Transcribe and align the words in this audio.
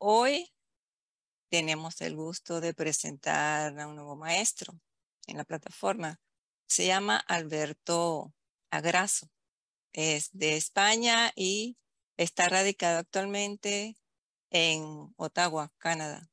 Hoy 0.00 0.52
tenemos 1.50 2.00
el 2.02 2.14
gusto 2.14 2.60
de 2.60 2.72
presentar 2.72 3.78
a 3.78 3.88
un 3.88 3.96
nuevo 3.96 4.14
maestro 4.16 4.78
en 5.26 5.36
la 5.36 5.44
plataforma. 5.44 6.20
Se 6.68 6.86
llama 6.86 7.16
Alberto 7.26 8.32
Agraso. 8.70 9.28
Es 9.92 10.30
de 10.32 10.56
España 10.56 11.32
y 11.34 11.76
está 12.16 12.48
radicado 12.48 12.98
actualmente 12.98 13.96
en 14.50 15.12
Ottawa, 15.16 15.72
Canadá. 15.78 16.28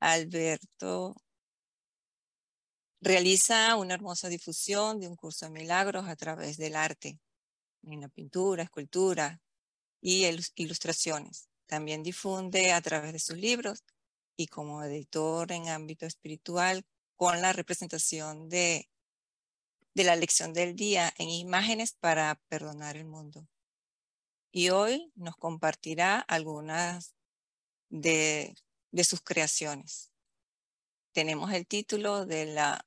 Alberto 0.00 1.16
realiza 3.00 3.76
una 3.76 3.94
hermosa 3.94 4.28
difusión 4.28 5.00
de 5.00 5.08
un 5.08 5.16
curso 5.16 5.46
de 5.46 5.52
milagros 5.52 6.06
a 6.08 6.16
través 6.16 6.58
del 6.58 6.76
arte, 6.76 7.18
en 7.92 8.00
la 8.00 8.08
pintura, 8.08 8.64
escultura 8.64 9.40
y 10.00 10.26
ilustraciones. 10.56 11.48
También 11.66 12.02
difunde 12.02 12.72
a 12.72 12.80
través 12.80 13.12
de 13.12 13.18
sus 13.18 13.36
libros 13.36 13.84
y 14.36 14.46
como 14.48 14.82
editor 14.82 15.52
en 15.52 15.68
ámbito 15.68 16.06
espiritual 16.06 16.84
con 17.16 17.40
la 17.40 17.52
representación 17.52 18.48
de, 18.48 18.88
de 19.94 20.04
la 20.04 20.16
lección 20.16 20.52
del 20.52 20.76
día 20.76 21.12
en 21.16 21.30
imágenes 21.30 21.92
para 21.92 22.40
perdonar 22.48 22.96
el 22.96 23.06
mundo. 23.06 23.48
Y 24.52 24.70
hoy 24.70 25.10
nos 25.14 25.36
compartirá 25.36 26.20
algunas 26.20 27.14
de, 27.88 28.54
de 28.90 29.04
sus 29.04 29.22
creaciones. 29.22 30.12
Tenemos 31.12 31.52
el 31.52 31.66
título 31.66 32.26
de 32.26 32.46
la, 32.46 32.86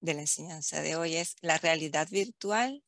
de 0.00 0.14
la 0.14 0.20
enseñanza 0.22 0.80
de 0.80 0.96
hoy, 0.96 1.16
es 1.16 1.36
La 1.40 1.58
realidad 1.58 2.08
virtual 2.10 2.84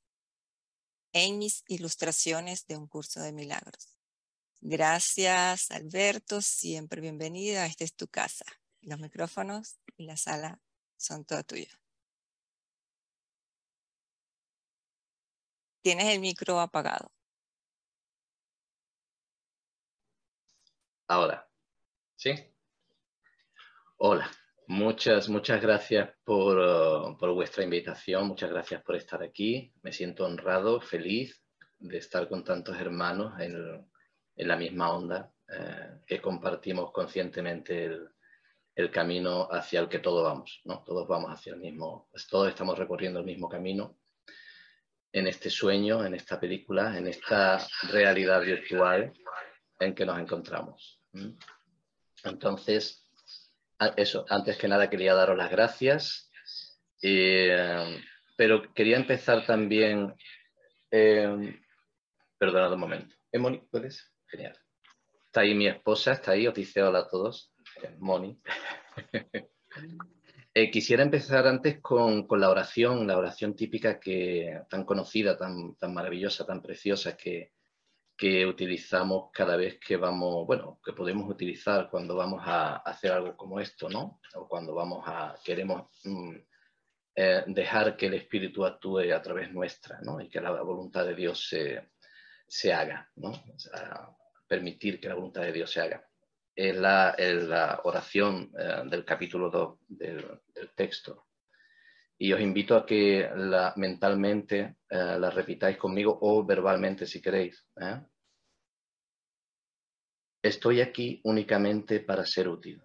en 1.12 1.38
mis 1.38 1.64
ilustraciones 1.68 2.66
de 2.66 2.76
un 2.76 2.86
curso 2.86 3.20
de 3.20 3.32
milagros. 3.32 3.96
Gracias, 4.60 5.70
Alberto. 5.70 6.42
Siempre 6.42 7.00
bienvenida. 7.00 7.66
Esta 7.66 7.84
es 7.84 7.94
tu 7.94 8.08
casa. 8.08 8.44
Los 8.82 9.00
micrófonos 9.00 9.78
y 9.96 10.04
la 10.04 10.16
sala 10.16 10.60
son 10.96 11.24
toda 11.24 11.42
tuya. 11.42 11.70
Tienes 15.82 16.06
el 16.06 16.20
micro 16.20 16.60
apagado. 16.60 17.10
Ahora, 21.08 21.50
¿sí? 22.16 22.32
Hola, 23.96 24.30
muchas, 24.70 25.28
muchas 25.28 25.60
gracias 25.60 26.10
por, 26.22 26.58
uh, 26.58 27.18
por, 27.18 27.32
vuestra 27.34 27.64
invitación, 27.64 28.28
muchas 28.28 28.50
gracias 28.50 28.80
por 28.82 28.94
estar 28.94 29.20
aquí. 29.20 29.72
Me 29.82 29.92
siento 29.92 30.24
honrado, 30.24 30.80
feliz 30.80 31.42
de 31.80 31.98
estar 31.98 32.28
con 32.28 32.44
tantos 32.44 32.78
hermanos 32.78 33.38
en, 33.40 33.84
en 34.36 34.48
la 34.48 34.56
misma 34.56 34.92
onda, 34.92 35.32
eh, 35.48 35.98
que 36.06 36.20
compartimos 36.20 36.92
conscientemente 36.92 37.86
el, 37.86 38.08
el, 38.76 38.90
camino 38.92 39.48
hacia 39.50 39.80
el 39.80 39.88
que 39.88 39.98
todos 39.98 40.22
vamos, 40.22 40.60
¿no? 40.64 40.84
Todos 40.84 41.08
vamos 41.08 41.32
hacia 41.32 41.54
el 41.54 41.58
mismo, 41.58 42.08
pues 42.12 42.28
todos 42.28 42.48
estamos 42.48 42.78
recorriendo 42.78 43.18
el 43.18 43.26
mismo 43.26 43.48
camino 43.48 43.98
en 45.12 45.26
este 45.26 45.50
sueño, 45.50 46.04
en 46.04 46.14
esta 46.14 46.38
película, 46.38 46.96
en 46.96 47.08
esta 47.08 47.66
realidad 47.90 48.40
virtual 48.42 49.12
en 49.80 49.94
que 49.96 50.06
nos 50.06 50.20
encontramos. 50.20 51.02
Entonces, 52.22 53.09
eso, 53.96 54.24
antes 54.28 54.56
que 54.56 54.68
nada 54.68 54.90
quería 54.90 55.14
daros 55.14 55.36
las 55.36 55.50
gracias, 55.50 56.30
eh, 57.02 58.00
pero 58.36 58.72
quería 58.74 58.96
empezar 58.96 59.44
también, 59.46 60.14
eh, 60.90 61.60
perdonad 62.38 62.72
un 62.72 62.80
momento, 62.80 63.16
Moni, 63.34 63.58
¿puedes? 63.70 64.12
Genial. 64.26 64.58
Está 65.26 65.42
ahí 65.42 65.54
mi 65.54 65.66
esposa, 65.66 66.12
está 66.12 66.32
ahí, 66.32 66.46
os 66.46 66.54
dice 66.54 66.82
hola 66.82 67.00
a 67.00 67.08
todos, 67.08 67.52
Moni. 67.98 68.40
Eh, 70.52 70.68
quisiera 70.68 71.04
empezar 71.04 71.46
antes 71.46 71.80
con, 71.80 72.26
la 72.28 72.50
oración, 72.50 73.06
la 73.06 73.16
oración 73.16 73.54
típica 73.54 74.00
que 74.00 74.60
tan 74.68 74.84
conocida, 74.84 75.36
tan, 75.36 75.76
tan 75.76 75.94
maravillosa, 75.94 76.44
tan 76.44 76.60
preciosa 76.60 77.16
que, 77.16 77.52
que 78.20 78.44
utilizamos 78.44 79.30
cada 79.32 79.56
vez 79.56 79.80
que 79.80 79.96
vamos, 79.96 80.46
bueno, 80.46 80.78
que 80.84 80.92
podemos 80.92 81.26
utilizar 81.30 81.88
cuando 81.88 82.14
vamos 82.14 82.42
a 82.44 82.76
hacer 82.76 83.12
algo 83.12 83.34
como 83.34 83.58
esto, 83.60 83.88
¿no? 83.88 84.20
O 84.34 84.46
cuando 84.46 84.74
vamos 84.74 85.02
a, 85.06 85.34
queremos 85.42 85.88
mm, 86.04 86.36
eh, 87.14 87.44
dejar 87.46 87.96
que 87.96 88.06
el 88.08 88.14
Espíritu 88.14 88.66
actúe 88.66 89.10
a 89.14 89.22
través 89.22 89.50
nuestra, 89.50 90.00
¿no? 90.02 90.20
Y 90.20 90.28
que 90.28 90.38
la 90.38 90.50
voluntad 90.60 91.06
de 91.06 91.14
Dios 91.14 91.48
se, 91.48 91.92
se 92.46 92.74
haga, 92.74 93.10
¿no? 93.16 93.30
O 93.30 93.58
sea, 93.58 94.10
permitir 94.46 95.00
que 95.00 95.08
la 95.08 95.14
voluntad 95.14 95.40
de 95.40 95.52
Dios 95.52 95.70
se 95.70 95.80
haga 95.80 96.06
es 96.54 96.76
la, 96.76 97.80
oración 97.84 98.52
eh, 98.58 98.82
del 98.84 99.02
capítulo 99.04 99.48
2 99.48 99.78
del, 99.88 100.40
texto. 100.74 101.26
Y 102.18 102.34
os 102.34 102.40
invito 102.40 102.76
a 102.76 102.84
que 102.84 103.30
la, 103.34 103.72
mentalmente 103.76 104.76
eh, 104.90 105.16
la 105.18 105.30
repitáis 105.30 105.78
conmigo 105.78 106.18
o 106.20 106.44
verbalmente 106.44 107.06
si 107.06 107.22
queréis. 107.22 107.66
¿eh? 107.80 107.98
Estoy 110.42 110.80
aquí 110.80 111.20
únicamente 111.24 112.00
para 112.00 112.24
ser 112.24 112.48
útil. 112.48 112.82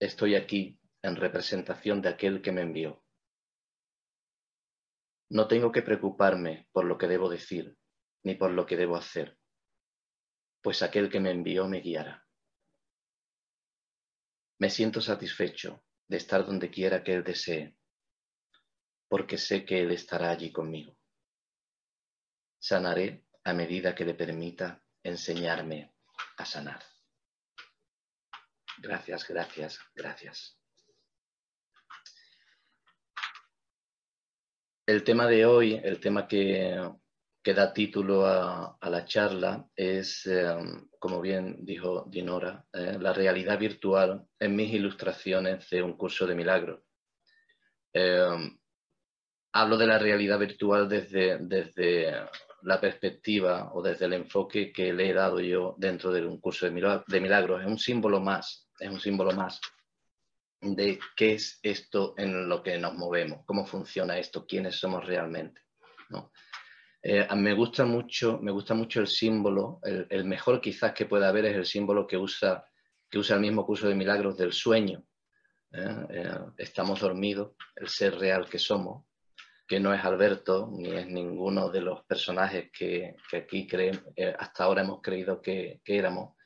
Estoy 0.00 0.34
aquí 0.34 0.78
en 1.02 1.16
representación 1.16 2.00
de 2.02 2.08
aquel 2.08 2.42
que 2.42 2.52
me 2.52 2.62
envió. 2.62 3.04
No 5.30 5.48
tengo 5.48 5.72
que 5.72 5.82
preocuparme 5.82 6.68
por 6.72 6.84
lo 6.84 6.98
que 6.98 7.08
debo 7.08 7.28
decir 7.28 7.76
ni 8.24 8.34
por 8.34 8.52
lo 8.52 8.66
que 8.66 8.76
debo 8.76 8.96
hacer 8.96 9.38
pues 10.62 10.82
aquel 10.82 11.10
que 11.10 11.20
me 11.20 11.30
envió 11.30 11.68
me 11.68 11.80
guiará. 11.80 12.24
Me 14.58 14.70
siento 14.70 15.00
satisfecho 15.00 15.84
de 16.08 16.16
estar 16.16 16.46
donde 16.46 16.70
quiera 16.70 17.02
que 17.02 17.14
Él 17.14 17.24
desee, 17.24 17.76
porque 19.08 19.36
sé 19.36 19.64
que 19.64 19.82
Él 19.82 19.90
estará 19.90 20.30
allí 20.30 20.52
conmigo. 20.52 20.96
Sanaré 22.60 23.26
a 23.42 23.52
medida 23.52 23.94
que 23.94 24.04
le 24.04 24.14
permita 24.14 24.81
enseñarme 25.04 25.92
a 26.36 26.44
sanar. 26.44 26.82
Gracias, 28.78 29.26
gracias, 29.28 29.78
gracias. 29.94 30.58
El 34.86 35.04
tema 35.04 35.26
de 35.26 35.46
hoy, 35.46 35.80
el 35.82 36.00
tema 36.00 36.26
que 36.26 36.76
que 37.42 37.54
da 37.54 37.72
título 37.72 38.24
a, 38.26 38.78
la 38.82 39.04
charla 39.04 39.66
es, 39.74 40.26
em, 40.26 40.88
como 40.98 41.20
bien 41.20 41.64
dijo 41.64 42.04
Dinora, 42.08 42.64
eh, 42.72 42.96
la 43.00 43.12
realidad 43.12 43.58
virtual 43.58 44.24
en 44.38 44.54
mis 44.54 44.72
ilustraciones 44.72 45.68
de 45.70 45.82
un 45.82 45.96
curso 45.96 46.26
de 46.26 46.36
milagros. 46.36 46.80
Em, 47.92 48.58
hablo 49.52 49.76
de 49.76 49.86
la 49.86 49.98
realidad 49.98 50.38
virtual 50.38 50.88
desde, 50.88 51.38
desde 51.40 52.14
la 52.62 52.80
perspectiva 52.80 53.70
o 53.74 53.82
desde 53.82 54.06
el 54.06 54.14
enfoque 54.14 54.72
que 54.72 54.92
le 54.92 55.10
he 55.10 55.12
dado 55.12 55.40
yo 55.40 55.74
dentro 55.78 56.12
de 56.12 56.26
un 56.26 56.40
curso 56.40 56.68
de, 56.68 57.02
de 57.06 57.20
milagros. 57.20 57.60
Es 57.60 57.66
un 57.66 57.78
símbolo 57.78 58.20
más, 58.20 58.68
es 58.78 58.90
un 58.90 59.00
símbolo 59.00 59.32
más 59.32 59.60
de 60.62 61.00
qué 61.16 61.34
es 61.34 61.58
esto 61.62 62.14
en 62.16 62.48
lo 62.48 62.62
que 62.62 62.78
nos 62.78 62.94
movemos, 62.94 63.44
cómo 63.44 63.66
funciona 63.66 64.18
esto, 64.18 64.46
quiénes 64.46 64.76
somos 64.76 65.04
realmente. 65.04 65.60
¿no? 66.10 66.30
Eh, 67.02 67.26
me, 67.34 67.52
gusta 67.52 67.84
mucho, 67.84 68.38
me 68.40 68.52
gusta 68.52 68.74
mucho 68.74 69.00
el 69.00 69.08
símbolo, 69.08 69.80
el, 69.82 70.24
mejor 70.24 70.60
quizás 70.60 70.92
que 70.92 71.06
pueda 71.06 71.28
haber 71.28 71.46
es 71.46 71.56
el 71.56 71.66
símbolo 71.66 72.06
que 72.06 72.16
usa, 72.16 72.64
que 73.10 73.18
usa 73.18 73.34
el 73.34 73.42
mismo 73.42 73.66
curso 73.66 73.88
de 73.88 73.96
milagros 73.96 74.36
del 74.36 74.52
sueño. 74.52 75.02
¿eh? 75.72 76.06
Eh, 76.10 76.38
estamos 76.58 77.00
dormidos, 77.00 77.56
el 77.74 77.88
ser 77.88 78.16
real 78.16 78.48
que 78.48 78.60
somos, 78.60 79.04
que 79.72 79.80
no 79.80 79.94
es 79.94 80.04
Alberto 80.04 80.68
ni 80.70 80.90
es 80.90 81.06
ninguno 81.06 81.70
de 81.70 81.80
los 81.80 82.04
personajes 82.04 82.70
que, 82.70 83.16
aquí 83.32 83.66
creen, 83.66 84.04
hasta 84.38 84.64
ahora 84.64 84.82
hemos 84.82 85.00
creído 85.00 85.40
que, 85.40 85.80
que 85.82 85.96
éramos. 85.96 86.36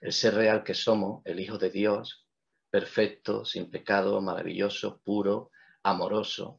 El 0.00 0.12
ser 0.12 0.34
real 0.34 0.64
que 0.64 0.74
somos, 0.74 1.22
el 1.24 1.38
Hijo 1.38 1.58
de 1.58 1.70
Dios, 1.70 2.26
perfecto, 2.70 3.44
sin 3.44 3.70
pecado, 3.70 4.20
maravilloso, 4.20 5.00
puro, 5.04 5.52
amoroso, 5.84 6.58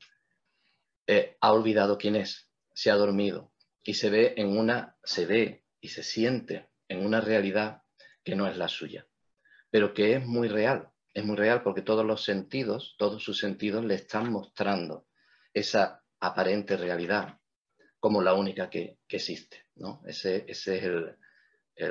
ha 1.41 1.51
olvidado 1.51 1.97
quién 1.97 2.15
es, 2.15 2.49
se 2.73 2.89
ha 2.89 2.95
dormido 2.95 3.51
y 3.83 3.95
se 3.95 4.09
ve 4.09 4.33
en 4.37 4.57
una, 4.57 4.95
se 5.03 5.25
ve 5.25 5.65
y 5.81 5.89
se 5.89 6.03
siente 6.03 6.69
en 6.87 7.05
una 7.05 7.19
realidad 7.19 7.81
que 8.23 8.37
no 8.37 8.47
es 8.47 8.55
la 8.55 8.69
suya, 8.69 9.05
pero 9.69 9.93
que 9.93 10.13
es 10.13 10.25
muy 10.25 10.47
real, 10.47 10.89
es 11.13 11.25
muy 11.25 11.35
real 11.35 11.63
porque 11.63 11.81
todos 11.81 12.05
los 12.05 12.23
sentidos, 12.23 12.95
todos 12.97 13.21
sus 13.21 13.39
sentidos 13.39 13.83
le 13.83 13.95
están 13.95 14.31
mostrando 14.31 15.05
esa 15.53 16.02
aparente 16.23 16.77
realidad 16.77 17.37
como 17.99 18.21
la 18.21 18.33
única 18.33 18.69
que, 18.69 18.99
existe, 19.07 19.65
¿no? 19.75 20.01
Ese, 20.05 20.45
ese 20.47 20.77
es 20.77 20.83
el, 20.83 21.15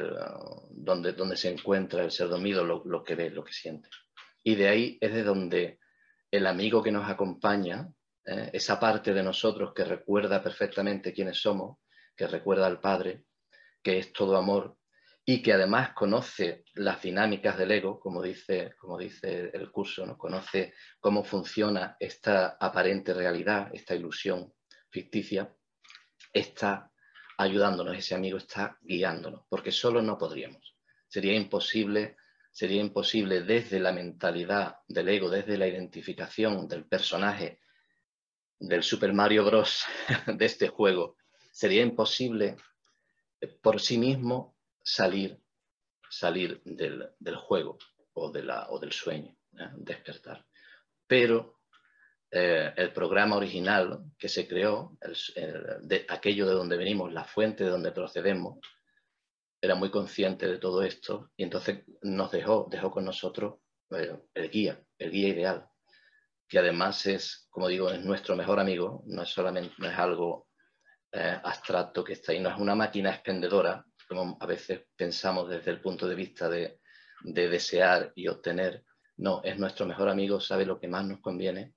uh, 0.04 0.68
donde, 0.70 1.12
donde 1.12 1.36
se 1.36 1.50
encuentra 1.50 2.02
el 2.02 2.10
ser 2.10 2.28
dormido, 2.28 2.64
lo, 2.64 2.82
lo 2.84 3.02
que 3.02 3.14
ve, 3.14 3.30
lo 3.30 3.44
que 3.44 3.52
siente. 3.52 3.88
Y 4.42 4.54
de 4.56 4.68
ahí 4.68 4.98
es 5.00 5.14
de 5.14 5.22
donde 5.22 5.78
el 6.30 6.46
amigo 6.46 6.82
que 6.82 6.92
nos 6.92 7.08
acompaña, 7.08 7.88
¿eh? 8.24 8.50
esa 8.52 8.78
parte 8.78 9.14
de 9.14 9.22
nosotros 9.22 9.72
que 9.74 9.84
recuerda 9.84 10.42
perfectamente 10.42 11.12
quiénes 11.12 11.40
somos, 11.40 11.78
que 12.16 12.26
recuerda 12.26 12.66
al 12.66 12.80
Padre, 12.80 13.24
que 13.82 13.98
es 13.98 14.12
todo 14.12 14.36
amor 14.36 14.76
y 15.24 15.40
que 15.40 15.52
además 15.52 15.92
conoce 15.92 16.64
las 16.74 17.00
dinámicas 17.02 17.56
del 17.56 17.70
ego, 17.70 18.00
como 18.00 18.22
dice, 18.22 18.74
como 18.78 18.98
dice 18.98 19.50
el 19.52 19.70
curso, 19.70 20.04
¿no? 20.04 20.18
conoce 20.18 20.74
cómo 20.98 21.22
funciona 21.22 21.96
esta 22.00 22.56
aparente 22.60 23.14
realidad, 23.14 23.70
esta 23.72 23.94
ilusión 23.94 24.52
ficticia, 24.90 25.54
está 26.32 26.90
ayudándonos, 27.38 27.96
ese 27.96 28.14
amigo 28.14 28.38
está 28.38 28.78
guiándonos, 28.82 29.42
porque 29.48 29.70
solo 29.70 30.02
no 30.02 30.18
podríamos. 30.18 30.76
Sería 31.06 31.34
imposible, 31.34 32.16
sería 32.50 32.80
imposible 32.80 33.42
desde 33.42 33.78
la 33.78 33.92
mentalidad 33.92 34.78
del 34.88 35.08
ego, 35.08 35.30
desde 35.30 35.56
la 35.56 35.68
identificación 35.68 36.66
del 36.66 36.84
personaje 36.86 37.60
del 38.58 38.82
Super 38.82 39.12
Mario 39.12 39.44
Bros. 39.44 39.84
de 40.26 40.44
este 40.44 40.68
juego, 40.68 41.16
sería 41.52 41.82
imposible 41.82 42.56
por 43.60 43.80
sí 43.80 43.98
mismo 43.98 44.51
salir, 44.82 45.38
salir 46.10 46.60
del, 46.64 47.36
juego 47.36 47.78
o, 48.14 48.30
de 48.30 48.42
la, 48.42 48.68
o, 48.70 48.78
del 48.78 48.92
sueño, 48.92 49.36
¿eh? 49.58 49.70
despertar. 49.76 50.44
Pero 51.06 51.60
eh, 52.30 52.72
el 52.76 52.92
programa 52.92 53.36
original 53.36 54.04
que 54.18 54.28
se 54.28 54.46
creó, 54.46 54.96
de, 55.82 56.06
aquello 56.08 56.46
de 56.46 56.54
donde 56.54 56.76
venimos, 56.76 57.12
la 57.12 57.24
fuente 57.24 57.64
de 57.64 57.70
donde 57.70 57.92
procedemos, 57.92 58.58
era 59.60 59.74
muy 59.76 59.90
consciente 59.90 60.48
de 60.48 60.58
todo 60.58 60.82
esto 60.82 61.30
y 61.36 61.44
entonces 61.44 61.84
nos 62.02 62.32
dejó, 62.32 62.66
dejó 62.68 62.90
con 62.90 63.04
nosotros 63.04 63.60
eh, 63.90 64.18
el 64.34 64.50
guía, 64.50 64.82
el 64.98 65.10
guía 65.10 65.28
ideal, 65.28 65.68
que 66.48 66.58
además 66.58 67.06
es, 67.06 67.46
como 67.48 67.68
digo, 67.68 67.88
es 67.90 68.04
nuestro 68.04 68.34
mejor 68.34 68.58
amigo, 68.58 69.04
no 69.06 69.22
es 69.22 69.28
solamente, 69.28 69.74
no 69.78 69.88
es 69.88 69.98
algo 69.98 70.48
abstracto 71.14 72.02
que 72.02 72.14
está 72.14 72.32
ahí, 72.32 72.40
no 72.40 72.48
es 72.48 72.56
una 72.56 72.74
máquina 72.74 73.10
expendedora 73.10 73.84
a 74.40 74.46
veces 74.46 74.86
pensamos 74.96 75.48
desde 75.48 75.70
el 75.70 75.80
punto 75.80 76.06
de 76.08 76.14
vista 76.14 76.48
de, 76.48 76.78
desear 77.22 78.12
y 78.14 78.28
obtener. 78.28 78.84
No, 79.16 79.40
es 79.44 79.58
nuestro 79.58 79.86
mejor 79.86 80.08
amigo, 80.08 80.40
sabe 80.40 80.66
lo 80.66 80.78
que 80.78 80.88
más 80.88 81.04
nos 81.04 81.20
conviene 81.20 81.74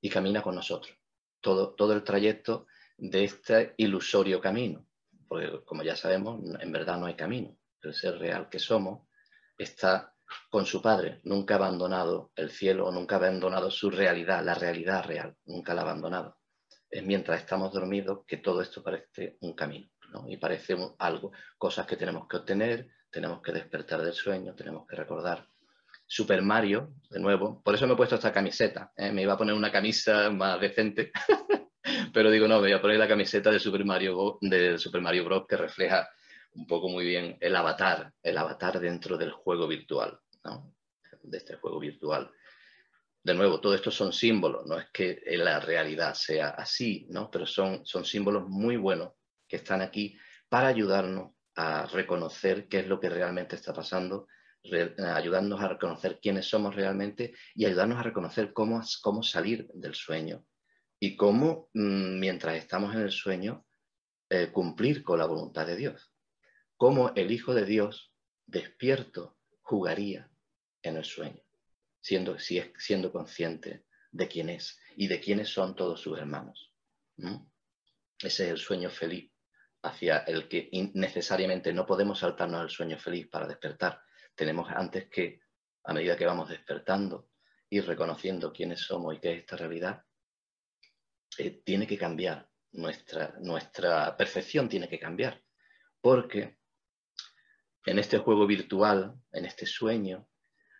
y 0.00 0.08
camina 0.08 0.42
con 0.42 0.54
nosotros. 0.54 0.96
Todo, 1.40 1.74
todo 1.74 1.92
el 1.92 2.04
trayecto 2.04 2.66
de 2.96 3.24
este 3.24 3.74
ilusorio 3.76 4.40
camino. 4.40 4.86
Porque 5.26 5.64
como 5.64 5.82
ya 5.82 5.96
sabemos, 5.96 6.40
en 6.60 6.72
verdad 6.72 6.98
no 6.98 7.06
hay 7.06 7.14
camino. 7.14 7.56
El 7.82 7.94
ser 7.94 8.18
real 8.18 8.48
que 8.48 8.58
somos 8.58 9.08
está 9.56 10.14
con 10.50 10.66
su 10.66 10.80
Padre. 10.80 11.20
Nunca 11.24 11.54
ha 11.54 11.58
abandonado 11.58 12.32
el 12.36 12.50
cielo, 12.50 12.90
nunca 12.90 13.16
ha 13.16 13.18
abandonado 13.18 13.70
su 13.70 13.90
realidad, 13.90 14.44
la 14.44 14.54
realidad 14.54 15.04
real. 15.04 15.36
Nunca 15.46 15.74
la 15.74 15.82
ha 15.82 15.84
abandonado. 15.84 16.36
Es 16.90 17.04
mientras 17.04 17.40
estamos 17.40 17.72
dormidos 17.72 18.24
que 18.26 18.38
todo 18.38 18.62
esto 18.62 18.82
parece 18.82 19.36
un 19.40 19.54
camino. 19.54 19.88
Y 20.26 20.36
parece 20.36 20.76
algo, 20.98 21.32
cosas 21.56 21.86
que 21.86 21.96
tenemos 21.96 22.26
que 22.28 22.38
obtener, 22.38 22.88
tenemos 23.10 23.40
que 23.42 23.52
despertar 23.52 24.02
del 24.02 24.12
sueño, 24.12 24.54
tenemos 24.54 24.86
que 24.86 24.96
recordar. 24.96 25.46
Super 26.06 26.40
Mario, 26.40 26.94
de 27.10 27.20
nuevo, 27.20 27.62
por 27.62 27.74
eso 27.74 27.86
me 27.86 27.92
he 27.92 27.96
puesto 27.96 28.14
esta 28.14 28.32
camiseta, 28.32 28.92
¿eh? 28.96 29.12
me 29.12 29.22
iba 29.22 29.34
a 29.34 29.38
poner 29.38 29.54
una 29.54 29.70
camisa 29.70 30.30
más 30.30 30.58
decente, 30.58 31.12
pero 32.14 32.30
digo, 32.30 32.48
no, 32.48 32.56
me 32.56 32.68
voy 32.68 32.72
a 32.72 32.80
poner 32.80 32.98
la 32.98 33.08
camiseta 33.08 33.50
de 33.50 33.58
Super 33.58 33.84
Mario, 33.84 34.38
de 34.40 34.78
Super 34.78 35.02
Mario 35.02 35.26
Bros. 35.26 35.46
que 35.46 35.56
refleja 35.56 36.08
un 36.54 36.66
poco 36.66 36.88
muy 36.88 37.04
bien 37.04 37.36
el 37.40 37.54
avatar, 37.54 38.10
el 38.22 38.38
avatar 38.38 38.80
dentro 38.80 39.18
del 39.18 39.32
juego 39.32 39.68
virtual, 39.68 40.18
de 41.22 41.38
este 41.38 41.56
juego 41.56 41.78
virtual. 41.78 42.30
De 43.22 43.34
nuevo, 43.34 43.60
todo 43.60 43.74
esto 43.74 43.90
son 43.90 44.12
símbolos, 44.12 44.64
no 44.64 44.78
es 44.78 44.86
que 44.90 45.22
la 45.36 45.60
realidad 45.60 46.14
sea 46.14 46.50
así, 46.50 47.06
¿no? 47.10 47.30
pero 47.30 47.44
son, 47.44 47.84
son 47.84 48.06
símbolos 48.06 48.48
muy 48.48 48.78
buenos 48.78 49.12
que 49.48 49.56
están 49.56 49.82
aquí 49.82 50.16
para 50.48 50.68
ayudarnos 50.68 51.32
a 51.56 51.86
reconocer 51.86 52.68
qué 52.68 52.80
es 52.80 52.86
lo 52.86 53.00
que 53.00 53.08
realmente 53.08 53.56
está 53.56 53.72
pasando, 53.72 54.28
ayudarnos 54.62 55.60
a 55.60 55.68
reconocer 55.68 56.20
quiénes 56.20 56.46
somos 56.46 56.74
realmente 56.74 57.34
y 57.54 57.64
ayudarnos 57.64 57.98
a 57.98 58.02
reconocer 58.02 58.52
cómo, 58.52 58.80
cómo 59.02 59.22
salir 59.22 59.68
del 59.74 59.94
sueño 59.94 60.44
y 61.00 61.16
cómo, 61.16 61.68
mm, 61.74 62.18
mientras 62.18 62.56
estamos 62.56 62.94
en 62.94 63.02
el 63.02 63.10
sueño, 63.10 63.66
eh, 64.30 64.50
cumplir 64.52 65.02
con 65.02 65.18
la 65.18 65.26
voluntad 65.26 65.66
de 65.66 65.76
Dios. 65.76 66.12
Cómo 66.76 67.12
el 67.16 67.32
Hijo 67.32 67.54
de 67.54 67.64
Dios, 67.64 68.12
despierto, 68.46 69.36
jugaría 69.62 70.30
en 70.82 70.96
el 70.96 71.04
sueño, 71.04 71.42
siendo, 72.00 72.36
siendo 72.38 73.12
consciente 73.12 73.84
de 74.12 74.28
quién 74.28 74.48
es 74.48 74.78
y 74.96 75.08
de 75.08 75.20
quiénes 75.20 75.48
son 75.48 75.74
todos 75.74 76.00
sus 76.00 76.18
hermanos. 76.18 76.72
Ese 78.20 78.44
es 78.44 78.50
el 78.50 78.58
sueño 78.58 78.90
feliz 78.90 79.30
hacia 79.82 80.18
el 80.18 80.48
que 80.48 80.70
necesariamente 80.94 81.72
no 81.72 81.86
podemos 81.86 82.18
saltarnos 82.18 82.60
al 82.60 82.70
sueño 82.70 82.98
feliz 82.98 83.28
para 83.28 83.46
despertar. 83.46 84.02
Tenemos 84.34 84.70
antes 84.70 85.08
que, 85.08 85.40
a 85.84 85.92
medida 85.92 86.16
que 86.16 86.26
vamos 86.26 86.48
despertando, 86.48 87.28
y 87.70 87.80
reconociendo 87.80 88.52
quiénes 88.52 88.80
somos 88.80 89.14
y 89.14 89.18
qué 89.18 89.32
es 89.32 89.40
esta 89.40 89.56
realidad, 89.56 90.02
eh, 91.38 91.62
tiene 91.64 91.86
que 91.86 91.98
cambiar, 91.98 92.48
nuestra, 92.72 93.34
nuestra 93.40 94.16
percepción 94.16 94.68
tiene 94.68 94.88
que 94.88 94.98
cambiar, 94.98 95.42
porque 96.00 96.58
en 97.84 97.98
este 97.98 98.18
juego 98.18 98.46
virtual, 98.46 99.14
en 99.32 99.44
este 99.44 99.66
sueño, 99.66 100.28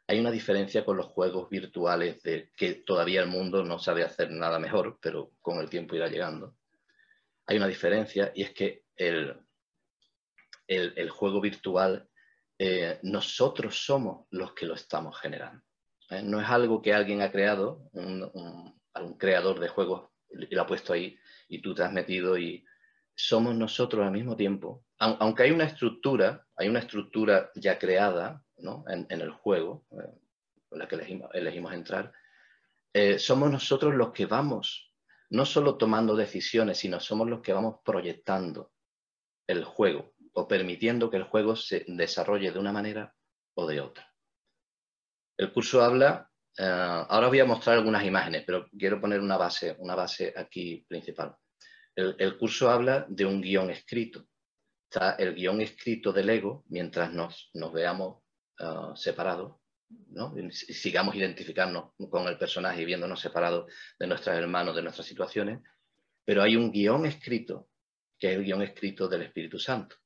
hay 0.06 0.18
una 0.18 0.30
diferencia 0.30 0.84
con 0.84 0.96
los 0.96 1.06
juegos 1.06 1.50
virtuales 1.50 2.22
de 2.22 2.50
que 2.56 2.76
todavía 2.76 3.20
el 3.20 3.28
mundo 3.28 3.62
no 3.62 3.78
sabe 3.78 4.04
hacer 4.04 4.30
nada 4.30 4.58
mejor, 4.58 4.98
pero 5.00 5.32
con 5.40 5.58
el 5.58 5.68
tiempo 5.68 5.96
irá 5.96 6.08
llegando. 6.08 6.56
Hay 7.46 7.58
una 7.58 7.66
diferencia 7.66 8.32
y 8.34 8.42
es 8.42 8.52
que 8.52 8.84
el, 8.98 9.34
el, 10.68 11.10
juego 11.10 11.40
virtual, 11.40 12.08
eh, 12.58 12.98
nosotros 13.02 13.84
somos 13.84 14.26
los 14.30 14.52
que 14.52 14.66
lo 14.66 14.74
estamos 14.74 15.18
generando. 15.18 15.62
¿eh? 16.10 16.22
No 16.22 16.40
es 16.40 16.48
algo 16.48 16.82
que 16.82 16.92
alguien 16.92 17.22
ha 17.22 17.32
creado, 17.32 17.88
un, 17.92 18.76
creador 19.16 19.60
de 19.60 19.68
juegos 19.68 20.10
y 20.28 20.54
lo 20.54 20.62
ha 20.62 20.66
puesto 20.66 20.92
ahí 20.92 21.16
y 21.48 21.62
tú 21.62 21.72
te 21.72 21.84
has 21.84 21.92
metido 21.92 22.36
y 22.36 22.64
somos 23.14 23.54
nosotros 23.54 24.04
al 24.04 24.12
mismo 24.12 24.36
tiempo. 24.36 24.84
Aunque 24.98 25.44
hay 25.44 25.52
una 25.52 25.64
estructura, 25.64 26.44
hay 26.56 26.68
una 26.68 26.80
estructura 26.80 27.52
ya 27.54 27.78
creada 27.78 28.42
en, 28.56 29.06
el 29.08 29.30
juego, 29.30 29.86
eh, 29.92 30.18
en 30.72 30.78
la 30.78 30.88
que 30.88 30.96
elegimos, 31.32 31.72
entrar, 31.72 32.12
somos 33.18 33.52
nosotros 33.52 33.94
los 33.94 34.10
que 34.10 34.26
vamos, 34.26 34.92
no 35.30 35.46
solo 35.46 35.76
tomando 35.76 36.16
decisiones, 36.16 36.78
sino 36.78 36.98
somos 36.98 37.28
los 37.28 37.40
que 37.40 37.52
vamos 37.52 37.76
proyectando 37.84 38.72
el 39.48 39.64
juego 39.64 40.12
o 40.34 40.46
permitiendo 40.46 41.10
que 41.10 41.16
el 41.16 41.24
juego 41.24 41.56
se 41.56 41.84
desarrolle 41.88 42.52
de 42.52 42.58
una 42.58 42.72
manera 42.72 43.12
o 43.54 43.66
de 43.66 43.80
otra. 43.80 44.08
El 45.36 45.52
curso 45.52 45.82
habla, 45.82 46.30
eh, 46.56 46.64
ahora 46.64 47.28
voy 47.28 47.40
a 47.40 47.44
mostrar 47.44 47.76
algunas 47.76 48.04
imágenes, 48.04 48.44
pero 48.46 48.68
quiero 48.78 49.00
poner 49.00 49.20
una 49.20 49.36
base, 49.36 49.74
una 49.80 49.96
base 49.96 50.32
aquí 50.36 50.84
principal. 50.88 51.34
El, 51.94 52.38
curso 52.38 52.70
habla 52.70 53.06
de 53.08 53.24
un 53.24 53.40
guion 53.40 53.70
escrito. 53.70 54.26
Está 54.88 55.16
el 55.16 55.34
guion 55.34 55.60
escrito 55.60 56.12
del 56.12 56.30
ego 56.30 56.64
mientras 56.68 57.12
nos, 57.12 57.50
veamos 57.72 58.22
uh, 58.60 58.94
separados, 58.94 59.56
¿no? 60.10 60.32
sigamos 60.50 61.16
identificarnos 61.16 61.94
con 62.08 62.28
el 62.28 62.38
personaje 62.38 62.82
y 62.82 62.84
viéndonos 62.84 63.20
separados 63.20 63.72
de 63.98 64.06
nuestros 64.06 64.36
hermanos, 64.36 64.76
de 64.76 64.82
nuestras 64.82 65.08
situaciones, 65.08 65.60
pero 66.24 66.42
hay 66.42 66.54
un 66.54 66.70
guion 66.70 67.04
escrito 67.04 67.67
que 68.18 68.30
es 68.30 68.36
el 68.36 68.44
guion 68.44 68.62
escrito 68.62 69.08
del 69.08 69.22
Espíritu 69.22 69.58
Santo. 69.58 69.96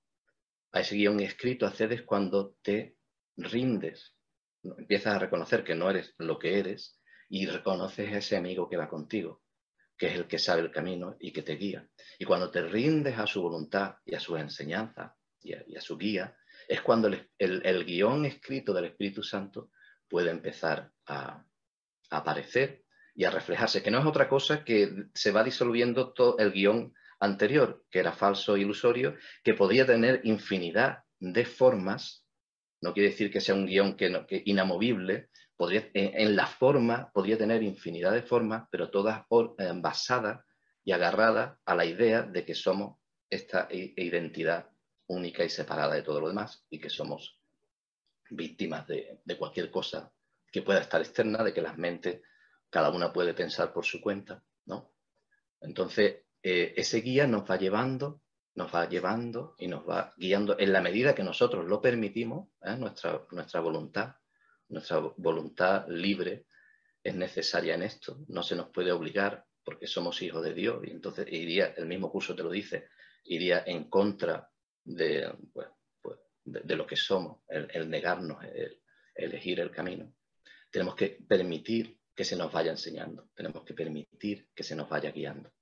A 0.72 0.80
ese 0.80 0.96
guion 0.96 1.20
escrito 1.20 1.66
accedes 1.66 2.02
cuando 2.02 2.56
te 2.62 2.96
rindes, 3.36 4.14
empiezas 4.62 5.14
a 5.14 5.18
reconocer 5.18 5.64
que 5.64 5.74
no 5.74 5.90
eres 5.90 6.14
lo 6.18 6.38
que 6.38 6.58
eres 6.58 7.00
y 7.28 7.46
reconoces 7.46 8.12
a 8.12 8.18
ese 8.18 8.36
amigo 8.36 8.68
que 8.68 8.76
va 8.76 8.88
contigo, 8.88 9.42
que 9.96 10.08
es 10.08 10.14
el 10.14 10.26
que 10.26 10.38
sabe 10.38 10.62
el 10.62 10.70
camino 10.70 11.16
y 11.18 11.32
que 11.32 11.42
te 11.42 11.56
guía. 11.56 11.88
Y 12.18 12.24
cuando 12.24 12.50
te 12.50 12.62
rindes 12.62 13.18
a 13.18 13.26
su 13.26 13.42
voluntad 13.42 13.96
y 14.04 14.14
a 14.14 14.20
su 14.20 14.36
enseñanza 14.36 15.16
y 15.40 15.54
a, 15.54 15.80
su 15.80 15.98
guía, 15.98 16.36
es 16.68 16.80
cuando 16.82 17.08
el, 17.08 17.84
guion 17.84 18.24
escrito 18.26 18.72
del 18.72 18.84
Espíritu 18.86 19.22
Santo 19.22 19.70
puede 20.08 20.30
empezar 20.30 20.92
a, 21.06 21.44
a 22.10 22.16
aparecer 22.16 22.84
y 23.14 23.24
a 23.24 23.30
reflejarse, 23.30 23.82
que 23.82 23.90
no 23.90 23.98
es 23.98 24.06
otra 24.06 24.28
cosa 24.28 24.64
que 24.64 25.06
se 25.12 25.32
va 25.32 25.42
disolviendo 25.42 26.12
todo 26.12 26.38
el 26.38 26.52
guion 26.52 26.94
anterior, 27.22 27.86
que 27.88 28.00
era 28.00 28.12
falso 28.12 28.56
e 28.56 28.60
ilusorio, 28.60 29.16
que 29.44 29.54
podía 29.54 29.86
tener 29.86 30.20
infinidad 30.24 31.04
de 31.20 31.44
formas, 31.44 32.26
no 32.82 32.92
quiere 32.92 33.10
decir 33.10 33.30
que 33.30 33.40
sea 33.40 33.54
un 33.54 33.66
guion 33.66 33.96
que, 33.96 34.42
inamovible, 34.44 35.30
podría, 35.56 35.88
en, 35.94 36.34
la 36.34 36.46
forma 36.46 37.12
podría 37.14 37.38
tener 37.38 37.62
infinidad 37.62 38.12
de 38.12 38.22
formas, 38.22 38.66
pero 38.70 38.90
todas 38.90 39.22
eh, 39.58 39.72
basadas 39.76 40.44
y 40.84 40.90
agarradas 40.90 41.56
a 41.64 41.76
la 41.76 41.84
idea 41.84 42.22
de 42.22 42.44
que 42.44 42.56
somos 42.56 42.98
esta 43.30 43.68
identidad 43.70 44.68
única 45.06 45.44
y 45.44 45.48
separada 45.48 45.94
de 45.94 46.02
todo 46.02 46.20
lo 46.20 46.28
demás 46.28 46.66
y 46.70 46.80
que 46.80 46.90
somos 46.90 47.38
víctimas 48.30 48.86
de, 48.88 49.20
de 49.24 49.38
cualquier 49.38 49.70
cosa 49.70 50.12
que 50.50 50.62
pueda 50.62 50.80
estar 50.80 51.00
externa, 51.00 51.44
de 51.44 51.54
que 51.54 51.62
las 51.62 51.78
mentes, 51.78 52.20
cada 52.68 52.90
una 52.90 53.12
puede 53.12 53.32
pensar 53.32 53.72
por 53.72 53.84
su 53.84 54.00
cuenta, 54.00 54.42
¿no? 54.66 54.92
Entonces, 55.60 56.24
eh, 56.42 56.74
ese 56.76 57.00
guía 57.00 57.26
nos 57.26 57.48
va 57.48 57.56
llevando 57.56 58.22
nos 58.54 58.74
va 58.74 58.88
llevando 58.88 59.54
y 59.58 59.66
nos 59.66 59.88
va 59.88 60.12
guiando 60.16 60.58
en 60.58 60.72
la 60.72 60.80
medida 60.80 61.14
que 61.14 61.22
nosotros 61.22 61.66
lo 61.66 61.80
permitimos, 61.80 62.48
¿eh? 62.62 62.76
nuestra, 62.76 63.60
voluntad, 63.60 64.16
nuestra 64.68 64.98
voluntad 65.16 65.86
libre 65.88 66.46
es 67.02 67.14
necesaria 67.14 67.74
en 67.74 67.82
esto, 67.82 68.18
no 68.28 68.42
se 68.42 68.56
nos 68.56 68.68
puede 68.68 68.92
obligar 68.92 69.46
porque 69.64 69.86
somos 69.86 70.20
hijos 70.22 70.42
de 70.44 70.54
Dios 70.54 70.82
y 70.84 70.90
entonces 70.90 71.26
iría, 71.30 71.74
el 71.76 71.86
mismo 71.86 72.10
curso 72.10 72.34
te 72.34 72.42
lo 72.42 72.50
dice, 72.50 72.88
iría 73.24 73.62
en 73.66 73.88
contra 73.88 74.50
de, 74.84 75.32
pues, 75.52 75.68
pues, 76.00 76.18
de, 76.44 76.76
lo 76.76 76.86
que 76.86 76.96
somos, 76.96 77.38
el, 77.48 77.88
negarnos, 77.88 78.44
el, 78.44 78.82
elegir 79.14 79.60
el 79.60 79.70
camino. 79.70 80.12
Tenemos 80.70 80.94
que 80.94 81.18
permitir 81.26 81.98
que 82.14 82.24
se 82.24 82.36
nos 82.36 82.52
vaya 82.52 82.72
enseñando, 82.72 83.30
tenemos 83.34 83.64
que 83.64 83.74
permitir 83.74 84.48
que 84.54 84.64
se 84.64 84.76
nos 84.76 84.88
vaya 84.88 85.10
guiando. 85.10 85.52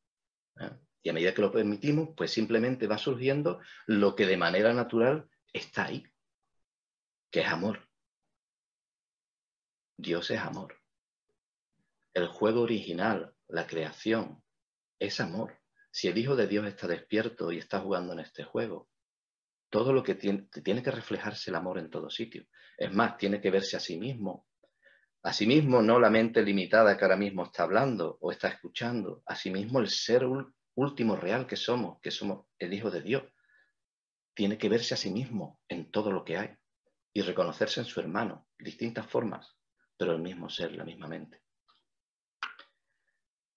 Y 1.03 1.09
a 1.09 1.13
medida 1.13 1.33
que 1.33 1.43
lo 1.43 1.51
permitimos, 1.51 2.11
pues 2.17 2.31
simplemente 2.31 2.87
va 2.87 2.99
surgiendo 2.99 3.61
lo 3.87 4.15
que 4.15 4.27
de 4.27 4.37
manera 4.37 4.73
natural 4.75 5.29
está 5.53 5.87
ahí, 5.87 6.05
que 7.31 7.41
es 7.41 7.49
amor. 7.49 7.89
Dios 9.97 10.31
es 10.31 10.41
amor. 10.41 10.77
El 12.13 12.27
juego 12.27 12.63
original, 12.63 13.35
la 13.49 13.67
creación, 13.67 14.43
es 14.99 15.21
amor. 15.21 15.59
Si 15.91 16.09
el 16.09 16.19
Hijo 16.19 16.37
de 16.37 16.47
Dios 16.47 16.67
está 16.67 16.87
despierto 16.87 17.51
y 17.51 17.59
está 17.59 17.81
jugando 17.81 18.13
en 18.13 18.21
este 18.21 18.45
juego, 18.45 18.89
todo 19.71 19.93
lo 19.93 20.03
que 20.03 20.17
tiene, 20.17 20.49
tiene 20.65 20.83
que 20.83 20.91
reflejarse 20.91 21.51
el 21.51 21.57
amor 21.57 21.79
en 21.79 21.91
todo 21.91 22.11
sitio. 22.11 22.47
Es 22.77 22.93
más, 22.93 23.17
tiene 23.17 23.41
que 23.41 23.51
verse 23.51 23.77
a 23.77 23.81
sí 23.81 23.99
mismo. 23.99 24.47
A 25.23 25.33
sí 25.35 25.47
mismo, 25.47 25.83
no 25.83 26.01
la 26.01 26.09
mente 26.09 26.43
limitada 26.43 26.97
que 26.97 27.05
ahora 27.05 27.17
mismo 27.17 27.45
está 27.45 27.65
hablando 27.65 28.17
o 28.21 28.33
está 28.33 28.49
escuchando. 28.49 29.23
A 29.27 29.37
sí 29.37 29.51
mismo 29.51 29.79
el 29.79 29.89
ser 29.89 30.25
último 30.75 31.17
real 31.17 31.47
que 31.47 31.57
somos, 31.57 32.01
que 32.01 32.11
somos 32.11 32.47
el 32.59 32.73
Hijo 32.73 32.91
de 32.91 33.03
Dios, 33.03 33.25
tiene 34.35 34.57
que 34.57 34.71
verse 34.71 34.95
a 34.95 34.97
sí 34.97 35.11
mismo 35.11 35.61
en 35.69 35.91
todo 35.91 36.11
lo 36.11 36.25
que 36.25 36.39
hay 36.39 36.57
y 37.13 37.21
reconocerse 37.21 37.81
en 37.81 37.87
su 37.87 38.01
hermano, 38.01 38.47
distintas 38.59 39.07
formas, 39.07 39.57
pero 39.99 40.13
el 40.13 40.23
mismo 40.23 40.49
ser, 40.49 40.73
la 40.73 40.85
misma 40.85 41.09
mente. 41.09 41.43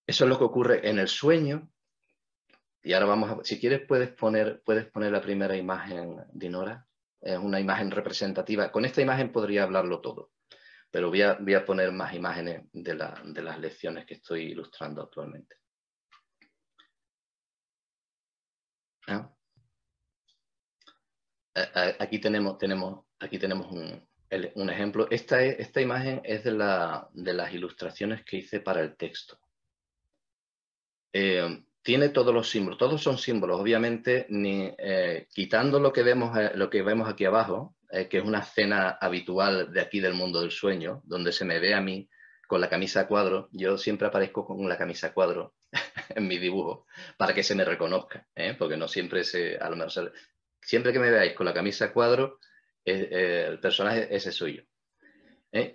Eso 0.06 0.26
es 0.26 0.30
lo 0.30 0.38
que 0.38 0.44
ocurre 0.44 0.90
en 0.90 1.00
el 1.00 1.08
sueño. 1.08 1.72
Y 2.82 2.92
ahora 2.92 3.06
vamos 3.06 3.30
a, 3.32 3.44
si 3.46 3.60
quieres 3.60 3.88
puedes 3.88 4.10
poner, 4.10 4.62
puedes 4.66 4.86
poner 4.88 5.12
la 5.12 5.22
primera 5.22 5.56
imagen, 5.56 6.26
Dinora. 6.34 6.86
Es 7.22 7.38
una 7.38 7.62
imagen 7.62 7.90
representativa. 7.90 8.70
Con 8.70 8.84
esta 8.84 9.02
imagen 9.02 9.32
podría 9.32 9.64
hablarlo 9.64 10.02
todo, 10.02 10.32
pero 10.94 11.10
voy 11.10 11.24
a, 11.24 11.34
voy 11.34 11.56
a 11.56 11.66
poner 11.66 11.92
más 11.92 12.14
imágenes 12.14 12.68
de, 12.72 12.94
las 12.94 13.60
lecciones 13.60 14.06
que 14.06 14.14
estoy 14.14 14.52
ilustrando 14.52 15.02
actualmente. 15.02 15.56
Aquí 21.98 22.20
tenemos, 22.20 22.60
tenemos, 22.60 23.06
aquí 23.20 23.40
tenemos 23.40 23.72
un, 23.72 24.70
ejemplo. 24.70 25.08
Esta, 25.10 25.82
imagen 25.82 26.22
es 26.24 26.44
de, 26.44 26.54
las 26.54 27.54
ilustraciones 27.54 28.24
que 28.24 28.38
hice 28.38 28.60
para 28.60 28.82
el 28.82 28.96
texto. 28.96 29.40
Eh, 31.12 31.64
tiene 31.82 32.10
todos 32.10 32.36
los 32.36 32.48
símbolos, 32.48 32.78
todos 32.78 33.02
son 33.02 33.18
símbolos, 33.18 33.60
obviamente, 33.60 34.28
ni, 34.30 34.72
eh, 34.78 35.28
quitando 35.34 35.80
eh, 35.80 36.52
lo 36.54 36.70
que 36.70 36.84
vemos 36.84 37.10
aquí 37.10 37.26
abajo, 37.26 37.76
que 38.10 38.18
es 38.18 38.24
una 38.24 38.40
escena 38.40 38.98
habitual 39.00 39.72
de 39.72 39.82
aquí 39.82 40.00
del 40.00 40.14
mundo 40.14 40.42
del 40.42 40.52
sueño, 40.52 41.02
donde 41.06 41.32
se 41.32 41.46
me 41.46 41.60
ve 41.60 41.74
a 41.74 41.82
mí 41.82 42.10
con 42.48 42.62
la 42.62 42.70
camisa 42.70 43.02
a 43.02 43.08
cuadro, 43.08 43.50
yo 43.52 43.80
siempre 43.80 44.08
aparezco 44.08 44.46
con 44.46 44.68
la 44.70 44.78
camisa 44.78 45.08
a 45.08 45.14
cuadro 45.14 45.56
en 46.10 46.28
mi 46.28 46.38
dibujo 46.38 46.86
para 47.18 47.34
que 47.34 47.42
se 47.42 47.56
me 47.56 47.66
reconozca, 47.66 48.28
¿eh? 48.36 48.56
porque 48.58 48.78
no 48.78 48.88
siempre 48.88 49.24
se, 49.24 49.58
a 49.58 49.70
lo 49.72 49.76
mejor, 49.76 50.14
siempre 50.62 50.94
que 50.94 51.00
me 51.00 51.10
veáis 51.10 51.34
con 51.34 51.48
la 51.48 51.54
camisa 51.54 51.86
a 51.86 51.94
cuadro, 51.94 52.40
eh, 52.86 53.10
eh, 53.12 53.46
el 53.50 53.60
personaje 53.60 54.08
ese 54.16 54.32
soy 54.32 54.58
yo. 54.58 54.64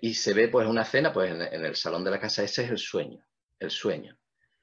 Y 0.00 0.14
se 0.14 0.34
ve 0.34 0.48
pues 0.48 0.66
una 0.66 0.82
escena 0.82 1.12
pues 1.12 1.30
en, 1.30 1.64
el 1.64 1.74
salón 1.74 2.04
de 2.04 2.10
la 2.10 2.20
casa, 2.20 2.42
ese 2.42 2.64
es 2.64 2.70
el 2.70 2.78
sueño, 2.78 3.24
el 3.60 3.70
sueño. 3.70 4.16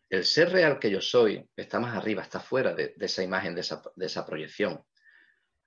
El 0.09 0.24
ser 0.25 0.51
real 0.51 0.77
que 0.77 0.91
yo 0.91 1.01
soy 1.01 1.45
está 1.55 1.79
más 1.79 1.95
arriba, 1.95 2.21
está 2.21 2.39
fuera 2.39 2.74
de, 2.74 2.93
esa 3.00 3.24
imagen, 3.24 3.55
de 3.55 3.62
esa, 3.62 3.81
de 3.95 4.05
esa 4.05 4.25
proyección. 4.25 4.85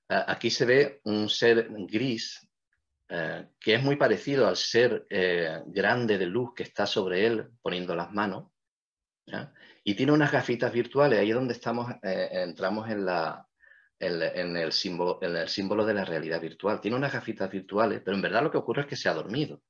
Aquí 0.09 0.51
se 0.51 0.65
ve 0.65 1.01
un 1.05 1.29
ser 1.29 1.69
gris 1.71 2.49
que 3.09 3.75
es 3.75 3.83
muy 3.83 3.97
parecido 3.97 4.47
al 4.47 4.57
ser 4.57 5.07
grande 5.67 6.19
de 6.19 6.27
luz 6.27 6.53
que 6.55 6.63
está 6.63 6.87
sobre 6.87 7.27
él 7.27 7.49
poniendo 7.63 7.95
las 7.95 8.13
manos, 8.13 8.51
y 9.85 9.95
tiene 9.95 10.13
unas 10.13 10.33
gafitas 10.33 10.73
virtuales, 10.73 11.19
ahí 11.19 11.31
es 11.31 11.35
donde 11.35 11.55
estamos, 11.55 11.91
eh, 12.03 12.29
entramos 12.33 12.91
en, 12.91 13.05
la, 13.05 13.47
en, 13.99 14.57
el 14.57 14.73
símbolo, 14.73 15.19
en 15.23 15.37
el 15.37 15.49
símbolo 15.49 15.85
de 15.87 15.95
la 15.95 16.05
realidad 16.05 16.41
virtual. 16.41 16.81
Tiene 16.81 16.97
unas 16.97 17.13
gafitas 17.13 17.51
virtuales, 17.51 18.03
pero 18.05 18.17
en 18.17 18.23
verdad 18.23 18.43
lo 18.43 18.51
que 18.51 18.59
ocurre 18.59 18.83
es 18.83 18.89
que 18.89 18.97
se 18.97 19.09
ha 19.09 19.15
dormido. 19.15 19.63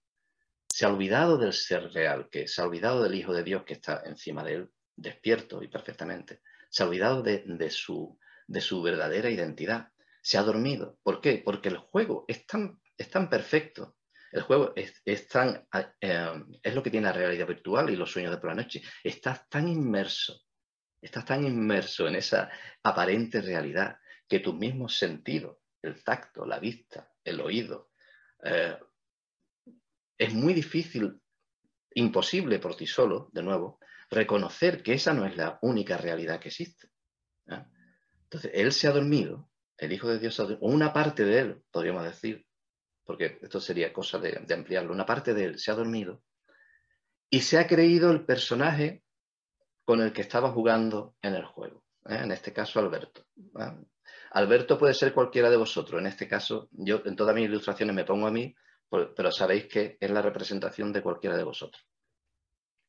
Se 0.68 0.84
ha 0.84 0.88
olvidado 0.88 1.38
del 1.38 1.52
ser 1.52 1.92
real, 1.92 2.28
que 2.30 2.46
se 2.46 2.60
ha 2.60 2.64
olvidado 2.64 3.02
del 3.02 3.14
Hijo 3.14 3.32
de 3.32 3.42
Dios 3.42 3.64
que 3.64 3.74
está 3.74 4.02
encima 4.04 4.44
de 4.44 4.54
él, 4.54 4.70
despierto 4.96 5.62
y 5.62 5.68
perfectamente. 5.68 6.40
Se 6.68 6.82
ha 6.82 6.86
olvidado 6.86 7.22
de, 7.22 7.44
de, 7.46 7.70
su, 7.70 8.18
de 8.46 8.60
su 8.60 8.82
verdadera 8.82 9.30
identidad. 9.30 9.88
Se 10.28 10.36
ha 10.36 10.42
dormido. 10.42 10.98
¿Por 11.02 11.20
qué? 11.20 11.40
Porque 11.44 11.70
el 11.70 11.78
juego 11.78 12.24
es 12.28 12.46
tan, 12.46 12.80
es 12.96 13.10
tan 13.10 13.30
perfecto 13.30 13.98
el 14.30 14.42
juego 14.42 14.74
es, 14.76 15.28
tan, 15.28 15.66
ah, 15.72 15.92
em, 16.00 16.46
es 16.62 16.74
lo 16.74 16.82
que 16.82 16.90
tiene 16.90 17.06
la 17.06 17.12
realidad 17.12 17.46
virtual 17.46 17.90
y 17.90 17.96
los 17.96 18.10
sueños 18.10 18.32
de 18.32 18.38
por 18.38 18.50
la 18.50 18.62
noche. 18.62 18.82
Estás 19.02 19.48
tan 19.48 19.68
inmerso, 19.68 20.42
estás 21.00 21.24
tan 21.24 21.44
inmerso 21.44 22.06
en 22.06 22.16
esa 22.16 22.50
aparente 22.82 23.40
realidad 23.40 23.96
que 24.28 24.40
tus 24.40 24.54
mismos 24.54 24.98
sentidos, 24.98 25.58
el 25.80 26.02
tacto, 26.04 26.44
la 26.44 26.58
vista, 26.58 27.10
el 27.24 27.40
oído, 27.40 27.90
eh, 28.44 28.76
es 30.18 30.34
muy 30.34 30.52
difícil, 30.52 31.20
imposible 31.94 32.58
por 32.58 32.76
ti 32.76 32.86
solo, 32.86 33.30
de 33.32 33.42
nuevo, 33.42 33.78
reconocer 34.10 34.82
que 34.82 34.94
esa 34.94 35.14
no 35.14 35.24
es 35.24 35.36
la 35.36 35.58
única 35.62 35.96
realidad 35.96 36.38
que 36.38 36.48
existe. 36.48 36.88
Entonces, 38.24 38.50
él 38.52 38.72
se 38.72 38.88
ha 38.88 38.90
dormido, 38.90 39.47
el 39.78 39.92
Hijo 39.92 40.08
de 40.08 40.18
Dios, 40.18 40.38
o 40.40 40.58
una 40.60 40.92
parte 40.92 41.24
de 41.24 41.38
él, 41.38 41.62
podríamos 41.70 42.04
decir, 42.04 42.46
porque 43.04 43.38
esto 43.40 43.60
sería 43.60 43.92
cosa 43.92 44.18
de, 44.18 44.44
ampliarlo, 44.52 44.92
una 44.92 45.06
parte 45.06 45.32
de 45.32 45.44
él 45.44 45.58
se 45.58 45.70
ha 45.70 45.74
dormido 45.74 46.22
y 47.30 47.40
se 47.40 47.58
ha 47.58 47.66
creído 47.66 48.10
el 48.10 48.24
personaje 48.24 49.02
con 49.84 50.02
el 50.02 50.12
que 50.12 50.22
estaba 50.22 50.50
jugando 50.50 51.16
en 51.22 51.34
el 51.34 51.44
juego, 51.44 51.84
¿eh? 52.06 52.18
en 52.22 52.32
este 52.32 52.52
caso 52.52 52.80
Alberto. 52.80 53.26
Alberto 54.32 54.76
puede 54.76 54.94
ser 54.94 55.14
cualquiera 55.14 55.48
de 55.48 55.56
vosotros, 55.56 56.00
en 56.00 56.06
este 56.08 56.28
caso 56.28 56.68
yo 56.72 57.00
en 57.04 57.16
todas 57.16 57.34
mis 57.34 57.46
ilustraciones 57.46 57.94
me 57.94 58.04
pongo 58.04 58.26
a 58.26 58.32
mí, 58.32 58.54
pero 58.90 59.30
sabéis 59.30 59.66
que 59.68 59.96
es 60.00 60.10
la 60.10 60.20
representación 60.20 60.92
de 60.92 61.02
cualquiera 61.02 61.36
de 61.36 61.44
vosotros. 61.44 61.86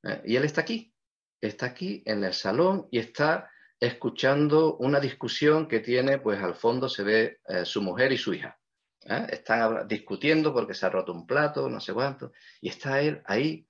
¿eh? 0.04 0.22
Y 0.26 0.36
él 0.36 0.44
está 0.44 0.62
aquí, 0.62 0.94
está 1.40 1.68
aquí 1.68 2.02
en 2.06 2.24
el 2.24 2.34
salón 2.34 2.88
y 2.92 3.00
está 3.00 3.50
escuchando 3.80 4.78
una 4.78 5.00
discusión 5.00 5.68
que 5.68 5.80
tiene, 5.80 6.20
pues 6.20 6.42
al 6.42 6.56
fondo 6.56 6.90
se 6.90 7.04
ve 7.04 7.40
eh, 7.48 7.66
su 7.66 7.82
mujer 7.82 8.12
y 8.12 8.18
su 8.18 8.34
hija. 8.34 8.60
¿eh? 9.06 9.28
Están 9.30 9.88
discutiendo 9.88 10.54
porque 10.54 10.74
se 10.74 10.86
ha 10.86 10.90
roto 10.90 11.14
un 11.14 11.26
plato, 11.26 11.70
no 11.70 11.80
sé 11.80 11.94
cuánto, 11.94 12.34
y 12.62 12.70
está 12.70 13.02
él 13.02 13.22
ahí 13.26 13.66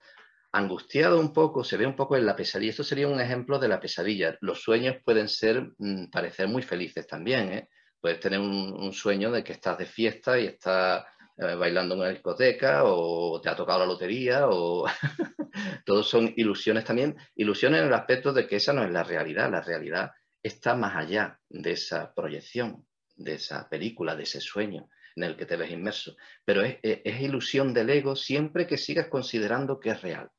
angustiado 0.52 1.20
un 1.20 1.32
poco, 1.32 1.64
se 1.64 1.78
ve 1.78 1.86
un 1.86 1.96
poco 1.96 2.18
en 2.18 2.26
la 2.26 2.36
pesadilla. 2.36 2.72
Esto 2.72 2.84
sería 2.84 3.08
un 3.08 3.22
ejemplo 3.22 3.60
de 3.60 3.68
la 3.68 3.80
pesadilla. 3.80 4.36
Los 4.42 4.62
sueños 4.62 4.98
pueden 5.06 5.30
ser, 5.30 5.72
mm, 5.78 6.10
parecer 6.10 6.48
muy 6.48 6.64
felices 6.64 7.06
también. 7.06 7.54
¿eh? 7.54 7.70
Puedes 8.02 8.20
tener 8.20 8.40
un, 8.40 8.92
sueño 8.94 9.32
de 9.32 9.44
que 9.44 9.54
estás 9.54 9.78
de 9.78 9.86
fiesta 9.86 10.40
y 10.40 10.48
estás 10.48 11.06
bailando 11.40 11.96
en 11.96 12.02
una 12.02 12.10
discoteca 12.10 12.84
o 12.84 13.40
te 13.42 13.50
ha 13.50 13.56
tocado 13.56 13.80
la 13.80 13.86
lotería 13.86 14.48
o 14.50 14.86
todos 15.86 16.10
son 16.10 16.34
ilusiones 16.36 16.84
también. 16.84 17.16
Ilusiones 17.36 17.82
en 17.82 17.88
el 17.88 17.94
aspecto 17.94 18.34
de 18.34 18.46
que 18.46 18.58
esa 18.58 18.74
no 18.74 18.84
es 18.84 18.92
la 18.92 19.04
realidad. 19.04 19.50
La 19.50 19.62
realidad 19.62 20.12
está 20.44 20.76
más 20.76 20.96
allá 20.96 21.40
de 21.48 21.72
esa 21.72 22.14
proyección, 22.14 22.86
de 23.16 23.36
esa 23.36 23.70
película, 23.70 24.16
de 24.16 24.24
ese 24.24 24.42
sueño 24.42 24.90
en 25.16 25.24
el 25.24 25.36
que 25.36 25.46
te 25.46 25.56
ves 25.56 25.72
inmerso. 25.72 26.16
Pero 26.46 26.64
es, 26.64 27.22
ilusión 27.22 27.74
del 27.74 27.90
ego 27.90 28.16
siempre 28.16 28.68
que 28.68 28.78
sigas 28.78 29.08
considerando 29.08 29.80
que 29.80 29.92
es 29.92 30.02
real. 30.02 30.30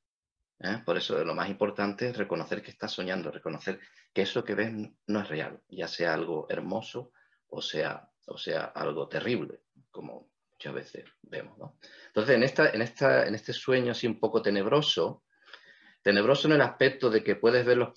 ¿eh? 0.60 0.82
Por 0.84 0.96
eso 0.96 1.22
lo 1.24 1.34
más 1.34 1.48
importante 1.48 2.08
es 2.08 2.16
reconocer 2.16 2.62
que 2.62 2.70
estás 2.70 2.92
soñando, 2.92 3.30
reconocer 3.30 3.80
que 4.12 4.22
eso 4.22 4.44
que 4.44 4.54
ves 4.54 4.72
no 5.06 5.20
es 5.20 5.28
real, 5.28 5.60
ya 5.68 5.88
sea 5.88 6.14
algo 6.14 6.46
hermoso 6.50 7.12
o 7.50 7.60
sea, 7.60 8.08
o 8.26 8.38
sea 8.38 8.64
algo 8.64 9.08
terrible, 9.08 9.62
como 9.90 10.29
muchas 10.60 10.74
veces 10.74 11.04
vemos. 11.22 11.72
Entonces, 12.08 12.36
en, 12.36 12.42
esta, 12.42 12.70
en, 12.70 12.82
esta, 12.82 13.26
en 13.26 13.34
este 13.34 13.54
sueño 13.54 13.92
así 13.92 14.06
un 14.06 14.20
poco 14.20 14.42
tenebroso, 14.42 15.24
Tenebroso 16.02 16.48
en 16.48 16.54
el 16.54 16.62
aspecto 16.62 17.10
de 17.10 17.22
que 17.22 17.36
puedes 17.36 17.66
ver 17.66 17.76
los, 17.76 17.90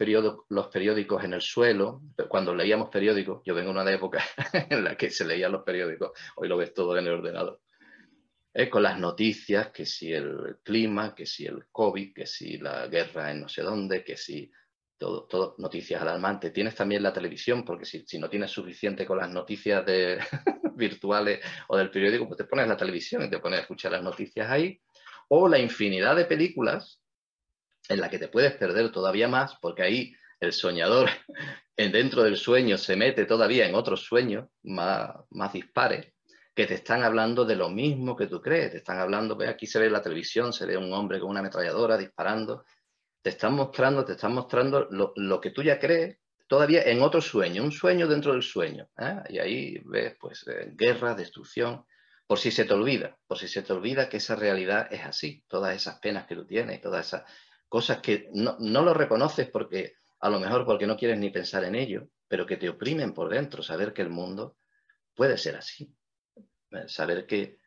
los 0.50 0.68
periódicos 0.68 1.24
en 1.24 1.34
el 1.34 1.42
suelo. 1.42 2.02
Cuando 2.28 2.54
leíamos 2.54 2.90
periódicos, 2.90 3.42
yo 3.46 3.56
vengo 3.56 3.74
de 3.74 3.80
una 3.80 3.92
época 3.94 4.22
en 4.70 4.84
la 4.84 4.98
que 4.98 5.10
se 5.10 5.24
leían 5.24 5.54
los 5.54 5.64
periódicos, 5.64 6.12
hoy 6.36 6.50
lo 6.50 6.58
ves 6.58 6.74
todo 6.74 6.98
en 6.98 7.08
el 7.08 7.14
ordenador. 7.14 7.62
Eh, 8.54 8.70
con 8.70 8.84
las 8.84 9.00
noticias, 9.00 9.72
que 9.72 9.86
si 9.86 10.12
el 10.12 10.58
clima, 10.64 11.16
que 11.16 11.26
si 11.26 11.46
el 11.46 11.68
COVID, 11.72 12.14
que 12.14 12.26
si 12.26 12.58
la 12.58 12.88
guerra 12.88 13.32
en 13.32 13.42
no 13.42 13.48
sé 13.48 13.62
dónde, 13.62 14.04
que 14.04 14.18
si 14.18 14.52
todo, 15.04 15.56
noticias 15.58 16.02
alarmantes. 16.02 16.52
Tienes 16.54 16.76
también 16.76 17.04
la 17.04 17.14
televisión, 17.14 17.64
porque 17.64 17.86
si, 17.86 18.18
no 18.20 18.30
tienes 18.30 18.52
suficiente 18.52 19.06
con 19.06 19.18
las 19.18 19.30
noticias 19.30 19.84
virtuales 20.76 21.40
o 21.68 21.78
del 21.78 21.92
periódico, 21.92 22.28
pues 22.28 22.38
te 22.38 22.46
pones 22.46 22.68
la 22.68 22.78
televisión 22.78 23.24
y 23.24 23.30
te 23.30 23.40
pones 23.40 23.60
a 23.60 23.62
escuchar 23.62 23.92
las 23.92 24.04
noticias 24.04 24.50
ahí. 24.50 24.80
O 25.30 25.48
la 25.48 25.60
infinidad 25.60 26.16
de 26.16 26.26
películas 26.26 27.02
en 27.90 28.00
la 28.00 28.10
que 28.10 28.20
te 28.20 28.28
puedes 28.28 28.54
perder 28.56 28.92
todavía 28.92 29.28
más, 29.28 29.58
porque 29.62 29.84
ahí 29.84 30.14
el 30.40 30.54
soñador 30.54 31.10
dentro 31.78 32.24
del 32.24 32.38
sueño 32.38 32.78
se 32.78 32.96
mete 32.96 33.26
todavía 33.26 33.68
en 33.68 33.76
otros 33.76 34.04
sueños 34.04 34.48
más, 34.64 35.12
más 35.32 35.54
dispares, 35.54 36.14
que 36.56 36.68
te 36.68 36.76
están 36.76 37.04
hablando 37.04 37.46
de 37.46 37.56
lo 37.56 37.70
mismo 37.70 38.16
que 38.16 38.28
tú 38.28 38.42
crees. 38.42 38.72
Te 38.72 38.78
están 38.78 39.00
hablando, 39.00 39.38
aquí 39.48 39.66
se 39.66 39.80
ve 39.80 39.90
la 39.90 40.02
televisión, 40.02 40.54
se 40.54 40.66
ve 40.66 40.78
un 40.78 40.94
hombre 40.94 41.20
con 41.20 41.30
una 41.30 41.40
ametralladora 41.40 41.98
disparando. 41.98 42.64
Te 43.24 43.32
están 43.32 43.54
mostrando, 43.56 44.06
te 44.06 44.12
están 44.12 44.36
mostrando 44.36 44.88
lo, 44.92 45.42
que 45.42 45.50
tú 45.50 45.64
ya 45.64 45.80
crees 45.80 46.20
todavía 46.48 46.84
en 46.84 47.02
otro 47.02 47.22
sueño, 47.22 47.64
un 47.64 47.72
sueño 47.72 48.08
dentro 48.08 48.34
del 48.34 48.44
sueño. 48.44 48.88
¿eh? 49.00 49.22
Y 49.30 49.40
ahí 49.40 49.82
ves, 49.86 50.16
pues, 50.20 50.46
eh, 50.48 50.72
guerra, 50.76 51.16
destrucción, 51.16 51.86
por 52.28 52.38
si 52.38 52.52
se 52.52 52.66
te 52.66 52.74
olvida, 52.74 53.18
por 53.26 53.40
si 53.40 53.48
se 53.48 53.62
te 53.62 53.74
olvida 53.74 54.10
que 54.10 54.18
esa 54.18 54.36
realidad 54.36 54.88
es 54.92 55.06
así, 55.06 55.44
todas 55.48 55.76
esas 55.76 56.00
penas 56.00 56.28
que 56.28 56.36
tú 56.36 56.46
tienes, 56.46 56.82
todas 56.82 57.08
esas 57.08 57.24
cosas 57.70 58.00
que 58.02 58.30
no, 58.34 58.58
no 58.60 58.84
lo 58.84 58.94
reconoces 58.94 59.50
porque 59.50 59.96
a 60.20 60.30
lo 60.30 60.40
mejor 60.40 60.66
porque 60.66 60.86
no 60.86 60.98
quieres 60.98 61.18
ni 61.18 61.30
pensar 61.30 61.64
en 61.64 61.76
ello, 61.76 62.10
pero 62.28 62.46
que 62.46 62.58
te 62.58 62.70
oprimen 62.70 63.14
por 63.14 63.30
dentro, 63.30 63.64
saber 63.64 63.94
que 63.94 64.02
el 64.02 64.10
mundo 64.10 64.58
puede 65.16 65.38
ser 65.38 65.56
así, 65.56 65.96
eh, 66.72 66.88
saber 66.88 67.26
que 67.26 67.58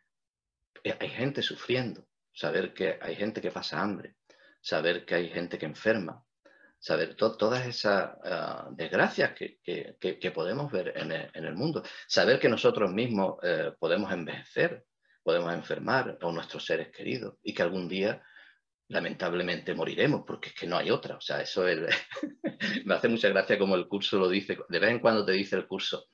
hay 0.98 1.08
gente 1.08 1.42
sufriendo, 1.42 2.06
saber 2.32 2.74
que 2.74 2.98
hay 3.00 3.16
gente 3.16 3.40
que 3.40 3.50
pasa 3.50 3.80
hambre, 3.80 4.15
saber 4.66 5.04
que 5.04 5.14
hay 5.14 5.28
gente 5.28 5.58
que 5.58 5.66
enferma, 5.66 6.24
saber 6.76 7.14
todas 7.14 7.64
esas 7.68 8.10
ah, 8.24 8.68
desgracias 8.72 9.32
que, 9.32 10.32
podemos 10.34 10.72
ver 10.72 10.92
en 10.96 11.12
el, 11.12 11.54
mundo, 11.54 11.84
saber 12.08 12.40
que 12.40 12.48
nosotros 12.48 12.90
mismos 12.92 13.36
eh, 13.44 13.70
podemos 13.78 14.10
envejecer, 14.10 14.84
podemos 15.22 15.54
enfermar, 15.54 16.18
o 16.20 16.32
nuestros 16.32 16.64
seres 16.64 16.88
queridos, 16.88 17.36
y 17.44 17.54
que 17.54 17.62
algún 17.62 17.88
día 17.88 18.20
lamentablemente 18.88 19.72
moriremos, 19.72 20.24
porque 20.26 20.48
es 20.48 20.56
que 20.56 20.66
no 20.66 20.76
hay 20.78 20.90
otra. 20.90 21.16
O 21.16 21.20
sea, 21.20 21.40
eso 21.40 21.66
es... 21.68 21.78
me 22.84 22.94
hace 22.96 23.08
mucha 23.08 23.28
gracia 23.28 23.58
como 23.60 23.76
el 23.76 23.86
curso 23.86 24.18
lo 24.18 24.28
dice, 24.28 24.58
de 24.68 24.78
vez 24.80 24.90
en 24.90 24.98
cuando 24.98 25.24
te 25.24 25.32
dice 25.32 25.54
el 25.54 25.68
curso, 25.68 26.08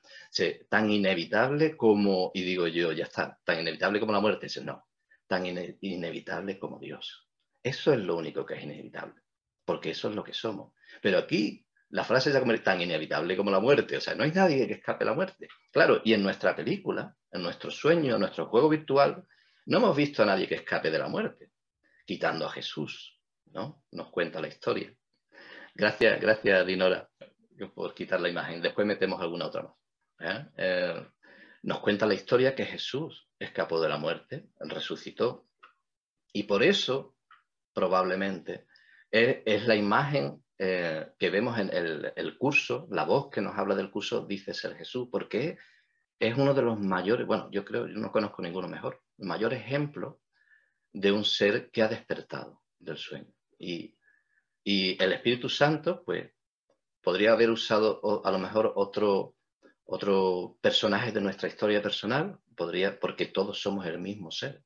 tan 0.69 0.91
inevitable 0.91 1.75
como, 1.75 2.29
y 2.35 2.43
digo 2.43 2.67
yo, 2.67 2.91
ya 2.91 3.05
está, 3.05 3.39
tan 3.43 3.61
inevitable 3.61 3.99
como 3.99 4.13
la 4.13 4.19
muerte, 4.19 4.45
dice, 4.45 4.63
no, 4.63 4.85
tan 5.25 5.43
inevitable 5.81 6.59
como 6.59 6.77
Dios. 6.77 7.22
Eso 7.63 7.93
es 7.93 7.99
lo 7.99 8.17
único 8.17 8.45
que 8.45 8.55
es 8.55 8.63
inevitable, 8.63 9.21
porque 9.65 9.91
eso 9.91 10.09
es 10.09 10.15
lo 10.15 10.23
que 10.23 10.33
somos. 10.33 10.73
Pero 11.01 11.17
aquí 11.17 11.65
la 11.89 12.03
frase 12.03 12.29
es 12.29 12.63
tan 12.63 12.81
inevitable 12.81 13.37
como 13.37 13.51
la 13.51 13.59
muerte, 13.59 13.97
o 13.97 14.01
sea, 14.01 14.15
no 14.15 14.23
hay 14.23 14.31
nadie 14.31 14.67
que 14.67 14.73
escape 14.73 15.05
la 15.05 15.13
muerte. 15.13 15.47
Claro, 15.71 16.01
y 16.03 16.13
en 16.13 16.23
nuestra 16.23 16.55
película, 16.55 17.15
en 17.31 17.41
nuestro 17.41 17.71
sueño, 17.71 18.15
en 18.15 18.19
nuestro 18.19 18.47
juego 18.47 18.69
virtual, 18.69 19.25
no 19.65 19.77
hemos 19.77 19.95
visto 19.95 20.23
a 20.23 20.25
nadie 20.25 20.47
que 20.47 20.55
escape 20.55 20.91
de 20.91 20.99
la 20.99 21.07
muerte 21.07 21.51
quitando 22.05 22.45
a 22.45 22.51
Jesús, 22.51 23.17
¿no? 23.45 23.83
Nos 23.91 24.09
cuenta 24.09 24.41
la 24.41 24.47
historia. 24.47 24.93
Gracias, 25.73 26.19
gracias 26.19 26.65
Dinora 26.65 27.09
por 27.73 27.93
quitar 27.93 28.19
la 28.19 28.29
imagen. 28.29 28.61
Después 28.61 28.85
metemos 28.85 29.21
alguna 29.21 29.47
otra 29.47 29.63
más. 29.63 29.75
¿eh? 30.19 30.49
Eh, 30.57 31.07
nos 31.63 31.79
cuenta 31.79 32.05
la 32.05 32.13
historia 32.13 32.55
que 32.55 32.65
Jesús 32.65 33.27
escapó 33.39 33.79
de 33.81 33.89
la 33.89 33.97
muerte, 33.97 34.49
resucitó. 34.59 35.47
Y 36.33 36.43
por 36.43 36.63
eso, 36.63 37.15
probablemente, 37.73 38.65
es, 39.11 39.67
la 39.67 39.75
imagen 39.75 40.43
eh, 40.57 41.07
que 41.19 41.29
vemos 41.29 41.59
en 41.59 41.69
el, 41.71 42.37
curso, 42.37 42.87
la 42.89 43.05
voz 43.05 43.29
que 43.29 43.41
nos 43.41 43.57
habla 43.57 43.75
del 43.75 43.91
curso 43.91 44.25
dice 44.25 44.53
ser 44.53 44.75
Jesús, 44.75 45.07
porque 45.11 45.57
es 46.19 46.37
uno 46.37 46.53
de 46.53 46.61
los 46.61 46.79
mayores, 46.79 47.27
bueno, 47.27 47.49
yo 47.51 47.63
creo, 47.63 47.87
yo 47.87 47.99
no 47.99 48.11
conozco 48.11 48.41
ninguno 48.41 48.67
mejor, 48.67 49.01
mayor 49.17 49.53
ejemplo 49.53 50.21
de 50.91 51.11
un 51.11 51.25
ser 51.25 51.69
que 51.69 51.81
ha 51.81 51.87
despertado 51.87 52.63
del 52.79 52.97
sueño. 52.97 53.33
Y, 53.57 53.95
el 54.65 55.11
Espíritu 55.11 55.49
Santo, 55.49 56.03
pues, 56.05 56.31
podría 57.01 57.33
haber 57.33 57.49
usado 57.49 58.23
a 58.25 58.31
lo 58.31 58.39
mejor 58.39 58.71
otro, 58.75 59.35
otro 59.83 60.57
personaje 60.61 61.11
de 61.11 61.19
nuestra 61.19 61.49
historia 61.49 61.81
personal, 61.81 62.39
podría, 62.55 62.97
porque 62.99 63.25
todos 63.25 63.61
somos 63.61 63.85
el 63.85 63.99
mismo 63.99 64.31
ser. 64.31 64.63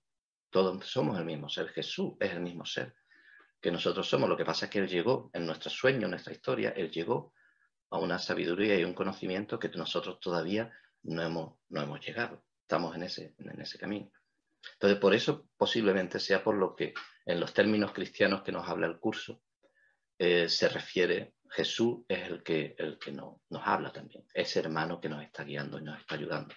Todos 0.57 0.87
somos 0.87 1.19
el 1.19 1.23
mismo 1.23 1.47
ser. 1.49 1.69
Jesús 1.69 2.13
es 2.19 2.31
el 2.31 2.39
mismo 2.39 2.65
ser 2.65 2.95
que 3.61 3.71
nosotros 3.71 4.09
somos. 4.09 4.27
Lo 4.27 4.35
que 4.35 4.43
pasa 4.43 4.65
es 4.65 4.71
que 4.71 4.79
Él 4.79 4.87
llegó 4.87 5.29
en 5.31 5.45
nuestro 5.45 5.69
sueño, 5.69 6.05
en 6.05 6.09
nuestra 6.09 6.33
historia, 6.33 6.71
Él 6.71 6.89
llegó 6.89 7.31
a 7.91 7.99
una 7.99 8.17
sabiduría 8.17 8.75
y 8.75 8.83
un 8.83 8.95
conocimiento 8.95 9.59
que 9.59 9.69
nosotros 9.69 10.19
todavía 10.19 10.73
no 11.03 11.21
hemos, 11.21 11.59
no 11.69 11.83
hemos 11.83 12.03
llegado. 12.03 12.43
Estamos 12.63 12.95
en 12.95 13.03
ese, 13.03 13.35
en 13.37 13.61
ese 13.61 13.77
camino. 13.77 14.09
Entonces, 14.73 14.97
por 14.97 15.13
eso 15.13 15.47
posiblemente 15.55 16.19
sea 16.19 16.43
por 16.43 16.55
lo 16.55 16.75
que 16.75 16.95
en 17.27 17.39
los 17.39 17.53
términos 17.53 17.91
cristianos 17.91 18.41
que 18.41 18.51
nos 18.51 18.67
habla 18.67 18.87
el 18.87 18.97
curso, 18.97 19.43
eh, 20.17 20.49
se 20.49 20.69
refiere, 20.69 21.35
Jesús 21.51 21.99
es 22.07 22.27
el 22.27 22.41
que, 22.41 22.73
el 22.79 22.97
que 22.97 23.11
nos 23.11 23.37
habla 23.51 23.93
también, 23.93 24.25
ese 24.33 24.57
hermano 24.57 24.99
que 24.99 25.07
nos 25.07 25.23
está 25.23 25.43
guiando 25.43 25.77
y 25.77 25.83
nos 25.83 25.99
está 25.99 26.15
ayudando. 26.15 26.55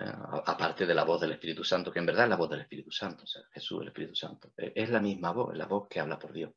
Eh, 0.00 0.12
aparte 0.46 0.86
de 0.86 0.94
la 0.94 1.04
voz 1.04 1.20
del 1.20 1.32
Espíritu 1.32 1.64
Santo, 1.64 1.90
que 1.90 1.98
en 1.98 2.06
verdad 2.06 2.24
es 2.24 2.30
la 2.30 2.36
voz 2.36 2.50
del 2.50 2.60
Espíritu 2.60 2.90
Santo, 2.90 3.24
o 3.24 3.26
sea, 3.26 3.42
Jesús, 3.52 3.82
el 3.82 3.88
Espíritu 3.88 4.14
Santo. 4.14 4.52
Eh, 4.56 4.72
es 4.74 4.90
la 4.90 5.00
misma 5.00 5.32
voz, 5.32 5.52
es 5.52 5.58
la 5.58 5.66
voz 5.66 5.88
que 5.88 6.00
habla 6.00 6.18
por 6.18 6.32
Dios. 6.32 6.52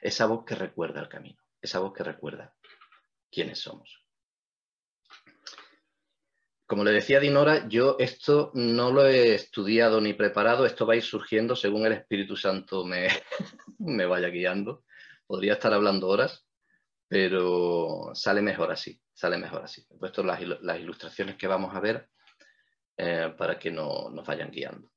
Esa 0.00 0.26
voz 0.26 0.44
que 0.44 0.54
recuerda 0.54 1.00
el 1.00 1.08
camino, 1.08 1.40
esa 1.60 1.78
voz 1.80 1.92
que 1.92 2.04
recuerda 2.04 2.54
quiénes 3.30 3.58
somos. 3.60 4.06
Como 6.66 6.82
le 6.82 6.90
decía 6.90 7.20
Dinora, 7.20 7.68
yo 7.68 7.94
esto 8.00 8.50
no 8.54 8.90
lo 8.90 9.06
he 9.06 9.36
estudiado 9.36 10.00
ni 10.00 10.14
preparado, 10.14 10.66
esto 10.66 10.84
va 10.84 10.94
a 10.94 10.96
ir 10.96 11.02
surgiendo 11.04 11.54
según 11.54 11.86
el 11.86 11.92
Espíritu 11.92 12.36
Santo 12.36 12.84
me, 12.84 13.08
vaya 14.08 14.28
guiando. 14.28 14.84
Podría 15.28 15.54
estar 15.54 15.72
hablando 15.72 16.08
horas, 16.08 16.44
pero 17.06 18.10
sale 18.14 18.42
mejor 18.42 18.72
así, 18.72 19.00
sale 19.14 19.38
mejor 19.38 19.62
así. 19.62 19.86
He 19.88 19.96
puesto 19.96 20.24
las, 20.24 20.40
ilustraciones 20.40 21.36
que 21.36 21.46
vamos 21.46 21.72
a 21.72 21.80
ver 21.80 22.08
eh, 22.98 23.34
para 23.36 23.58
que 23.58 23.70
no, 23.70 24.08
nos 24.10 24.26
vayan 24.26 24.50
guiando. 24.50 24.90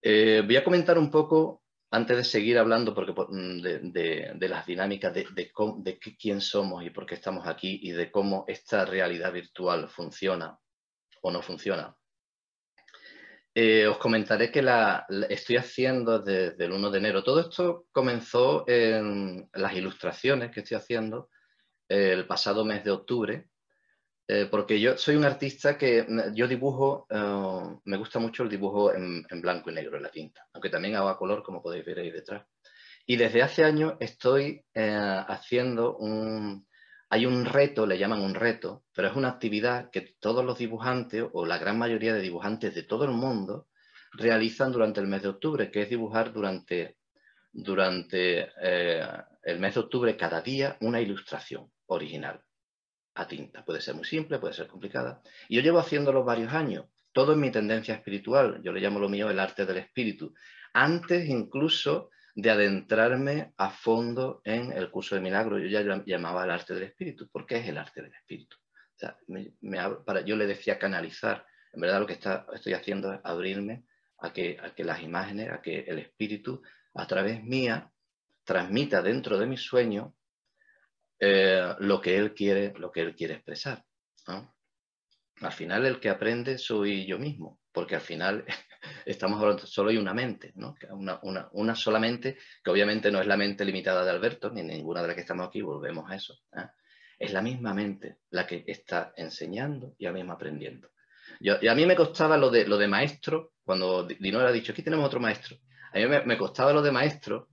Eh, 0.00 0.42
voy 0.46 0.56
a 0.56 0.64
comentar 0.64 0.96
un 0.96 1.10
poco 1.10 1.64
antes 1.90 2.16
de 2.16 2.24
seguir 2.24 2.58
hablando 2.58 2.94
porque, 2.94 3.12
mm, 3.12 3.92
de, 3.92 4.48
las 4.48 4.66
dinámicas 4.66 5.12
de, 5.12 5.26
de, 5.34 5.98
quién 5.98 6.40
somos 6.40 6.84
y 6.84 6.90
por 6.90 7.04
qué 7.04 7.16
estamos 7.16 7.46
aquí 7.46 7.80
y 7.82 7.92
de 7.92 8.10
cómo 8.10 8.44
esta 8.48 8.86
realidad 8.86 9.32
virtual 9.32 9.88
funciona 9.88 10.58
o 11.22 11.30
no 11.30 11.42
funciona, 11.42 11.94
eh, 13.54 13.86
os 13.86 13.98
comentaré 13.98 14.50
que 14.50 14.62
la, 14.62 15.06
estoy 15.28 15.56
haciendo 15.56 16.20
desde 16.20 16.64
el 16.64 16.72
1 16.72 16.90
de 16.90 16.98
enero. 16.98 17.24
Todo 17.24 17.40
esto 17.40 17.86
comenzó 17.92 18.64
en 18.68 19.50
las 19.52 19.74
ilustraciones 19.74 20.50
que 20.50 20.60
estoy 20.60 20.76
haciendo 20.76 21.28
el 21.88 22.26
pasado 22.26 22.64
mes 22.64 22.84
de 22.84 22.90
octubre 22.90 23.47
eh, 24.30 24.46
porque 24.50 24.78
yo 24.78 24.98
soy 24.98 25.16
un 25.16 25.24
artista 25.24 25.78
que 25.78 26.04
mm, 26.06 26.34
yo 26.34 26.46
dibujo, 26.46 27.06
eh, 27.08 27.78
me 27.84 27.96
gusta 27.96 28.18
mucho 28.18 28.42
el 28.42 28.50
dibujo 28.50 28.92
en, 28.92 29.24
blanco 29.40 29.70
y 29.70 29.74
negro, 29.74 29.96
en 29.96 30.02
la 30.02 30.10
tinta, 30.10 30.46
aunque 30.52 30.68
también 30.68 30.96
hago 30.96 31.08
a 31.08 31.16
color, 31.16 31.42
como 31.42 31.62
podéis 31.62 31.86
ver 31.86 32.00
ahí 32.00 32.10
detrás. 32.10 32.46
Y 33.06 33.16
desde 33.16 33.42
hace 33.42 33.64
años 33.64 33.94
estoy 34.00 34.64
eh, 34.74 35.24
haciendo 35.28 35.96
un... 35.96 36.68
Hay 37.10 37.24
un 37.24 37.46
reto, 37.46 37.86
le 37.86 37.96
llaman 37.96 38.20
un 38.20 38.34
reto, 38.34 38.84
pero 38.94 39.08
es 39.08 39.16
una 39.16 39.30
actividad 39.30 39.88
que 39.90 40.14
todos 40.20 40.44
los 40.44 40.58
dibujantes, 40.58 41.24
o 41.32 41.46
la 41.46 41.56
gran 41.56 41.78
mayoría 41.78 42.12
de 42.12 42.20
dibujantes 42.20 42.74
de 42.74 42.82
todo 42.82 43.04
el 43.06 43.12
mundo, 43.12 43.68
realizan 44.12 44.72
durante 44.72 45.00
el 45.00 45.06
mes 45.06 45.22
de 45.22 45.28
octubre, 45.28 45.70
que 45.70 45.82
es 45.82 45.88
dibujar 45.88 46.34
durante, 46.34 46.98
durante 47.50 48.50
el 49.42 49.58
mes 49.58 49.74
de 49.74 49.80
octubre 49.80 50.18
cada 50.18 50.42
día 50.42 50.76
una 50.80 51.00
ilustración 51.00 51.72
original 51.86 52.42
a 53.18 53.26
tinta. 53.26 53.64
Puede 53.64 53.80
ser 53.80 53.96
muy 53.96 54.04
simple, 54.04 54.38
puede 54.38 54.54
ser 54.54 54.68
complicada. 54.68 55.20
Y 55.48 55.56
yo 55.56 55.62
llevo 55.62 55.80
haciéndolo 55.80 56.24
varios 56.24 56.52
años. 56.52 56.86
Todo 57.12 57.32
en 57.32 57.40
mi 57.40 57.50
tendencia 57.50 57.94
espiritual. 57.94 58.60
Yo 58.62 58.72
le 58.72 58.80
llamo 58.80 59.00
lo 59.00 59.08
mío 59.08 59.28
el 59.28 59.40
arte 59.40 59.66
del 59.66 59.78
espíritu. 59.78 60.34
Antes 60.72 61.28
incluso 61.28 62.10
de 62.36 62.50
adentrarme 62.50 63.52
a 63.56 63.70
fondo 63.70 64.40
en 64.44 64.70
el 64.72 64.90
curso 64.90 65.16
de 65.16 65.20
milagro, 65.20 65.58
yo 65.58 65.66
ya 65.66 66.02
llamaba 66.06 66.44
el 66.44 66.50
arte 66.52 66.74
del 66.74 66.84
espíritu. 66.84 67.28
¿Por 67.28 67.44
qué 67.44 67.56
es 67.56 67.68
el 67.68 67.78
arte 67.78 68.02
del 68.02 68.14
espíritu? 68.14 68.56
para, 70.04 70.20
yo 70.22 70.36
le 70.36 70.46
decía 70.46 70.78
canalizar. 70.78 71.44
En 71.72 71.80
verdad 71.80 72.00
lo 72.00 72.06
que 72.06 72.14
está, 72.14 72.46
estoy 72.52 72.74
haciendo 72.74 73.12
es 73.12 73.20
abrirme 73.24 73.84
a 74.18 74.32
que, 74.32 74.58
a 74.60 74.74
que 74.74 74.84
las 74.84 75.02
imágenes, 75.02 75.50
a 75.50 75.60
que 75.60 75.80
el 75.80 75.98
espíritu 75.98 76.62
a 76.94 77.06
través 77.06 77.42
mía 77.42 77.90
transmita 78.44 79.02
dentro 79.02 79.38
de 79.38 79.46
mi 79.46 79.56
sueño 79.56 80.14
eh, 81.20 81.74
lo, 81.80 82.00
que 82.00 82.16
él 82.16 82.34
quiere, 82.34 82.72
lo 82.76 82.90
que 82.90 83.00
él 83.00 83.14
quiere 83.14 83.34
expresar. 83.34 83.84
Al 85.40 85.52
final 85.52 85.86
el 85.86 86.00
que 86.00 86.08
aprende 86.08 86.58
soy 86.58 87.06
yo 87.06 87.18
mismo, 87.18 87.60
porque 87.72 87.94
al 87.94 88.00
final 88.00 88.44
estamos 89.06 89.40
hablando, 89.40 89.66
solo 89.66 89.90
hay 89.90 89.96
una 89.96 90.14
mente, 90.14 90.52
¿no? 90.56 90.74
Una, 90.90 91.20
una, 91.22 91.48
una, 91.52 91.74
sola 91.74 91.98
mente, 91.98 92.38
que 92.62 92.70
obviamente 92.70 93.10
no 93.10 93.20
es 93.20 93.26
la 93.26 93.36
mente 93.36 93.64
limitada 93.64 94.04
de 94.04 94.10
Alberto, 94.10 94.50
ni 94.50 94.62
ninguna 94.62 95.00
de 95.02 95.08
las 95.08 95.14
que 95.14 95.22
estamos 95.22 95.48
aquí, 95.48 95.62
volvemos 95.62 96.10
a 96.10 96.16
eso. 96.16 96.34
¿eh? 96.56 96.66
Es 97.18 97.32
la 97.32 97.42
misma 97.42 97.72
mente 97.74 98.18
la 98.30 98.46
que 98.46 98.64
está 98.66 99.12
enseñando 99.16 99.94
y 99.98 100.06
a 100.06 100.12
mismo 100.12 100.32
aprendiendo. 100.32 100.90
Y 101.40 101.68
a 101.68 101.74
mí 101.74 101.86
me 101.86 101.94
costaba 101.94 102.36
lo 102.36 102.50
de, 102.50 102.66
lo 102.66 102.78
de 102.78 102.88
maestro, 102.88 103.52
cuando 103.64 104.04
Dinora 104.04 104.48
ha 104.48 104.52
dicho, 104.52 104.72
aquí 104.72 104.82
tenemos 104.82 105.06
otro 105.06 105.20
maestro. 105.20 105.56
A 105.92 105.98
mí 105.98 106.06
me, 106.24 106.38
costaba 106.38 106.72
lo 106.72 106.82
de 106.82 106.90
maestro, 106.90 107.48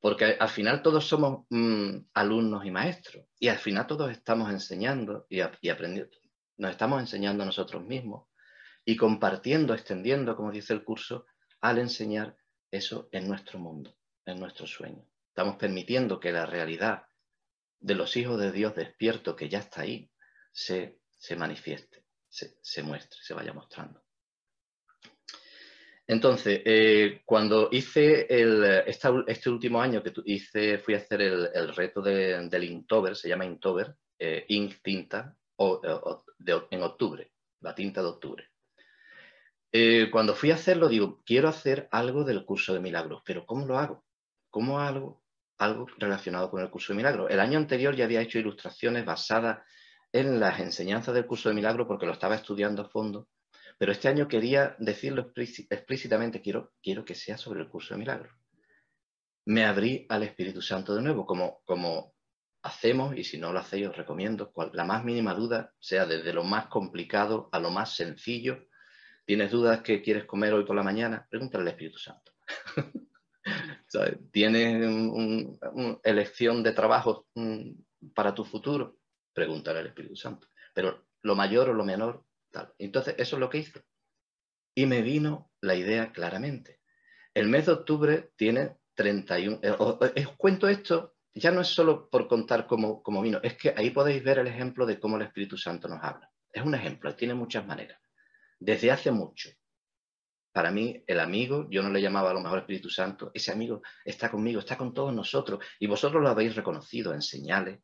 porque 0.00 0.36
al 0.38 0.48
final 0.48 0.82
todos 0.82 1.06
somos 1.06 1.46
mm, 1.50 1.98
alumnos 2.14 2.64
y 2.64 2.70
maestros, 2.70 3.26
y 3.38 3.48
al 3.48 3.58
final 3.58 3.86
todos 3.86 4.10
estamos 4.10 4.50
enseñando 4.50 5.26
y, 5.28 5.40
aprendiendo. 5.40 6.16
Nos 6.56 6.70
estamos 6.72 7.00
enseñando 7.00 7.42
a 7.42 7.46
nosotros 7.46 7.82
mismos 7.84 8.28
y 8.84 8.96
compartiendo, 8.96 9.74
extendiendo, 9.74 10.36
como 10.36 10.50
dice 10.50 10.72
el 10.72 10.84
curso, 10.84 11.26
al 11.60 11.78
enseñar 11.78 12.36
eso 12.70 13.08
en 13.12 13.28
nuestro 13.28 13.58
mundo, 13.58 13.96
en 14.24 14.38
nuestro 14.40 14.66
sueño. 14.66 15.04
Estamos 15.28 15.56
permitiendo 15.56 16.18
que 16.20 16.32
la 16.32 16.46
realidad 16.46 17.04
de 17.80 17.94
los 17.94 18.16
hijos 18.16 18.40
de 18.40 18.50
Dios 18.52 18.74
despierto 18.74 19.36
que 19.36 19.48
ya 19.48 19.60
está 19.60 19.82
ahí 19.82 20.10
se, 20.52 21.00
se 21.16 21.36
manifieste, 21.36 22.04
se, 22.28 22.82
muestre, 22.82 23.18
se 23.22 23.34
vaya 23.34 23.52
mostrando. 23.52 24.02
Entonces, 26.10 26.62
eh, 26.64 27.20
cuando 27.26 27.68
hice 27.70 28.26
el, 28.30 28.64
este 28.86 29.50
último 29.50 29.82
año 29.82 30.02
que 30.02 30.10
hice, 30.24 30.78
fui 30.78 30.94
a 30.94 30.96
hacer 30.96 31.20
el, 31.20 31.74
reto 31.74 32.00
del 32.00 32.64
Inktober, 32.64 33.14
se 33.14 33.28
llama 33.28 33.44
Inktober, 33.44 33.94
eh, 34.18 34.46
Ink 34.48 34.76
Tinta, 34.82 35.36
en 35.58 36.82
octubre, 36.82 37.30
la 37.60 37.74
tinta 37.74 38.00
de 38.00 38.08
octubre. 38.08 38.48
Eh, 39.70 40.08
cuando 40.10 40.34
fui 40.34 40.50
a 40.50 40.54
hacerlo, 40.54 40.88
digo, 40.88 41.22
quiero 41.26 41.46
hacer 41.48 41.88
algo 41.90 42.24
del 42.24 42.46
curso 42.46 42.72
de 42.72 42.80
milagros, 42.80 43.20
pero 43.22 43.44
¿cómo 43.44 43.66
lo 43.66 43.78
hago? 43.78 44.06
¿Cómo 44.48 44.80
hago 44.80 45.22
algo 45.58 45.86
relacionado 45.98 46.50
con 46.50 46.62
el 46.62 46.70
curso 46.70 46.94
de 46.94 46.96
milagros? 46.96 47.30
El 47.30 47.38
año 47.38 47.58
anterior 47.58 47.94
ya 47.94 48.06
había 48.06 48.22
hecho 48.22 48.38
ilustraciones 48.38 49.04
basadas 49.04 49.58
en 50.10 50.40
las 50.40 50.58
enseñanzas 50.58 51.14
del 51.14 51.26
curso 51.26 51.50
de 51.50 51.54
milagros 51.54 51.86
porque 51.86 52.06
lo 52.06 52.12
estaba 52.12 52.34
estudiando 52.34 52.80
a 52.80 52.88
fondo, 52.88 53.28
pero 53.78 53.92
este 53.92 54.08
año 54.08 54.28
quería 54.28 54.76
decirlo 54.78 55.32
explícitamente, 55.34 56.42
quiero, 56.42 56.72
quiero 56.82 57.04
que 57.04 57.14
sea 57.14 57.38
sobre 57.38 57.60
el 57.60 57.68
curso 57.68 57.94
de 57.94 58.00
milagros. 58.00 58.34
Me 59.46 59.64
abrí 59.64 60.04
al 60.08 60.24
Espíritu 60.24 60.60
Santo 60.60 60.94
de 60.94 61.00
nuevo, 61.00 61.24
como, 61.24 61.62
como 61.64 62.14
hacemos, 62.62 63.16
y 63.16 63.24
si 63.24 63.38
no 63.38 63.52
lo 63.52 63.60
hacéis 63.60 63.88
os 63.88 63.96
recomiendo, 63.96 64.52
la 64.72 64.84
más 64.84 65.04
mínima 65.04 65.32
duda, 65.32 65.72
sea 65.78 66.04
desde 66.04 66.34
lo 66.34 66.44
más 66.44 66.66
complicado 66.66 67.48
a 67.52 67.60
lo 67.60 67.70
más 67.70 67.94
sencillo, 67.94 68.68
¿Tienes 69.28 69.50
dudas 69.50 69.82
que 69.82 70.00
quieres 70.00 70.24
comer 70.24 70.54
hoy 70.54 70.64
por 70.64 70.74
la 70.74 70.82
mañana? 70.82 71.26
Pregúntale 71.28 71.60
al 71.60 71.68
Espíritu 71.68 71.98
Santo. 71.98 72.32
¿Tienes 74.32 74.86
una 74.86 75.98
elección 76.02 76.62
de 76.62 76.72
trabajo 76.72 77.26
mm, 77.34 77.72
para 78.14 78.34
tu 78.34 78.46
futuro? 78.46 79.00
Pregúntale 79.34 79.80
al 79.80 79.88
Espíritu 79.88 80.16
Santo. 80.16 80.48
Pero 80.72 81.08
lo 81.20 81.36
mayor 81.36 81.68
o 81.68 81.74
lo 81.74 81.84
menor, 81.84 82.24
Entonces, 82.78 83.14
eso 83.18 83.36
es 83.36 83.40
lo 83.40 83.50
que 83.50 83.58
hice. 83.58 83.82
Y 84.74 84.86
me 84.86 85.02
vino 85.02 85.50
la 85.60 85.74
idea 85.74 86.12
claramente. 86.12 86.80
El 87.34 87.48
mes 87.48 87.66
de 87.66 87.72
octubre 87.72 88.30
tiene 88.36 88.78
31. 88.94 89.60
Eh, 89.62 89.74
os, 89.78 89.98
cuento 90.36 90.68
esto, 90.68 91.16
ya 91.34 91.50
no 91.50 91.60
es 91.60 91.68
solo 91.68 92.08
por 92.10 92.28
contar 92.28 92.66
cómo, 92.66 93.02
cómo 93.02 93.22
vino, 93.22 93.40
es 93.42 93.56
que 93.56 93.74
ahí 93.76 93.90
podéis 93.90 94.22
ver 94.24 94.38
el 94.38 94.46
ejemplo 94.46 94.86
de 94.86 94.98
cómo 94.98 95.16
el 95.16 95.22
Espíritu 95.22 95.56
Santo 95.56 95.88
nos 95.88 96.02
habla. 96.02 96.30
Es 96.52 96.64
un 96.64 96.74
ejemplo, 96.74 97.14
tiene 97.14 97.34
muchas 97.34 97.66
maneras 97.66 97.98
desde 98.58 98.90
hace 98.90 99.10
mucho. 99.10 99.50
Para 100.52 100.70
mí, 100.70 101.04
el 101.06 101.20
amigo, 101.20 101.68
yo 101.70 101.82
no 101.82 101.90
le 101.90 102.02
llamaba 102.02 102.30
a 102.30 102.34
lo 102.34 102.40
mejor 102.40 102.60
Espíritu 102.60 102.90
Santo, 102.90 103.30
ese 103.32 103.52
amigo 103.52 103.82
está 104.04 104.30
conmigo, 104.30 104.60
está 104.60 104.76
con 104.76 104.92
todos 104.92 105.14
nosotros, 105.14 105.64
y 105.78 105.86
vosotros 105.86 106.22
lo 106.22 106.28
habéis 106.28 106.56
reconocido 106.56 107.14
en 107.14 107.22
señales 107.22 107.80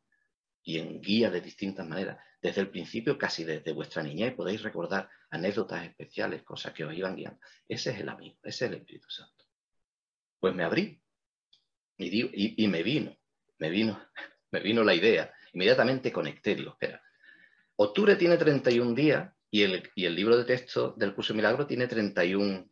y 0.65 0.79
en 0.79 0.99
guías 0.99 1.31
de 1.31 1.39
distintas 1.39 1.87
maneras. 1.87 2.17
Desde 2.41 2.61
el 2.61 2.69
principio, 2.69 3.17
casi 3.17 3.43
desde 3.43 3.71
vuestra 3.71 4.03
niñez, 4.03 4.33
podéis 4.33 4.61
recordar 4.61 5.09
anécdotas 5.29 5.85
especiales, 5.85 6.43
cosas 6.43 6.73
que 6.73 6.83
os 6.83 6.93
iban 6.93 7.15
guiando. 7.15 7.39
Ese 7.67 7.91
es 7.91 7.99
el 7.99 8.09
amigo, 8.09 8.37
ese 8.43 8.65
es 8.65 8.71
el 8.71 8.77
Espíritu 8.77 9.09
Santo. 9.09 9.45
Pues 10.39 10.53
me 10.53 10.63
abrí 10.63 11.01
y, 11.97 12.63
y 12.63 12.67
me 12.67 12.83
vino, 12.83 13.15
me 13.59 13.69
vino, 13.69 13.97
me 14.51 14.59
vino 14.59 14.83
la 14.83 14.93
idea. 14.93 15.33
Inmediatamente 15.53 16.11
conecté, 16.11 16.55
digo, 16.55 16.71
espera, 16.71 17.01
octubre 17.77 18.15
tiene 18.15 18.35
31 18.35 18.93
días 18.93 19.31
y 19.51 19.63
el, 19.63 20.15
libro 20.15 20.35
de 20.37 20.43
texto 20.43 20.93
del 20.97 21.13
curso 21.13 21.31
de 21.31 21.37
milagro 21.37 21.65
tiene 21.65 21.87
31, 21.87 22.69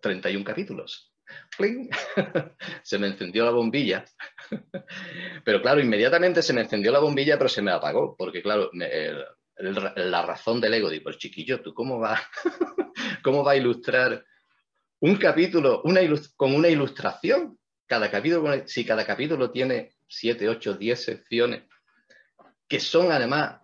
31 0.00 0.44
capítulos. 0.44 1.14
se 2.82 2.98
me 2.98 3.08
encendió 3.08 3.44
la 3.44 3.50
bombilla. 3.50 4.04
pero 5.44 5.60
claro, 5.62 5.80
inmediatamente 5.80 6.42
se 6.42 6.52
me 6.52 6.62
encendió 6.62 6.92
la 6.92 6.98
bombilla, 6.98 7.38
pero 7.38 7.48
se 7.48 7.62
me 7.62 7.70
apagó, 7.70 8.16
porque 8.16 8.42
claro, 8.42 8.70
la 8.72 10.22
razón 10.22 10.60
del 10.60 10.74
ego, 10.74 10.90
digo, 10.90 11.04
pues 11.04 11.18
chiquillo, 11.18 11.62
¿tú 11.62 11.74
cómo 11.74 11.98
vas 11.98 12.20
cómo 13.22 13.42
va 13.42 13.52
a 13.52 13.56
ilustrar 13.56 14.24
un 15.00 15.16
capítulo 15.16 15.82
una 15.84 16.00
con 16.36 16.54
una 16.54 16.68
ilustración? 16.68 17.58
Cada 17.86 18.10
capítulo, 18.10 18.66
si 18.66 18.84
cada 18.84 19.06
capítulo 19.06 19.50
tiene 19.50 19.94
7, 20.08 20.48
8, 20.48 20.74
10 20.74 21.04
secciones, 21.04 21.64
que 22.68 22.80
son 22.80 23.12
además, 23.12 23.60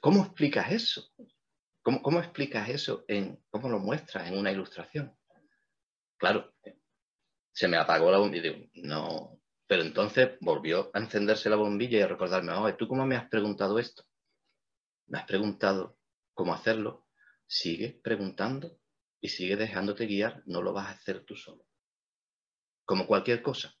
¿cómo 0.00 0.24
explicas 0.24 0.72
eso? 0.72 1.08
¿Cómo, 1.82 2.20
explicas 2.20 2.68
eso? 2.68 3.04
En, 3.08 3.42
¿Cómo 3.48 3.70
lo 3.70 3.78
muestras 3.78 4.28
en 4.28 4.36
una 4.36 4.52
ilustración? 4.52 5.16
Claro, 6.18 6.52
se 7.58 7.66
me 7.66 7.76
apagó 7.76 8.12
la 8.12 8.18
bombilla 8.18 8.46
y 8.46 8.52
digo, 8.52 8.70
no. 8.74 9.40
Pero 9.66 9.82
entonces 9.82 10.38
volvió 10.40 10.92
a 10.94 11.00
encenderse 11.00 11.50
la 11.50 11.56
bombilla 11.56 11.98
y 11.98 12.02
a 12.02 12.06
recordarme, 12.06 12.52
oye, 12.52 12.74
¿tú 12.74 12.86
cómo 12.86 13.04
me 13.04 13.16
has 13.16 13.28
preguntado 13.28 13.80
esto? 13.80 14.04
Me 15.08 15.18
has 15.18 15.24
preguntado 15.24 15.98
cómo 16.34 16.54
hacerlo. 16.54 17.08
Sigue 17.48 17.98
preguntando 18.00 18.78
y 19.20 19.30
sigue 19.30 19.56
dejándote 19.56 20.06
guiar. 20.06 20.44
No 20.46 20.62
lo 20.62 20.72
vas 20.72 20.86
a 20.86 20.90
hacer 20.92 21.24
tú 21.24 21.34
solo. 21.34 21.66
Como 22.84 23.08
cualquier 23.08 23.42
cosa, 23.42 23.74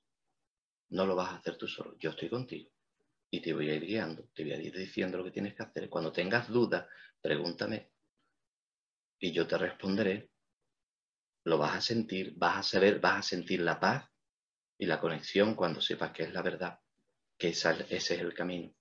no 0.88 1.06
lo 1.06 1.14
vas 1.14 1.28
a 1.28 1.36
hacer 1.36 1.56
tú 1.56 1.68
solo. 1.68 1.96
Yo 2.00 2.10
estoy 2.10 2.30
contigo 2.30 2.72
y 3.30 3.40
te 3.40 3.54
voy 3.54 3.70
a 3.70 3.76
ir 3.76 3.86
guiando, 3.86 4.28
te 4.34 4.42
voy 4.42 4.54
a 4.54 4.60
ir 4.60 4.76
diciendo 4.76 5.18
lo 5.18 5.22
que 5.22 5.30
tienes 5.30 5.54
que 5.54 5.62
hacer. 5.62 5.88
Cuando 5.88 6.10
tengas 6.10 6.48
dudas, 6.48 6.84
pregúntame 7.22 7.92
y 9.20 9.30
yo 9.30 9.46
te 9.46 9.56
responderé, 9.56 10.30
lo 11.48 11.58
vas 11.58 11.76
a 11.76 11.80
sentir, 11.80 12.34
vas 12.36 12.58
a 12.58 12.62
saber, 12.62 13.00
vas 13.00 13.18
a 13.18 13.22
sentir 13.22 13.60
la 13.60 13.80
paz 13.80 14.08
y 14.78 14.86
la 14.86 15.00
conexión 15.00 15.54
cuando 15.54 15.80
sepas 15.80 16.12
que 16.12 16.24
es 16.24 16.32
la 16.32 16.42
verdad, 16.42 16.78
que 17.36 17.48
ese 17.48 17.86
es 17.88 18.10
el 18.10 18.34
camino. 18.34 18.72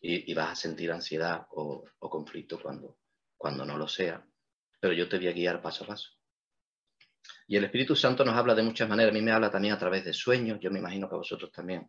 Y, 0.00 0.34
vas 0.34 0.52
a 0.52 0.56
sentir 0.56 0.92
ansiedad 0.92 1.46
o, 1.52 1.84
conflicto 1.98 2.60
cuando, 2.60 2.98
cuando 3.38 3.64
no 3.64 3.78
lo 3.78 3.88
sea. 3.88 4.22
Pero 4.78 4.92
yo 4.92 5.08
te 5.08 5.16
voy 5.16 5.28
a 5.28 5.32
guiar 5.32 5.62
paso 5.62 5.84
a 5.84 5.86
paso. 5.86 6.10
Y 7.46 7.56
el 7.56 7.64
Espíritu 7.64 7.96
Santo 7.96 8.22
nos 8.22 8.34
habla 8.34 8.54
de 8.54 8.62
muchas 8.62 8.86
maneras. 8.86 9.12
A 9.12 9.14
mí 9.14 9.22
me 9.22 9.32
habla 9.32 9.50
también 9.50 9.72
a 9.72 9.78
través 9.78 10.04
de 10.04 10.12
sueños. 10.12 10.60
Yo 10.60 10.70
me 10.70 10.78
imagino 10.78 11.08
que 11.08 11.14
a 11.14 11.18
vosotros 11.18 11.50
también, 11.52 11.88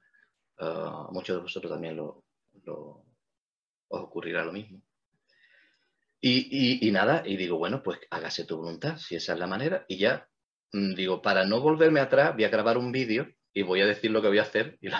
uh, 0.60 1.12
muchos 1.12 1.36
de 1.36 1.42
vosotros 1.42 1.72
también 1.72 1.98
lo, 1.98 2.24
os 2.66 4.02
ocurrirá 4.02 4.46
lo 4.46 4.54
mismo. 4.54 4.82
Y, 6.28 6.90
nada, 6.92 7.22
y 7.24 7.38
digo, 7.38 7.60
bueno, 7.60 7.84
pues 7.84 8.00
hágase 8.10 8.46
tu 8.46 8.58
voluntad, 8.58 8.98
si 8.98 9.16
esa 9.16 9.34
es 9.34 9.40
la 9.40 9.46
manera. 9.46 9.86
Y 9.88 9.98
ya, 9.98 10.28
mm, 10.74 10.96
digo, 10.96 11.22
para 11.22 11.46
no 11.46 11.62
volverme 11.62 12.00
atrás, 12.00 12.34
voy 12.34 12.46
a 12.46 12.50
grabar 12.50 12.80
un 12.80 12.92
vídeo 12.92 13.28
y 13.54 13.62
voy 13.62 13.82
a 13.82 13.86
decir 13.86 14.10
lo 14.10 14.24
que 14.24 14.30
voy 14.30 14.40
a 14.40 14.42
hacer 14.42 14.76
y, 14.82 14.88
lo, 14.90 14.98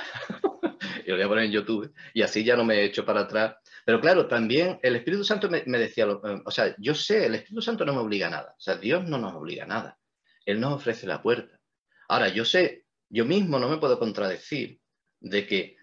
voy 1.08 1.22
a 1.24 1.28
poner 1.28 1.46
en 1.46 1.52
YouTube. 1.52 1.92
Y 2.14 2.22
así 2.22 2.44
ya 2.44 2.56
no 2.56 2.64
me 2.64 2.76
he 2.76 2.86
hecho 2.86 3.04
para 3.04 3.22
atrás. 3.22 3.56
Pero 3.84 4.00
claro, 4.00 4.28
también 4.28 4.80
el 4.84 4.98
Espíritu 4.98 5.24
Santo 5.24 5.50
me, 5.50 5.64
decía, 5.80 6.06
eh, 6.06 6.42
o 6.46 6.52
sea, 6.52 6.76
yo 6.78 6.94
sé, 6.94 7.26
el 7.26 7.34
Espíritu 7.34 7.64
Santo 7.64 7.86
no 7.86 7.94
me 7.94 8.02
obliga 8.02 8.28
a 8.28 8.30
nada. 8.30 8.54
O 8.56 8.62
sea, 8.62 8.76
Dios 8.76 9.04
no 9.06 9.18
nos 9.18 9.34
obliga 9.34 9.64
a 9.64 9.68
nada. 9.68 10.00
Él 10.46 10.60
nos 10.60 10.74
ofrece 10.74 11.08
la 11.08 11.24
puerta. 11.24 11.60
Ahora, 12.08 12.30
yo 12.30 12.46
sé, 12.46 12.86
yo 13.10 13.26
mismo 13.26 13.58
no 13.58 13.68
me 13.68 13.78
puedo 13.78 13.98
contradecir 13.98 14.80
de 15.22 15.48
que, 15.48 15.78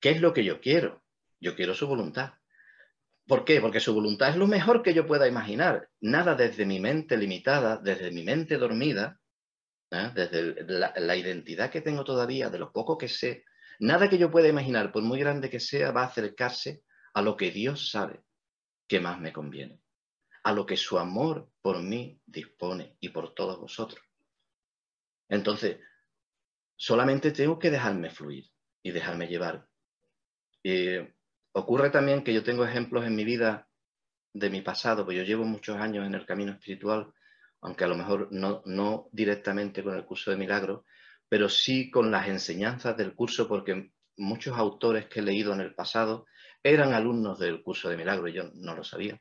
¿qué 0.00 0.10
es 0.10 0.20
lo 0.20 0.32
que 0.32 0.42
yo 0.42 0.60
quiero? 0.60 1.04
Yo 1.38 1.54
quiero 1.54 1.74
su 1.74 1.86
voluntad. 1.86 2.39
¿Por 3.30 3.44
qué? 3.44 3.60
Porque 3.60 3.78
su 3.78 3.94
voluntad 3.94 4.30
es 4.30 4.36
lo 4.36 4.48
mejor 4.48 4.82
que 4.82 4.92
yo 4.92 5.06
pueda 5.06 5.28
imaginar. 5.28 5.88
Nada 6.00 6.34
desde 6.34 6.66
mi 6.66 6.80
mente 6.80 7.16
limitada, 7.16 7.76
desde 7.76 8.10
mi 8.10 8.24
mente 8.24 8.58
dormida, 8.58 9.20
¿eh? 9.92 10.10
desde 10.12 10.64
la, 10.66 11.14
identidad 11.16 11.70
que 11.70 11.80
tengo 11.80 12.02
todavía, 12.02 12.50
de 12.50 12.58
lo 12.58 12.72
poco 12.72 12.98
que 12.98 13.06
sé, 13.06 13.44
nada 13.78 14.10
que 14.10 14.18
yo 14.18 14.32
pueda 14.32 14.48
imaginar, 14.48 14.90
por 14.90 15.04
muy 15.04 15.20
grande 15.20 15.48
que 15.48 15.60
sea, 15.60 15.92
va 15.92 16.02
a 16.02 16.06
acercarse 16.06 16.82
a 17.14 17.22
lo 17.22 17.36
que 17.36 17.52
Dios 17.52 17.92
sabe 17.92 18.20
que 18.88 18.98
más 18.98 19.20
me 19.20 19.32
conviene, 19.32 19.80
a 20.42 20.52
lo 20.52 20.66
que 20.66 20.76
su 20.76 20.98
amor 20.98 21.52
por 21.62 21.80
mí 21.80 22.20
dispone 22.26 22.96
y 22.98 23.10
por 23.10 23.32
todos 23.32 23.60
vosotros. 23.60 24.04
Entonces, 25.28 25.78
solamente 26.74 27.30
tengo 27.30 27.60
que 27.60 27.70
dejarme 27.70 28.10
fluir 28.10 28.50
y 28.82 28.90
dejarme 28.90 29.28
llevar. 29.28 29.68
Eh, 30.64 31.14
Ocurre 31.52 31.90
también 31.90 32.22
que 32.22 32.32
yo 32.32 32.42
tengo 32.44 32.64
ejemplos 32.64 33.04
en 33.04 33.16
mi 33.16 33.24
vida 33.24 33.68
de 34.32 34.50
mi 34.50 34.60
pasado, 34.60 35.04
pues 35.04 35.16
yo 35.16 35.24
llevo 35.24 35.44
muchos 35.44 35.76
años 35.76 36.06
en 36.06 36.14
el 36.14 36.24
camino 36.24 36.52
espiritual, 36.52 37.12
aunque 37.60 37.84
a 37.84 37.88
lo 37.88 37.96
mejor 37.96 38.28
no, 38.30 38.62
no 38.64 39.08
directamente 39.10 39.82
con 39.82 39.96
el 39.96 40.04
curso 40.04 40.30
de 40.30 40.36
milagros, 40.36 40.84
pero 41.28 41.48
sí 41.48 41.90
con 41.90 42.10
las 42.10 42.28
enseñanzas 42.28 42.96
del 42.96 43.14
curso, 43.14 43.48
porque 43.48 43.92
muchos 44.16 44.56
autores 44.56 45.06
que 45.06 45.20
he 45.20 45.22
leído 45.22 45.52
en 45.52 45.60
el 45.60 45.74
pasado 45.74 46.26
eran 46.62 46.92
alumnos 46.92 47.38
del 47.38 47.62
curso 47.62 47.88
de 47.88 47.96
milagros, 47.96 48.32
yo 48.32 48.50
no 48.54 48.74
lo 48.76 48.84
sabía. 48.84 49.20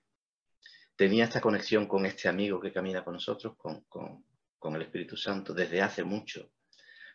Tenía 0.95 1.23
esta 1.23 1.41
conexión 1.41 1.87
con 1.87 2.05
este 2.05 2.27
amigo 2.27 2.59
que 2.59 2.73
camina 2.73 3.03
con 3.03 3.13
nosotros, 3.13 3.55
con, 3.57 3.85
con, 3.85 4.75
el 4.75 4.81
Espíritu 4.81 5.15
Santo, 5.15 5.53
desde 5.53 5.81
hace 5.81 6.03
mucho. 6.03 6.51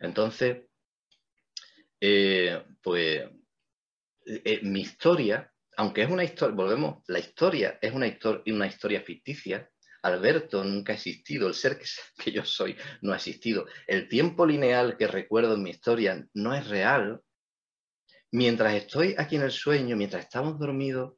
Entonces, 0.01 0.65
eh, 2.01 2.65
pues 2.83 3.29
eh, 4.27 4.61
mi 4.63 4.81
historia, 4.81 5.53
aunque 5.77 6.03
es 6.03 6.11
una 6.11 6.25
historia, 6.25 6.55
volvemos, 6.55 7.03
la 7.09 7.19
historia 7.19 7.79
es 7.81 7.93
una, 7.93 8.07
una 8.47 8.67
historia 8.67 9.03
ficticia, 9.03 9.69
Alberto 10.05 10.63
nunca 10.63 10.93
ha 10.93 10.97
existido, 10.97 11.49
el 11.49 11.55
ser 11.55 11.79
que, 12.19 12.31
yo 12.31 12.45
soy 12.45 12.77
no 13.01 13.13
ha 13.13 13.17
existido, 13.17 13.67
el 13.87 14.09
tiempo 14.09 14.47
lineal 14.47 14.97
que 14.97 15.07
recuerdo 15.07 15.55
en 15.55 15.63
mi 15.63 15.71
historia 15.71 16.27
no 16.35 16.55
es 16.55 16.69
real. 16.69 17.23
Mientras 18.31 18.75
estoy 18.75 19.15
aquí 19.17 19.37
en 19.37 19.43
el 19.43 19.53
sueño, 19.53 19.97
mientras 19.97 20.25
estamos 20.25 20.59
dormidos, 20.59 21.15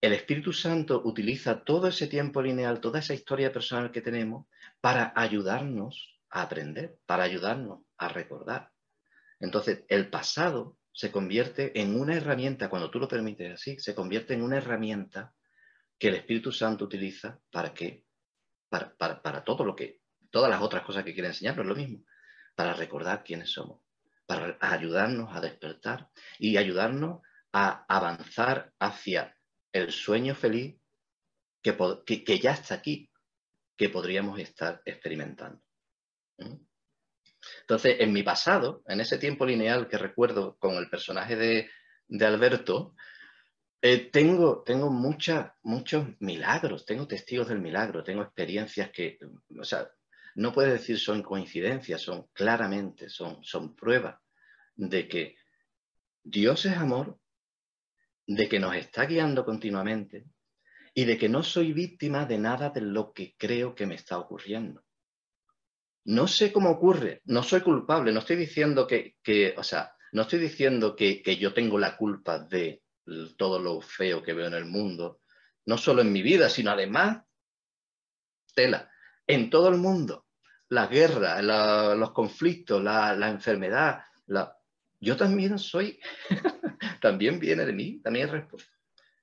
el 0.00 0.12
Espíritu 0.12 0.52
Santo 0.52 1.02
utiliza 1.04 1.64
todo 1.64 1.88
ese 1.88 2.08
tiempo 2.08 2.42
lineal, 2.42 2.80
toda 2.80 2.98
esa 2.98 3.14
historia 3.14 3.52
personal 3.52 3.90
que 3.90 4.00
tenemos 4.00 4.46
para 4.80 5.12
ayudarnos 5.14 6.20
a 6.30 6.42
aprender, 6.42 6.98
para 7.06 7.24
ayudarnos 7.24 7.80
a 7.96 8.08
recordar. 8.08 8.70
Entonces, 9.38 9.84
el 9.88 10.10
pasado 10.10 10.78
se 10.94 11.10
convierte 11.10 11.78
en 11.80 11.98
una 12.00 12.14
herramienta, 12.14 12.70
cuando 12.70 12.88
tú 12.88 13.00
lo 13.00 13.08
permites 13.08 13.54
así, 13.54 13.78
se 13.80 13.96
convierte 13.96 14.32
en 14.34 14.42
una 14.42 14.58
herramienta 14.58 15.34
que 15.98 16.08
el 16.08 16.14
Espíritu 16.14 16.52
Santo 16.52 16.84
utiliza 16.84 17.40
para 17.50 17.74
que, 17.74 18.04
para, 18.68 18.96
para, 18.96 19.42
todo 19.42 19.64
lo 19.64 19.74
que, 19.74 20.00
todas 20.30 20.48
las 20.48 20.62
otras 20.62 20.84
cosas 20.84 21.04
que 21.04 21.12
quiere 21.12 21.28
enseñarnos, 21.28 21.66
lo 21.66 21.74
mismo, 21.74 22.04
para 22.54 22.74
recordar 22.74 23.24
quiénes 23.24 23.50
somos, 23.50 23.80
para 24.24 24.56
ayudarnos 24.60 25.34
a 25.34 25.40
despertar 25.40 26.10
y 26.38 26.56
ayudarnos 26.56 27.22
a 27.52 27.84
avanzar 27.88 28.72
hacia 28.78 29.36
el 29.72 29.90
sueño 29.90 30.36
feliz 30.36 30.78
que, 31.60 31.76
que, 32.24 32.38
ya 32.38 32.52
está 32.52 32.76
aquí, 32.76 33.10
que 33.76 33.88
podríamos 33.88 34.38
estar 34.38 34.80
experimentando. 34.84 35.60
¿Mm? 36.38 36.63
Entonces, 37.60 37.96
en 38.00 38.12
mi 38.12 38.22
pasado, 38.22 38.82
en 38.86 39.00
ese 39.00 39.18
tiempo 39.18 39.46
lineal 39.46 39.88
que 39.88 39.98
recuerdo 39.98 40.56
con 40.58 40.74
el 40.76 40.88
personaje 40.88 41.36
de, 41.36 41.70
de 42.08 42.26
Alberto, 42.26 42.94
eh, 43.80 44.10
tengo, 44.10 44.62
tengo 44.62 44.90
muchos 44.90 46.06
milagros, 46.20 46.86
tengo 46.86 47.06
testigos 47.06 47.48
del 47.48 47.60
milagro, 47.60 48.02
tengo 48.02 48.22
experiencias 48.22 48.90
que, 48.90 49.18
o 49.58 49.64
sea, 49.64 49.88
no 50.36 50.52
puedes 50.52 50.72
decir 50.72 50.98
son 50.98 51.22
coincidencias, 51.22 52.00
son 52.00 52.28
claramente, 52.32 53.08
son, 53.08 53.44
son 53.44 53.76
pruebas 53.76 54.16
de 54.74 55.06
que 55.06 55.36
Dios 56.22 56.64
es 56.64 56.76
amor, 56.76 57.18
de 58.26 58.48
que 58.48 58.58
nos 58.58 58.74
está 58.74 59.04
guiando 59.04 59.44
continuamente 59.44 60.24
y 60.94 61.04
de 61.04 61.18
que 61.18 61.28
no 61.28 61.42
soy 61.42 61.72
víctima 61.72 62.24
de 62.24 62.38
nada 62.38 62.70
de 62.70 62.80
lo 62.80 63.12
que 63.12 63.34
creo 63.36 63.74
que 63.74 63.86
me 63.86 63.96
está 63.96 64.18
ocurriendo. 64.18 64.83
No 66.04 66.28
sé 66.28 66.52
cómo 66.52 66.70
ocurre, 66.70 67.22
no 67.24 67.42
soy 67.42 67.60
culpable, 67.60 68.12
no 68.12 68.20
estoy 68.20 68.36
diciendo 68.36 68.86
que, 68.86 69.54
o 69.56 69.62
sea, 69.62 69.94
no 70.12 70.22
estoy 70.22 70.38
diciendo 70.38 70.94
que 70.94 71.36
yo 71.38 71.54
tengo 71.54 71.78
la 71.78 71.96
culpa 71.96 72.38
de, 72.38 72.84
todo 73.36 73.58
lo 73.58 73.80
feo 73.80 74.22
que 74.22 74.32
veo 74.32 74.46
en 74.46 74.54
el 74.54 74.66
mundo, 74.66 75.20
no 75.66 75.78
solo 75.78 76.02
en 76.02 76.12
mi 76.12 76.22
vida, 76.22 76.48
sino 76.48 76.70
además, 76.70 77.22
tela, 78.54 78.90
en 79.26 79.50
todo 79.50 79.68
el 79.68 79.76
mundo, 79.76 80.26
la 80.68 80.86
guerra, 80.86 81.40
los 81.94 82.12
conflictos, 82.12 82.82
la, 82.82 83.28
enfermedad, 83.28 84.02
yo 85.00 85.16
también 85.16 85.58
soy, 85.58 86.00
también 87.00 87.38
viene 87.38 87.66
de 87.66 87.72
mí, 87.72 88.00
también 88.00 88.26
es 88.26 88.32
respuesta. 88.32 88.72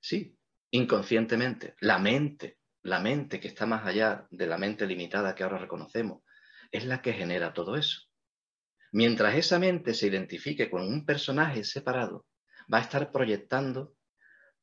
Sí, 0.00 0.36
inconscientemente, 0.70 1.74
la 1.80 1.98
mente, 1.98 2.58
la 2.82 3.00
mente 3.00 3.40
que 3.40 3.48
está 3.48 3.66
más 3.66 3.86
allá 3.86 4.26
de 4.30 4.46
la 4.46 4.58
mente 4.58 4.86
limitada 4.86 5.34
que 5.34 5.42
ahora 5.42 5.58
reconocemos, 5.58 6.22
es 6.72 6.84
la 6.86 7.02
que 7.02 7.12
genera 7.12 7.52
todo 7.52 7.76
eso. 7.76 8.00
Mientras 8.92 9.36
esa 9.36 9.58
mente 9.58 9.94
se 9.94 10.08
identifique 10.08 10.70
con 10.70 10.82
un 10.82 11.06
personaje 11.06 11.64
separado, 11.64 12.26
va 12.72 12.78
a 12.78 12.82
estar 12.82 13.12
proyectando 13.12 13.94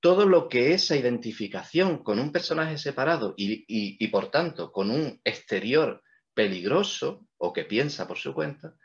todo 0.02 0.26
lo 0.26 0.48
que 0.48 0.74
esa 0.74 0.96
identificación 0.96 2.04
con 2.04 2.20
un 2.20 2.32
personaje 2.32 2.78
separado 2.78 3.34
y, 3.38 4.08
por 4.08 4.32
tanto 4.32 4.72
con 4.72 4.92
un 4.92 5.20
exterior 5.24 6.04
peligroso 6.34 7.28
o 7.38 7.52
que 7.52 7.66
piensa 7.66 8.08
por 8.08 8.18
su 8.18 8.34
cuenta, 8.34 8.76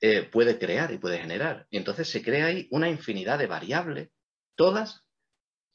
eh, 0.00 0.22
puede 0.22 0.58
crear 0.58 0.92
y 0.92 0.98
puede 0.98 1.18
generar. 1.18 1.66
Y 1.70 1.76
entonces 1.76 2.08
se 2.08 2.22
crea 2.22 2.46
ahí 2.46 2.66
una 2.70 2.88
infinidad 2.88 3.38
de 3.38 3.46
variables, 3.46 4.10
todas 4.56 5.04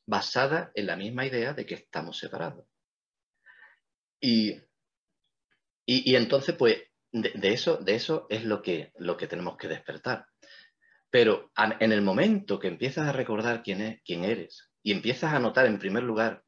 basadas 0.05 0.71
en 0.75 0.87
la 0.87 0.97
misma 0.97 1.25
idea 1.25 1.53
de 1.53 1.65
que 1.65 1.75
estamos 1.75 2.17
separados. 2.17 2.65
Y, 4.19 4.59
y 5.85 6.15
entonces, 6.15 6.55
pues, 6.55 6.77
de, 7.13 7.53
eso, 7.53 7.77
de 7.77 7.95
eso 7.95 8.25
es 8.29 8.43
lo 8.43 8.61
que, 8.61 8.91
lo 8.97 9.15
que 9.17 9.27
tenemos 9.27 9.57
que 9.57 9.67
despertar. 9.67 10.25
Pero 11.09 11.51
en 11.55 11.91
el 11.91 12.01
momento 12.01 12.59
que 12.59 12.67
empiezas 12.67 13.07
a 13.07 13.11
recordar 13.11 13.61
quién, 13.61 13.81
es, 13.81 14.01
quién 14.03 14.23
eres 14.23 14.71
y 14.81 14.91
empiezas 14.91 15.33
a 15.33 15.39
notar 15.39 15.67
en 15.67 15.77
primer 15.77 16.01
lugar 16.01 16.43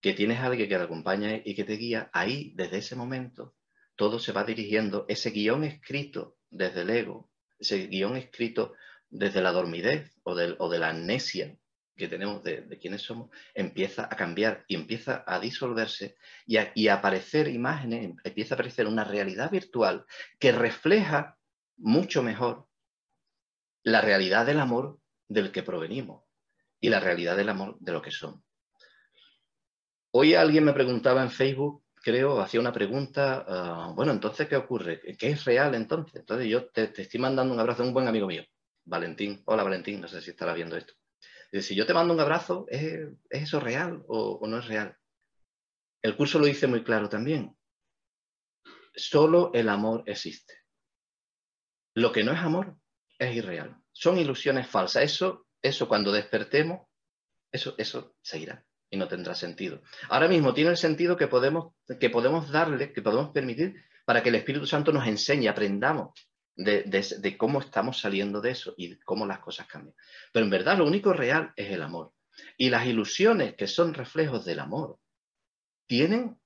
que 0.00 0.14
tienes 0.14 0.38
a 0.38 0.46
alguien 0.46 0.68
que 0.68 0.76
te 0.76 0.82
acompaña 0.82 1.42
y 1.44 1.54
que 1.54 1.64
te 1.64 1.76
guía, 1.76 2.10
ahí, 2.12 2.52
desde 2.56 2.78
ese 2.78 2.96
momento, 2.96 3.54
todo 3.94 4.18
se 4.18 4.32
va 4.32 4.44
dirigiendo, 4.44 5.04
ese 5.08 5.30
guion 5.30 5.62
escrito 5.62 6.38
desde 6.48 6.80
el 6.80 6.90
ego, 6.90 7.30
ese 7.58 7.86
guion 7.86 8.16
escrito 8.16 8.74
desde 9.10 9.42
la 9.42 9.52
dormidez 9.52 10.18
o, 10.22 10.34
de 10.34 10.78
la 10.78 10.88
amnesia 10.88 11.54
que 11.96 12.08
tenemos 12.08 12.42
de, 12.42 12.78
quiénes 12.80 13.02
somos, 13.02 13.30
empieza 13.54 14.04
a 14.04 14.16
cambiar 14.16 14.64
y 14.66 14.74
empieza 14.74 15.24
a 15.26 15.38
disolverse 15.38 16.16
y 16.46 16.56
y 16.74 16.88
a 16.88 16.94
aparecer 16.94 17.48
imágenes, 17.48 18.14
empieza 18.24 18.54
a 18.54 18.56
aparecer 18.56 18.86
una 18.86 19.04
realidad 19.04 19.50
virtual 19.50 20.04
que 20.38 20.52
refleja 20.52 21.38
mucho 21.76 22.22
mejor 22.22 22.66
la 23.82 24.00
realidad 24.00 24.46
del 24.46 24.60
amor 24.60 25.00
del 25.28 25.50
que 25.50 25.62
provenimos 25.62 26.24
y 26.80 26.88
la 26.88 27.00
realidad 27.00 27.36
del 27.36 27.48
amor 27.48 27.76
de 27.80 27.92
lo 27.92 28.02
que 28.02 28.10
somos. 28.10 28.42
Hoy 30.12 30.34
alguien 30.34 30.64
me 30.64 30.72
preguntaba 30.72 31.22
en 31.22 31.30
Facebook, 31.30 31.84
creo, 31.94 32.40
hacía 32.40 32.60
una 32.60 32.72
pregunta, 32.72 33.44
ah, 33.48 33.92
bueno, 33.94 34.12
entonces, 34.12 34.46
¿qué 34.46 34.56
ocurre? 34.56 35.00
¿Qué 35.00 35.30
es 35.30 35.44
real 35.44 35.74
entonces? 35.74 36.16
Entonces 36.16 36.48
yo 36.48 36.66
te, 36.66 36.92
estoy 36.94 37.20
mandando 37.20 37.54
un 37.54 37.60
abrazo 37.60 37.82
a 37.82 37.86
un 37.86 37.94
buen 37.94 38.08
amigo 38.08 38.26
mío, 38.26 38.44
Valentín. 38.84 39.42
Hola 39.46 39.62
Valentín, 39.62 40.00
no 40.00 40.08
sé 40.08 40.20
si 40.20 40.30
estará 40.30 40.52
viendo 40.52 40.76
esto. 40.76 40.94
Si 41.60 41.74
yo 41.74 41.84
te 41.84 41.92
mando 41.92 42.14
un 42.14 42.20
abrazo, 42.20 42.64
¿es, 42.68 43.08
eso 43.28 43.60
real 43.60 44.02
o, 44.08 44.40
no 44.46 44.58
es 44.58 44.66
real? 44.66 44.96
El 46.00 46.16
curso 46.16 46.38
lo 46.38 46.46
dice 46.46 46.66
muy 46.66 46.82
claro 46.82 47.08
también. 47.08 47.54
Solo 48.94 49.50
el 49.52 49.68
amor 49.68 50.02
existe. 50.06 50.54
Lo 51.94 52.10
que 52.10 52.24
no 52.24 52.32
es 52.32 52.38
amor 52.38 52.76
es 53.18 53.36
irreal. 53.36 53.76
Son 53.92 54.18
ilusiones 54.18 54.66
falsas. 54.66 55.02
Eso, 55.02 55.46
eso 55.60 55.88
cuando 55.88 56.10
despertemos, 56.10 56.88
eso, 57.52 57.74
eso 57.76 58.16
seguirá 58.22 58.64
y 58.90 58.96
no 58.96 59.06
tendrá 59.06 59.34
sentido. 59.34 59.82
Ahora 60.08 60.28
mismo 60.28 60.54
tiene 60.54 60.70
el 60.70 60.76
sentido 60.78 61.16
que 61.16 61.28
podemos, 61.28 61.74
que 62.00 62.10
podemos 62.10 62.50
darle, 62.50 62.92
que 62.92 63.02
podemos 63.02 63.30
permitir 63.30 63.74
para 64.06 64.22
que 64.22 64.30
el 64.30 64.36
Espíritu 64.36 64.66
Santo 64.66 64.90
nos 64.90 65.06
enseñe, 65.06 65.48
aprendamos 65.48 66.12
de, 66.56 67.36
cómo 67.38 67.60
estamos 67.60 68.00
saliendo 68.00 68.40
de 68.40 68.50
eso 68.50 68.74
y 68.76 68.96
cómo 69.00 69.26
las 69.26 69.40
cosas 69.40 69.66
cambian. 69.66 69.94
Pero 70.32 70.44
en 70.44 70.50
verdad 70.50 70.78
lo 70.78 70.86
único 70.86 71.12
real 71.12 71.52
es 71.56 71.70
el 71.70 71.82
amor. 71.82 72.12
Y 72.56 72.70
las 72.70 72.86
ilusiones 72.86 73.54
que 73.54 73.66
son 73.66 73.94
reflejos 73.94 74.44
del 74.44 74.60
amor 74.60 74.98
tienen 75.86 76.38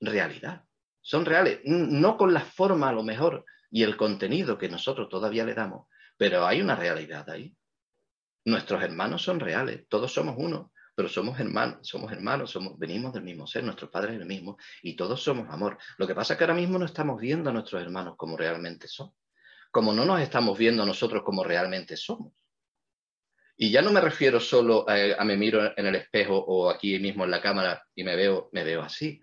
realidad, 0.00 0.64
son 1.00 1.24
reales, 1.24 1.60
no 1.64 2.16
con 2.16 2.34
la 2.34 2.40
forma 2.40 2.90
a 2.90 2.92
lo 2.92 3.02
mejor 3.02 3.44
y 3.70 3.82
el 3.82 3.96
contenido 3.96 4.58
que 4.58 4.68
nosotros 4.68 5.08
todavía 5.08 5.44
le 5.44 5.54
damos, 5.54 5.88
pero 6.16 6.46
hay 6.46 6.60
una 6.60 6.76
realidad 6.76 7.28
ahí. 7.30 7.56
Nuestros 8.44 8.82
hermanos 8.82 9.22
son 9.22 9.40
reales, 9.40 9.86
todos 9.88 10.12
somos 10.12 10.36
uno, 10.38 10.72
pero 10.94 11.08
somos 11.08 11.38
hermanos, 11.38 11.86
somos 11.86 12.10
hermanos, 12.10 12.50
somos, 12.50 12.78
venimos 12.78 13.12
del 13.12 13.22
mismo 13.22 13.46
ser, 13.46 13.64
nuestros 13.64 13.90
padres 13.90 14.14
es 14.14 14.20
el 14.20 14.26
mismo 14.26 14.56
y 14.82 14.96
todos 14.96 15.22
somos 15.22 15.48
amor. 15.50 15.78
Lo 15.98 16.06
que 16.06 16.14
pasa 16.14 16.34
es 16.34 16.38
que 16.38 16.44
ahora 16.44 16.54
mismo 16.54 16.78
no 16.78 16.86
estamos 16.86 17.20
viendo 17.20 17.50
a 17.50 17.52
nuestros 17.52 17.82
hermanos 17.82 18.14
como 18.16 18.36
realmente 18.36 18.88
son, 18.88 19.12
como 19.76 19.92
no 19.92 20.06
nos 20.06 20.22
estamos 20.22 20.56
viendo 20.56 20.86
nosotros 20.86 21.22
como 21.22 21.44
realmente 21.44 21.98
somos. 21.98 22.32
Y 23.58 23.70
ya 23.70 23.82
no 23.82 23.92
me 23.92 24.00
refiero 24.00 24.40
solo 24.40 24.88
a, 24.88 24.94
a, 25.18 25.24
me 25.26 25.36
miro 25.36 25.70
en 25.78 25.84
el 25.84 25.96
espejo 25.96 26.34
o 26.34 26.70
aquí 26.70 26.98
mismo 26.98 27.24
en 27.24 27.30
la 27.30 27.42
cámara 27.42 27.84
y 27.94 28.02
me 28.02 28.16
veo, 28.16 28.48
me 28.52 28.64
veo 28.64 28.80
así. 28.80 29.20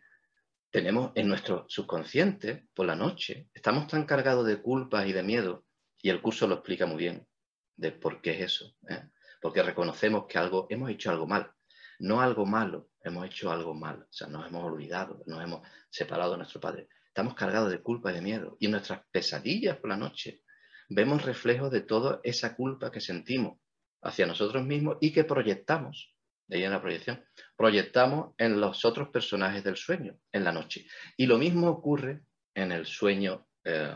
Tenemos 0.69 1.11
en 1.15 1.27
nuestro 1.27 1.65
subconsciente, 1.67 2.67
por 2.71 2.85
la 2.85 2.95
noche, 2.95 3.47
estamos 3.51 3.87
tan 3.87 4.05
cargados 4.05 4.45
de 4.45 4.61
culpas 4.61 5.07
y 5.07 5.13
de 5.13 5.23
miedo 5.23 5.65
y 6.03 6.11
el 6.11 6.21
curso 6.21 6.45
lo 6.45 6.53
explica 6.53 6.85
muy 6.85 6.97
bien 6.97 7.27
de 7.75 7.91
por 7.91 8.21
qué 8.21 8.33
es 8.33 8.41
eso. 8.41 8.75
¿eh? 8.87 9.09
Porque 9.41 9.63
reconocemos 9.63 10.27
que 10.27 10.37
algo, 10.37 10.67
hemos 10.69 10.91
hecho 10.91 11.09
algo 11.09 11.25
mal. 11.25 11.51
no 11.97 12.21
algo 12.21 12.45
malo, 12.45 12.91
hemos 13.01 13.25
hecho 13.25 13.51
algo 13.51 13.73
malo, 13.73 14.03
o 14.03 14.13
sea, 14.13 14.27
nos 14.27 14.45
hemos 14.45 14.63
olvidado, 14.63 15.23
nos 15.25 15.43
hemos 15.43 15.67
separado 15.89 16.33
de 16.33 16.37
nuestro 16.37 16.61
Padre. 16.61 16.89
Estamos 17.07 17.33
cargados 17.33 17.71
de 17.71 17.81
culpa 17.81 18.11
y 18.11 18.15
de 18.15 18.21
miedo. 18.21 18.57
Y 18.59 18.67
nuestras 18.67 19.01
pesadillas 19.11 19.77
por 19.77 19.89
la 19.89 19.97
noche 19.97 20.42
vemos 20.89 21.23
reflejos 21.25 21.71
de 21.71 21.81
toda 21.81 22.19
esa 22.23 22.55
culpa 22.55 22.91
que 22.91 23.01
sentimos 23.01 23.59
hacia 24.01 24.25
nosotros 24.25 24.65
mismos 24.65 24.97
y 25.01 25.11
que 25.11 25.23
proyectamos, 25.23 26.13
de 26.47 26.57
ahí 26.57 26.63
en 26.63 26.71
la 26.71 26.81
proyección, 26.81 27.23
proyectamos 27.55 28.33
en 28.37 28.59
los 28.59 28.85
otros 28.85 29.09
personajes 29.09 29.63
del 29.63 29.77
sueño, 29.77 30.17
en 30.31 30.43
la 30.43 30.51
noche. 30.51 30.85
Y 31.17 31.25
lo 31.25 31.37
mismo 31.37 31.69
ocurre 31.69 32.23
en 32.53 32.71
el 32.71 32.85
sueño 32.85 33.47
eh, 33.63 33.93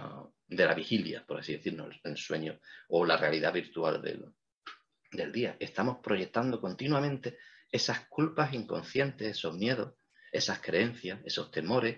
de 0.47 0.65
la 0.65 0.73
vigilia, 0.73 1.26
por 1.26 1.39
así 1.39 1.54
decirlo, 1.54 1.89
el 2.04 2.17
sueño 2.17 2.60
o 2.89 3.06
la 3.06 3.17
realidad 3.17 3.54
virtual 3.54 4.02
del, 4.02 4.26
del 5.12 5.32
día. 5.32 5.58
Estamos 5.60 5.97
proyectando 6.02 6.62
continuamente 6.62 7.38
esas 7.69 8.08
culpas 8.08 8.54
inconscientes, 8.54 9.28
esos 9.28 9.56
miedos, 9.56 9.93
esas 10.32 10.60
creencias, 10.60 11.19
esos 11.26 11.52
temores, 11.52 11.97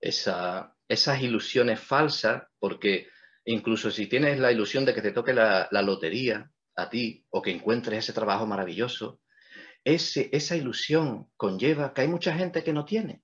esas 0.00 1.22
ilusiones 1.22 1.80
falsas, 1.80 2.42
porque 2.58 3.08
incluso 3.48 3.90
si 3.90 4.06
tienes 4.06 4.38
la 4.38 4.52
ilusión 4.52 4.84
de 4.84 4.94
que 4.94 5.02
te 5.02 5.12
toque 5.12 5.32
la, 5.32 5.68
lotería 5.70 6.50
a 6.76 6.90
ti 6.90 7.24
o 7.30 7.40
que 7.42 7.50
encuentres 7.50 8.04
ese 8.04 8.12
trabajo 8.12 8.46
maravilloso, 8.46 9.20
ese, 9.84 10.28
esa 10.32 10.54
ilusión 10.54 11.30
conlleva 11.36 11.94
que 11.94 12.02
hay 12.02 12.08
mucha 12.08 12.34
gente 12.34 12.62
que 12.62 12.72
no 12.72 12.84
tiene 12.84 13.22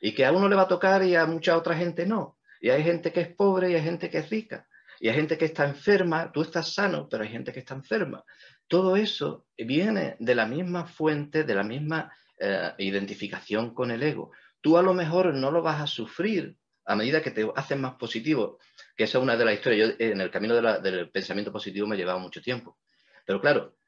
y 0.00 0.12
que 0.14 0.24
a 0.24 0.32
uno 0.32 0.48
le 0.48 0.56
va 0.56 0.62
a 0.62 0.68
tocar 0.68 1.04
y 1.04 1.14
a 1.14 1.26
mucha 1.26 1.56
otra 1.56 1.76
gente 1.76 2.06
no. 2.06 2.38
Y 2.60 2.70
hay 2.70 2.82
gente 2.82 3.12
que 3.12 3.20
es 3.20 3.34
pobre 3.34 3.70
y 3.70 3.74
hay 3.74 3.82
gente 3.82 4.08
que 4.08 4.18
es 4.18 4.30
rica. 4.30 4.66
Y 5.00 5.08
hay 5.08 5.14
gente 5.14 5.38
que 5.38 5.44
está 5.44 5.64
enferma, 5.64 6.32
tú 6.32 6.42
estás 6.42 6.72
sano, 6.72 7.08
pero 7.08 7.22
hay 7.22 7.28
gente 7.28 7.52
que 7.52 7.60
está 7.60 7.74
enferma. 7.74 8.24
Todo 8.66 8.96
eso 8.96 9.46
viene 9.56 10.16
de 10.18 10.34
la 10.34 10.46
misma 10.46 10.86
fuente, 10.86 11.44
de 11.44 11.54
la 11.54 11.62
misma 11.62 12.12
eh, 12.38 12.72
identificación 12.78 13.74
con 13.74 13.90
el 13.90 14.02
ego. 14.02 14.32
Tú 14.60 14.76
a 14.76 14.82
lo 14.82 14.94
mejor 14.94 15.34
no 15.34 15.50
lo 15.50 15.62
vas 15.62 15.80
a 15.80 15.86
sufrir 15.86 16.56
a 16.88 16.96
medida 16.96 17.22
que 17.22 17.30
te 17.30 17.46
haces 17.54 17.78
más 17.78 17.94
positivo, 17.94 18.58
que 18.98 19.04
esa 19.04 19.18
es 19.18 19.22
una 19.22 19.36
de 19.36 19.44
las 19.44 19.54
historias. 19.54 19.90
Yo 19.90 20.04
en 20.04 20.20
el 20.20 20.28
camino 20.28 20.60
del 20.60 21.08
pensamiento 21.10 21.52
positivo 21.52 21.86
me 21.86 21.94
he 21.94 21.98
llevado 21.98 22.18
mucho 22.18 22.42
tiempo. 22.42 22.78
Pero 23.24 23.40
claro, 23.40 23.78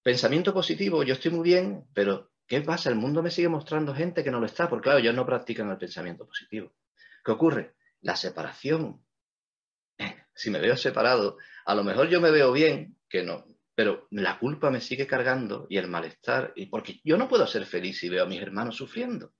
pensamiento 0.00 0.54
positivo, 0.54 1.02
yo 1.02 1.14
estoy 1.14 1.32
muy 1.32 1.42
bien, 1.42 1.86
pero 1.92 2.30
¿qué 2.46 2.60
pasa? 2.60 2.88
El 2.88 2.94
mundo 2.94 3.20
me 3.20 3.32
sigue 3.32 3.48
mostrando 3.48 3.92
gente 3.92 4.22
que 4.22 4.30
no 4.30 4.38
lo 4.38 4.46
está, 4.46 4.68
porque 4.68 4.84
claro, 4.84 5.00
ellos 5.00 5.14
no 5.16 5.26
practican 5.26 5.68
el 5.70 5.76
pensamiento 5.76 6.24
positivo. 6.24 6.72
¿Qué 7.24 7.32
ocurre? 7.32 7.74
La 8.02 8.14
separación. 8.14 9.04
Si 10.32 10.50
me 10.50 10.60
veo 10.60 10.76
separado, 10.76 11.36
a 11.66 11.74
lo 11.74 11.82
mejor 11.82 12.08
yo 12.08 12.20
me 12.20 12.30
veo 12.30 12.52
bien, 12.52 12.96
que 13.08 13.24
no, 13.24 13.44
pero 13.74 14.06
la 14.12 14.38
culpa 14.38 14.70
me 14.70 14.80
sigue 14.80 15.06
cargando 15.08 15.66
y 15.68 15.78
el 15.78 15.88
malestar, 15.88 16.52
y 16.54 16.66
porque 16.66 17.00
yo 17.02 17.18
no 17.18 17.28
puedo 17.28 17.44
ser 17.48 17.66
feliz 17.66 17.98
si 17.98 18.08
veo 18.08 18.22
a 18.22 18.28
mis 18.28 18.40
hermanos 18.40 18.76
sufriendo. 18.76 19.34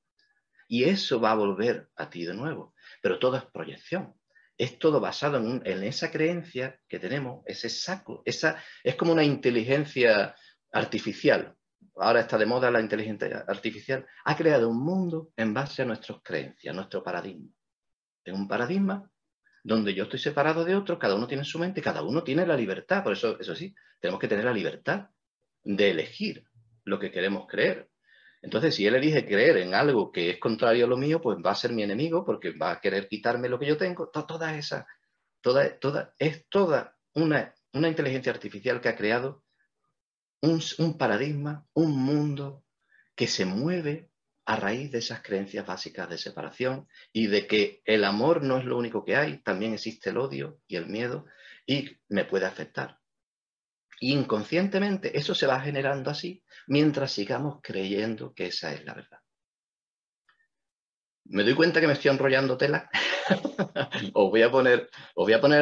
Y 0.66 0.84
eso 0.84 1.20
va 1.20 1.30
a 1.30 1.36
volver 1.36 1.88
a 1.94 2.10
ti 2.10 2.24
de 2.24 2.34
nuevo. 2.34 2.74
Pero 3.00 3.20
todo 3.20 3.36
es 3.36 3.44
proyección. 3.44 4.19
Es 4.60 4.78
todo 4.78 5.00
basado 5.00 5.38
en, 5.38 5.82
esa 5.84 6.10
creencia 6.10 6.78
que 6.86 6.98
tenemos, 6.98 7.42
ese 7.46 7.70
saco. 7.70 8.20
Esa, 8.26 8.62
es 8.84 8.94
como 8.94 9.12
una 9.12 9.24
inteligencia 9.24 10.34
artificial. 10.70 11.56
Ahora 11.96 12.20
está 12.20 12.36
de 12.36 12.44
moda 12.44 12.70
la 12.70 12.82
inteligencia 12.82 13.42
artificial. 13.48 14.04
Ha 14.26 14.36
creado 14.36 14.68
un 14.68 14.84
mundo 14.84 15.32
en 15.34 15.54
base 15.54 15.80
a 15.80 15.86
nuestras 15.86 16.18
creencias, 16.22 16.74
nuestro 16.74 17.02
paradigma. 17.02 17.48
Es 18.22 18.34
un 18.34 18.46
paradigma 18.46 19.10
donde 19.64 19.94
yo 19.94 20.02
estoy 20.04 20.18
separado 20.18 20.62
de 20.62 20.76
otro, 20.76 20.98
cada 20.98 21.14
uno 21.14 21.26
tiene 21.26 21.44
su 21.44 21.58
mente, 21.58 21.80
cada 21.80 22.02
uno 22.02 22.22
tiene 22.22 22.44
la 22.44 22.54
libertad. 22.54 23.02
Por 23.02 23.14
eso, 23.14 23.40
eso 23.40 23.54
sí, 23.54 23.74
tenemos 23.98 24.20
que 24.20 24.28
tener 24.28 24.44
la 24.44 24.52
libertad 24.52 25.08
de 25.64 25.90
elegir 25.90 26.44
lo 26.84 26.98
que 26.98 27.10
queremos 27.10 27.46
creer. 27.46 27.88
Entonces, 28.42 28.74
si 28.74 28.86
él 28.86 28.94
elige 28.94 29.26
creer 29.26 29.58
en 29.58 29.74
algo 29.74 30.10
que 30.10 30.30
es 30.30 30.38
contrario 30.38 30.86
a 30.86 30.88
lo 30.88 30.96
mío, 30.96 31.20
pues 31.20 31.38
va 31.44 31.50
a 31.50 31.54
ser 31.54 31.72
mi 31.72 31.82
enemigo 31.82 32.24
porque 32.24 32.52
va 32.52 32.72
a 32.72 32.80
querer 32.80 33.08
quitarme 33.08 33.48
lo 33.48 33.58
que 33.58 33.66
yo 33.66 33.76
tengo. 33.76 34.08
Toda 34.08 34.56
esa, 34.56 34.86
toda, 35.40 35.78
toda, 35.78 36.14
es 36.18 36.48
toda 36.48 36.96
una, 37.14 37.54
una 37.72 37.88
inteligencia 37.88 38.32
artificial 38.32 38.80
que 38.80 38.88
ha 38.88 38.96
creado 38.96 39.44
un, 40.40 40.60
un 40.78 40.96
paradigma, 40.96 41.66
un 41.74 41.96
mundo 41.98 42.64
que 43.14 43.26
se 43.26 43.44
mueve 43.44 44.10
a 44.46 44.56
raíz 44.56 44.90
de 44.90 44.98
esas 44.98 45.22
creencias 45.22 45.66
básicas 45.66 46.08
de 46.08 46.18
separación 46.18 46.88
y 47.12 47.26
de 47.26 47.46
que 47.46 47.82
el 47.84 48.04
amor 48.04 48.42
no 48.42 48.58
es 48.58 48.64
lo 48.64 48.78
único 48.78 49.04
que 49.04 49.16
hay, 49.16 49.42
también 49.42 49.74
existe 49.74 50.10
el 50.10 50.16
odio 50.16 50.60
y 50.66 50.76
el 50.76 50.86
miedo 50.86 51.26
y 51.66 51.98
me 52.08 52.24
puede 52.24 52.46
afectar. 52.46 52.99
Inconscientemente 54.00 55.16
eso 55.16 55.34
se 55.34 55.46
va 55.46 55.60
generando 55.60 56.10
así 56.10 56.42
mientras 56.66 57.12
sigamos 57.12 57.60
creyendo 57.62 58.32
que 58.34 58.46
esa 58.46 58.72
es 58.72 58.84
la 58.84 58.94
verdad. 58.94 59.18
Me 61.26 61.44
doy 61.44 61.54
cuenta 61.54 61.80
que 61.80 61.86
me 61.86 61.92
estoy 61.92 62.10
enrollando 62.10 62.56
tela. 62.56 62.90
os, 64.14 64.30
voy 64.30 64.42
a 64.42 64.50
poner, 64.50 64.90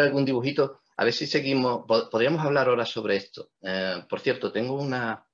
algún 0.00 0.24
dibujito, 0.24 0.80
a 0.96 1.04
ver 1.04 1.12
si 1.12 1.26
seguimos. 1.26 1.84
Podríamos 1.86 2.44
hablar 2.44 2.68
ahora 2.68 2.86
sobre 2.86 3.16
esto. 3.16 3.50
Eh, 3.60 4.02
por 4.08 4.20
cierto, 4.20 4.50
tengo 4.50 4.74
una, 4.74 5.26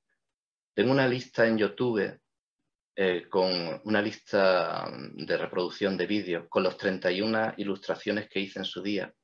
tengo 0.75 0.91
una 0.91 1.07
lista 1.07 1.47
en 1.47 1.59
YouTube 1.59 2.21
eh, 2.97 3.29
con 3.29 3.81
una 3.85 4.03
lista 4.03 4.89
de 5.15 5.37
reproducción 5.37 5.97
de 5.97 6.07
vídeos 6.07 6.47
con 6.49 6.63
los 6.63 6.77
31 6.77 7.55
ilustraciones 7.59 8.29
que 8.29 8.41
hice 8.41 8.59
en 8.59 8.65
su 8.65 8.83
día. 8.83 9.15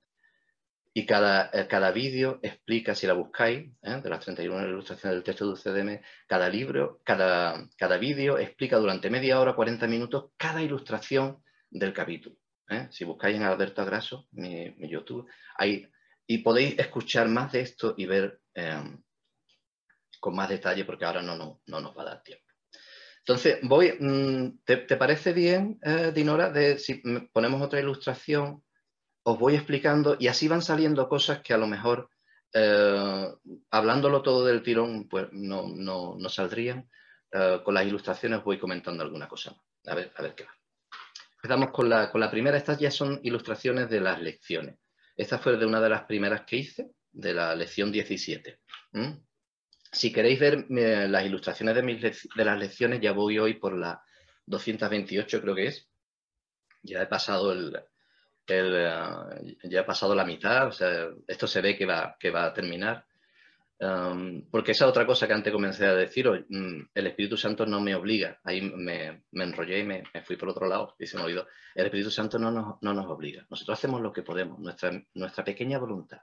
Y 0.93 1.07
cada, 1.07 1.51
eh, 1.53 1.69
cada 1.69 1.93
vídeo 1.93 2.41
explica, 2.43 2.95
si 2.95 3.07
la 3.07 3.13
buscáis, 3.13 3.71
¿eh? 3.83 4.01
de 4.03 4.11
las 4.11 4.25
31 4.25 4.69
ilustraciones 4.69 5.15
del 5.17 5.23
texto 5.23 5.47
de 5.47 5.53
UCDM, 5.53 6.03
cada 6.27 6.49
libro, 6.49 7.01
cada, 7.05 7.69
cada 7.77 7.97
vídeo 7.97 8.39
explica 8.39 8.77
durante 8.77 9.09
media 9.09 9.41
hora, 9.41 9.55
40 9.55 9.87
minutos, 9.87 10.33
cada 10.37 10.63
ilustración 10.63 11.43
del 11.71 11.93
capítulo. 11.93 12.37
Si 12.91 13.05
buscáis 13.05 13.35
en 13.35 13.43
Alberto 13.43 13.83
Agraso, 13.83 14.29
mi, 14.31 14.71
mi 14.79 14.89
YouTube, 14.89 15.29
ahí, 15.57 15.89
y 16.25 16.39
podéis 16.39 16.79
escuchar 16.79 17.27
más 17.27 17.51
de 17.51 17.63
esto 17.63 17.95
y 17.97 18.07
ver 18.07 18.41
con 20.21 20.37
más 20.37 20.49
detalle, 20.49 20.85
porque 20.85 21.05
ahora 21.05 21.21
no, 21.23 21.37
no, 21.37 21.61
no 21.67 21.81
nos 21.81 21.97
va 21.97 22.03
a 22.03 22.07
dar 22.07 22.23
tiempo. 22.23 22.45
Entonces, 23.21 23.59
voy, 23.63 23.93
mm, 23.99 24.61
¿te, 24.65 24.97
parece 24.97 25.33
bien, 25.33 25.79
eh, 25.83 26.13
Dinora, 26.15 26.51
de 26.51 26.79
si 26.79 27.03
ponemos 27.33 27.63
otra 27.63 27.81
ilustración? 27.81 28.63
Os 29.23 29.39
voy 29.39 29.55
explicando 29.55 30.17
y 30.19 30.29
así 30.29 30.49
van 30.49 30.63
saliendo 30.63 31.09
cosas 31.09 31.41
que 31.41 31.53
a 31.53 31.59
lo 31.59 31.67
mejor, 31.67 32.11
eh, 32.53 33.29
hablándolo 33.71 34.23
todo 34.23 34.45
del 34.45 34.63
tirón, 34.63 35.09
pues 35.09 35.29
no, 35.33 35.69
no, 35.69 36.29
saldrían. 36.29 36.89
Eh, 37.33 37.61
con 37.65 37.75
las 37.75 37.87
ilustraciones 37.87 38.43
voy 38.43 38.59
comentando 38.59 39.03
alguna 39.03 39.29
cosa. 39.29 39.55
A 39.87 39.95
ver, 39.95 40.13
a 40.17 40.23
ver 40.23 40.35
qué 40.35 40.45
va. 40.45 40.55
Empezamos 41.37 41.71
con 41.71 41.89
la, 41.89 42.11
con 42.11 42.21
la 42.21 42.31
primera. 42.31 42.57
Estas 42.57 42.79
ya 42.79 42.91
son 42.91 43.21
ilustraciones 43.23 43.89
de 43.89 44.01
las 44.01 44.21
lecciones. 44.21 44.77
Esta 45.17 45.39
fue 45.39 45.57
de 45.57 45.67
una 45.67 45.81
de 45.81 45.89
las 45.91 46.05
primeras 46.05 46.43
que 46.47 46.57
hice, 46.57 46.93
de 47.13 47.35
la 47.35 47.55
lección 47.55 47.93
17. 47.93 48.59
Si 49.93 50.13
queréis 50.13 50.39
ver 50.41 50.67
eh, 50.71 51.09
las 51.09 51.25
ilustraciones 51.25 51.75
de, 51.75 52.45
las 52.45 52.59
lecciones, 52.59 53.01
ya 53.01 53.13
voy 53.13 53.39
hoy 53.39 53.55
por 53.55 53.77
la 53.77 54.03
228, 54.47 55.43
creo 55.43 55.55
que 55.55 55.67
es. 55.67 55.89
Ya 56.83 57.03
he 57.03 57.07
pasado 57.07 57.53
el, 57.53 57.77
eh, 58.55 59.57
ya 59.65 59.81
he 59.81 59.85
pasado 59.85 60.15
la 60.15 60.25
mitad, 60.25 60.69
o 60.69 60.73
sea, 60.73 61.09
esto 61.27 61.47
se 61.47 61.61
ve 61.61 61.77
que 61.77 61.87
va, 61.87 62.17
que 62.19 62.31
va 62.31 62.47
a 62.47 62.53
terminar. 62.53 63.05
Um, 63.83 64.43
porque 64.51 64.73
esa 64.73 64.87
otra 64.87 65.07
cosa 65.07 65.27
que 65.27 65.33
antes 65.33 65.51
comencé 65.51 65.87
a 65.87 65.95
decir, 65.95 66.29
mm, 66.29 66.91
el 66.95 67.07
Espíritu 67.07 67.39
Santo 67.39 67.65
no 67.65 67.81
me 67.81 67.95
obliga. 67.95 68.39
Ahí 68.45 68.61
me, 68.61 69.23
enrollé 69.33 69.79
y 69.79 69.85
me, 69.85 70.05
fui 70.23 70.37
por 70.37 70.51
otro 70.51 70.67
lado 70.67 70.95
y 70.99 71.07
se 71.07 71.17
me 71.17 71.25
olvidó. 71.25 71.47
El 71.75 71.87
Espíritu 71.87 72.11
Santo 72.11 72.39
no 72.39 72.51
nos, 72.51 72.77
no 72.83 72.93
nos 72.93 73.07
obliga. 73.07 73.47
Nosotros 73.49 73.79
hacemos 73.79 74.03
lo 74.03 74.13
que 74.13 74.23
podemos, 74.23 74.59
nuestra, 74.59 74.93
nuestra 75.15 75.45
pequeña 75.45 75.79
voluntad. 75.79 76.21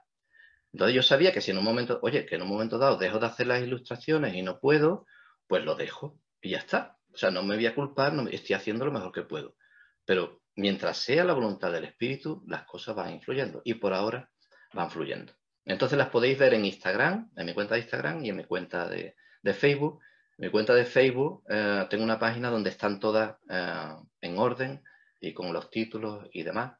Entonces 0.72 0.94
yo 0.94 1.02
sabía 1.02 1.32
que 1.32 1.40
si 1.40 1.50
en 1.50 1.58
un 1.58 1.64
momento, 1.64 1.98
oye, 2.02 2.26
que 2.26 2.36
en 2.36 2.42
un 2.42 2.48
momento 2.48 2.78
dado 2.78 2.96
dejo 2.96 3.18
de 3.18 3.26
hacer 3.26 3.46
las 3.48 3.62
ilustraciones 3.62 4.34
y 4.34 4.42
no 4.42 4.60
puedo, 4.60 5.06
pues 5.48 5.64
lo 5.64 5.74
dejo 5.74 6.16
y 6.40 6.50
ya 6.50 6.58
está. 6.58 6.98
O 7.12 7.16
sea, 7.16 7.30
no 7.30 7.42
me 7.42 7.56
voy 7.56 7.66
a 7.66 7.74
culpar, 7.74 8.12
no, 8.12 8.28
estoy 8.28 8.54
haciendo 8.54 8.84
lo 8.84 8.92
mejor 8.92 9.10
que 9.10 9.22
puedo. 9.22 9.56
Pero 10.04 10.42
mientras 10.58 10.98
sea 10.98 11.24
la 11.24 11.34
voluntad 11.34 11.72
del 11.72 11.84
espíritu, 11.84 12.42
las 12.48 12.64
cosas 12.64 12.96
van 12.96 13.12
influyendo 13.12 13.62
y 13.64 13.74
por 13.74 13.94
ahora 13.94 14.28
van 14.72 14.90
fluyendo. 14.90 15.32
Entonces 15.64 15.96
las 15.96 16.08
podéis 16.08 16.36
ver 16.36 16.52
en 16.54 16.64
Instagram, 16.64 17.30
en 17.36 17.46
mi 17.46 17.54
cuenta 17.54 17.74
de 17.74 17.82
Instagram 17.82 18.24
y 18.24 18.30
en 18.30 18.36
mi 18.36 18.44
cuenta 18.44 18.88
de, 18.88 19.14
Facebook. 19.54 20.00
En 20.36 20.46
mi 20.46 20.50
cuenta 20.50 20.74
de 20.74 20.84
Facebook 20.84 21.44
eh, 21.48 21.86
tengo 21.88 22.02
una 22.02 22.18
página 22.18 22.50
donde 22.50 22.70
están 22.70 22.98
todas 22.98 23.36
eh, 23.48 23.94
en 24.20 24.38
orden 24.38 24.82
y 25.20 25.32
con 25.32 25.52
los 25.52 25.70
títulos 25.70 26.26
y 26.32 26.42
demás. 26.42 26.76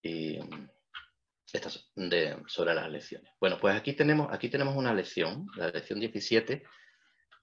Y, 0.00 0.38
estas 1.52 1.90
de, 1.94 2.36
sobre 2.46 2.74
las 2.74 2.90
lecciones. 2.90 3.32
Bueno, 3.40 3.58
pues 3.60 3.74
aquí 3.74 3.94
tenemos, 3.94 4.32
aquí 4.32 4.48
tenemos 4.48 4.76
una 4.76 4.94
lección, 4.94 5.46
la 5.56 5.70
lección 5.70 5.98
17. 5.98 6.62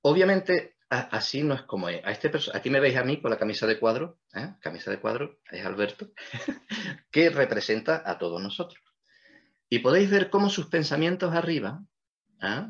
Obviamente, 0.03 0.72
así 0.89 1.43
no 1.43 1.55
es 1.55 1.63
como 1.63 1.89
es. 1.89 2.03
A 2.05 2.11
este 2.11 2.31
aquí 2.53 2.69
me 2.69 2.79
veis 2.79 2.97
a 2.97 3.03
mí 3.03 3.21
con 3.21 3.31
la 3.31 3.37
camisa 3.37 3.65
de 3.67 3.79
cuadro, 3.79 4.19
¿eh? 4.33 4.53
camisa 4.61 4.91
de 4.91 4.99
cuadro, 4.99 5.39
es 5.51 5.65
Alberto, 5.65 6.11
que 7.11 7.29
representa 7.29 8.03
a 8.05 8.17
todos 8.17 8.41
nosotros. 8.41 8.83
Y 9.69 9.79
podéis 9.79 10.09
ver 10.09 10.29
cómo 10.29 10.49
sus 10.49 10.67
pensamientos 10.67 11.33
arriba, 11.33 11.83
¿eh? 12.41 12.67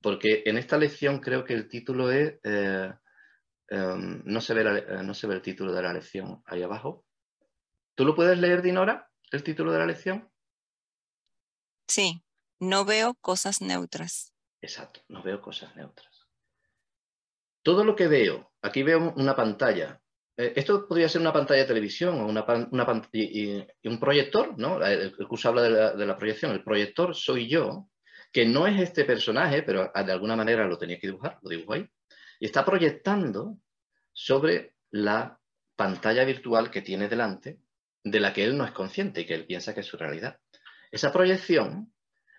porque 0.00 0.42
en 0.46 0.56
esta 0.56 0.78
lección 0.78 1.20
creo 1.20 1.44
que 1.44 1.54
el 1.54 1.68
título 1.68 2.10
es, 2.10 2.38
eh, 2.42 2.92
em, 3.68 4.22
no, 4.24 4.40
se 4.40 4.54
ve 4.54 4.84
eh, 4.88 5.02
no 5.02 5.14
se 5.14 5.26
ve 5.26 5.34
el 5.34 5.42
título 5.42 5.72
de 5.72 5.82
la 5.82 5.92
lección 5.92 6.42
ahí 6.46 6.62
abajo. 6.62 7.04
¿Tú 7.94 8.04
lo 8.04 8.14
puedes 8.14 8.38
leer, 8.38 8.62
Dinora, 8.62 9.10
el 9.30 9.42
título 9.42 9.72
de 9.72 9.78
la 9.78 9.86
lección? 9.86 10.30
Sí, 11.86 12.22
no 12.60 12.84
veo 12.84 13.14
cosas 13.14 13.60
neutras. 13.60 14.32
Exacto, 14.60 15.00
no 15.08 15.22
veo 15.22 15.40
cosas 15.40 15.74
neutras. 15.76 16.17
Todo 17.68 17.84
lo 17.84 17.94
que 17.94 18.08
veo, 18.08 18.50
aquí 18.62 18.82
veo 18.82 19.12
una 19.14 19.36
pantalla. 19.36 20.00
Eh, 20.38 20.54
esto 20.56 20.88
podría 20.88 21.06
ser 21.06 21.20
una 21.20 21.34
pantalla 21.34 21.60
de 21.60 21.68
televisión 21.68 22.18
o 22.18 23.08
y, 23.12 23.66
un 23.84 24.00
proyector, 24.00 24.58
¿no? 24.58 24.82
El, 24.82 25.14
curso 25.28 25.50
habla 25.50 25.92
de 25.92 26.06
la, 26.06 26.16
proyección. 26.16 26.52
El 26.52 26.64
proyector 26.64 27.14
soy 27.14 27.46
yo, 27.46 27.90
que 28.32 28.46
no 28.46 28.66
es 28.66 28.80
este 28.80 29.04
personaje, 29.04 29.62
pero 29.64 29.92
de 29.94 30.12
alguna 30.12 30.34
manera 30.34 30.66
lo 30.66 30.78
tenía 30.78 30.98
que 30.98 31.08
dibujar, 31.08 31.38
lo 31.42 31.50
dibujo 31.50 31.74
ahí. 31.74 31.86
Y 32.40 32.46
está 32.46 32.64
proyectando 32.64 33.58
sobre 34.14 34.76
la 34.90 35.38
pantalla 35.76 36.24
virtual 36.24 36.70
que 36.70 36.80
tiene 36.80 37.06
delante, 37.06 37.58
de 38.02 38.18
la 38.20 38.32
que 38.32 38.44
él 38.44 38.56
no 38.56 38.64
es 38.64 38.72
consciente 38.72 39.20
y 39.20 39.26
que 39.26 39.34
él 39.34 39.44
piensa 39.44 39.74
que 39.74 39.80
es 39.80 39.86
su 39.86 39.98
realidad. 39.98 40.38
Esa 40.90 41.12
proyección 41.12 41.92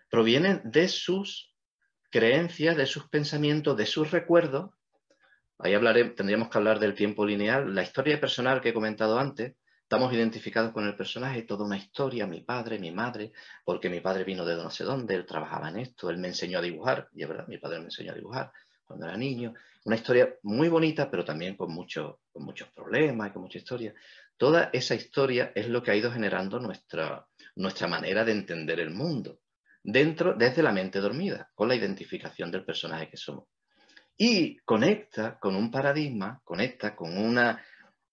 proviene 0.09 0.61
de 0.63 0.87
sus 0.87 1.55
creencias, 2.09 2.75
de 2.75 2.87
sus 2.87 3.07
pensamientos, 3.09 3.77
de 3.77 3.85
sus 3.85 4.09
recuerdos 4.09 4.71
Ahí 5.61 5.73
hablaré, 5.73 6.05
tendríamos 6.11 6.47
que 6.47 6.57
hablar 6.57 6.79
del 6.79 6.95
tiempo 6.95 7.25
lineal. 7.25 7.75
La 7.75 7.83
historia 7.83 8.17
personal 8.17 8.61
que 8.61 8.69
he 8.69 8.73
comentado 8.73 9.19
antes, 9.19 9.57
estamos 9.81 10.13
identificados 10.13 10.71
con 10.71 10.87
el 10.87 10.95
personaje, 10.95 11.41
toda 11.41 11.65
una 11.65 11.75
historia, 11.75 12.25
mi 12.25 12.39
padre, 12.39 12.79
mi 12.79 12.91
madre, 12.91 13.33
porque 13.65 13.89
mi 13.89 13.99
padre 13.99 14.23
vino 14.23 14.45
de 14.45 14.55
no 14.55 14.69
sé 14.69 14.85
dónde, 14.85 15.15
él 15.15 15.25
trabajaba 15.25 15.67
en 15.67 15.79
esto, 15.79 16.09
él 16.09 16.17
me 16.17 16.29
enseñó 16.29 16.59
a 16.59 16.61
dibujar, 16.61 17.09
y 17.13 17.23
es 17.23 17.27
verdad, 17.27 17.45
mi 17.49 17.57
padre 17.57 17.79
me 17.79 17.85
enseñó 17.85 18.13
a 18.13 18.15
dibujar 18.15 18.53
cuando 18.85 19.05
era 19.05 19.17
niño. 19.17 19.53
Una 19.83 19.97
historia 19.97 20.33
muy 20.43 20.69
bonita, 20.69 21.11
pero 21.11 21.25
también 21.25 21.57
con, 21.57 21.75
con 21.75 22.43
muchos 22.45 22.69
problemas 22.73 23.29
y 23.29 23.33
con 23.33 23.41
mucha 23.41 23.57
historia. 23.57 23.93
Toda 24.37 24.69
esa 24.71 24.95
historia 24.95 25.51
es 25.53 25.67
lo 25.67 25.83
que 25.83 25.91
ha 25.91 25.95
ido 25.95 26.09
generando 26.09 26.61
nuestra, 26.61 27.27
nuestra 27.55 27.87
manera 27.89 28.23
de 28.23 28.31
entender 28.31 28.79
el 28.79 28.91
mundo, 28.91 29.41
dentro, 29.83 30.35
desde 30.35 30.63
la 30.63 30.71
mente 30.71 31.01
dormida, 31.01 31.51
con 31.53 31.67
la 31.67 31.75
identificación 31.75 32.49
del 32.49 32.63
personaje 32.63 33.09
que 33.09 33.17
somos 33.17 33.49
y 34.21 34.57
conecta 34.65 35.39
con 35.39 35.55
un 35.55 35.71
paradigma, 35.71 36.41
conecta 36.43 36.93
con 36.93 37.17
una, 37.17 37.63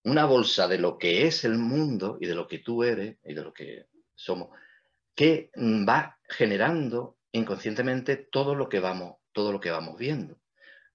una 0.04 0.24
bolsa 0.24 0.68
de 0.68 0.78
lo 0.78 0.98
que 0.98 1.26
es 1.26 1.44
el 1.44 1.58
mundo 1.58 2.16
y 2.20 2.26
de 2.26 2.36
lo 2.36 2.46
que 2.46 2.60
tú 2.60 2.84
eres 2.84 3.16
y 3.24 3.34
de 3.34 3.42
lo 3.42 3.52
que 3.52 3.86
somos, 4.14 4.50
que 5.16 5.50
va 5.56 6.16
generando 6.28 7.18
inconscientemente 7.32 8.28
todo 8.30 8.54
lo 8.54 8.68
que 8.68 8.78
vamos, 8.78 9.16
todo 9.32 9.50
lo 9.50 9.58
que 9.58 9.72
vamos 9.72 9.98
viendo. 9.98 10.38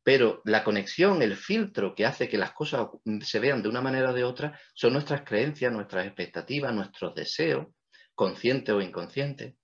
Pero 0.02 0.42
la 0.46 0.64
conexión, 0.64 1.22
el 1.22 1.36
filtro 1.36 1.94
que 1.94 2.06
hace 2.06 2.30
que 2.30 2.38
las 2.38 2.54
cosas 2.54 2.88
se 3.22 3.40
vean 3.40 3.62
de 3.62 3.68
una 3.68 3.82
manera 3.82 4.12
o 4.12 4.14
de 4.14 4.24
otra, 4.24 4.58
son 4.74 4.94
nuestras 4.94 5.24
creencias, 5.24 5.74
nuestras 5.74 6.06
expectativas, 6.06 6.74
nuestros 6.74 7.14
deseos, 7.14 7.68
conscientes 8.16 8.74
o 8.74 8.80
inconscientes. 8.80 9.56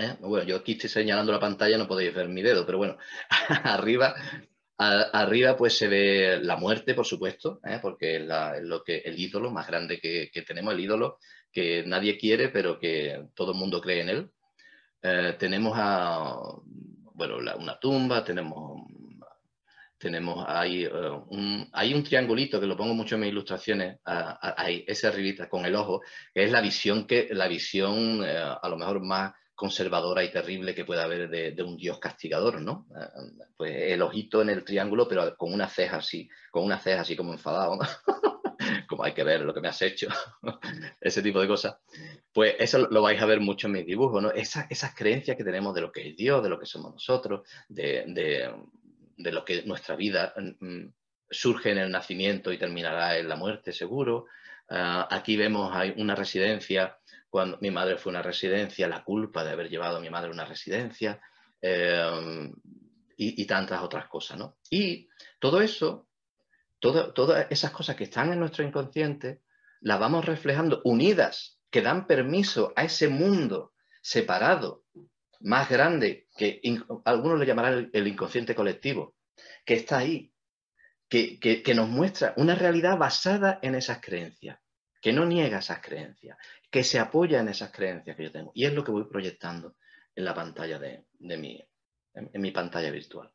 ¿Eh? 0.00 0.16
Bueno, 0.20 0.46
yo 0.46 0.56
aquí 0.56 0.72
estoy 0.72 0.88
señalando 0.88 1.30
la 1.30 1.38
pantalla, 1.38 1.76
no 1.76 1.86
podéis 1.86 2.14
ver 2.14 2.26
mi 2.28 2.40
dedo, 2.40 2.64
pero 2.64 2.78
bueno, 2.78 2.96
arriba 3.64 4.14
arriba 4.78 5.58
pues 5.58 5.76
se 5.76 5.88
ve 5.88 6.38
la 6.40 6.56
muerte, 6.56 6.94
por 6.94 7.04
supuesto, 7.04 7.60
¿eh? 7.64 7.78
porque 7.82 8.16
es, 8.16 8.62
lo 8.62 8.82
que, 8.82 8.98
el 8.98 9.18
ídolo 9.18 9.50
más 9.50 9.66
grande 9.66 10.00
que, 10.00 10.30
tenemos, 10.46 10.72
el 10.72 10.80
ídolo 10.80 11.18
que 11.52 11.84
nadie 11.86 12.16
quiere, 12.16 12.48
pero 12.48 12.78
que 12.78 13.26
todo 13.34 13.52
el 13.52 13.58
mundo 13.58 13.78
cree 13.78 14.00
en 14.00 14.08
él. 14.08 14.30
Eh, 15.02 15.36
tenemos 15.38 15.76
bueno, 17.12 17.36
una 17.58 17.78
tumba, 17.78 18.24
tenemos, 18.24 18.86
tenemos 19.98 20.46
un, 21.28 21.68
hay 21.74 21.92
un 21.92 22.02
triangulito 22.02 22.58
que 22.58 22.66
lo 22.66 22.76
pongo 22.78 22.94
mucho 22.94 23.16
en 23.16 23.20
mis 23.20 23.32
ilustraciones, 23.32 23.98
ahí, 24.02 24.82
ese 24.88 25.08
arribita 25.08 25.46
con 25.46 25.66
el 25.66 25.74
ojo, 25.74 26.00
que 26.32 26.44
es 26.44 26.50
la 26.50 26.62
visión, 26.62 27.06
que, 27.06 27.28
la 27.32 27.48
visión 27.48 28.24
a 28.24 28.66
lo 28.66 28.78
mejor 28.78 29.02
más 29.02 29.34
conservadora 29.60 30.24
y 30.24 30.30
terrible 30.30 30.74
que 30.74 30.86
pueda 30.86 31.04
haber 31.04 31.28
de, 31.28 31.62
un 31.62 31.76
dios 31.76 31.98
castigador, 31.98 32.62
¿no? 32.62 32.86
Eh, 32.96 33.44
pues 33.54 33.92
el 33.92 34.00
ojito 34.00 34.40
en 34.40 34.48
el 34.48 34.64
triángulo, 34.64 35.06
pero 35.06 35.36
con 35.36 35.52
una 35.52 35.68
ceja 35.68 35.98
así, 35.98 36.30
con 36.50 36.64
una 36.64 36.78
ceja 36.78 37.02
así 37.02 37.14
como 37.14 37.34
enfadado, 37.34 37.78
como 38.88 39.04
hay 39.04 39.12
que 39.12 39.22
ver 39.22 39.42
lo 39.42 39.52
que 39.52 39.60
me 39.60 39.68
has 39.68 39.82
hecho, 39.82 40.08
ese 41.02 41.20
tipo 41.20 41.42
de 41.42 41.46
cosas. 41.46 41.76
Pues 42.32 42.54
eso 42.58 42.88
lo 42.90 43.02
vais 43.02 43.20
a 43.20 43.26
ver 43.26 43.40
mucho 43.40 43.66
en 43.66 43.74
mis 43.74 43.84
dibujos, 43.84 44.22
¿no? 44.22 44.30
esas 44.30 44.94
creencias 44.94 45.36
que 45.36 45.44
tenemos 45.44 45.74
de 45.74 45.82
lo 45.82 45.92
que 45.92 46.08
es 46.08 46.16
Dios, 46.16 46.42
de 46.42 46.48
lo 46.48 46.58
que 46.58 46.64
somos 46.64 46.94
nosotros, 46.94 47.46
de, 47.68 48.50
lo 49.18 49.44
que 49.44 49.62
nuestra 49.64 49.94
vida 49.94 50.32
mm, 50.38 50.64
mm, 50.66 50.92
surge 51.28 51.72
en 51.72 51.76
el 51.76 51.90
nacimiento 51.90 52.50
y 52.50 52.56
terminará 52.56 53.18
en 53.18 53.28
la 53.28 53.36
muerte, 53.36 53.74
seguro. 53.74 54.24
Ah, 54.70 55.06
aquí 55.10 55.36
vemos 55.36 55.70
hay 55.74 55.92
una 55.98 56.14
residencia 56.14 56.96
cuando 57.30 57.58
mi 57.60 57.70
madre 57.70 57.96
fue 57.96 58.10
a 58.10 58.14
una 58.14 58.22
residencia, 58.22 58.88
la 58.88 59.04
culpa 59.04 59.44
de 59.44 59.52
haber 59.52 59.70
llevado 59.70 59.96
a 59.96 60.00
mi 60.00 60.10
madre 60.10 60.28
a 60.28 60.34
una 60.34 60.44
residencia 60.44 61.20
eh, 61.62 62.50
y, 63.16 63.44
tantas 63.46 63.82
otras 63.82 64.08
cosas, 64.08 64.38
¿no? 64.38 64.56
Y 64.68 65.08
todo 65.38 65.60
eso, 65.60 66.08
todas 66.80 67.46
esas 67.50 67.70
cosas 67.70 67.94
que 67.94 68.04
están 68.04 68.32
en 68.32 68.40
nuestro 68.40 68.64
inconsciente, 68.64 69.42
las 69.80 70.00
vamos 70.00 70.24
reflejando 70.24 70.80
unidas, 70.84 71.58
que 71.70 71.82
dan 71.82 72.06
permiso 72.06 72.72
a 72.76 72.84
ese 72.84 73.08
mundo 73.08 73.74
separado, 74.02 74.84
más 75.40 75.68
grande, 75.68 76.26
que 76.36 76.60
algunos 77.04 77.38
le 77.38 77.46
llamarán 77.46 77.90
el, 77.92 78.08
inconsciente 78.08 78.54
colectivo, 78.54 79.14
que 79.64 79.74
está 79.74 79.98
ahí, 79.98 80.32
que 81.08 81.72
nos 81.74 81.88
muestra 81.88 82.34
una 82.36 82.54
realidad 82.54 82.96
basada 82.96 83.58
en 83.62 83.74
esas 83.74 84.00
creencias, 84.00 84.59
que 85.00 85.12
no 85.12 85.24
niega 85.24 85.58
esas 85.58 85.80
creencias, 85.80 86.36
que 86.70 86.84
se 86.84 86.98
apoya 86.98 87.40
en 87.40 87.48
esas 87.48 87.72
creencias 87.72 88.16
que 88.16 88.24
yo 88.24 88.32
tengo. 88.32 88.52
Y 88.54 88.64
es 88.64 88.74
lo 88.74 88.84
que 88.84 88.92
voy 88.92 89.04
proyectando 89.04 89.76
en 90.14 90.24
la 90.24 90.34
pantalla 90.34 90.78
de, 90.78 91.06
mi, 91.18 91.62
en, 92.14 92.30
mi 92.40 92.50
pantalla 92.50 92.90
virtual. 92.90 93.30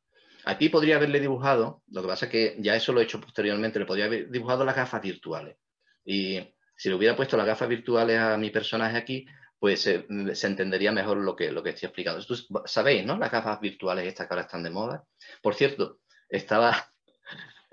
Aquí 0.46 0.70
podría 0.70 0.98
haberle 0.98 1.20
dibujado, 1.20 1.82
lo 1.88 2.02
que 2.04 2.08
pasa 2.08 2.26
es 2.26 2.32
que 2.32 2.56
ya 2.60 2.76
eso 2.76 2.94
lo 2.94 3.00
he 3.00 3.04
hecho 3.04 3.20
posteriormente, 3.20 3.80
le 3.80 3.86
podría 3.86 4.06
haber 4.06 4.30
dibujado 4.30 4.64
las 4.64 4.76
gafas 4.76 5.02
virtuales. 5.02 5.58
Y 6.04 6.40
si 6.76 6.90
le 6.90 6.96
hubiera 6.96 7.16
puesto 7.16 7.36
las 7.36 7.48
gafas 7.48 7.68
virtuales 7.68 8.20
a 8.20 8.38
mi 8.38 8.52
personaje 8.52 8.98
aquí, 8.98 9.26
pues 9.58 9.82
se 9.82 10.06
entendería 10.48 10.92
mejor 10.92 11.18
lo 11.18 11.36
que, 11.36 11.52
lo 11.52 11.64
que 11.64 11.72
estoy 11.72 11.88
explicando. 11.88 12.24
Sabéis, 12.66 13.06
¿no? 13.06 13.18
Las 13.18 13.32
gafas 13.32 13.60
virtuales 13.60 14.06
estas 14.06 14.28
que 14.28 14.34
ahora 14.34 14.44
están 14.44 14.62
de 14.62 14.70
moda. 14.70 15.04
Por 15.42 15.56
cierto, 15.56 16.02
estaba 16.30 16.94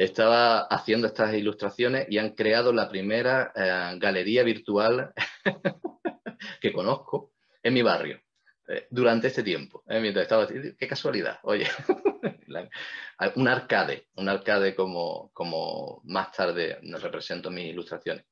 estaba 0.05 0.63
haciendo 0.63 1.07
estas 1.07 1.35
ilustraciones 1.35 2.07
y 2.09 2.19
han 2.19 2.31
creado 2.31 2.73
la 2.73 2.89
primera 2.89 3.53
eh, 3.55 3.99
galería 3.99 4.43
virtual 4.43 5.13
que 6.61 6.73
conozco 6.73 7.33
en 7.63 7.75
mi 7.75 7.83
barrio 7.83 8.21
eh, 8.69 8.87
durante 8.91 9.29
este 9.29 9.43
tiempo. 9.43 9.85
Eh, 9.89 10.01
mientras 10.01 10.25
estaba, 10.25 10.47
qué 10.49 10.89
casualidad, 10.89 11.39
oye, 11.45 11.67
un 13.37 13.49
arcade, 13.49 14.09
un 14.17 14.29
arcade 14.29 14.75
como, 14.75 15.31
como 15.33 16.01
más 16.05 16.33
tarde 16.33 16.79
nos 16.83 17.03
represento 17.03 17.49
en 17.49 17.55
mis 17.55 17.67
ilustraciones. 17.67 18.25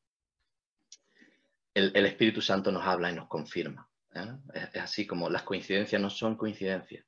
El, 1.72 2.04
Espíritu 2.04 2.42
Santo 2.42 2.72
nos 2.72 2.84
habla 2.84 3.10
y 3.10 3.14
nos 3.14 3.28
confirma. 3.28 3.88
es 4.52 4.82
así 4.82 5.06
como 5.06 5.30
las 5.30 5.44
coincidencias 5.44 6.02
no 6.02 6.10
son 6.10 6.36
coincidencias 6.36 7.04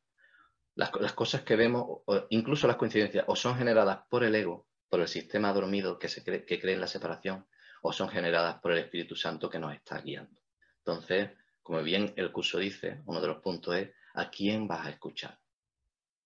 las, 0.74 1.12
cosas 1.12 1.42
que 1.42 1.56
vemos, 1.56 2.00
incluso 2.30 2.66
las 2.66 2.76
coincidencias, 2.76 3.24
o 3.28 3.36
son 3.36 3.56
generadas 3.56 4.00
por 4.08 4.24
el 4.24 4.34
ego, 4.34 4.68
por 4.88 5.00
el 5.00 5.08
sistema 5.08 5.52
dormido 5.52 5.98
que, 5.98 6.08
se 6.08 6.24
cree, 6.24 6.44
que 6.44 6.60
cree 6.60 6.74
en 6.74 6.80
la 6.80 6.86
separación, 6.86 7.46
o 7.82 7.92
son 7.92 8.08
generadas 8.08 8.60
por 8.60 8.72
el 8.72 8.78
Espíritu 8.78 9.16
Santo 9.16 9.50
que 9.50 9.58
nos 9.58 9.74
está 9.74 10.00
guiando. 10.00 10.40
Entonces, 10.78 11.30
como 11.62 11.82
bien 11.82 12.12
el 12.16 12.32
curso 12.32 12.58
dice, 12.58 13.02
uno 13.06 13.20
de 13.20 13.28
los 13.28 13.38
puntos 13.40 13.76
es 13.76 13.90
a 14.14 14.30
quién 14.30 14.66
vas 14.66 14.86
a 14.86 14.90
escuchar, 14.90 15.38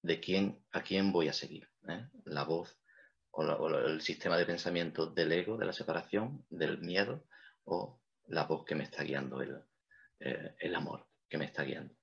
de 0.03 0.21
quién, 0.21 0.65
a 0.73 0.83
quién 0.83 1.13
voy 1.13 1.29
a 1.29 1.33
seguir, 1.33 1.69
¿eh? 1.89 2.07
la 2.25 2.45
voz 2.45 2.79
o, 3.33 3.69
el 3.69 4.01
sistema 4.01 4.37
de 4.39 4.47
pensamiento 4.47 5.07
del 5.07 5.33
ego, 5.33 5.57
de 5.57 5.67
la 5.67 5.73
separación, 5.73 6.45
del 6.49 6.79
miedo, 6.79 7.25
o 7.65 8.01
la 8.29 8.45
voz 8.45 8.65
que 8.65 8.75
me 8.75 8.85
está 8.85 9.03
guiando, 9.03 9.43
el, 9.43 9.63
eh, 10.21 10.55
el 10.59 10.75
amor 10.75 11.07
que 11.29 11.39
me 11.39 11.45
está 11.45 11.63
guiando. 11.65 11.95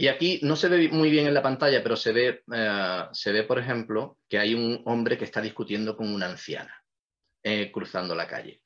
Y 0.00 0.06
aquí 0.06 0.38
no 0.44 0.54
se 0.54 0.68
ve 0.68 0.88
muy 0.90 1.10
bien 1.10 1.26
en 1.26 1.34
la 1.34 1.42
pantalla, 1.42 1.82
pero 1.82 1.96
se 1.96 2.12
ve, 2.12 2.44
eh, 2.54 3.02
se 3.10 3.32
ve, 3.32 3.42
por 3.42 3.58
ejemplo, 3.58 4.18
que 4.28 4.38
hay 4.38 4.54
un 4.54 4.80
hombre 4.84 5.18
que 5.18 5.24
está 5.24 5.40
discutiendo 5.40 5.96
con 5.96 6.14
una 6.14 6.26
anciana 6.26 6.72
eh, 7.42 7.72
cruzando 7.72 8.14
la 8.14 8.28
calle. 8.28 8.62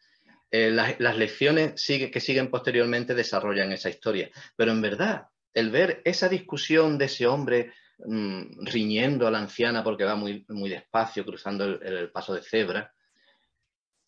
Eh, 0.51 0.71
las, 0.71 1.17
lecciones 1.17 1.83
que 1.87 2.21
siguen 2.21 2.51
posteriormente 2.51 3.15
desarrollan 3.15 3.73
esa 3.73 3.89
historia, 3.89 4.29
pero 4.57 4.73
en 4.73 4.83
verdad, 4.83 5.29
el 5.55 5.71
ver 5.71 6.03
esa 6.05 6.29
discusión 6.29 6.99
de 6.99 7.07
ese 7.07 7.27
hombre 7.27 7.73
mm, 8.05 8.67
riñendo 8.67 9.27
a 9.27 9.31
la 9.31 9.39
anciana 9.39 9.83
porque 9.83 10.05
va 10.05 10.17
muy, 10.17 10.45
muy 10.51 10.69
despacio 10.69 11.25
cruzando 11.25 11.65
el, 11.65 12.11
paso 12.11 12.35
de 12.35 12.43
cebra, 12.43 12.93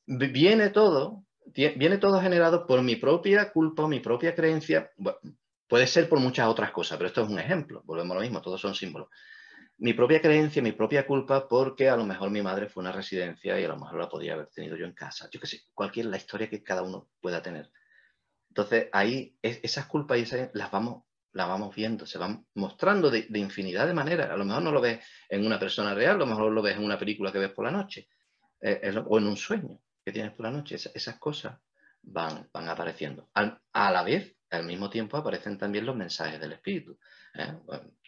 viene 0.07 0.69
todo, 0.69 1.25
viene 1.47 1.97
todo 1.97 2.21
generado 2.21 2.67
por 2.67 2.83
mi 2.83 2.97
propia 2.97 3.51
culpa, 3.51 3.89
mi 3.89 4.01
propia 4.01 4.35
creencia, 4.35 4.91
Puede 5.75 5.89
ser 5.89 6.09
por 6.09 6.21
muchas 6.21 6.47
otras 6.47 6.71
cosas, 6.71 6.97
pero 6.99 7.09
esto 7.09 7.25
es 7.25 7.29
un 7.29 7.41
ejemplo, 7.41 7.83
volvemos 7.85 8.13
a 8.13 8.15
lo 8.15 8.21
mismo, 8.21 8.41
todos 8.41 8.61
son 8.61 8.77
símbolos. 8.77 9.09
mi 9.79 9.93
propia 9.93 10.21
creencia, 10.21 10.63
mi 10.63 10.71
propia 10.71 11.05
culpa, 11.05 11.49
porque 11.49 11.89
a 11.89 11.97
lo 11.97 12.07
mejor 12.07 12.31
mi 12.31 12.43
madre 12.43 12.69
fue 12.69 12.81
una 12.81 12.93
residencia 12.93 13.59
y 13.59 13.65
a 13.65 13.67
lo 13.67 13.77
mejor 13.77 13.99
la 13.99 14.09
podía 14.09 14.35
haber 14.35 14.47
tenido 14.47 14.77
yo 14.77 14.87
en 14.87 14.93
casa. 14.93 15.29
Yo 15.33 15.41
qué 15.41 15.49
sé, 15.49 15.63
cualquier 15.75 16.07
la 16.07 16.17
historia 16.17 16.49
que 16.49 16.63
cada 16.63 16.83
uno 16.83 17.09
pueda 17.21 17.43
tener. 17.43 17.73
Entonces 18.51 18.89
ahí 18.93 19.37
esas 19.43 19.87
culpas 19.87 20.19
y 20.19 20.21
esas, 20.21 20.51
las 20.55 20.71
vamos, 20.71 21.03
vamos 21.33 21.75
viendo, 21.75 22.07
se 22.07 22.19
van 22.19 22.47
mostrando 22.55 23.11
de, 23.11 23.27
infinidad 23.35 23.89
de 23.89 23.95
maneras. 23.95 24.31
A 24.31 24.37
lo 24.37 24.45
mejor 24.45 24.63
no 24.63 24.71
lo 24.71 24.81
ves 24.81 25.05
en 25.29 25.45
una 25.45 25.59
persona 25.59 25.93
real, 25.93 26.15
a 26.15 26.19
lo 26.19 26.27
mejor 26.27 26.53
lo 26.53 26.63
ves 26.63 26.77
en 26.77 26.85
una 26.85 27.01
película 27.01 27.33
que 27.33 27.41
ves 27.41 27.51
por 27.51 27.65
la 27.65 27.73
noche 27.73 28.07
eh, 28.61 28.95
o 29.09 29.19
en 29.19 29.27
un 29.27 29.37
sueño 29.37 29.81
que 30.05 30.13
tienes 30.13 30.35
por 30.35 30.47
la 30.47 30.53
noche. 30.53 30.77
esas 30.77 31.19
cosas 31.19 31.59
van, 32.01 32.49
van 32.53 32.69
apareciendo. 32.69 33.29
a 33.35 33.91
la 33.91 34.05
vez, 34.05 34.37
al 34.55 34.65
mismo 34.65 34.89
tiempo, 34.91 35.17
aparecen 35.17 35.59
también 35.59 35.87
los 35.87 35.97
mensajes 35.97 36.41
del 36.41 36.53
espíritu. 36.53 36.99
¿eh? 37.35 37.53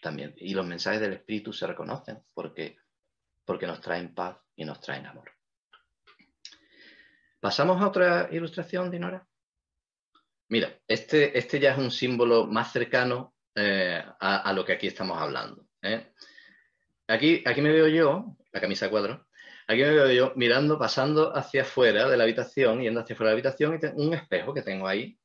también. 0.00 0.34
Y 0.36 0.54
los 0.54 0.66
mensajes 0.66 1.00
del 1.00 1.14
espíritu 1.14 1.52
se 1.52 1.66
reconocen 1.66 2.22
porque, 2.34 2.76
porque 3.44 3.66
nos 3.66 3.80
traen 3.80 4.14
paz 4.14 4.36
y 4.54 4.64
nos 4.64 4.80
traen 4.80 5.06
amor. 5.06 5.30
¿Pasamos 7.40 7.80
a 7.80 7.88
otra 7.88 8.28
ilustración, 8.32 8.90
Dinora? 8.90 9.26
Mira, 10.48 10.78
este, 10.86 11.36
este 11.36 11.58
ya 11.58 11.72
es 11.72 11.78
un 11.78 11.90
símbolo 11.90 12.46
más 12.46 12.72
cercano 12.72 13.34
eh, 13.54 14.02
a, 14.20 14.52
lo 14.52 14.64
que 14.64 14.72
aquí 14.72 14.86
estamos 14.86 15.20
hablando. 15.20 15.66
¿eh? 15.82 16.12
Aquí, 17.08 17.42
aquí 17.44 17.62
me 17.62 17.72
veo 17.72 17.88
yo, 17.88 18.36
la 18.52 18.60
camisa 18.60 18.90
cuadro, 18.90 19.26
aquí 19.66 19.80
me 19.82 19.90
veo 19.90 20.10
yo 20.10 20.32
mirando, 20.36 20.78
pasando 20.78 21.36
hacia 21.36 21.62
afuera 21.62 22.08
de 22.08 22.16
la 22.16 22.24
habitación, 22.24 22.80
yendo 22.80 23.00
hacia 23.00 23.14
afuera 23.14 23.30
de 23.30 23.34
la 23.34 23.40
habitación 23.40 23.74
y 23.74 23.80
tengo 23.80 24.02
un 24.02 24.14
espejo 24.14 24.54
que 24.54 24.62
tengo 24.62 24.86
ahí 24.86 25.18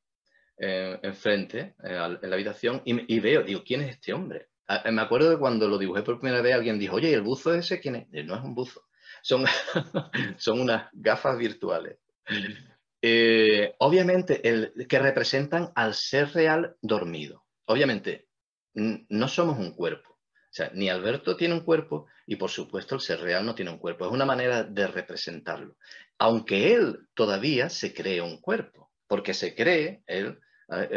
eh, 0.58 0.98
enfrente, 1.02 1.74
en 1.82 2.30
la 2.30 2.34
habitación, 2.34 2.82
y, 2.84 3.20
veo, 3.20 3.42
digo, 3.42 3.62
¿quién 3.64 3.82
es 3.82 3.90
este 3.90 4.12
hombre? 4.12 4.48
me 4.90 5.02
acuerdo 5.02 5.28
de 5.28 5.38
cuando 5.38 5.68
lo 5.68 5.76
dibujé 5.76 6.02
por 6.02 6.18
primera 6.18 6.40
vez, 6.40 6.54
alguien 6.54 6.78
dijo, 6.78 6.96
oye, 6.96 7.10
¿y 7.10 7.14
el 7.14 7.20
buzo 7.20 7.52
ese 7.52 7.78
quién 7.78 7.96
es? 7.96 8.24
No 8.24 8.34
es 8.34 8.42
un 8.42 8.54
buzo, 8.54 8.82
son, 9.22 9.44
son 10.38 10.60
unas 10.60 10.88
gafas 10.92 11.36
virtuales. 11.36 11.98
Eh, 13.02 13.74
obviamente, 13.78 14.48
el, 14.48 14.86
que 14.88 14.98
representan 14.98 15.72
al 15.74 15.94
ser 15.94 16.32
real 16.32 16.76
dormido. 16.80 17.44
Obviamente, 17.66 18.28
no 18.74 19.28
somos 19.28 19.58
un 19.58 19.74
cuerpo. 19.74 20.10
O 20.10 20.54
sea, 20.54 20.70
ni 20.74 20.88
Alberto 20.88 21.36
tiene 21.36 21.54
un 21.54 21.64
cuerpo 21.64 22.06
y 22.26 22.36
por 22.36 22.50
supuesto 22.50 22.94
el 22.94 23.00
ser 23.00 23.20
real 23.20 23.44
no 23.44 23.54
tiene 23.54 23.70
un 23.70 23.78
cuerpo. 23.78 24.06
Es 24.06 24.12
una 24.12 24.26
manera 24.26 24.62
de 24.62 24.86
representarlo. 24.86 25.76
Aunque 26.18 26.74
él 26.74 27.08
todavía 27.14 27.68
se 27.70 27.92
cree 27.92 28.20
un 28.20 28.40
cuerpo, 28.40 28.81
porque 29.12 29.34
se 29.34 29.54
cree, 29.54 30.02
él, 30.06 30.40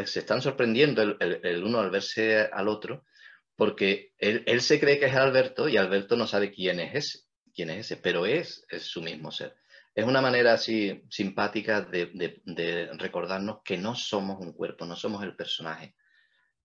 se 0.05 0.19
están 0.19 0.41
sorprendiendo 0.41 1.01
el, 1.01 1.63
uno 1.65 1.81
al 1.81 1.89
verse 1.89 2.47
al 2.49 2.69
otro, 2.69 3.03
porque 3.57 4.13
él, 4.17 4.61
se 4.61 4.79
cree 4.79 4.99
que 4.99 5.07
es 5.07 5.15
Alberto 5.15 5.67
y 5.67 5.75
Alberto 5.75 6.15
no 6.15 6.25
sabe 6.25 6.49
quién 6.49 6.79
es 6.79 6.95
ese, 6.95 7.19
quién 7.53 7.71
es 7.71 7.79
ese, 7.79 7.97
pero 7.97 8.25
es 8.25 8.65
su 8.79 9.01
mismo 9.01 9.33
ser. 9.33 9.57
Es 9.93 10.05
una 10.05 10.21
manera 10.21 10.53
así 10.53 11.03
simpática 11.09 11.81
de, 11.81 12.89
recordarnos 12.93 13.57
que 13.65 13.77
no 13.77 13.95
somos 13.95 14.39
un 14.39 14.53
cuerpo, 14.53 14.85
no 14.85 14.95
somos 14.95 15.21
el 15.21 15.35
personaje, 15.35 15.93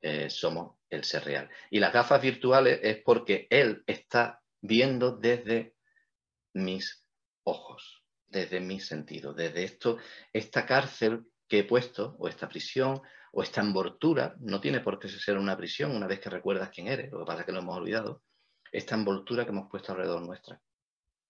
eh, 0.03 0.31
somos 0.31 0.77
el 0.89 1.03
ser 1.03 1.25
real. 1.25 1.51
Y 1.69 1.81
las 1.81 1.93
gafas 1.93 2.23
virtuales 2.23 2.79
es 2.81 3.03
porque 3.03 3.49
él 3.51 3.83
está 3.89 4.41
viendo 4.61 5.17
desde 5.17 5.75
mis 6.53 7.05
ojos, 7.43 8.05
desde 8.29 8.61
mi 8.61 8.79
sentido, 8.79 9.35
desde 9.35 9.65
esto, 9.65 9.99
esta 10.33 10.65
cárcel 10.65 11.27
que 11.51 11.59
he 11.59 11.65
puesto, 11.65 12.17
o 12.19 12.29
esta 12.29 12.49
prisión, 12.49 13.03
o 13.33 13.43
esta 13.43 13.61
envoltura, 13.61 14.37
no 14.39 14.61
tiene 14.61 14.81
por 14.81 14.99
qué 14.99 15.09
ser 15.09 15.37
una 15.37 15.57
prisión 15.57 15.95
una 15.95 16.07
vez 16.07 16.21
que 16.21 16.31
recuerdas 16.31 16.71
quién 16.71 16.87
eres, 16.87 17.11
lo 17.11 17.19
que 17.19 17.27
pasa 17.27 17.41
es 17.41 17.47
que 17.47 17.53
lo 17.53 17.59
hemos 17.59 17.77
olvidado, 17.77 18.23
esta 18.73 18.95
envoltura 18.95 19.45
que 19.45 19.51
hemos 19.51 19.69
puesto 19.69 19.93
alrededor 19.93 20.23
nuestra. 20.23 20.63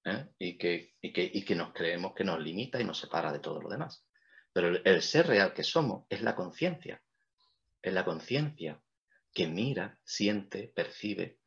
¿eh? 0.05 0.27
y, 0.39 0.57
que, 0.57 0.95
y, 1.01 1.45
que, 1.45 1.55
nos 1.55 1.73
creemos 1.73 2.15
que 2.15 2.25
nos 2.25 2.41
limita 2.41 2.81
y 2.81 2.85
nos 2.85 2.99
separa 2.99 3.33
de 3.33 3.39
todo 3.39 3.61
lo 3.61 3.69
demás. 3.69 4.05
Pero 4.53 4.69
el, 4.85 5.03
ser 5.03 5.27
real 5.27 5.53
que 5.53 5.63
somos 5.63 6.05
es 6.09 6.23
la 6.23 6.35
conciencia. 6.35 7.03
Es 7.83 7.93
la 7.93 8.05
conciencia 8.05 8.81
que 9.33 9.47
mira, 9.47 9.99
siente, 10.05 10.73
percibe 10.75 11.39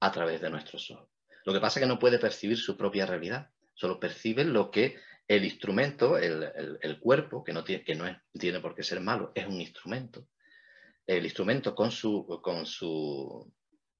a 0.00 0.10
través 0.10 0.40
de 0.40 0.50
nuestro 0.50 0.78
sol. 0.78 1.08
Lo 1.44 1.52
que 1.52 1.60
pasa 1.60 1.78
es 1.78 1.84
que 1.84 1.88
no 1.88 1.98
puede 1.98 2.18
percibir 2.18 2.58
su 2.58 2.76
propia 2.76 3.06
realidad, 3.06 3.50
solo 3.74 4.00
percibe 4.00 4.44
lo 4.44 4.70
que 4.70 4.98
el 5.30 5.44
instrumento, 5.44 6.18
el, 6.18 6.98
cuerpo, 6.98 7.44
que 7.44 7.52
no, 7.52 7.62
tiene, 7.62 7.84
que 7.84 7.94
no 7.94 8.04
tiene 8.32 8.58
por 8.58 8.74
qué 8.74 8.82
ser 8.82 9.00
malo, 9.00 9.30
es 9.32 9.46
un 9.46 9.60
instrumento. 9.60 10.26
El 11.06 11.22
instrumento 11.24 11.72
con, 11.72 11.92
su, 11.92 12.26
con 12.42 12.66
su, 12.66 13.54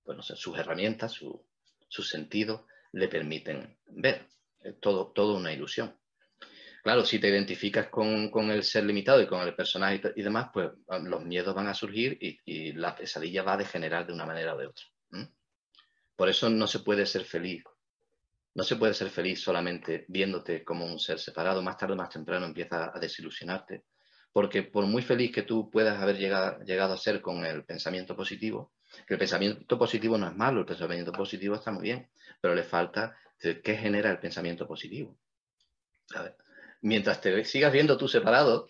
bueno, 0.04 0.22
sus 0.24 0.58
herramientas, 0.58 1.12
su, 1.12 1.46
su 1.86 2.02
sentido, 2.02 2.66
le 2.90 3.06
permiten 3.06 3.78
ver. 3.86 4.26
todo, 4.80 5.12
todo 5.12 5.36
una 5.36 5.52
ilusión. 5.52 5.96
Claro, 6.82 7.04
si 7.04 7.20
te 7.20 7.28
identificas 7.28 7.86
con, 7.90 8.50
el 8.50 8.64
ser 8.64 8.82
limitado 8.82 9.22
y 9.22 9.28
con 9.28 9.46
el 9.46 9.54
personaje 9.54 10.02
y, 10.16 10.22
demás, 10.22 10.48
pues 10.52 10.72
ah, 10.88 10.98
los 10.98 11.24
miedos 11.24 11.54
van 11.54 11.68
a 11.68 11.74
surgir 11.74 12.18
y, 12.20 12.72
la 12.72 12.96
pesadilla 12.96 13.44
va 13.44 13.52
a 13.52 13.58
degenerar 13.58 14.04
de 14.04 14.14
una 14.14 14.26
manera 14.26 14.56
o 14.56 14.58
de 14.58 14.66
otra. 14.66 14.84
Por 16.16 16.28
eso 16.28 16.50
no 16.50 16.66
se 16.66 16.80
puede 16.80 17.06
ser 17.06 17.24
feliz. 17.24 17.62
No 18.54 18.64
se 18.64 18.76
puede 18.76 18.94
ser 18.94 19.10
feliz 19.10 19.40
solamente 19.42 20.04
viéndote 20.08 20.64
como 20.64 20.84
un 20.84 20.98
ser 20.98 21.18
separado. 21.18 21.62
Más 21.62 21.76
tarde 21.76 21.94
o 21.94 21.96
más 21.96 22.10
temprano 22.10 22.46
empieza 22.46 22.90
a 22.94 22.98
desilusionarte. 22.98 23.84
Porque 24.32 24.62
por 24.62 24.86
muy 24.86 25.02
feliz 25.02 25.32
que 25.32 25.42
tú 25.42 25.70
puedas 25.70 26.00
haber 26.00 26.16
llegado, 26.16 26.94
a 26.94 26.96
ser 26.96 27.20
con 27.20 27.44
el 27.44 27.64
pensamiento 27.64 28.16
positivo, 28.16 28.72
que 29.06 29.14
el 29.14 29.18
pensamiento 29.18 29.78
positivo 29.78 30.18
no 30.18 30.28
es 30.28 30.36
malo, 30.36 30.60
el 30.60 30.66
pensamiento 30.66 31.12
positivo 31.12 31.56
está 31.56 31.72
muy 31.72 31.82
bien, 31.82 32.08
pero 32.40 32.54
le 32.54 32.62
falta 32.62 33.16
qué 33.38 33.76
genera 33.76 34.10
el 34.10 34.20
pensamiento 34.20 34.66
positivo. 34.68 35.18
Mientras 36.82 37.20
te 37.20 37.44
sigas 37.44 37.72
viendo 37.72 37.96
tú 37.96 38.06
separado, 38.06 38.68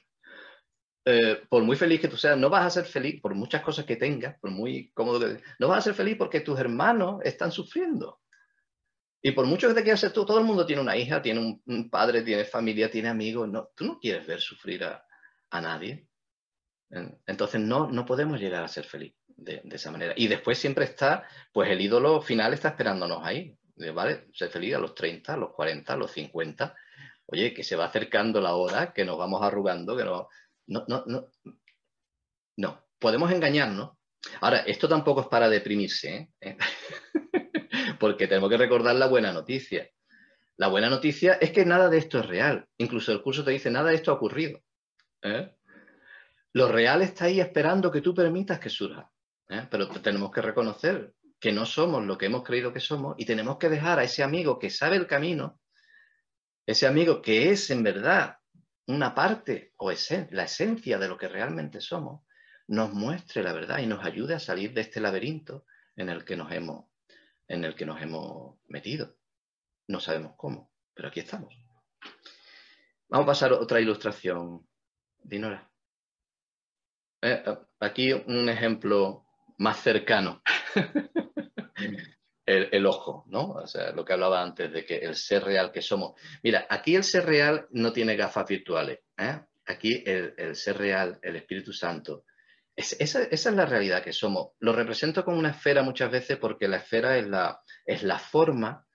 eh, 1.04 1.42
por 1.48 1.62
muy 1.62 1.76
feliz 1.76 2.00
que 2.00 2.08
tú 2.08 2.16
seas, 2.16 2.36
no 2.36 2.50
vas 2.50 2.66
a 2.66 2.70
ser 2.70 2.84
feliz 2.84 3.20
por 3.20 3.34
muchas 3.34 3.62
cosas 3.62 3.84
que 3.84 3.96
tengas, 3.96 4.38
por 4.38 4.50
muy 4.50 4.90
cómodo 4.92 5.20
que... 5.20 5.42
No 5.58 5.68
vas 5.68 5.78
a 5.78 5.82
ser 5.82 5.94
feliz 5.94 6.16
porque 6.16 6.40
tus 6.40 6.58
hermanos 6.58 7.20
están 7.24 7.52
sufriendo. 7.52 8.19
Y 9.22 9.32
por 9.32 9.46
mucho 9.46 9.68
que 9.68 9.74
te 9.74 9.82
quieras 9.82 10.00
ser 10.00 10.12
tú, 10.12 10.24
todo 10.24 10.38
el 10.38 10.44
mundo 10.44 10.64
tiene 10.64 10.80
una 10.80 10.96
hija, 10.96 11.20
tiene 11.20 11.60
un, 11.64 11.90
padre, 11.90 12.22
tiene 12.22 12.44
familia, 12.44 12.90
tiene 12.90 13.08
amigos. 13.08 13.48
No, 13.48 13.70
tú 13.74 13.84
no 13.84 13.98
quieres 13.98 14.26
ver 14.26 14.40
sufrir 14.40 14.84
a, 14.84 15.04
a 15.50 15.60
nadie. 15.60 16.06
Entonces 17.26 17.60
no, 17.60 17.88
no 17.90 18.04
podemos 18.04 18.40
llegar 18.40 18.64
a 18.64 18.68
ser 18.68 18.84
feliz 18.84 19.14
de, 19.40 19.62
esa 19.70 19.90
manera. 19.90 20.14
Y 20.16 20.28
después 20.28 20.58
siempre 20.58 20.84
está, 20.84 21.26
pues 21.52 21.70
el 21.70 21.80
ídolo 21.80 22.20
final 22.20 22.52
está 22.52 22.68
esperándonos 22.68 23.24
ahí, 23.24 23.56
¿vale? 23.94 24.28
Ser 24.32 24.50
feliz 24.50 24.74
a 24.74 24.78
los 24.78 24.94
30, 24.94 25.34
a 25.34 25.36
los 25.36 25.52
40, 25.52 25.92
a 25.92 25.96
los 25.96 26.10
50. 26.12 26.74
Oye, 27.26 27.54
que 27.54 27.62
se 27.62 27.76
va 27.76 27.86
acercando 27.86 28.40
la 28.40 28.54
hora, 28.54 28.92
que 28.92 29.04
nos 29.04 29.18
vamos 29.18 29.42
arrugando, 29.42 29.96
que 29.96 30.04
no... 30.04 30.28
No, 30.66 30.84
no, 30.86 31.04
no. 31.06 31.26
No, 32.56 32.86
podemos 32.98 33.32
engañarnos. 33.32 33.92
Ahora, 34.40 34.58
esto 34.58 34.88
tampoco 34.88 35.22
es 35.22 35.26
para 35.28 35.48
deprimirse, 35.48 36.30
¿eh? 36.40 36.56
porque 38.00 38.26
tenemos 38.26 38.48
que 38.48 38.56
recordar 38.56 38.96
la 38.96 39.06
buena 39.06 39.32
noticia. 39.32 39.88
La 40.56 40.68
buena 40.68 40.88
noticia 40.88 41.34
es 41.34 41.52
que 41.52 41.66
nada 41.66 41.90
de 41.90 41.98
esto 41.98 42.18
es 42.18 42.26
real. 42.26 42.66
Incluso 42.78 43.12
el 43.12 43.22
curso 43.22 43.44
te 43.44 43.50
dice, 43.50 43.70
nada 43.70 43.90
de 43.90 43.96
esto 43.96 44.10
ha 44.10 44.14
ocurrido. 44.14 44.60
¿eh? 45.22 45.54
Lo 46.54 46.68
real 46.68 47.02
está 47.02 47.26
ahí 47.26 47.40
esperando 47.40 47.92
que 47.92 48.00
tú 48.00 48.14
permitas 48.14 48.58
que 48.58 48.70
surja. 48.70 49.08
¿eh? 49.50 49.68
Pero 49.70 49.88
tenemos 50.00 50.30
que 50.32 50.40
reconocer 50.40 51.12
que 51.38 51.52
no 51.52 51.66
somos 51.66 52.04
lo 52.04 52.16
que 52.16 52.26
hemos 52.26 52.42
creído 52.42 52.72
que 52.72 52.80
somos 52.80 53.14
y 53.18 53.26
tenemos 53.26 53.58
que 53.58 53.68
dejar 53.68 53.98
a 53.98 54.04
ese 54.04 54.22
amigo 54.22 54.58
que 54.58 54.70
sabe 54.70 54.96
el 54.96 55.06
camino, 55.06 55.60
ese 56.66 56.86
amigo 56.86 57.20
que 57.20 57.50
es 57.50 57.70
en 57.70 57.82
verdad 57.82 58.36
una 58.86 59.14
parte 59.14 59.72
o 59.76 59.90
la 60.30 60.44
esencia 60.44 60.98
de 60.98 61.08
lo 61.08 61.16
que 61.16 61.28
realmente 61.28 61.80
somos, 61.80 62.22
nos 62.66 62.92
muestre 62.92 63.42
la 63.42 63.52
verdad 63.52 63.78
y 63.78 63.86
nos 63.86 64.04
ayude 64.04 64.34
a 64.34 64.40
salir 64.40 64.72
de 64.72 64.80
este 64.80 65.00
laberinto 65.00 65.64
en 65.96 66.08
el 66.08 66.24
que 66.24 66.36
nos 66.36 66.50
hemos, 66.52 66.89
en 67.50 67.64
el 67.64 67.74
que 67.74 67.84
nos 67.84 68.00
hemos 68.00 68.56
metido. 68.68 69.16
No 69.88 69.98
sabemos 69.98 70.34
cómo, 70.36 70.72
pero 70.94 71.08
aquí 71.08 71.20
estamos. 71.20 71.52
Vamos 73.08 73.24
a 73.24 73.26
pasar 73.26 73.52
a 73.52 73.58
otra 73.58 73.80
ilustración, 73.80 74.68
Dinora. 75.18 75.68
Eh, 77.20 77.42
aquí 77.80 78.12
un 78.12 78.48
ejemplo 78.48 79.26
más 79.58 79.80
cercano. 79.80 80.42
el, 82.46 82.86
ojo, 82.86 83.24
¿no? 83.26 83.50
O 83.50 83.66
sea, 83.66 83.90
lo 83.90 84.04
que 84.04 84.12
hablaba 84.12 84.42
antes 84.42 84.72
de 84.72 84.84
que 84.84 84.98
el 84.98 85.16
ser 85.16 85.42
real 85.42 85.72
que 85.72 85.82
somos. 85.82 86.20
Mira, 86.44 86.66
aquí 86.70 86.94
el 86.94 87.02
ser 87.02 87.26
real 87.26 87.66
no 87.70 87.92
tiene 87.92 88.14
gafas 88.14 88.46
virtuales. 88.46 89.00
¿eh? 89.18 89.40
Aquí 89.66 90.04
el, 90.06 90.54
ser 90.54 90.78
real, 90.78 91.18
el 91.20 91.34
Espíritu 91.34 91.72
Santo, 91.72 92.24
esa, 92.80 93.22
es 93.22 93.46
la 93.46 93.66
realidad 93.66 94.02
que 94.02 94.12
somos. 94.12 94.52
Lo 94.60 94.72
represento 94.72 95.24
como 95.24 95.38
una 95.38 95.50
esfera 95.50 95.82
muchas 95.82 96.10
veces 96.10 96.38
porque 96.38 96.68
la 96.68 96.78
esfera 96.78 97.16
es 97.16 97.28
la, 97.28 97.60
es 97.84 98.02
la 98.02 98.18
forma 98.18 98.86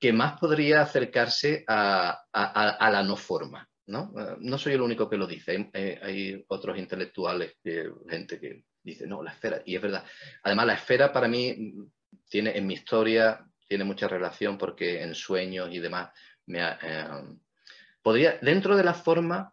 que 0.00 0.12
más 0.12 0.38
podría 0.38 0.82
acercarse 0.82 1.64
a, 1.66 2.24
a 2.32 2.90
la 2.90 3.02
no 3.02 3.16
forma. 3.16 3.68
¿no? 3.88 4.12
Eh, 4.18 4.36
no 4.40 4.58
soy 4.58 4.74
el 4.74 4.82
único 4.82 5.08
que 5.08 5.16
lo 5.16 5.26
dice, 5.26 5.70
hay, 6.02 6.44
otros 6.48 6.78
intelectuales, 6.78 7.56
gente 8.08 8.38
que 8.38 8.64
dice, 8.82 9.06
no, 9.06 9.22
la 9.22 9.32
esfera, 9.32 9.62
y 9.64 9.74
es 9.74 9.82
verdad. 9.82 10.04
Además, 10.42 10.66
la 10.66 10.74
esfera 10.74 11.12
para 11.12 11.26
mí 11.26 11.74
tiene 12.28 12.56
en 12.56 12.66
mi 12.66 12.74
historia 12.74 13.44
tiene 13.66 13.84
mucha 13.84 14.08
relación 14.08 14.56
porque 14.56 15.02
en 15.02 15.14
sueños 15.14 15.68
y 15.70 15.78
demás 15.78 16.10
me 16.46 16.60
eh, 16.62 17.06
podría 18.02 18.38
dentro 18.40 18.76
de 18.76 18.84
la 18.84 18.94
forma 18.94 19.52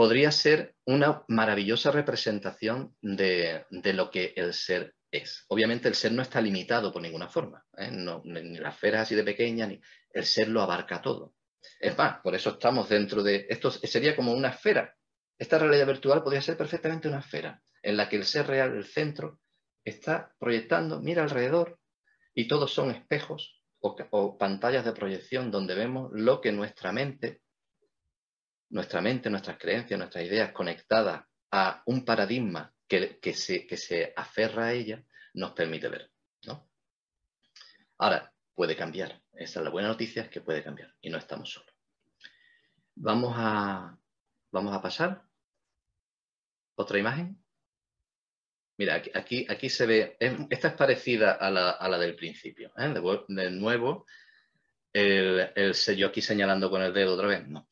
podría 0.00 0.32
ser 0.32 0.76
una 0.86 1.24
maravillosa 1.28 1.90
representación 1.90 2.96
de, 3.02 3.66
lo 3.70 4.10
que 4.10 4.32
el 4.34 4.54
ser 4.54 4.94
es. 5.10 5.44
Obviamente 5.48 5.88
el 5.88 5.94
ser 5.94 6.12
no 6.12 6.22
está 6.22 6.40
limitado 6.40 6.90
por 6.90 7.02
ninguna 7.02 7.28
forma, 7.28 7.66
¿eh? 7.76 7.90
ni, 7.90 8.56
la 8.56 8.70
esfera 8.70 9.02
así 9.02 9.14
de 9.14 9.24
pequeña, 9.24 9.66
ni 9.66 9.78
el 10.14 10.24
ser 10.24 10.48
lo 10.48 10.62
abarca 10.62 11.02
todo. 11.02 11.34
Es 11.78 11.98
más, 11.98 12.20
por 12.22 12.34
eso 12.34 12.48
estamos 12.48 12.88
dentro 12.88 13.22
de 13.22 13.44
esto, 13.50 13.70
sería 13.70 14.16
como 14.16 14.32
una 14.32 14.48
esfera. 14.48 14.96
Esta 15.38 15.58
realidad 15.58 15.88
virtual 15.88 16.22
podría 16.22 16.40
ser 16.40 16.56
perfectamente 16.56 17.06
una 17.06 17.18
esfera 17.18 17.60
en 17.82 17.98
la 17.98 18.08
que 18.08 18.16
el 18.16 18.24
ser 18.24 18.46
real, 18.46 18.74
el 18.74 18.86
centro, 18.86 19.38
está 19.84 20.34
proyectando, 20.38 21.02
mira 21.02 21.24
alrededor 21.24 21.78
y 22.32 22.48
todos 22.48 22.72
son 22.72 22.90
espejos 22.90 23.62
o, 23.80 24.38
pantallas 24.38 24.86
de 24.86 24.92
proyección 24.92 25.50
donde 25.50 25.74
vemos 25.74 26.10
lo 26.14 26.40
que 26.40 26.52
nuestra 26.52 26.90
mente, 26.90 27.42
nuestra 28.70 29.00
mente, 29.00 29.30
nuestras 29.30 29.58
creencias, 29.58 29.98
nuestras 29.98 30.24
ideas 30.24 30.52
conectadas 30.52 31.24
a 31.50 31.82
un 31.86 32.04
paradigma 32.04 32.72
que, 32.86 33.18
que, 33.18 33.34
se, 33.34 33.66
que 33.66 33.76
se 33.76 34.12
aferra 34.16 34.66
a 34.66 34.72
ella, 34.72 35.04
nos 35.34 35.52
permite 35.52 35.88
ver. 35.88 36.10
¿no? 36.46 36.68
Ahora, 37.98 38.32
puede 38.54 38.76
cambiar. 38.76 39.20
Esa 39.32 39.60
es 39.60 39.64
la 39.64 39.70
buena 39.70 39.88
noticia, 39.88 40.22
es 40.22 40.28
que 40.28 40.40
puede 40.40 40.62
cambiar 40.62 40.94
y 41.00 41.10
no 41.10 41.18
estamos 41.18 41.50
solos. 41.50 41.74
Vamos 42.94 43.32
a, 43.36 43.96
vamos 44.50 44.74
a 44.74 44.82
pasar. 44.82 45.22
Otra 46.74 46.98
imagen. 46.98 47.42
Mira, 48.76 49.02
aquí, 49.14 49.46
aquí, 49.48 49.68
se 49.68 49.86
ve, 49.86 50.16
esta 50.48 50.68
es 50.68 50.74
parecida 50.74 51.32
a 51.32 51.50
la, 51.50 51.98
del 51.98 52.16
principio. 52.16 52.72
¿eh? 52.78 52.88
De, 53.28 53.50
nuevo, 53.50 54.06
el, 54.92 55.74
sello 55.74 56.08
aquí 56.08 56.22
señalando 56.22 56.70
con 56.70 56.82
el 56.82 56.92
dedo 56.92 57.14
otra 57.14 57.28
vez, 57.28 57.46
no, 57.46 57.68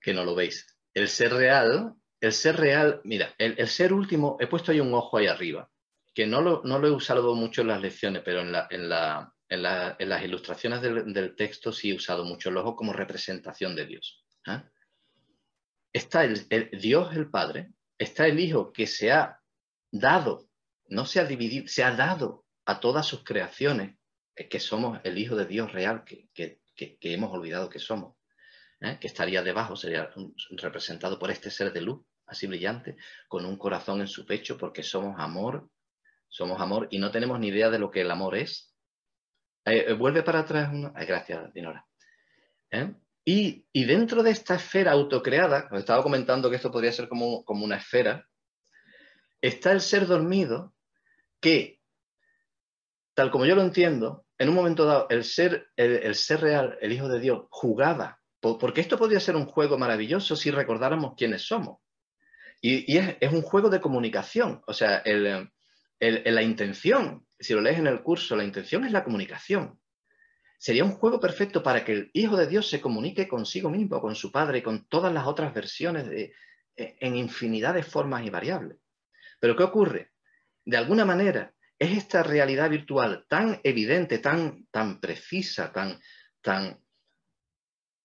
que 0.00 0.14
no 0.14 0.24
lo 0.24 0.34
veis. 0.34 0.66
El 0.94 1.08
ser 1.08 1.32
real, 1.32 1.94
el 2.20 2.32
ser 2.32 2.56
real, 2.56 3.00
mira, 3.04 3.34
el, 3.38 3.68
ser 3.68 3.92
último, 3.92 4.36
he 4.40 4.46
puesto 4.46 4.72
ahí 4.72 4.80
un 4.80 4.94
ojo 4.94 5.18
ahí 5.18 5.26
arriba, 5.26 5.70
que 6.14 6.26
no 6.26 6.40
lo, 6.40 6.62
no 6.64 6.78
lo 6.78 6.88
he 6.88 6.90
usado 6.90 7.34
mucho 7.34 7.62
en 7.62 7.68
las 7.68 7.80
lecciones, 7.80 8.22
pero 8.24 8.40
en, 8.40 8.52
la, 8.52 8.66
en, 8.70 8.88
la, 8.88 9.34
en, 9.48 10.08
las 10.08 10.24
ilustraciones 10.24 10.82
del, 10.82 11.34
texto 11.36 11.72
sí 11.72 11.90
he 11.90 11.94
usado 11.94 12.24
mucho 12.24 12.48
el 12.48 12.56
ojo 12.56 12.76
como 12.76 12.92
representación 12.92 13.74
de 13.74 13.86
Dios. 13.86 14.24
¿eh? 14.46 14.62
Está 15.92 16.24
el, 16.24 16.48
Dios 16.72 17.14
el 17.14 17.30
Padre, 17.30 17.72
está 17.98 18.26
el 18.26 18.38
Hijo 18.38 18.72
que 18.72 18.86
se 18.86 19.12
ha 19.12 19.40
dado, 19.90 20.48
no 20.88 21.04
se 21.06 21.20
ha 21.20 21.24
dividido, 21.24 21.66
se 21.68 21.84
ha 21.84 21.94
dado 21.94 22.44
a 22.64 22.80
todas 22.80 23.06
sus 23.06 23.24
creaciones, 23.24 23.96
que 24.48 24.60
somos 24.60 25.00
el 25.04 25.18
Hijo 25.18 25.36
de 25.36 25.46
Dios 25.46 25.72
real, 25.72 26.04
que, 26.04 26.60
hemos 27.02 27.32
olvidado 27.32 27.68
que 27.68 27.78
somos, 27.78 28.16
¿eh? 28.80 28.98
que 29.00 29.06
estaría 29.06 29.42
debajo, 29.42 29.76
sería 29.76 30.10
representado 30.50 31.18
por 31.18 31.30
este 31.30 31.50
ser 31.50 31.72
de 31.72 31.80
luz, 31.80 32.04
así 32.26 32.46
brillante, 32.46 32.96
con 33.28 33.44
un 33.44 33.56
corazón 33.56 34.00
en 34.00 34.08
su 34.08 34.26
pecho, 34.26 34.56
porque 34.56 34.82
somos 34.82 35.18
amor, 35.18 35.68
somos 36.28 36.60
amor 36.60 36.88
y 36.90 36.98
no 36.98 37.10
tenemos 37.10 37.38
ni 37.40 37.48
idea 37.48 37.70
de 37.70 37.78
lo 37.78 37.90
que 37.90 38.02
el 38.02 38.10
amor 38.10 38.36
es. 38.36 38.74
Eh, 39.64 39.86
eh, 39.88 39.92
vuelve 39.92 40.22
para 40.22 40.40
atrás. 40.40 40.70
gracias, 41.06 41.52
Dinora. 41.52 41.86
Y, 43.24 43.64
dentro 43.84 44.22
de 44.22 44.30
esta 44.30 44.54
esfera 44.54 44.92
autocreada, 44.92 45.68
os 45.70 45.78
estaba 45.78 46.02
comentando 46.02 46.48
que 46.48 46.56
esto 46.56 46.72
podría 46.72 46.92
ser 46.92 47.08
como, 47.08 47.44
como 47.44 47.64
una 47.64 47.76
esfera, 47.76 48.26
está 49.40 49.72
el 49.72 49.80
ser 49.80 50.06
dormido 50.06 50.74
que, 51.40 51.80
tal 53.14 53.30
como 53.30 53.46
yo 53.46 53.54
lo 53.54 53.62
entiendo, 53.62 54.26
en 54.38 54.48
un 54.48 54.54
momento 54.54 54.86
dado, 54.86 55.06
el 55.10 55.24
ser, 55.24 55.68
el, 55.76 56.14
ser 56.14 56.40
real, 56.40 56.78
el 56.80 56.92
Hijo 56.92 57.08
de 57.08 57.20
Dios, 57.20 57.46
jugaba, 57.50 58.19
porque 58.40 58.80
esto 58.80 58.98
podría 58.98 59.20
ser 59.20 59.36
un 59.36 59.46
juego 59.46 59.76
maravilloso 59.76 60.34
si 60.34 60.50
recordáramos 60.50 61.14
quiénes 61.16 61.42
somos. 61.42 61.78
Y, 62.62 62.96
es, 62.96 63.32
un 63.32 63.42
juego 63.42 63.70
de 63.70 63.80
comunicación, 63.80 64.62
o 64.66 64.72
sea, 64.72 65.02
la 65.04 66.42
intención, 66.42 67.26
si 67.38 67.54
lo 67.54 67.60
lees 67.60 67.78
en 67.78 67.86
el 67.86 68.02
curso, 68.02 68.36
la 68.36 68.44
intención 68.44 68.84
es 68.84 68.92
la 68.92 69.04
comunicación. 69.04 69.80
Sería 70.58 70.84
un 70.84 70.92
juego 70.92 71.20
perfecto 71.20 71.62
para 71.62 71.84
que 71.84 71.92
el 71.92 72.10
Hijo 72.12 72.36
de 72.36 72.46
Dios 72.46 72.68
se 72.68 72.82
comunique 72.82 73.26
consigo 73.26 73.70
mismo, 73.70 74.00
con 74.00 74.14
su 74.14 74.30
Padre, 74.30 74.62
con 74.62 74.86
todas 74.88 75.12
las 75.12 75.26
otras 75.26 75.54
versiones 75.54 76.06
de, 76.08 76.34
en 76.76 77.16
infinidad 77.16 77.74
de 77.74 77.82
formas 77.82 78.26
y 78.26 78.30
variables. 78.30 78.78
Pero 79.38 79.56
¿qué 79.56 79.62
ocurre? 79.62 80.12
De 80.64 80.76
alguna 80.76 81.06
manera, 81.06 81.54
es 81.78 81.96
esta 81.96 82.22
realidad 82.22 82.68
virtual 82.68 83.24
tan 83.26 83.58
evidente, 83.64 84.18
tan, 84.18 84.66
tan 84.70 85.00
precisa, 85.00 85.72
tan, 85.72 85.98
tan 86.42 86.78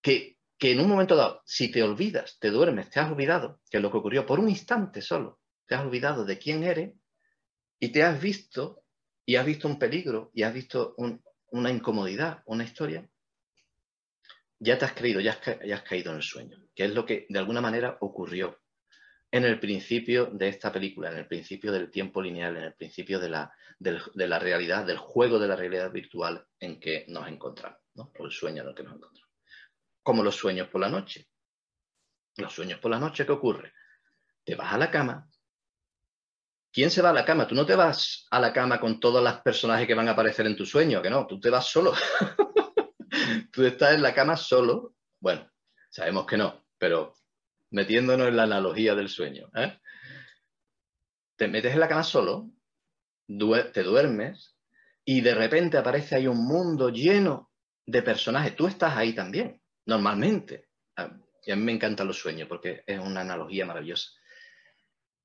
que, 0.06 0.38
en 0.60 0.80
un 0.80 0.88
momento 0.88 1.16
dado, 1.16 1.42
si 1.46 1.72
te 1.72 1.82
olvidas, 1.82 2.38
te 2.40 2.52
duermes, 2.52 2.92
te 2.92 3.00
has 3.00 3.12
olvidado, 3.12 3.60
que 3.72 3.78
es 3.78 3.84
lo 3.84 3.90
que 3.90 3.98
ocurrió 3.98 4.26
por 4.26 4.40
un 4.40 4.50
instante 4.50 5.02
solo, 5.02 5.42
te 5.66 5.74
has 5.74 5.82
olvidado 5.82 6.26
de 6.26 6.38
quién 6.38 6.64
eres 6.64 6.94
y 7.80 7.90
te 7.90 8.04
has 8.04 8.22
visto 8.22 8.84
y 9.26 9.36
has 9.36 9.46
visto 9.46 9.68
un 9.68 9.80
peligro 9.80 10.30
y 10.36 10.44
has 10.44 10.54
visto 10.54 10.96
una 11.48 11.72
incomodidad, 11.72 12.44
una 12.46 12.64
historia, 12.64 13.10
ya 14.60 14.78
te 14.78 14.86
has 14.86 14.94
creído, 14.94 15.20
ya 15.22 15.32
has, 15.32 15.82
caído 15.82 16.12
en 16.12 16.18
el 16.18 16.24
sueño, 16.24 16.64
que 16.76 16.86
es 16.86 16.94
lo 16.94 17.04
que 17.04 17.26
de 17.28 17.40
alguna 17.40 17.62
manera 17.62 17.98
ocurrió 18.02 18.60
en 19.32 19.44
el 19.44 19.60
principio 19.60 20.28
de 20.28 20.50
esta 20.50 20.72
película, 20.72 21.12
en 21.12 21.18
el 21.18 21.28
principio 21.28 21.72
del 21.72 21.90
tiempo 21.90 22.22
lineal, 22.22 22.56
en 22.58 22.64
el 22.66 22.74
principio 22.76 23.20
de 23.20 23.30
la, 23.30 23.52
de 23.80 24.28
la 24.28 24.38
realidad, 24.38 24.86
del 24.86 24.98
juego 24.98 25.40
de 25.40 25.48
la 25.48 25.56
realidad 25.56 25.92
virtual 25.92 26.46
en 26.60 26.80
que 26.80 27.06
nos 27.08 27.28
encontramos, 27.28 27.80
¿no? 27.96 28.12
o 28.20 28.26
el 28.26 28.32
sueño 28.32 28.62
en 28.62 28.70
el 28.70 28.76
que 28.76 28.84
nos 28.84 28.96
encontramos. 28.96 29.25
Como 30.06 30.22
los 30.22 30.36
sueños 30.36 30.68
por 30.68 30.82
la 30.82 30.88
noche. 30.88 31.28
Los 32.38 32.54
sueños 32.54 32.80
por 32.80 32.92
la 32.92 33.00
noche, 33.00 33.26
¿qué 33.26 33.32
ocurre? 33.32 33.74
Te 34.44 34.54
vas 34.54 34.72
a 34.72 34.78
la 34.78 34.92
cama. 34.92 35.28
¿Quién 36.72 36.92
se 36.92 37.02
va 37.02 37.10
a 37.10 37.14
la 37.14 37.26
cama? 37.26 37.48
Tú 37.48 37.56
no 37.56 37.66
te 37.66 37.74
vas 37.74 38.28
a 38.30 38.40
la 38.40 38.54
cama 38.54 38.80
con 38.80 39.00
todos 39.00 39.24
los 39.24 39.34
personajes 39.42 39.88
que 39.88 39.96
van 39.96 40.08
a 40.08 40.12
aparecer 40.12 40.46
en 40.46 40.56
tu 40.56 40.64
sueño, 40.64 41.02
que 41.02 41.10
no, 41.10 41.26
tú 41.26 41.40
te 41.40 41.50
vas 41.50 41.66
solo. 41.66 41.94
tú 43.52 43.66
estás 43.66 43.96
en 43.96 44.04
la 44.04 44.14
cama 44.14 44.38
solo. 44.38 44.94
Bueno, 45.20 45.50
sabemos 45.90 46.28
que 46.28 46.38
no, 46.38 46.68
pero 46.78 47.16
metiéndonos 47.72 48.28
en 48.28 48.38
la 48.38 48.44
analogía 48.44 48.94
del 48.94 49.10
sueño. 49.10 49.50
¿eh? 49.56 49.80
Te 51.36 51.48
metes 51.48 51.74
en 51.74 51.80
la 51.80 51.88
cama 51.88 52.04
solo, 52.04 52.52
te 53.26 53.82
duermes 53.82 54.56
y 55.04 55.22
de 55.22 55.34
repente 55.34 55.80
aparece 55.80 56.16
ahí 56.16 56.28
un 56.28 56.46
mundo 56.46 56.90
lleno 56.90 57.52
de 57.88 58.04
personajes. 58.04 58.56
Tú 58.56 58.68
estás 58.68 58.96
ahí 58.96 59.16
también, 59.16 59.60
normalmente. 59.86 60.70
Y 61.46 61.52
a 61.52 61.56
mí 61.56 61.62
me 61.62 61.74
encantan 61.74 62.08
los 62.08 62.20
sueños 62.20 62.48
porque 62.48 62.84
es 62.86 63.00
una 63.00 63.22
analogía 63.22 63.66
maravillosa. 63.66 64.12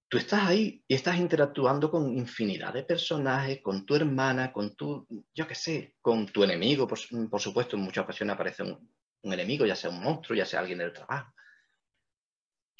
Tú 0.08 0.18
estás 0.18 0.42
ahí 0.42 0.84
y 0.88 0.94
estás 0.94 1.16
interactuando 1.16 1.90
con 1.90 2.16
infinidad 2.16 2.74
de 2.74 2.82
personajes, 2.82 3.60
con 3.62 3.86
tu 3.86 3.94
hermana, 3.94 4.52
con 4.52 4.74
tu, 4.74 5.06
yo 5.32 5.46
qué 5.46 5.54
sé, 5.54 5.96
con 6.00 6.26
tu 6.26 6.42
enemigo. 6.42 6.86
Por, 6.86 6.98
supuesto, 6.98 7.76
en 7.76 7.82
muchas 7.82 8.04
ocasiones 8.04 8.34
aparece 8.34 8.64
un 8.64 9.32
enemigo, 9.32 9.64
ya 9.64 9.76
sea 9.76 9.90
un 9.90 10.02
monstruo, 10.02 10.36
ya 10.36 10.44
sea 10.44 10.60
alguien 10.60 10.78
del 10.78 10.92
trabajo. 10.92 11.32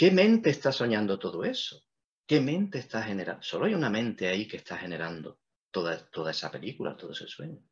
¿Qué 0.01 0.11
mente 0.11 0.49
está 0.49 0.73
soñando 0.73 1.19
todo 1.19 1.45
eso? 1.45 1.85
¿Qué 2.27 2.41
mente 2.41 2.79
está 2.79 3.03
generando? 3.03 3.43
Solo 3.43 3.67
hay 3.67 3.75
una 3.75 3.91
mente 3.91 4.29
ahí 4.29 4.49
que 4.49 4.57
está 4.57 4.79
generando 4.79 5.41
toda, 5.71 6.09
toda 6.11 6.31
esa 6.31 6.51
película, 6.51 6.97
todo 6.97 7.13
ese 7.13 7.27
sueño. 7.27 7.63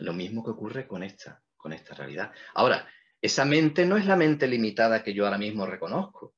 Lo 0.00 0.12
mismo 0.12 0.44
que 0.44 0.50
ocurre 0.50 0.88
con 0.88 1.02
esta, 1.02 1.40
con 1.58 1.74
esta 1.74 1.94
realidad. 1.94 2.32
Ahora, 2.54 2.88
esa 3.20 3.44
mente 3.44 3.84
no 3.84 3.98
es 3.98 4.06
la 4.06 4.16
mente 4.16 4.46
limitada 4.46 5.02
que 5.02 5.12
yo 5.12 5.24
ahora 5.24 5.36
mismo 5.36 5.66
reconozco. 5.66 6.34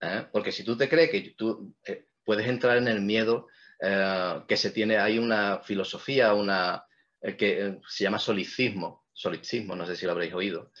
¿eh? 0.00 0.26
Porque 0.32 0.50
si 0.50 0.64
tú 0.64 0.76
te 0.76 0.88
crees 0.88 1.10
que 1.10 1.34
tú 1.36 1.74
eh, 1.86 2.06
puedes 2.24 2.48
entrar 2.48 2.78
en 2.78 2.88
el 2.88 3.02
miedo 3.02 3.48
eh, 3.80 4.40
que 4.48 4.56
se 4.56 4.70
tiene, 4.70 4.98
hay 4.98 5.18
una 5.18 5.60
filosofía, 5.60 6.34
una 6.34 6.84
que 7.20 7.78
se 7.86 8.04
llama 8.04 8.18
solicismo, 8.18 9.04
solicismo, 9.12 9.76
no 9.76 9.86
sé 9.86 9.94
si 9.94 10.06
lo 10.06 10.12
habréis 10.12 10.32
oído, 10.32 10.72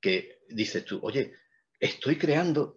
que 0.00 0.42
dices 0.48 0.84
tú, 0.84 1.00
oye, 1.02 1.34
estoy 1.80 2.16
creando, 2.16 2.76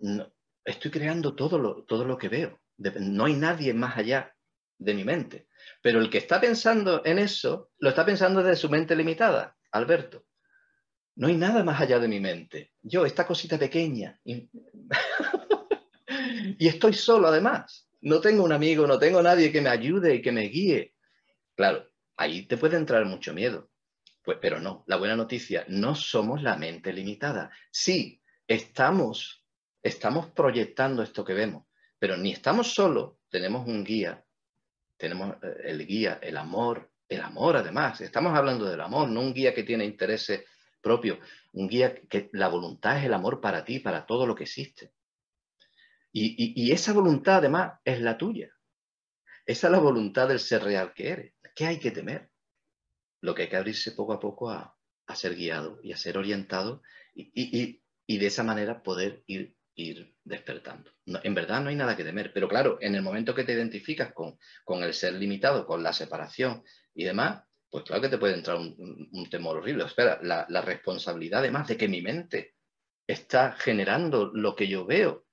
estoy 0.66 0.90
creando 0.90 1.36
todo 1.36 1.60
lo, 1.60 1.84
todo 1.84 2.04
lo 2.04 2.18
que 2.18 2.30
veo. 2.30 2.60
No 2.78 3.26
hay 3.26 3.34
nadie 3.34 3.76
más 3.76 3.96
allá 3.96 4.36
de 4.80 4.96
mi 4.96 5.04
mente. 5.04 5.48
Pero 5.84 6.00
el 6.00 6.10
que 6.10 6.18
está 6.18 6.42
pensando 6.42 7.04
en 7.06 7.20
eso, 7.20 7.70
lo 7.78 7.90
está 7.90 8.04
pensando 8.04 8.42
desde 8.42 8.60
su 8.60 8.70
mente 8.70 8.96
limitada, 8.96 9.56
Alberto. 9.72 10.26
No 11.16 11.28
hay 11.28 11.36
nada 11.36 11.64
más 11.64 11.82
allá 11.82 12.00
de 12.00 12.08
mi 12.08 12.20
mente. 12.20 12.74
Yo, 12.82 13.06
esta 13.06 13.26
cosita 13.26 13.58
pequeña. 13.58 14.20
Y, 16.58 16.68
estoy 16.68 16.94
solo 16.94 17.30
además. 17.30 17.88
No 18.02 18.20
tengo 18.20 18.44
un 18.44 18.52
amigo, 18.52 18.86
no 18.86 19.00
tengo 19.00 19.22
nadie 19.22 19.52
que 19.52 19.62
me 19.62 19.70
ayude 19.70 20.16
y 20.16 20.22
que 20.22 20.32
me 20.32 20.42
guíe. 20.44 20.94
Claro, 21.56 21.88
ahí 22.18 22.46
te 22.46 22.58
puede 22.58 22.78
entrar 22.78 23.06
mucho 23.06 23.34
miedo. 23.34 23.70
Pues, 24.24 24.38
pero 24.42 24.60
no, 24.60 24.84
la 24.88 24.98
buena 24.98 25.16
noticia, 25.16 25.66
no 25.68 25.96
somos 25.96 26.44
la 26.44 26.58
mente 26.58 26.94
limitada. 26.94 27.52
Sí, 27.72 28.22
estamos, 28.48 29.46
estamos 29.82 30.28
proyectando 30.32 31.02
esto 31.02 31.24
que 31.24 31.34
vemos, 31.34 31.66
pero 31.98 32.18
ni 32.18 32.32
estamos 32.32 32.74
solos, 32.74 33.14
tenemos 33.30 33.68
un 33.68 33.84
guía, 33.84 34.24
tenemos 34.98 35.36
eh, 35.42 35.56
el 35.66 35.88
guía, 35.88 36.20
el 36.22 36.38
amor, 36.38 36.92
el 37.10 37.22
amor 37.22 37.58
además. 37.58 38.02
Estamos 38.02 38.38
hablando 38.38 38.66
del 38.66 38.82
amor, 38.82 39.10
no 39.10 39.22
un 39.22 39.34
guía 39.34 39.54
que 39.54 39.64
tiene 39.64 39.86
intereses 39.86 40.44
propios, 40.82 41.20
un 41.54 41.68
guía 41.68 41.96
que 41.96 42.30
la 42.34 42.48
voluntad 42.48 42.98
es 42.98 43.06
el 43.06 43.14
amor 43.14 43.40
para 43.40 43.64
ti, 43.64 43.80
para 43.80 44.06
todo 44.06 44.26
lo 44.26 44.36
que 44.36 44.44
existe. 44.44 44.92
Y, 46.14 46.72
esa 46.72 46.94
voluntad 46.94 47.38
además 47.38 47.80
es 47.86 48.02
la 48.02 48.18
tuya. 48.18 48.50
Esa 49.46 49.68
es 49.68 49.72
la 49.72 49.80
voluntad 49.80 50.28
del 50.28 50.40
ser 50.40 50.64
real 50.64 50.94
que 50.94 51.10
eres. 51.10 51.34
¿Qué 51.56 51.66
hay 51.66 51.80
que 51.80 51.92
temer? 51.92 52.30
Lo 53.22 53.34
que 53.34 53.44
hay 53.44 53.50
que 53.50 53.58
abrirse 53.58 53.92
poco 53.92 54.14
a 54.14 54.20
poco 54.20 54.50
a, 54.50 54.78
ser 55.14 55.36
guiado 55.36 55.80
y 55.84 55.92
a 55.92 55.98
ser 55.98 56.18
orientado 56.18 56.82
y, 57.14 57.82
de 58.08 58.26
esa 58.26 58.44
manera 58.44 58.82
poder 58.82 59.24
ir, 59.28 59.56
ir 59.76 60.16
despertando. 60.24 60.92
en 61.06 61.36
verdad 61.36 61.62
no 61.62 61.70
hay 61.70 61.76
nada 61.76 61.98
que 61.98 62.06
temer, 62.06 62.32
pero 62.34 62.48
claro, 62.48 62.78
en 62.82 62.96
el 62.96 63.02
momento 63.02 63.36
que 63.36 63.44
te 63.44 63.52
identificas 63.52 64.14
con, 64.14 64.38
con 64.64 64.84
el 64.84 64.94
ser 64.94 65.14
limitado, 65.14 65.66
con 65.66 65.84
la 65.84 65.92
separación 65.92 66.64
y 66.94 67.04
demás, 67.04 67.44
pues 67.72 67.86
claro 67.86 68.02
que 68.02 68.10
te 68.10 68.18
puede 68.18 68.34
entrar 68.34 68.58
un, 68.58 69.28
temor 69.32 69.58
horrible. 69.58 69.86
Espera, 69.86 70.20
la, 70.22 70.62
responsabilidad 70.62 71.40
además 71.40 71.70
de 71.70 71.78
que 71.78 71.88
mi 71.88 72.02
mente 72.02 72.56
está 73.08 73.54
generando 73.54 74.30
lo 74.34 74.56
que 74.56 74.68
yo 74.68 74.86
veo. 74.86 75.26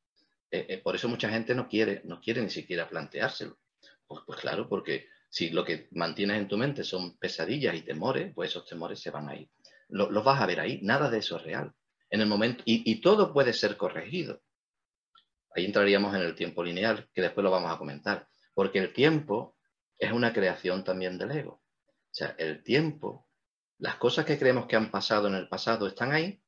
Eh, 0.50 0.66
eh, 0.68 0.78
por 0.78 0.94
eso 0.94 1.08
mucha 1.08 1.28
gente 1.28 1.54
no 1.54 1.68
quiere, 1.68 2.00
no 2.04 2.20
quiere 2.20 2.40
ni 2.40 2.48
siquiera 2.48 2.88
planteárselo. 2.88 3.58
Pues, 4.06 4.22
pues, 4.24 4.40
claro, 4.40 4.68
porque 4.68 5.08
si 5.28 5.50
lo 5.50 5.64
que 5.64 5.88
mantienes 5.90 6.38
en 6.38 6.48
tu 6.48 6.56
mente 6.56 6.84
son 6.84 7.18
pesadillas 7.18 7.74
y 7.74 7.82
temores, 7.82 8.32
pues 8.34 8.50
esos 8.50 8.66
temores 8.66 9.00
se 9.00 9.10
van 9.10 9.28
a 9.28 9.36
ir. 9.36 9.50
los 9.88 10.24
vas 10.24 10.40
a 10.40 10.46
ver 10.46 10.60
ahí, 10.60 10.78
nada 10.82 11.10
de 11.10 11.18
eso 11.18 11.38
es 11.38 11.42
real. 11.42 11.74
En 12.08 12.20
el 12.20 12.28
momento, 12.28 12.62
y, 12.64 12.88
y 12.90 13.00
todo 13.00 13.32
puede 13.32 13.52
ser 13.52 13.76
corregido. 13.76 14.40
Ahí 15.54 15.64
entraríamos 15.64 16.14
en 16.14 16.22
el 16.22 16.36
tiempo 16.36 16.62
lineal, 16.62 17.08
que 17.12 17.20
después 17.20 17.42
lo 17.42 17.50
vamos 17.50 17.72
a 17.74 17.78
comentar, 17.78 18.28
porque 18.54 18.78
el 18.78 18.92
tiempo 18.92 19.56
es 19.98 20.12
una 20.12 20.32
creación 20.32 20.84
también 20.84 21.18
del 21.18 21.32
ego. 21.32 21.60
O 22.10 22.14
sea, 22.14 22.34
el 22.38 22.62
tiempo, 22.62 23.28
las 23.78 23.96
cosas 23.96 24.24
que 24.24 24.38
creemos 24.38 24.66
que 24.66 24.76
han 24.76 24.90
pasado 24.90 25.28
en 25.28 25.34
el 25.34 25.48
pasado 25.48 25.86
están 25.86 26.12
ahí 26.12 26.42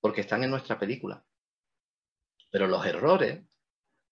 porque 0.00 0.20
están 0.20 0.44
en 0.44 0.50
nuestra 0.50 0.78
película. 0.78 1.24
Pero 2.50 2.66
los 2.66 2.84
errores 2.86 3.44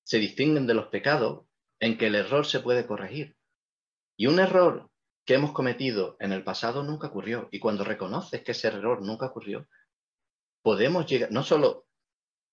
se 0.03 0.19
distinguen 0.19 0.67
de 0.67 0.75
los 0.75 0.89
pecados 0.89 1.47
en 1.81 1.99
que 1.99 2.07
el 2.07 2.15
error 2.15 2.47
se 2.47 2.61
puede 2.61 2.87
corregir. 2.87 3.37
Y 4.17 4.27
un 4.27 4.41
error 4.41 4.91
que 5.25 5.35
hemos 5.35 5.53
cometido 5.53 6.17
en 6.21 6.33
el 6.33 6.45
pasado 6.45 6.83
nunca 6.83 7.09
ocurrió. 7.09 7.49
Y 7.51 7.59
cuando 7.59 7.85
reconoces 7.85 8.43
que 8.43 8.53
ese 8.53 8.69
error 8.69 9.03
nunca 9.03 9.27
ocurrió, 9.27 9.69
podemos 10.63 11.07
llegar, 11.07 11.31
no 11.33 11.43
solo 11.43 11.87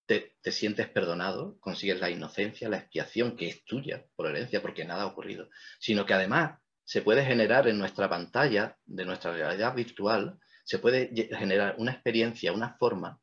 te, 0.06 0.36
te, 0.42 0.52
sientes 0.52 0.90
perdonado, 0.90 1.58
consigues 1.60 2.00
la 2.00 2.10
inocencia, 2.10 2.70
la 2.70 2.78
expiación 2.78 3.38
que 3.38 3.48
es 3.48 3.64
tuya 3.64 4.06
por 4.16 4.28
herencia, 4.28 4.62
porque 4.62 4.86
nada 4.86 5.04
ha 5.04 5.08
ocurrido, 5.08 5.50
sino 5.80 6.06
que 6.06 6.14
además 6.14 6.60
se 6.86 7.02
puede 7.02 7.26
generar 7.26 7.68
en 7.68 7.78
nuestra 7.78 8.10
pantalla 8.10 8.78
de 8.86 9.06
nuestra 9.06 9.32
realidad 9.32 9.74
virtual, 9.76 10.40
se 10.64 10.80
puede 10.80 11.14
generar 11.38 11.76
una 11.78 11.92
experiencia, 11.92 12.54
una 12.54 12.76
forma 12.78 13.20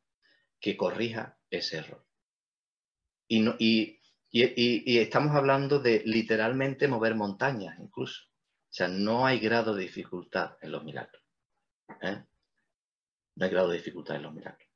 que 0.60 0.76
corrija 0.76 1.38
ese 1.48 1.78
error. 1.78 2.06
Y, 3.28 4.00
y, 4.30 4.98
estamos 4.98 5.34
hablando 5.36 5.78
de 5.78 6.02
literalmente 6.04 6.88
mover 6.88 7.14
montañas 7.14 7.78
incluso. 7.78 8.24
O 8.24 8.72
sea, 8.72 8.88
no 8.88 9.26
hay 9.26 9.38
grado 9.38 9.74
de 9.74 9.82
dificultad 9.82 10.56
en 10.60 10.72
los 10.72 10.84
milagros. 10.84 11.22
¿eh? 12.02 12.24
No 13.36 13.44
hay 13.44 13.50
grado 13.50 13.68
de 13.68 13.76
dificultad 13.76 14.16
en 14.16 14.22
los 14.22 14.34
milagros. 14.34 14.68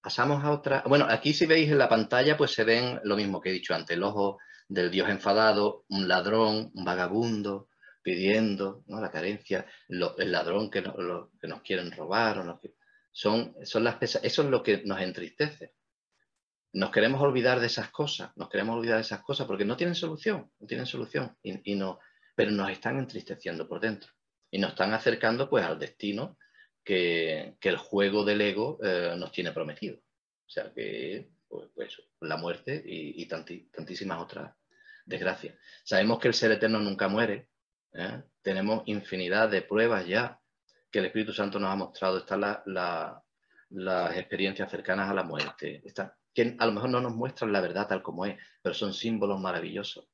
Pasamos 0.00 0.44
a 0.44 0.50
otra. 0.50 0.84
Bueno, 0.86 1.06
aquí 1.08 1.32
si 1.32 1.46
veis 1.46 1.70
en 1.70 1.78
la 1.78 1.88
pantalla, 1.88 2.36
pues 2.36 2.52
se 2.52 2.64
ven 2.64 3.00
lo 3.04 3.16
mismo 3.16 3.40
que 3.40 3.50
he 3.50 3.52
dicho 3.52 3.74
antes, 3.74 3.96
el 3.96 4.02
ojo 4.02 4.38
del 4.68 4.90
Dios 4.90 5.08
enfadado, 5.08 5.84
un 5.88 6.06
ladrón, 6.06 6.70
un 6.74 6.84
vagabundo, 6.84 7.68
pidiendo 8.02 8.84
¿no? 8.86 9.00
la 9.00 9.10
carencia, 9.10 9.66
el 9.88 10.32
ladrón 10.32 10.70
que, 10.70 10.82
que, 10.82 11.48
nos 11.48 11.62
quieren 11.62 11.90
robar, 11.90 12.38
o 12.38 12.60
son, 13.12 13.54
son 13.64 13.84
las 13.84 14.00
eso 14.02 14.20
es 14.22 14.48
lo 14.48 14.62
que 14.62 14.82
nos 14.84 15.00
entristece. 15.00 15.74
Nos 16.72 16.90
queremos 16.90 17.20
olvidar 17.20 17.60
de 17.60 17.66
esas 17.66 17.90
cosas, 17.90 18.30
nos 18.36 18.48
queremos 18.48 18.76
olvidar 18.76 18.96
de 18.96 19.02
esas 19.02 19.22
cosas 19.22 19.46
porque 19.46 19.64
no 19.64 19.76
tienen 19.76 19.94
solución, 19.94 20.50
no 20.60 20.66
tienen 20.66 20.86
solución, 20.86 21.36
y, 21.42 21.74
no, 21.74 21.98
pero 22.34 22.50
nos 22.50 22.70
están 22.70 22.98
entristeciendo 22.98 23.66
por 23.66 23.80
dentro 23.80 24.12
y 24.50 24.58
nos 24.58 24.70
están 24.70 24.92
acercando 24.92 25.48
pues 25.48 25.64
al 25.64 25.78
destino 25.78 26.38
que, 26.84 27.56
el 27.60 27.76
juego 27.76 28.24
del 28.24 28.40
ego 28.40 28.78
eh, 28.82 29.14
nos 29.16 29.32
tiene 29.32 29.52
prometido. 29.52 29.98
O 30.46 30.50
sea 30.50 30.72
que 30.72 31.30
pues, 31.48 31.68
pues 31.74 32.02
la 32.20 32.36
muerte 32.36 32.82
y, 32.86 33.26
tantísimas 33.26 34.22
otras 34.22 34.54
desgracias. 35.08 35.56
Sabemos 35.84 36.18
que 36.18 36.28
el 36.28 36.34
ser 36.34 36.52
eterno 36.52 36.78
nunca 36.78 37.08
muere. 37.08 37.48
¿eh? 37.92 38.22
Tenemos 38.42 38.82
infinidad 38.86 39.48
de 39.48 39.62
pruebas 39.62 40.06
ya 40.06 40.40
que 40.90 41.00
el 41.00 41.06
Espíritu 41.06 41.32
Santo 41.32 41.58
nos 41.58 41.70
ha 41.70 41.76
mostrado. 41.76 42.18
Están 42.18 42.40
las 42.40 44.16
experiencias 44.16 44.70
cercanas 44.70 45.10
a 45.10 45.14
la 45.14 45.24
muerte. 45.24 45.82
que 46.34 46.56
a 46.58 46.66
lo 46.66 46.72
mejor 46.72 46.90
no 46.90 47.00
nos 47.00 47.14
muestran 47.14 47.52
la 47.52 47.60
verdad 47.60 47.88
tal 47.88 48.02
como 48.02 48.26
es, 48.26 48.38
pero 48.62 48.74
son 48.74 48.94
símbolos 48.94 49.40
maravillosos 49.40 50.08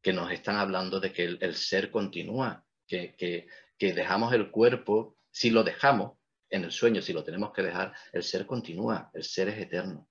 que 0.00 0.12
nos 0.12 0.30
están 0.30 0.56
hablando 0.56 1.00
de 1.00 1.12
que 1.12 1.24
el, 1.24 1.54
ser 1.54 1.90
continúa, 1.90 2.62
que, 2.86 3.16
que 3.16 3.92
dejamos 3.94 4.34
el 4.34 4.50
cuerpo, 4.50 5.16
si 5.30 5.48
lo 5.48 5.64
dejamos 5.64 6.18
en 6.50 6.64
el 6.64 6.70
sueño, 6.70 7.02
si 7.02 7.12
lo 7.12 7.24
tenemos 7.24 7.52
que 7.52 7.62
dejar, 7.62 7.94
el 8.12 8.22
ser 8.22 8.46
continúa, 8.46 9.10
el 9.14 9.24
ser 9.24 9.48
es 9.48 9.58
eterno. 9.58 10.08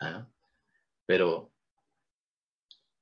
¿ah? 0.00 0.26
Pero 1.06 1.52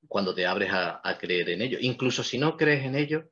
cuando 0.08 0.34
te 0.34 0.46
abres 0.46 0.70
a, 0.72 1.18
creer 1.18 1.50
en 1.50 1.62
ello, 1.62 1.78
incluso 1.80 2.22
si 2.22 2.38
no 2.38 2.56
crees 2.56 2.84
en 2.84 2.94
ello, 2.94 3.30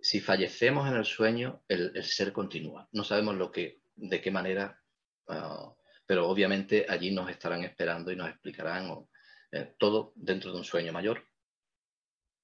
si 0.00 0.20
fallecemos 0.20 0.88
en 0.88 0.96
el 0.96 1.04
sueño, 1.04 1.62
el, 1.68 2.02
ser 2.04 2.32
continúa. 2.32 2.88
No 2.92 3.04
sabemos 3.04 3.36
lo 3.36 3.50
que, 3.50 3.82
de 3.94 4.20
qué 4.20 4.30
manera, 4.30 4.80
ah, 5.28 5.74
pero 6.06 6.28
obviamente 6.28 6.86
allí 6.88 7.12
nos 7.12 7.30
estarán 7.30 7.64
esperando 7.64 8.10
y 8.10 8.16
nos 8.16 8.28
explicarán 8.28 9.06
eh, 9.52 9.74
todo 9.78 10.12
dentro 10.16 10.50
de 10.52 10.58
un 10.58 10.64
sueño 10.64 10.92
mayor. 10.92 11.24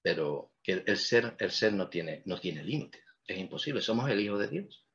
Pero 0.01 0.53
el, 0.63 0.97
ser, 0.97 1.35
el 1.39 1.51
ser 1.51 1.73
no 1.73 1.89
tiene, 1.89 2.23
no 2.25 2.39
tiene 2.39 2.63
límites, 2.63 3.03
es 3.27 3.37
imposible. 3.37 3.81
Somos 3.81 4.09
el 4.09 4.21
Hijo 4.21 4.37
de 4.37 4.47
Dios. 4.47 4.85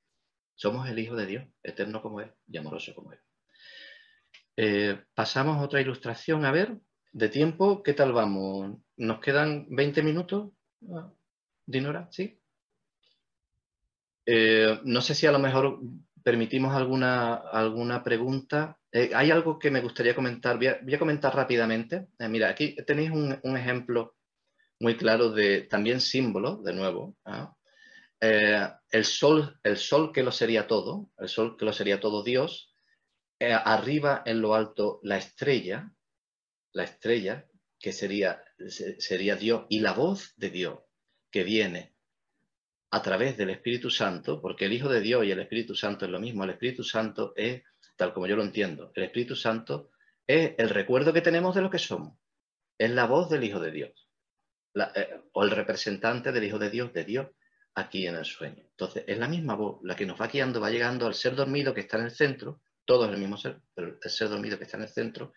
Somos 0.55 0.89
el 0.89 0.99
Hijo 0.99 1.17
de 1.17 1.27
Dios, 1.27 1.45
eterno 1.63 2.01
como 2.01 2.21
Él 2.21 2.33
y 2.47 2.57
amoroso 2.57 2.95
como 2.95 3.13
Él. 3.13 3.19
Eh, 4.57 5.05
pasamos 5.15 5.59
a 5.59 5.63
otra 5.63 5.81
ilustración. 5.81 6.45
A 6.45 6.53
ver, 6.53 6.79
de 7.15 7.29
tiempo, 7.29 7.83
¿qué 7.83 7.95
tal 7.95 8.13
vamos? 8.13 8.77
¿Nos 8.97 9.21
quedan 9.21 9.67
20 9.71 10.03
minutos? 10.03 10.51
Ah, 10.93 11.11
Dinora, 11.65 12.09
¿sí? 12.11 12.41
Eh, 14.27 14.81
no 14.85 15.01
sé 15.01 15.15
si 15.15 15.27
a 15.27 15.33
lo 15.33 15.39
mejor 15.39 15.79
permitimos 16.25 16.75
alguna, 16.75 17.35
alguna 17.35 18.03
pregunta. 18.03 18.79
Eh, 18.91 19.13
hay 19.15 19.31
algo 19.31 19.61
que 19.61 19.71
me 19.71 19.81
gustaría 19.81 20.15
comentar. 20.15 20.57
Voy 20.57 20.95
a, 20.95 20.99
comentar 20.99 21.35
rápidamente. 21.35 22.09
mira, 22.29 22.49
aquí 22.51 22.75
tenéis 22.85 23.13
un, 23.13 23.57
ejemplo 23.57 24.17
muy 24.81 24.97
claro 24.97 25.31
de 25.31 25.63
también 25.63 26.01
símbolo, 26.01 26.57
de 26.57 26.73
nuevo. 26.73 27.17
¿ah? 27.25 27.55
el, 28.21 29.05
sol, 29.05 29.61
el 29.63 29.77
sol 29.77 30.11
que 30.13 30.23
lo 30.23 30.33
sería 30.33 30.67
todo, 30.67 31.11
el 31.19 31.29
sol 31.29 31.57
que 31.57 31.65
lo 31.65 31.73
sería 31.73 32.01
todo 32.01 32.25
Dios, 32.25 32.75
eh, 33.39 33.53
arriba 33.53 34.23
en 34.25 34.41
lo 34.41 34.55
alto 34.55 35.01
la 35.03 35.19
estrella, 35.19 35.93
la 36.75 36.85
estrella 36.85 37.47
que 37.81 37.93
sería, 37.93 38.43
sería 38.99 39.37
Dios, 39.37 39.65
y 39.69 39.81
la 39.81 39.93
voz 39.93 40.35
de 40.37 40.51
Dios 40.51 40.79
que 41.31 41.45
viene 41.45 41.95
a 42.91 43.03
través 43.03 43.37
del 43.37 43.51
Espíritu 43.51 43.91
Santo, 43.91 44.41
porque 44.41 44.67
el 44.67 44.73
Hijo 44.73 44.89
de 44.89 45.01
Dios 45.01 45.25
y 45.25 45.31
el 45.31 45.41
Espíritu 45.41 45.75
Santo 45.75 46.05
es 46.05 46.11
lo 46.11 46.21
mismo, 46.21 46.45
el 46.45 46.51
Espíritu 46.51 46.85
Santo 46.85 47.33
es, 47.37 47.63
tal 47.97 48.13
como 48.13 48.27
yo 48.27 48.37
lo 48.37 48.43
entiendo, 48.43 48.93
el 48.95 49.05
Espíritu 49.05 49.35
Santo 49.35 49.91
es 50.27 50.55
el 50.59 50.71
recuerdo 50.71 51.13
que 51.13 51.21
tenemos 51.21 51.55
de 51.55 51.63
lo 51.63 51.71
que 51.71 51.79
somos, 51.79 52.17
es 52.79 52.91
la 52.91 53.07
voz 53.07 53.31
del 53.31 53.45
Hijo 53.45 53.61
de 53.61 53.71
Dios, 53.71 54.09
eh, 54.95 55.21
o 55.33 55.45
el 55.45 55.51
representante 55.51 56.33
del 56.33 56.45
Hijo 56.45 56.59
de 56.59 56.71
Dios, 56.71 56.93
de 56.93 57.05
Dios, 57.05 57.27
aquí 57.75 58.07
en 58.07 58.15
el 58.15 58.25
sueño. 58.25 58.63
Entonces, 58.71 59.05
es 59.07 59.19
la 59.19 59.29
misma 59.29 59.55
voz 59.55 59.81
la 59.83 59.97
que 59.97 60.07
nos 60.07 60.21
va 60.21 60.29
guiando, 60.29 60.61
va 60.61 60.71
llegando 60.71 61.07
al 61.07 61.15
ser 61.15 61.35
dormido 61.35 61.75
que 61.75 61.81
está 61.81 61.99
en 61.99 62.05
el 62.05 62.11
centro, 62.13 62.61
todo 62.85 63.07
es 63.07 63.13
el 63.13 63.19
mismo 63.19 63.37
ser, 63.37 63.61
pero 63.75 63.99
el 64.01 64.11
ser 64.11 64.29
dormido 64.29 64.59
que 64.59 64.65
está 64.65 64.77
en 64.77 64.85
el 64.85 64.89
centro, 64.89 65.33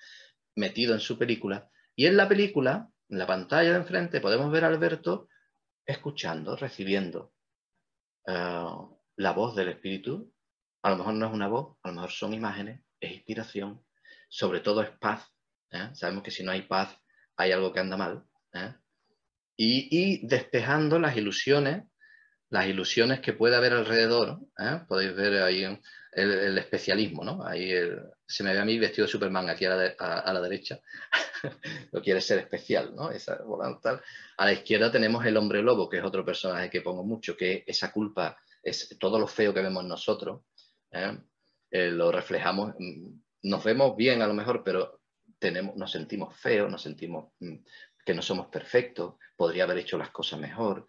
metido 0.58 0.93
en 0.93 0.99
su 0.99 1.18
película. 1.18 1.70
Y 1.95 2.08
en 2.08 2.18
la 2.18 2.28
película, 2.28 2.89
en 3.10 3.20
la 3.20 3.28
pantalla 3.28 3.72
de 3.72 3.78
enfrente, 3.78 4.20
podemos 4.20 4.51
ver 4.51 4.66
a 4.66 4.68
Alberto 4.68 5.30
escuchando, 5.86 6.55
recibiendo 6.55 7.34
eh, 8.28 8.66
la 9.16 9.32
voz 9.32 9.55
del 9.55 9.70
espíritu. 9.70 10.34
A 10.84 10.89
lo 10.89 10.97
mejor 10.97 11.14
no 11.14 11.28
es 11.28 11.34
una 11.34 11.47
voz, 11.47 11.78
a 11.84 11.89
lo 11.89 11.95
mejor 11.95 12.12
son 12.12 12.34
imágenes, 12.34 12.82
es 12.99 13.14
inspiración, 13.14 13.86
sobre 14.30 14.60
todo 14.60 14.82
es 14.82 14.89
paz. 14.99 15.32
¿eh? 15.72 15.89
Sabemos 15.93 16.24
que 16.24 16.32
si 16.32 16.43
no 16.43 16.51
hay 16.51 16.64
paz, 16.64 16.97
hay 17.38 17.51
algo 17.51 17.72
que 17.72 17.80
anda 17.80 17.97
mal. 17.97 18.26
¿eh? 18.53 18.74
Y, 19.55 20.28
despejando 20.28 20.99
las 20.99 21.18
ilusiones, 21.18 21.86
las 22.49 22.68
ilusiones 22.68 23.22
que 23.22 23.34
puede 23.34 23.55
haber 23.55 23.74
alrededor. 23.74 24.39
Podéis 24.88 25.16
ver 25.16 25.41
ahí 25.41 25.66
el, 26.18 26.57
especialismo, 26.57 27.24
¿no? 27.24 27.45
Ahí 27.45 27.72
se 28.26 28.43
me 28.43 28.51
ve 28.51 28.59
a 28.59 28.65
mí 28.65 28.80
vestido 28.80 29.05
de 29.05 29.11
Superman 29.11 29.49
aquí 29.49 29.65
a 29.65 29.76
la, 29.76 30.41
derecha, 30.41 30.80
lo 31.91 32.01
quiere 32.01 32.22
ser 32.22 32.39
especial, 32.39 32.95
¿no? 32.95 33.11
Esa, 33.11 33.39
A 34.38 34.45
la 34.45 34.53
izquierda 34.53 34.91
tenemos 34.91 35.26
el 35.26 35.38
hombre 35.38 35.61
lobo, 35.61 35.88
que 35.88 35.97
es 35.97 36.03
otro 36.03 36.26
personaje 36.26 36.70
que 36.70 36.82
pongo 36.82 37.03
mucho, 37.03 37.38
que 37.38 37.63
esa 37.68 37.91
culpa 37.91 38.38
es 38.63 38.97
todo 38.99 39.20
lo 39.20 39.28
feo 39.28 39.53
que 39.53 39.61
vemos 39.61 39.86
nosotros, 39.86 40.41
¿eh? 40.91 41.18
Eh, 41.70 41.91
lo 41.91 42.11
reflejamos, 42.11 42.74
mm, 42.80 43.20
nos 43.43 43.63
vemos 43.63 43.95
bien 43.95 44.22
a 44.22 44.28
lo 44.28 44.34
mejor, 44.34 44.63
pero 44.63 45.01
tenemos, 45.38 45.76
nos 45.76 45.91
sentimos 45.91 46.36
feos, 46.36 46.72
nos 46.72 46.82
sentimos 46.82 47.34
mm, 47.39 47.57
que 48.05 48.13
no 48.13 48.22
somos 48.22 48.47
perfectos, 48.47 49.15
podría 49.36 49.65
haber 49.65 49.80
hecho 49.80 49.97
las 49.97 50.09
cosas 50.09 50.39
mejor, 50.39 50.88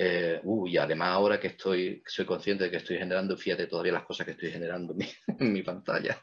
eh, 0.00 0.40
y 0.66 0.76
además 0.76 1.08
ahora 1.08 1.40
que 1.40 1.48
estoy, 1.48 2.04
soy 2.06 2.24
consciente 2.24 2.64
de 2.64 2.70
que 2.70 2.76
estoy 2.76 2.98
generando, 2.98 3.36
fíjate 3.36 3.66
todavía 3.66 3.94
las 3.94 4.04
cosas 4.04 4.24
que 4.26 4.32
estoy 4.32 4.52
generando 4.52 4.94
en 5.38 5.52
mi, 5.52 5.62
pantalla. 5.64 6.22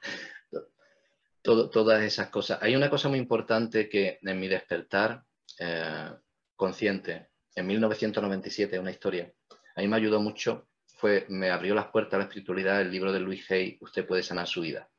todas 1.43 2.01
esas 2.03 2.29
cosas. 2.29 2.59
Hay 2.61 2.73
una 2.73 2.89
cosa 2.89 3.09
muy 3.09 3.19
importante 3.19 3.89
que 3.89 4.19
en 4.21 4.39
mi 4.39 4.47
despertar 4.47 5.23
eh, 5.59 6.09
consciente, 6.55 7.31
en 7.53 7.67
1997, 7.67 8.79
una 8.79 8.91
historia, 8.91 9.33
a 9.75 9.81
mí 9.81 9.89
me 9.89 9.97
ayudó 9.97 10.21
mucho, 10.21 10.69
fue, 10.85 11.25
me 11.27 11.49
abrió 11.49 11.75
las 11.75 11.87
puertas 11.87 12.13
a 12.13 12.17
la 12.19 12.23
espiritualidad 12.23 12.79
el 12.79 12.91
libro 12.91 13.11
de 13.11 13.19
Luis 13.19 13.51
Hay, 13.51 13.77
Usted 13.81 14.07
puede 14.07 14.23
sanar 14.23 14.47
su 14.47 14.61
vida. 14.61 14.89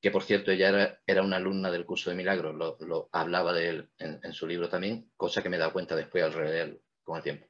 Que 0.00 0.10
por 0.10 0.24
cierto, 0.24 0.50
ella 0.50 0.98
era, 1.06 1.22
una 1.22 1.36
alumna 1.36 1.70
del 1.70 1.86
curso 1.86 2.10
de 2.10 2.16
milagros, 2.16 2.56
lo, 2.56 3.08
hablaba 3.12 3.52
de 3.52 3.68
él 3.68 3.90
en, 3.98 4.18
en, 4.22 4.32
su 4.32 4.48
libro 4.48 4.68
también, 4.68 5.12
cosa 5.16 5.42
que 5.42 5.48
me 5.48 5.56
he 5.56 5.60
dado 5.60 5.72
cuenta 5.72 5.94
después 5.94 6.24
al 6.24 6.32
releerlo 6.32 6.80
con 7.04 7.18
el 7.18 7.22
tiempo 7.22 7.49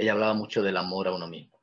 ella 0.00 0.12
hablaba 0.12 0.32
mucho 0.32 0.62
del 0.62 0.78
amor 0.78 1.08
a 1.08 1.12
uno 1.12 1.26
mismo. 1.26 1.60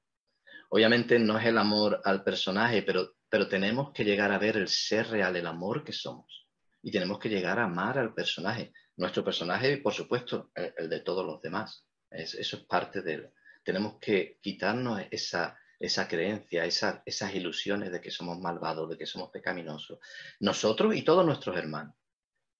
Obviamente 0.70 1.18
no 1.18 1.40
es 1.40 1.46
el 1.48 1.58
amor 1.58 2.02
al 2.04 2.24
personaje, 2.24 2.84
pero, 2.84 3.16
pero 3.30 3.48
tenemos 3.48 3.92
que 3.94 4.04
llegar 4.04 4.32
a 4.32 4.38
ver 4.38 4.58
el 4.58 4.68
ser 4.68 5.08
real, 5.08 5.36
el 5.36 5.48
amor 5.48 5.84
que 5.84 5.92
somos. 5.92 6.48
Y 6.84 6.92
tenemos 6.92 7.18
que 7.18 7.30
llegar 7.30 7.58
a 7.58 7.64
amar 7.64 7.98
al 7.98 8.14
personaje. 8.14 8.74
Nuestro 8.98 9.24
personaje 9.24 9.74
y, 9.74 9.78
por 9.78 9.94
supuesto, 9.94 10.52
el, 10.54 10.88
de 10.88 11.00
todos 11.00 11.26
los 11.26 11.42
demás. 11.42 11.84
eso 12.12 12.58
es 12.58 12.64
parte 12.66 13.02
de. 13.02 13.32
Tenemos 13.64 13.98
que 14.00 14.38
quitarnos 14.40 15.02
esa, 15.10 15.58
esa 15.80 16.08
creencia, 16.08 16.66
esas 16.66 17.34
ilusiones 17.34 17.92
de 17.92 18.00
que 18.00 18.12
somos 18.12 18.38
malvados, 18.40 18.88
de 18.88 19.00
que 19.00 19.08
somos 19.08 19.32
pecaminosos. 19.32 19.98
Nosotros 20.42 20.96
y 20.96 21.02
todos 21.02 21.26
nuestros 21.26 21.58
hermanos. 21.58 21.96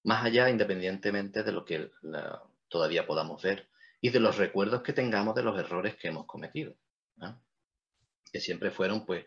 Más 0.02 0.24
allá, 0.24 0.50
independientemente 0.50 1.44
de 1.44 1.52
lo 1.52 1.64
que 1.64 1.92
todavía 2.68 3.06
podamos 3.06 3.40
ver 3.42 3.68
y 4.00 4.10
de 4.10 4.20
los 4.20 4.36
recuerdos 4.36 4.82
que 4.82 4.92
tengamos 4.92 5.34
de 5.34 5.42
los 5.42 5.58
errores 5.58 5.96
que 5.96 6.08
hemos 6.08 6.26
cometido, 6.26 6.74
que 8.32 8.40
siempre 8.40 8.70
fueron 8.70 9.04
pues 9.04 9.24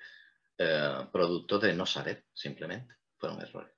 eh, 0.57 1.07
de 1.61 1.73
no 1.73 1.85
saber, 1.85 2.25
simplemente, 2.33 2.95
fueron 3.17 3.41
errores. 3.41 3.73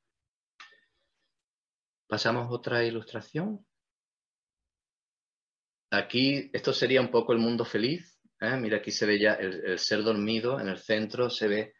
Pasamos 2.07 2.47
a 2.47 2.51
otra 2.51 2.83
ilustración. 2.83 3.65
Aquí, 5.91 6.49
esto 6.53 6.73
sería 6.73 7.01
un 7.01 7.09
poco 7.09 7.33
el 7.33 7.39
mundo 7.39 7.65
feliz. 7.65 8.19
¿eh? 8.41 8.57
Mira, 8.57 8.77
aquí 8.77 8.91
se 8.91 9.05
ve 9.05 9.19
ya 9.19 9.33
el, 9.33 9.79
ser 9.79 10.03
dormido, 10.03 10.59
en 10.59 10.67
el 10.67 10.77
centro 10.77 11.29
se 11.29 11.47
ve 11.47 11.73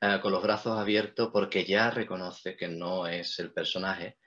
eh, 0.00 0.18
con 0.20 0.32
los 0.32 0.42
brazos 0.42 0.78
abiertos 0.78 1.30
porque 1.32 1.64
ya 1.64 1.90
reconoce 1.90 2.56
que 2.56 2.68
no 2.68 3.06
es 3.06 3.38
el 3.38 3.52
personaje, 3.52 4.18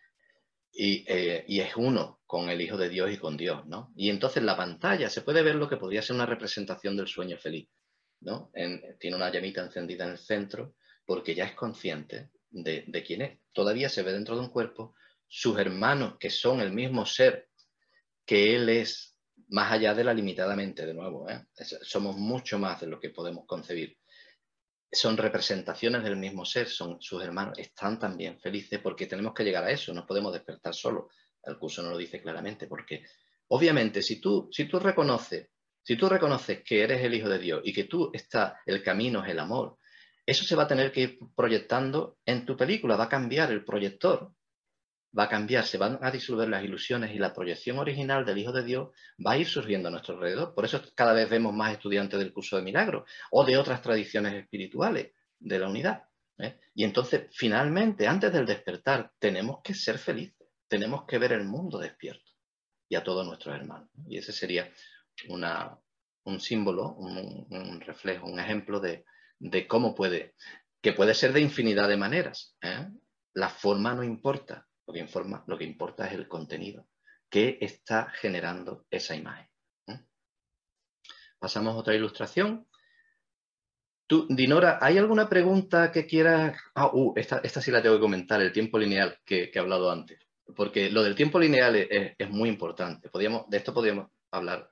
eh, 0.73 1.43
y, 1.47 1.59
es 1.59 1.75
uno 1.75 2.21
con 2.25 2.49
el 2.49 2.61
Hijo 2.61 2.77
de 2.77 2.89
Dios 2.89 3.11
y 3.11 3.17
con 3.17 3.35
Dios, 3.35 3.65
¿no? 3.65 3.91
Y 3.95 4.09
entonces 4.09 4.37
en 4.37 4.45
la 4.45 4.55
pantalla 4.55 5.09
se 5.09 5.21
puede 5.21 5.43
ver 5.43 5.55
lo 5.55 5.67
que 5.67 5.77
podría 5.77 6.01
ser 6.01 6.15
una 6.15 6.25
representación 6.25 6.95
del 6.95 7.07
sueño 7.07 7.37
feliz, 7.37 7.69
¿no? 8.21 8.51
tiene 8.99 9.15
una 9.15 9.31
llamita 9.31 9.61
encendida 9.61 10.05
en 10.05 10.11
el 10.11 10.17
centro 10.17 10.75
porque 11.05 11.35
ya 11.35 11.45
es 11.45 11.55
consciente 11.55 12.29
de, 12.49 13.03
quién 13.05 13.21
es. 13.21 13.39
Todavía 13.51 13.89
se 13.89 14.03
ve 14.03 14.13
dentro 14.13 14.35
de 14.35 14.41
un 14.41 14.49
cuerpo 14.49 14.95
sus 15.27 15.57
hermanos, 15.57 16.17
que 16.19 16.29
son 16.29 16.61
el 16.61 16.71
mismo 16.71 17.05
ser 17.05 17.49
que 18.25 18.55
él 18.55 18.69
es, 18.69 19.17
más 19.49 19.71
allá 19.71 19.93
de 19.93 20.03
la 20.03 20.13
limitadamente, 20.13 20.85
de 20.85 20.93
nuevo, 20.93 21.29
¿eh? 21.29 21.45
somos 21.81 22.15
mucho 22.17 22.59
más 22.59 22.79
de 22.81 22.87
lo 22.87 22.99
que 22.99 23.09
podemos 23.09 23.45
concebir 23.45 23.97
son 24.91 25.15
representaciones 25.15 26.03
del 26.03 26.17
mismo 26.17 26.45
ser, 26.45 26.67
son 26.67 27.01
sus 27.01 27.23
hermanos, 27.23 27.57
están 27.57 27.97
también 27.97 28.39
felices 28.39 28.79
porque 28.79 29.07
tenemos 29.07 29.33
que 29.33 29.43
llegar 29.43 29.63
a 29.63 29.71
eso, 29.71 29.93
no 29.93 30.05
podemos 30.05 30.33
despertar 30.33 30.73
solo. 30.73 31.09
El 31.43 31.57
curso 31.57 31.81
no 31.81 31.91
lo 31.91 31.97
dice 31.97 32.21
claramente, 32.21 32.67
porque 32.67 33.03
obviamente 33.47 34.01
si 34.01 34.19
tú, 34.19 34.49
si 34.51 34.65
tú 34.65 34.79
reconoces, 34.79 35.49
si 35.81 35.95
tú 35.95 36.09
reconoces 36.09 36.61
que 36.63 36.83
eres 36.83 37.03
el 37.03 37.13
Hijo 37.13 37.29
de 37.29 37.39
Dios 37.39 37.61
y 37.63 37.73
que 37.73 37.85
tú 37.85 38.11
está, 38.13 38.59
el 38.65 38.83
camino 38.83 39.23
es 39.23 39.31
el 39.31 39.39
amor, 39.39 39.77
eso 40.25 40.43
se 40.45 40.55
va 40.55 40.63
a 40.63 40.67
tener 40.67 40.91
que 40.91 41.01
ir 41.01 41.19
proyectando 41.35 42.19
en 42.25 42.45
tu 42.45 42.55
película, 42.55 42.95
va 42.95 43.05
a 43.05 43.09
cambiar 43.09 43.51
el 43.51 43.65
proyector, 43.65 44.33
va 45.17 45.23
a 45.23 45.29
cambiar, 45.29 45.65
se 45.65 45.77
van 45.77 45.99
a 46.01 46.11
disolver 46.11 46.47
las 46.47 46.63
ilusiones 46.63 47.13
y 47.13 47.19
la 47.19 47.33
proyección 47.33 47.79
original 47.79 48.25
del 48.25 48.37
Hijo 48.37 48.51
de 48.51 48.63
Dios 48.63 48.89
va 49.25 49.33
a 49.33 49.37
ir 49.37 49.47
surgiendo 49.47 49.89
a 49.89 49.91
nuestro 49.91 50.15
alrededor. 50.15 50.53
Por 50.55 50.65
eso 50.65 50.81
cada 50.95 51.13
vez 51.13 51.29
vemos 51.29 51.53
más 51.53 51.73
estudiantes 51.73 52.19
del 52.19 52.33
curso 52.33 52.55
de 52.55 52.63
milagros 52.63 53.09
o 53.31 53.43
de 53.43 53.57
otras 53.57 53.81
tradiciones 53.81 54.33
espirituales 54.35 55.11
de 55.39 55.59
la 55.59 55.67
unidad. 55.67 56.03
¿eh? 56.37 56.59
Y 56.73 56.83
entonces, 56.83 57.27
finalmente, 57.31 58.07
antes 58.07 58.31
del 58.31 58.45
despertar, 58.45 59.11
tenemos 59.19 59.59
que 59.63 59.73
ser 59.73 59.97
felices, 59.97 60.47
tenemos 60.67 61.05
que 61.05 61.17
ver 61.17 61.33
el 61.33 61.43
mundo 61.43 61.77
despierto 61.77 62.31
y 62.87 62.95
a 62.95 63.03
todos 63.03 63.25
nuestros 63.25 63.55
hermanos. 63.55 63.89
Y 64.07 64.17
ese 64.17 64.31
sería 64.31 64.71
un 65.27 66.39
símbolo, 66.39 66.93
un, 66.93 67.81
reflejo, 67.81 68.27
un 68.27 68.39
ejemplo 68.39 68.79
de, 68.79 69.05
cómo 69.67 69.93
puede, 69.93 70.35
que 70.81 70.93
puede 70.93 71.13
ser 71.13 71.33
de 71.33 71.41
infinidad 71.41 71.89
de 71.89 71.97
maneras. 71.97 72.55
¿eh? 72.61 72.87
La 73.33 73.49
forma 73.49 73.93
no 73.93 74.03
importa, 74.03 74.67
lo 74.91 74.93
que, 74.93 74.99
informa, 74.99 75.43
lo 75.47 75.57
que 75.57 75.63
importa 75.63 76.05
es 76.05 76.13
el 76.13 76.27
contenido 76.27 76.85
que 77.29 77.57
está 77.61 78.09
generando 78.09 78.85
esa 78.91 79.15
imagen. 79.15 79.47
Pasamos 81.39 81.73
a 81.73 81.77
otra 81.77 81.95
ilustración. 81.95 82.67
Tú, 84.05 84.27
Dinora, 84.29 84.79
¿hay 84.81 84.97
alguna 84.97 85.29
pregunta 85.29 85.93
que 85.93 86.05
quieras...? 86.05 86.59
Ah, 86.75 86.91
uh, 86.93 87.13
esta, 87.15 87.61
sí 87.61 87.71
la 87.71 87.81
tengo 87.81 87.95
que 87.95 88.01
comentar, 88.01 88.41
el 88.41 88.51
tiempo 88.51 88.77
lineal 88.77 89.17
que, 89.23 89.49
he 89.51 89.59
hablado 89.59 89.89
antes. 89.89 90.19
Porque 90.55 90.89
lo 90.91 91.01
del 91.03 91.15
tiempo 91.15 91.39
lineal 91.39 91.77
es, 91.77 92.29
muy 92.29 92.49
importante. 92.49 93.09
De 93.47 93.57
esto 93.57 93.73
podríamos 93.73 94.11
hablar 94.29 94.69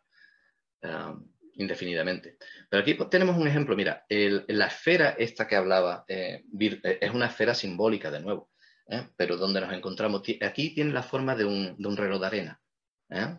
um, 0.84 1.32
indefinidamente. 1.54 2.38
Pero 2.70 2.82
aquí 2.82 2.98
tenemos 3.10 3.38
un 3.38 3.48
ejemplo. 3.48 3.78
Mira, 3.78 4.06
la 4.10 4.68
esfera 4.68 5.12
esta 5.18 5.48
que 5.48 5.56
hablaba 5.56 6.04
eh, 6.10 6.44
eh, 6.60 6.98
es 7.00 7.12
una 7.12 7.28
esfera 7.28 7.56
simbólica, 7.56 8.12
de 8.12 8.20
nuevo. 8.20 8.49
¿Eh? 8.90 9.08
pero 9.16 9.38
donde 9.38 9.62
nos 9.62 9.72
encontramos, 9.74 10.24
aquí 10.42 10.74
tiene 10.74 10.92
la 10.92 11.04
forma 11.04 11.36
de 11.36 11.46
un, 11.46 11.98
reloj 11.98 12.20
de 12.20 12.28
arena, 12.28 12.62
¿eh? 13.10 13.38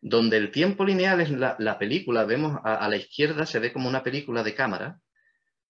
donde 0.00 0.36
el 0.36 0.50
tiempo 0.50 0.84
lineal 0.84 1.20
es 1.20 1.30
la, 1.30 1.78
película, 1.78 2.24
vemos 2.24 2.58
a, 2.64 2.88
la 2.88 2.96
izquierda, 2.96 3.46
se 3.46 3.60
ve 3.60 3.72
como 3.72 3.88
una 3.88 4.02
película 4.02 4.42
de 4.42 4.54
cámara, 4.54 5.00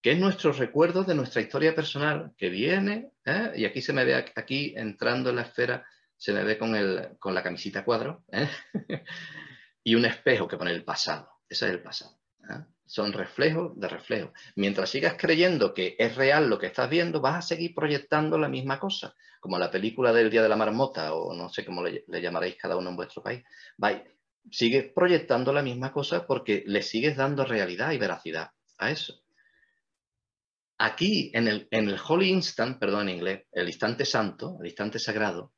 que 0.01 0.11
es 0.11 0.19
nuestro 0.19 0.51
recuerdo 0.51 1.03
de 1.03 1.15
nuestra 1.15 1.41
historia 1.41 1.75
personal, 1.75 2.33
que 2.37 2.49
viene, 2.49 3.11
¿eh? 3.25 3.53
y 3.55 3.65
aquí 3.65 3.81
se 3.81 3.93
me 3.93 4.03
ve, 4.03 4.15
aquí 4.35 4.73
entrando 4.75 5.29
en 5.29 5.37
la 5.37 5.43
esfera, 5.43 5.85
se 6.17 6.33
me 6.33 6.43
ve 6.43 6.57
con, 6.57 6.75
el, 6.75 7.17
con 7.19 7.33
la 7.33 7.43
camisita 7.43 7.85
cuadro, 7.85 8.25
y 9.83 9.95
un 9.95 10.05
espejo 10.05 10.47
que 10.47 10.57
pone 10.57 10.71
el 10.71 10.83
pasado, 10.83 11.29
ese 11.47 11.67
es 11.67 11.71
el 11.71 11.81
pasado 11.81 12.17
son 12.85 13.13
reflejos 13.13 13.79
de 13.79 13.87
reflejos. 13.87 14.31
Mientras 14.55 14.89
sigas 14.89 15.15
creyendo 15.17 15.73
que 15.73 15.95
es 15.97 16.15
real 16.15 16.49
lo 16.49 16.59
que 16.59 16.67
estás 16.67 16.89
viendo, 16.89 17.21
vas 17.21 17.35
a 17.35 17.47
seguir 17.47 17.73
proyectando 17.73 18.37
la 18.37 18.49
misma 18.49 18.79
cosa, 18.79 19.15
como 19.39 19.57
la 19.57 19.71
película 19.71 20.11
del 20.13 20.29
Día 20.29 20.43
de 20.43 20.49
la 20.49 20.55
Marmota, 20.55 21.13
o 21.13 21.33
no 21.33 21.49
sé 21.49 21.65
cómo 21.65 21.83
le, 21.83 22.03
llamaréis 22.21 22.55
cada 22.57 22.77
uno 22.77 22.89
en 22.89 22.95
vuestro 22.95 23.23
país. 23.23 23.43
sigues 24.51 24.91
proyectando 24.93 25.53
la 25.53 25.61
misma 25.61 25.91
cosa 25.91 26.27
porque 26.27 26.63
le 26.65 26.81
sigues 26.81 27.15
dando 27.15 27.45
realidad 27.45 27.91
y 27.91 27.97
veracidad 27.97 28.49
a 28.77 28.91
eso. 28.91 29.21
Aquí, 30.77 31.31
en 31.33 31.47
el, 31.47 31.67
en 31.71 31.87
el 31.87 31.99
Holy 32.05 32.29
Instant, 32.29 32.79
perdón 32.79 33.07
en 33.07 33.15
inglés, 33.15 33.43
el 33.51 33.67
instante 33.67 34.05
santo, 34.05 34.57
el 34.59 34.67
instante 34.67 34.99
sagrado, 34.99 35.53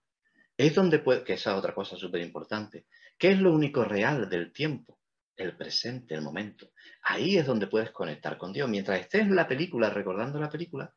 es 0.58 0.76
donde 0.76 1.00
puede, 1.00 1.24
que 1.24 1.34
esa 1.34 1.52
es 1.52 1.58
otra 1.58 1.74
cosa 1.74 1.98
súper 1.98 2.22
importante, 2.22 2.86
¿qué 3.18 3.32
es 3.32 3.40
lo 3.40 3.54
único 3.54 3.84
real 3.84 4.30
del 4.30 4.54
tiempo? 4.54 4.95
El 5.38 5.56
presente, 5.56 6.16
el 6.16 6.22
momento. 6.22 6.72
Ahí 7.04 7.38
es 7.38 7.46
donde 7.46 7.68
puedes 7.68 7.92
conectar 7.92 8.38
con 8.38 8.54
Dios. 8.54 8.70
Mientras 8.70 9.00
estés 9.00 9.22
en 9.22 9.36
la 9.36 9.48
película, 9.48 9.90
recordando 9.90 10.40
la 10.40 10.50
película, 10.50 10.94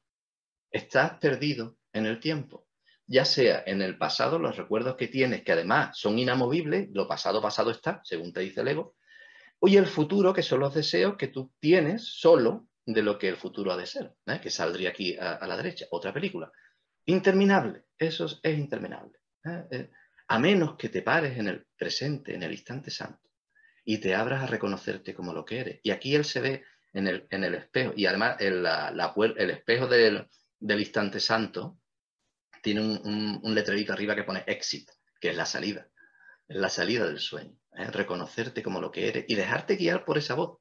estás 0.71 1.19
perdido 1.19 1.79
en 1.93 2.07
el 2.07 2.21
tiempo. 2.21 2.67
Ya 3.07 3.25
sea 3.25 3.63
en 3.67 3.81
el 3.81 3.97
pasado, 3.97 4.39
los 4.39 4.57
recuerdos 4.57 4.97
que 4.97 5.09
tienes, 5.09 5.43
que 5.43 5.53
además 5.53 5.99
son 5.99 6.19
inamovibles, 6.19 6.89
lo 6.93 7.09
pasado, 7.09 7.41
pasado 7.41 7.71
está, 7.71 8.01
según 8.05 8.33
te 8.33 8.41
dice 8.41 8.61
el 8.61 8.69
ego, 8.69 8.97
y 9.63 9.77
el 9.77 9.87
futuro, 9.87 10.33
que 10.33 10.43
son 10.43 10.61
los 10.61 10.75
deseos 10.75 11.17
que 11.17 11.29
tú 11.29 11.53
tienes 11.59 12.05
solo 12.05 12.69
de 12.85 13.03
lo 13.03 13.19
que 13.19 13.29
el 13.29 13.37
futuro 13.37 13.73
ha 13.73 13.77
de 13.77 13.87
ser, 13.87 14.15
¿eh? 14.27 14.41
que 14.41 14.51
saldría 14.51 14.91
aquí 14.91 15.17
a, 15.17 15.45
la 15.47 15.57
derecha, 15.57 15.87
otra 15.91 16.13
película. 16.13 16.53
Interminable, 17.07 17.85
eso 17.99 18.27
es, 18.27 18.59
interminable. 18.59 19.19
¿eh? 19.45 19.65
Eh, 19.71 19.91
a 20.29 20.39
menos 20.39 20.77
que 20.77 20.91
te 20.91 21.03
pares 21.03 21.37
en 21.39 21.49
el 21.49 21.67
presente, 21.77 22.35
en 22.35 22.43
el 22.43 22.53
instante 22.53 22.91
santo 22.91 23.28
y 23.91 23.97
te 23.97 24.15
abras 24.15 24.43
a 24.43 24.47
reconocerte 24.47 25.15
como 25.15 25.33
lo 25.33 25.47
que 25.47 25.61
eres. 25.61 25.81
Y 25.83 25.93
aquí 25.93 26.15
él 26.15 26.27
se 26.27 26.43
ve 26.43 26.63
en 26.93 27.09
el, 27.09 27.27
en 27.31 27.43
el 27.43 27.55
espejo. 27.55 27.95
Y 27.97 28.05
además 28.05 28.37
el, 28.39 28.63
la, 28.63 29.15
el 29.17 29.51
espejo 29.51 29.87
del, 29.87 30.29
del, 30.59 30.81
instante 30.81 31.21
santo 31.21 31.79
tiene 32.63 32.83
un, 32.83 33.41
un, 33.43 33.55
letrerito 33.55 33.95
arriba 33.95 34.15
que 34.15 34.25
pone 34.25 34.45
exit, 34.47 34.91
que 35.19 35.31
es 35.31 35.37
la 35.39 35.47
salida, 35.47 35.89
es 36.47 36.57
la 36.59 36.69
salida 36.69 37.07
del 37.07 37.19
sueño. 37.19 37.57
¿eh? 37.79 37.87
Reconocerte 37.87 38.63
como 38.63 38.79
lo 38.79 38.91
que 38.91 39.09
eres 39.09 39.25
y 39.27 39.35
dejarte 39.37 39.77
guiar 39.77 40.05
por 40.05 40.19
esa 40.19 40.35
voz. 40.35 40.59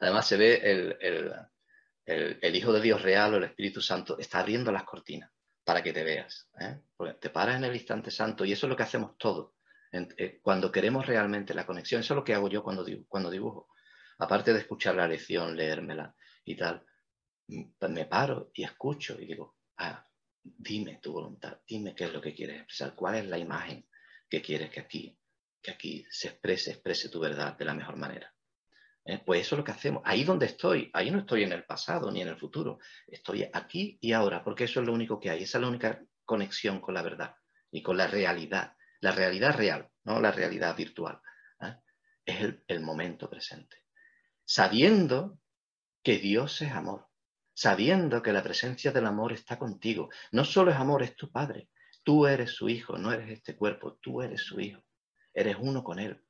Además 0.00 0.26
se 0.26 0.36
ve 0.36 0.60
el, 0.64 0.96
el, 1.00 2.38
el, 2.42 2.56
Hijo 2.56 2.72
de 2.72 2.80
Dios 2.80 3.00
real 3.00 3.34
o 3.34 3.36
el 3.36 3.44
Espíritu 3.44 3.80
Santo 3.80 4.18
está 4.18 4.40
abriendo 4.40 4.72
las 4.72 4.82
cortinas 4.82 5.30
para 5.62 5.84
que 5.84 5.92
te 5.92 6.02
veas. 6.02 6.48
¿eh? 6.58 6.80
te 7.20 7.30
paras 7.30 7.58
en 7.58 7.64
el 7.64 7.76
instante 7.76 8.10
santo 8.10 8.44
y 8.44 8.50
eso 8.50 8.66
es 8.66 8.70
lo 8.70 8.76
que 8.76 8.82
hacemos 8.82 9.16
todos. 9.18 9.52
Eh, 9.92 10.40
cuando 10.42 10.70
queremos 10.70 11.06
realmente 11.06 11.54
la 11.54 11.66
conexión, 11.66 12.00
eso 12.00 12.14
es 12.14 12.16
lo 12.16 12.24
que 12.24 12.34
hago 12.34 12.48
yo 12.48 12.62
cuando, 12.62 12.84
cuando 13.08 13.30
dibujo 13.30 13.68
aparte 14.18 14.52
de 14.52 14.60
escuchar 14.60 14.94
la 14.94 15.08
lección, 15.08 15.56
leérmela 15.56 16.14
y 16.44 16.56
tal, 16.56 16.84
pues 17.78 17.90
me 17.90 18.06
paro 18.06 18.50
y 18.54 18.64
escucho 18.64 19.20
y 19.20 19.26
digo, 19.26 19.56
ah, 19.78 20.04
dime 20.42 20.98
tu 21.02 21.12
voluntad, 21.12 21.58
dime 21.66 21.94
qué 21.94 22.04
es 22.04 22.12
lo 22.12 22.20
que 22.20 22.34
quieres 22.34 22.56
expresar, 22.56 22.94
cuál 22.94 23.16
es 23.16 23.26
la 23.26 23.38
imagen 23.38 23.88
que 24.28 24.42
quieres 24.42 24.70
que 24.70 24.80
aquí, 24.80 25.18
que 25.62 25.72
aquí 25.72 26.06
se 26.10 26.28
exprese, 26.28 26.72
exprese 26.72 27.08
tu 27.08 27.20
verdad 27.20 27.56
de 27.56 27.64
la 27.64 27.74
mejor 27.74 27.96
manera. 27.96 28.32
¿Eh? 29.04 29.20
Pues 29.24 29.42
eso 29.42 29.54
es 29.54 29.58
lo 29.58 29.64
que 29.64 29.70
hacemos. 29.70 30.02
Ahí 30.04 30.24
donde 30.24 30.46
estoy, 30.46 30.90
ahí 30.92 31.12
no 31.12 31.20
estoy 31.20 31.44
en 31.44 31.52
el 31.52 31.64
pasado 31.64 32.10
ni 32.10 32.22
en 32.22 32.28
el 32.28 32.38
futuro, 32.38 32.78
estoy 33.06 33.48
aquí 33.52 33.98
y 34.00 34.12
ahora, 34.12 34.42
porque 34.42 34.64
eso 34.64 34.80
es 34.80 34.86
lo 34.86 34.92
único 34.92 35.20
que 35.20 35.30
hay, 35.30 35.44
esa 35.44 35.58
es 35.58 35.62
la 35.62 35.68
única 35.68 36.04
conexión 36.24 36.80
con 36.80 36.94
la 36.94 37.02
verdad 37.02 37.36
y 37.70 37.82
con 37.82 37.96
la 37.96 38.08
realidad, 38.08 38.75
la 39.06 39.12
realidad 39.12 39.56
real, 39.56 39.88
no 40.04 40.20
la 40.20 40.32
realidad 40.32 40.76
virtual. 40.76 41.20
¿eh? 41.60 41.76
Es 42.24 42.54
el 42.66 42.80
momento 42.80 43.30
presente 43.30 43.86
sabiendo 44.46 45.40
que 46.02 46.18
Dios 46.18 46.62
es 46.62 46.70
amor, 46.70 47.08
sabiendo 47.52 48.22
que 48.22 48.32
la 48.32 48.42
presencia 48.42 48.92
del 48.92 49.06
amor 49.06 49.32
está 49.32 49.58
contigo. 49.58 50.08
No 50.30 50.44
solo 50.44 50.70
es 50.70 50.76
amor, 50.76 51.02
es 51.02 51.16
tu 51.16 51.30
Padre. 51.30 51.68
Tú 52.04 52.26
eres 52.26 52.52
su 52.52 52.68
hijo, 52.68 52.96
no 52.96 53.12
eres 53.12 53.28
este 53.30 53.56
cuerpo, 53.56 53.98
tú 54.00 54.22
eres 54.22 54.42
su 54.42 54.60
hijo. 54.60 54.82
Eres 55.34 55.56
uno 55.58 55.82
con 55.82 55.98
él 55.98 56.22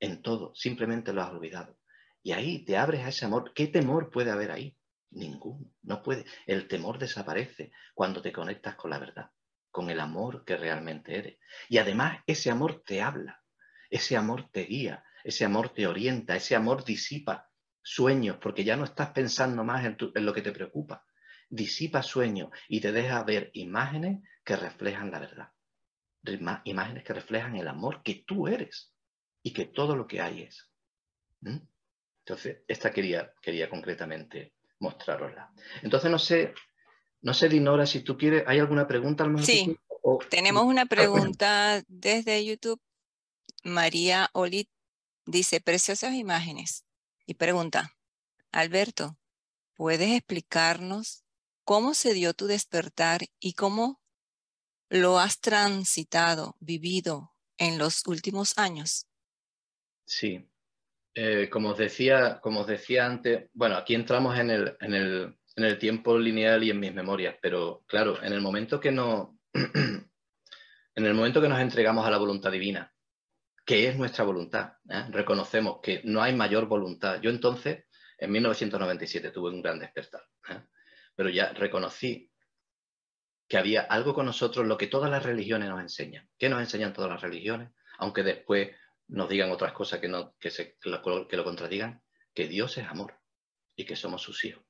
en 0.00 0.22
todo, 0.22 0.52
simplemente 0.54 1.12
lo 1.12 1.22
has 1.22 1.30
olvidado. 1.30 1.78
Y 2.24 2.32
ahí 2.32 2.64
te 2.64 2.76
abres 2.76 3.04
a 3.04 3.10
ese 3.10 3.26
amor. 3.26 3.52
¿Qué 3.54 3.68
temor 3.68 4.10
puede 4.10 4.30
haber 4.30 4.50
ahí? 4.50 4.76
Ninguno, 5.10 5.70
no 5.82 6.02
puede. 6.02 6.24
El 6.46 6.66
temor 6.66 6.98
desaparece 6.98 7.70
cuando 7.94 8.22
te 8.22 8.32
conectas 8.32 8.74
con 8.76 8.90
la 8.90 8.98
verdad, 8.98 9.30
con 9.72 9.90
el 9.90 9.98
amor 9.98 10.44
que 10.44 10.56
realmente 10.56 11.18
eres. 11.18 11.38
Y 11.68 11.78
además 11.78 12.20
ese 12.26 12.50
amor 12.50 12.84
te 12.86 13.02
habla, 13.02 13.42
ese 13.90 14.16
amor 14.16 14.48
te 14.50 14.64
guía, 14.64 15.04
ese 15.24 15.44
amor 15.44 15.70
te 15.70 15.86
orienta, 15.86 16.36
ese 16.36 16.54
amor 16.54 16.84
disipa 16.84 17.50
sueños, 17.82 18.36
porque 18.40 18.62
ya 18.62 18.76
no 18.76 18.84
estás 18.84 19.10
pensando 19.10 19.64
más 19.64 19.84
en, 19.84 19.96
lo 20.24 20.32
que 20.32 20.42
te 20.42 20.52
preocupa. 20.52 21.04
Disipa 21.48 22.02
sueños 22.02 22.50
y 22.68 22.80
te 22.80 22.92
deja 22.92 23.22
ver 23.24 23.50
imágenes 23.54 24.22
que 24.44 24.56
reflejan 24.56 25.10
la 25.10 25.18
verdad. 25.18 25.48
Imágenes 26.64 27.02
que 27.02 27.14
reflejan 27.14 27.56
el 27.56 27.66
amor 27.66 28.02
que 28.02 28.22
tú 28.26 28.46
eres 28.46 28.94
y 29.42 29.52
que 29.52 29.66
todo 29.66 29.96
lo 29.96 30.06
que 30.06 30.20
hay 30.20 30.42
es. 30.42 30.70
¿Mm? 31.40 31.58
Entonces, 32.20 32.58
esta 32.68 32.92
quería, 32.92 33.34
quería 33.42 33.68
concretamente 33.68 34.54
mostrarosla. 34.78 35.52
Entonces, 35.82 36.10
no 36.10 36.18
sé, 36.18 36.54
no 37.22 37.34
sé, 37.34 37.48
Dinora, 37.48 37.86
si 37.86 38.00
tú 38.00 38.16
quieres, 38.16 38.44
¿hay 38.46 38.58
alguna 38.58 38.86
pregunta? 38.86 39.26
sí, 39.42 39.76
tenemos 40.28 40.64
una 40.64 40.86
pregunta 40.86 41.82
desde 41.88 42.44
YouTube. 42.44 42.80
María 43.64 44.28
Olit 44.32 44.68
Dice, 45.26 45.60
preciosas 45.60 46.14
imágenes. 46.14 46.84
Y 47.26 47.34
pregunta, 47.34 47.96
Alberto, 48.50 49.18
¿puedes 49.74 50.10
explicarnos 50.10 51.24
cómo 51.64 51.94
se 51.94 52.12
dio 52.12 52.34
tu 52.34 52.46
despertar 52.46 53.20
y 53.38 53.52
cómo 53.52 54.00
lo 54.88 55.18
has 55.18 55.40
transitado, 55.40 56.56
vivido 56.58 57.32
en 57.56 57.78
los 57.78 58.06
últimos 58.06 58.58
años? 58.58 59.06
Sí. 60.04 60.48
Eh, 61.14 61.48
como, 61.50 61.70
os 61.70 61.78
decía, 61.78 62.40
como 62.40 62.60
os 62.60 62.66
decía 62.66 63.06
antes, 63.06 63.48
bueno, 63.52 63.76
aquí 63.76 63.94
entramos 63.94 64.36
en 64.38 64.50
el, 64.50 64.76
en, 64.80 64.94
el, 64.94 65.38
en 65.56 65.64
el 65.64 65.78
tiempo 65.78 66.18
lineal 66.18 66.64
y 66.64 66.70
en 66.70 66.80
mis 66.80 66.94
memorias, 66.94 67.36
pero 67.40 67.84
claro, 67.86 68.22
en 68.22 68.32
el 68.32 68.40
momento 68.40 68.80
que 68.80 68.90
no, 68.90 69.38
en 69.52 71.06
el 71.06 71.14
momento 71.14 71.40
que 71.40 71.48
nos 71.48 71.60
entregamos 71.60 72.06
a 72.06 72.10
la 72.10 72.18
voluntad 72.18 72.50
divina, 72.50 72.92
que 73.64 73.88
es 73.88 73.96
nuestra 73.96 74.24
voluntad. 74.24 74.74
¿eh? 74.88 75.06
Reconocemos 75.10 75.80
que 75.82 76.00
no 76.04 76.22
hay 76.22 76.34
mayor 76.34 76.66
voluntad. 76.66 77.20
Yo 77.20 77.30
entonces, 77.30 77.84
en 78.18 78.32
1997, 78.32 79.30
tuve 79.30 79.50
un 79.50 79.62
gran 79.62 79.78
despertar, 79.78 80.22
¿eh? 80.48 80.62
pero 81.14 81.28
ya 81.28 81.52
reconocí 81.52 82.30
que 83.48 83.58
había 83.58 83.82
algo 83.82 84.14
con 84.14 84.26
nosotros, 84.26 84.66
lo 84.66 84.78
que 84.78 84.86
todas 84.86 85.10
las 85.10 85.22
religiones 85.22 85.68
nos 85.68 85.80
enseñan. 85.80 86.28
¿Qué 86.38 86.48
nos 86.48 86.60
enseñan 86.60 86.94
todas 86.94 87.10
las 87.10 87.20
religiones? 87.20 87.70
Aunque 87.98 88.22
después 88.22 88.70
nos 89.08 89.28
digan 89.28 89.50
otras 89.50 89.72
cosas 89.72 90.00
que, 90.00 90.08
no, 90.08 90.34
que, 90.38 90.50
lo, 90.84 91.44
contradigan, 91.44 92.02
que 92.32 92.48
Dios 92.48 92.78
es 92.78 92.86
amor 92.86 93.20
y 93.76 93.84
que 93.84 93.94
somos 93.94 94.22
sus 94.22 94.44
hijos. 94.46 94.64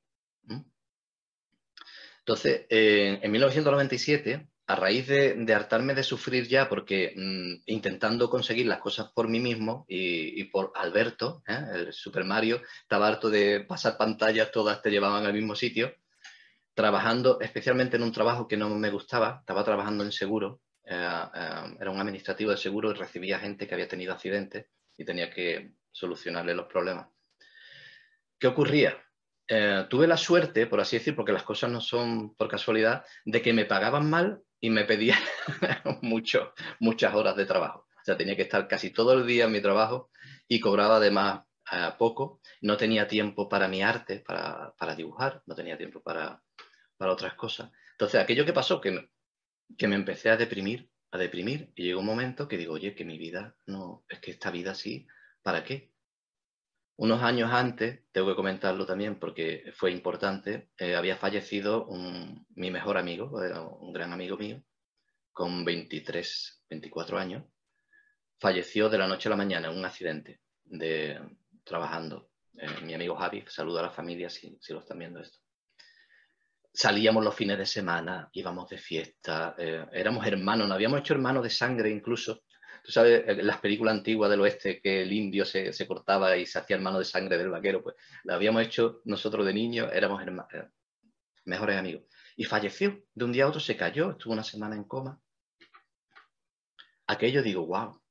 Entonces, 2.24 2.66
eh, 2.68 3.18
en 3.20 3.30
1997 3.32 4.48
a 4.66 4.76
raíz 4.76 5.08
de, 5.08 5.54
hartarme 5.54 5.94
de 5.94 6.04
sufrir 6.04 6.46
ya, 6.46 6.68
porque 6.68 7.12
mm, 7.16 7.64
intentando 7.66 8.30
conseguir 8.30 8.66
las 8.66 8.78
cosas 8.78 9.10
por 9.12 9.28
mí 9.28 9.40
mismo 9.40 9.84
y, 9.88 10.44
por 10.44 10.72
Alberto, 10.76 11.42
¿eh? 11.48 11.58
el 11.74 11.92
Super 11.92 12.24
Mario, 12.24 12.62
estaba 12.82 13.08
harto 13.08 13.28
de 13.28 13.60
pasar 13.60 13.96
pantallas, 13.96 14.52
todas 14.52 14.80
te 14.80 14.90
llevaban 14.90 15.26
al 15.26 15.34
mismo 15.34 15.56
sitio, 15.56 15.94
trabajando 16.74 17.40
especialmente 17.40 17.96
en 17.96 18.04
un 18.04 18.12
trabajo 18.12 18.46
que 18.46 18.56
no 18.56 18.70
me 18.70 18.90
gustaba, 18.90 19.38
estaba 19.40 19.64
trabajando 19.64 20.04
en 20.04 20.12
seguro, 20.12 20.60
eh, 20.84 20.94
era 20.94 21.90
un 21.90 22.00
administrativo 22.00 22.52
de 22.52 22.56
seguro 22.56 22.92
y 22.92 22.94
recibía 22.94 23.40
gente 23.40 23.66
que 23.66 23.74
había 23.74 23.88
tenido 23.88 24.12
accidentes 24.12 24.66
y 24.96 25.04
tenía 25.04 25.28
que 25.28 25.72
solucionarle 25.90 26.54
los 26.54 26.66
problemas. 26.66 27.08
¿Qué 28.38 28.46
ocurría? 28.46 28.96
Tuve 29.46 30.06
la 30.06 30.16
suerte, 30.16 30.66
por 30.66 30.80
así 30.80 30.98
decir, 30.98 31.14
porque 31.14 31.32
las 31.32 31.42
cosas 31.42 31.70
no 31.70 31.80
son 31.80 32.34
por 32.36 32.48
casualidad, 32.48 33.04
de 33.24 33.42
que 33.42 33.52
me 33.52 33.66
pagaban 33.66 34.08
mal 34.08 34.42
y 34.60 34.70
me 34.70 34.84
pedía 34.84 35.18
mucho, 36.02 36.54
muchas 36.80 37.14
horas 37.14 37.36
de 37.36 37.46
trabajo. 37.46 37.86
O 38.02 38.04
sea, 38.04 38.16
tenía 38.16 38.34
que 38.34 38.42
estar 38.42 38.66
casi 38.66 38.90
todo 38.90 39.12
el 39.12 39.26
día 39.26 39.44
en 39.44 39.52
mi 39.52 39.60
trabajo 39.60 40.10
y 40.48 40.58
cobraba 40.58 40.96
además 40.96 41.42
eh, 41.70 41.90
poco. 41.98 42.40
No 42.60 42.76
tenía 42.76 43.06
tiempo 43.06 43.48
para 43.48 43.68
mi 43.68 43.82
arte, 43.82 44.20
para, 44.26 44.74
para 44.76 44.96
dibujar, 44.96 45.42
no 45.46 45.54
tenía 45.54 45.78
tiempo 45.78 46.02
para, 46.02 46.42
para, 46.96 47.12
otras 47.12 47.34
cosas. 47.34 47.70
Entonces, 47.92 48.20
aquello 48.20 48.44
que 48.44 48.52
pasó, 48.52 48.80
que, 48.80 49.08
que 49.78 49.88
me 49.88 49.94
empecé 49.94 50.30
a 50.30 50.36
deprimir, 50.36 50.90
a 51.12 51.18
deprimir, 51.18 51.72
y 51.76 51.84
llegó 51.84 52.00
un 52.00 52.06
momento 52.06 52.48
que 52.48 52.56
digo, 52.56 52.74
oye, 52.74 52.94
que 52.94 53.04
mi 53.04 53.18
vida 53.18 53.56
no, 53.66 54.04
es 54.08 54.18
que 54.18 54.32
esta 54.32 54.50
vida 54.50 54.74
sí, 54.74 55.06
¿para 55.42 55.62
qué? 55.62 55.91
Unos 57.02 57.20
años 57.24 57.50
antes, 57.52 57.98
tengo 58.12 58.28
que 58.28 58.36
comentarlo 58.36 58.86
también 58.86 59.18
porque 59.18 59.72
fue 59.74 59.90
importante, 59.90 60.68
eh, 60.78 60.94
había 60.94 61.16
fallecido 61.16 61.88
mi 62.54 62.70
mejor 62.70 62.96
amigo, 62.96 63.28
un 63.80 63.92
gran 63.92 64.12
amigo 64.12 64.36
mío, 64.36 64.62
con 65.32 65.64
23, 65.64 66.62
24 66.70 67.18
años. 67.18 67.42
Falleció 68.38 68.88
de 68.88 68.98
la 68.98 69.08
noche 69.08 69.28
a 69.28 69.30
la 69.30 69.36
mañana 69.36 69.68
en 69.68 69.78
un 69.78 69.84
accidente 69.84 70.42
de 70.62 71.20
trabajando. 71.64 72.30
Eh, 72.56 72.68
mi 72.84 72.94
amigo 72.94 73.16
Javi, 73.16 73.42
saluda 73.48 73.80
a 73.80 73.86
la 73.86 73.90
familia 73.90 74.30
si, 74.30 74.56
si, 74.60 74.72
lo 74.72 74.78
están 74.78 75.00
viendo 75.00 75.18
esto. 75.18 75.40
Salíamos 76.72 77.24
los 77.24 77.34
fines 77.34 77.58
de 77.58 77.66
semana, 77.66 78.30
íbamos 78.32 78.68
de 78.68 78.78
fiesta, 78.78 79.56
eh, 79.58 79.86
éramos 79.92 80.24
hermanos, 80.24 80.68
nos 80.68 80.76
habíamos 80.76 81.00
hecho 81.00 81.14
hermanos 81.14 81.42
de 81.42 81.50
sangre 81.50 81.90
incluso, 81.90 82.44
Tú 82.82 82.90
sabes, 82.90 83.22
en 83.26 83.46
las 83.46 83.58
películas 83.58 83.94
antiguas 83.94 84.28
del 84.30 84.40
oeste 84.40 84.80
que 84.80 85.02
el 85.02 85.12
indio 85.12 85.44
se, 85.44 85.72
se 85.72 85.86
cortaba 85.86 86.36
y 86.36 86.46
se 86.46 86.58
hacía 86.58 86.76
hermano 86.76 86.98
de 86.98 87.04
sangre 87.04 87.38
del 87.38 87.50
vaquero, 87.50 87.82
pues 87.82 87.94
lo 88.24 88.34
habíamos 88.34 88.62
hecho 88.62 89.00
nosotros 89.04 89.46
de 89.46 89.54
niños, 89.54 89.90
éramos 89.92 90.20
eh, 90.22 90.68
mejores 91.44 91.76
amigos. 91.76 92.04
Y 92.36 92.44
falleció, 92.44 93.04
de 93.14 93.24
un 93.24 93.32
día 93.32 93.44
a 93.44 93.48
otro 93.48 93.60
se 93.60 93.76
cayó, 93.76 94.10
estuvo 94.10 94.32
una 94.32 94.42
semana 94.42 94.74
en 94.74 94.84
coma. 94.84 95.20
Aquello 97.06 97.42
digo, 97.42 97.66
wow, 97.66 98.02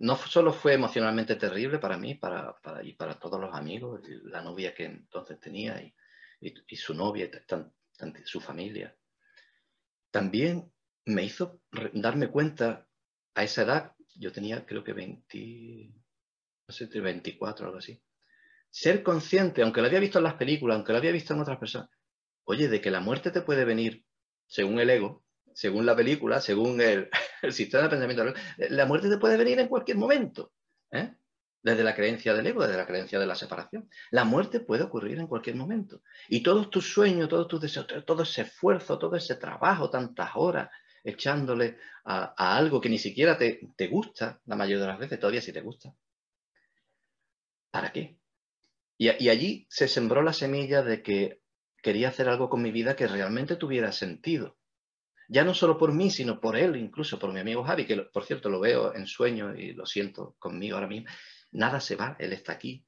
no 0.00 0.16
solo 0.16 0.52
fue 0.52 0.74
emocionalmente 0.74 1.36
terrible 1.36 1.78
para 1.78 1.96
mí 1.96 2.14
para, 2.14 2.54
para, 2.60 2.84
y 2.84 2.92
para 2.94 3.18
todos 3.18 3.40
los 3.40 3.54
amigos, 3.54 4.00
la 4.24 4.42
novia 4.42 4.74
que 4.74 4.84
entonces 4.84 5.40
tenía 5.40 5.80
y, 5.80 5.94
y, 6.40 6.76
su 6.76 6.94
novia 6.94 7.26
y 7.26 8.24
su 8.24 8.40
familia, 8.40 8.96
también 10.10 10.72
me 11.04 11.24
hizo 11.24 11.60
darme 11.94 12.28
cuenta 12.28 12.86
a 13.34 13.42
esa 13.42 13.62
edad 13.62 13.96
yo 14.18 14.32
tenía 14.32 14.66
creo 14.66 14.84
que 14.84 14.92
20, 14.92 15.92
no 16.66 16.74
sé, 16.74 16.86
24 16.86 17.64
o 17.64 17.68
algo 17.68 17.78
así. 17.78 18.02
Ser 18.70 19.02
consciente, 19.02 19.62
aunque 19.62 19.80
lo 19.80 19.86
había 19.86 20.00
visto 20.00 20.18
en 20.18 20.24
las 20.24 20.34
películas, 20.34 20.76
aunque 20.76 20.92
lo 20.92 20.98
había 20.98 21.12
visto 21.12 21.34
en 21.34 21.40
otras 21.40 21.58
personas, 21.58 21.88
oye, 22.44 22.68
de 22.68 22.80
que 22.80 22.90
la 22.90 23.00
muerte 23.00 23.30
te 23.30 23.42
puede 23.42 23.64
venir 23.64 24.04
según 24.46 24.78
el 24.80 24.90
ego, 24.90 25.24
según 25.54 25.86
la 25.86 25.96
película, 25.96 26.40
según 26.40 26.80
el, 26.80 27.08
sistema 27.50 27.84
de 27.84 27.90
pensamiento, 27.90 28.34
la 28.56 28.86
muerte 28.86 29.08
te 29.08 29.18
puede 29.18 29.36
venir 29.36 29.58
en 29.60 29.68
cualquier 29.68 29.96
momento. 29.96 30.52
¿eh? 30.90 31.14
desde 31.60 31.82
la 31.84 31.94
creencia 31.94 32.34
del 32.34 32.46
ego, 32.46 32.62
desde 32.62 32.76
la 32.76 32.86
creencia 32.86 33.18
de 33.18 33.26
la 33.26 33.34
separación. 33.34 33.90
La 34.10 34.24
muerte 34.24 34.60
puede 34.60 34.84
ocurrir 34.84 35.18
en 35.18 35.26
cualquier 35.26 35.56
momento. 35.56 36.02
Y 36.28 36.42
todos 36.42 36.70
tus 36.70 36.92
sueños, 36.92 37.28
todos 37.28 37.48
tus 37.48 37.60
deseos, 37.60 37.86
todo 38.06 38.22
ese 38.22 38.42
esfuerzo, 38.42 38.98
todo 38.98 39.16
ese 39.16 39.34
trabajo, 39.34 39.90
tantas 39.90 40.30
horas 40.34 40.70
echándole 41.08 41.78
a, 42.04 42.56
algo 42.56 42.80
que 42.80 42.88
ni 42.88 42.98
siquiera 42.98 43.36
te, 43.36 43.60
te, 43.76 43.88
gusta, 43.88 44.40
la 44.46 44.56
mayoría 44.56 44.82
de 44.82 44.88
las 44.88 44.98
veces, 44.98 45.18
todavía 45.18 45.40
sí 45.40 45.52
te 45.52 45.60
gusta. 45.60 45.94
¿Para 47.70 47.92
qué? 47.92 48.18
Y, 48.96 49.08
allí 49.08 49.66
se 49.70 49.86
sembró 49.86 50.22
la 50.22 50.32
semilla 50.32 50.82
de 50.82 51.02
que 51.02 51.40
quería 51.82 52.08
hacer 52.08 52.28
algo 52.28 52.48
con 52.48 52.62
mi 52.62 52.72
vida 52.72 52.96
que 52.96 53.06
realmente 53.06 53.56
tuviera 53.56 53.92
sentido. 53.92 54.58
Ya 55.28 55.44
no 55.44 55.54
solo 55.54 55.78
por 55.78 55.92
mí, 55.92 56.10
sino 56.10 56.40
por 56.40 56.56
él, 56.56 56.76
incluso 56.76 57.18
por 57.18 57.32
mi 57.32 57.40
amigo 57.40 57.62
Javi, 57.62 57.86
que 57.86 57.96
por 57.96 58.24
cierto 58.24 58.48
lo 58.48 58.60
veo 58.60 58.94
en 58.94 59.06
sueño 59.06 59.54
y 59.54 59.72
lo 59.74 59.86
siento 59.86 60.34
conmigo 60.38 60.76
ahora 60.76 60.88
mismo. 60.88 61.08
Nada 61.52 61.80
se 61.80 61.96
va, 61.96 62.16
él 62.18 62.32
está 62.32 62.52
aquí. 62.52 62.84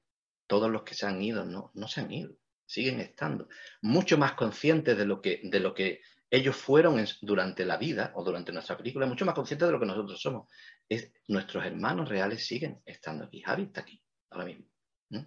Todos 0.46 0.70
los 0.70 0.82
que 0.82 0.94
se 0.94 1.06
han 1.06 1.22
ido 1.22 1.44
no, 1.44 1.70
no 1.74 1.86
se 1.86 2.00
han 2.00 2.10
ido, 2.10 2.34
siguen 2.66 3.00
estando. 3.00 3.48
Mucho 3.82 4.18
más 4.18 4.32
conscientes 4.32 4.96
de 4.96 5.04
lo 5.04 5.20
que, 5.20 5.40
de 5.44 5.60
lo 5.60 5.74
que 5.74 6.00
ellos 6.30 6.56
fueron 6.56 7.04
durante 7.22 7.64
la 7.64 7.76
vida 7.76 8.12
o 8.14 8.22
durante 8.22 8.52
nuestra 8.52 8.76
película, 8.76 9.06
mucho 9.06 9.24
más 9.24 9.34
conscientes 9.34 9.66
de 9.66 9.72
lo 9.72 9.80
que 9.80 9.86
nosotros 9.86 10.20
somos. 10.20 10.48
Es, 10.88 11.12
nuestros 11.26 11.64
hermanos 11.64 12.08
reales 12.08 12.46
siguen 12.46 12.80
estando 12.86 13.24
aquí. 13.24 13.40
Javi 13.40 13.64
está 13.64 13.80
aquí, 13.80 14.00
ahora 14.30 14.44
mismo, 14.44 14.66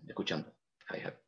escuchando. 0.08 0.56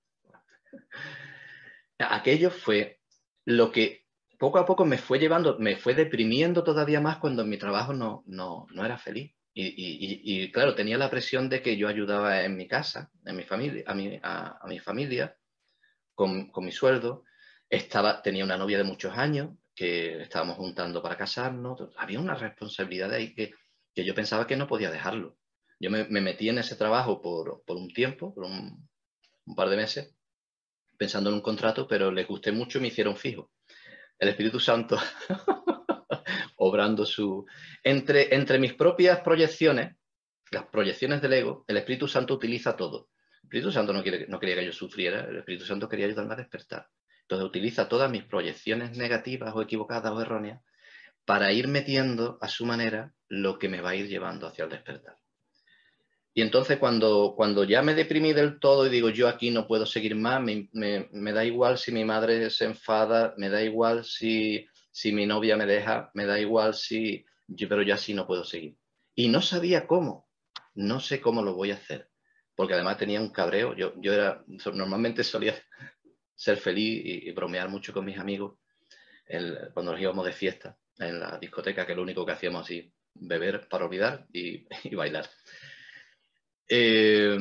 Aquello 2.00 2.50
fue 2.50 3.02
lo 3.46 3.72
que 3.72 4.06
poco 4.38 4.60
a 4.60 4.66
poco 4.66 4.86
me 4.86 4.98
fue 4.98 5.20
llevando, 5.20 5.58
me 5.60 5.76
fue 5.76 5.94
deprimiendo 5.94 6.64
todavía 6.64 7.02
más 7.02 7.18
cuando 7.18 7.46
mi 7.46 7.58
trabajo 7.58 7.94
no, 7.94 8.24
no, 8.28 8.68
no 8.72 8.86
era 8.86 8.98
feliz. 8.98 9.34
Y, 9.58 10.52
claro, 10.52 10.76
tenía 10.76 10.98
la 10.98 11.10
presión 11.10 11.48
de 11.48 11.62
que 11.62 11.78
yo 11.78 11.88
ayudaba 11.88 12.44
en 12.44 12.58
mi 12.58 12.68
casa, 12.68 13.10
en 13.26 13.38
mi 13.38 13.44
familia, 13.44 13.84
a 13.88 13.94
mi, 13.94 14.20
a, 14.22 14.60
mi 14.68 14.80
familia, 14.80 15.38
con, 16.14 16.52
con, 16.52 16.66
mi 16.66 16.74
sueldo. 16.74 17.24
Estaba, 17.70 18.22
tenía 18.22 18.44
una 18.44 18.58
novia 18.58 18.78
de 18.78 18.84
muchos 18.84 19.18
años 19.18 19.52
que 19.76 20.22
estábamos 20.22 20.58
juntando 20.58 21.02
para 21.02 21.18
casarnos. 21.18 21.84
Había 21.98 22.20
una 22.20 22.36
responsabilidad 22.36 23.12
ahí 23.12 23.34
que, 23.34 23.54
que 23.94 24.06
yo 24.06 24.16
pensaba 24.16 24.48
que 24.48 24.56
no 24.56 24.68
podía 24.68 24.90
dejarlo. 24.90 25.38
Yo 25.80 25.92
me, 25.92 26.06
me 26.06 26.22
metí 26.22 26.48
en 26.50 26.58
ese 26.58 26.76
trabajo 26.76 27.22
por, 27.22 27.64
por 27.66 27.76
un 27.76 27.90
tiempo, 27.90 28.34
por 28.34 28.46
un, 28.46 28.88
un, 29.46 29.56
par 29.56 29.70
de 29.70 29.76
meses, 29.76 30.16
pensando 30.98 31.30
en 31.30 31.36
un 31.36 31.42
contrato, 31.42 31.88
pero 31.88 32.12
les 32.12 32.28
gusté 32.28 32.52
mucho 32.52 32.78
y 32.78 32.82
me 32.82 32.88
hicieron 32.88 33.18
fijo. 33.18 33.52
El 34.18 34.30
Espíritu 34.30 34.60
Santo 34.60 34.98
obrando 36.56 37.06
su... 37.06 37.46
Entre, 37.84 38.34
entre 38.34 38.58
mis 38.60 38.74
propias 38.74 39.20
proyecciones, 39.20 39.98
las 40.52 40.66
proyecciones 40.68 41.22
del 41.22 41.34
ego, 41.34 41.66
el 41.68 41.78
Espíritu 41.78 42.08
Santo 42.08 42.34
utiliza 42.34 42.78
todo. 42.78 43.10
El 43.42 43.48
Espíritu 43.48 43.72
Santo 43.74 43.92
no, 43.92 44.02
quiere, 44.02 44.28
no 44.28 44.40
quería 44.40 44.56
que 44.56 44.66
yo 44.66 44.72
sufriera, 44.72 45.26
el 45.26 45.38
Espíritu 45.38 45.66
Santo 45.66 45.90
quería 45.90 46.06
ayudarme 46.06 46.34
a 46.34 46.38
despertar. 46.38 46.88
Entonces 47.26 47.48
utiliza 47.48 47.90
todas 47.90 48.10
mis 48.12 48.24
proyecciones 48.24 48.98
negativas 48.98 49.54
o 49.56 49.62
equivocadas 49.62 50.12
o 50.12 50.22
erróneas 50.22 50.62
para 51.26 51.52
ir 51.52 51.68
metiendo 51.68 52.38
a 52.42 52.48
su 52.48 52.66
manera 52.66 53.14
lo 53.28 53.58
que 53.58 53.70
me 53.70 53.82
va 53.82 53.92
a 53.92 53.96
ir 53.96 54.08
llevando 54.08 54.48
hacia 54.48 54.66
el 54.66 54.70
despertar. 54.70 55.18
Y 56.34 56.42
entonces 56.42 56.78
cuando, 56.78 57.34
cuando 57.36 57.64
ya 57.64 57.82
me 57.82 57.96
deprimí 57.96 58.34
del 58.34 58.60
todo 58.60 58.86
y 58.86 58.90
digo, 58.90 59.10
yo 59.10 59.28
aquí 59.28 59.52
no 59.52 59.68
puedo 59.68 59.86
seguir 59.86 60.16
más, 60.16 60.42
me, 60.42 60.70
me 60.74 61.34
da 61.34 61.46
igual 61.46 61.78
si 61.78 61.92
mi 61.92 62.04
madre 62.04 62.50
se 62.50 62.66
enfada, 62.66 63.34
me 63.38 63.50
da 63.50 63.64
igual 63.64 64.04
si 64.04 64.68
si 64.96 65.12
mi 65.12 65.26
novia 65.26 65.58
me 65.58 65.66
deja, 65.66 66.10
me 66.14 66.26
da 66.26 66.40
igual 66.40 66.74
si, 66.74 67.26
yo, 67.48 67.68
pero 67.68 67.82
yo 67.82 67.94
así 67.94 68.14
no 68.14 68.26
puedo 68.26 68.46
seguir. 68.46 68.78
Y 69.14 69.28
no 69.28 69.42
sabía 69.42 69.88
cómo, 69.88 70.30
no 70.74 71.02
sé 71.02 71.20
cómo 71.20 71.42
lo 71.44 71.54
voy 71.54 71.72
a 71.72 71.76
hacer, 71.76 72.10
porque 72.56 72.76
además 72.76 72.98
tenía 72.98 73.20
un 73.20 73.30
cabreo, 73.30 73.76
yo, 73.76 73.92
yo 73.98 74.14
era, 74.14 74.46
normalmente 74.48 75.26
solía 75.26 75.54
ser 76.36 76.58
feliz 76.58 77.02
y, 77.06 77.32
bromear 77.32 77.70
mucho 77.70 77.94
con 77.94 78.06
mis 78.06 78.18
amigos 78.18 78.58
cuando 79.74 79.92
nos 79.92 80.02
íbamos 80.02 80.26
de 80.26 80.34
fiesta 80.34 80.78
en 81.00 81.20
la 81.20 81.40
discoteca, 81.40 81.86
que 81.86 81.96
lo 81.96 82.04
único 82.04 82.26
que 82.26 82.34
hacíamos 82.34 82.66
así, 82.66 82.92
beber 83.14 83.68
para 83.68 83.86
olvidar 83.86 84.28
y, 84.32 84.66
bailar. 84.96 85.30
Eh, 86.68 87.38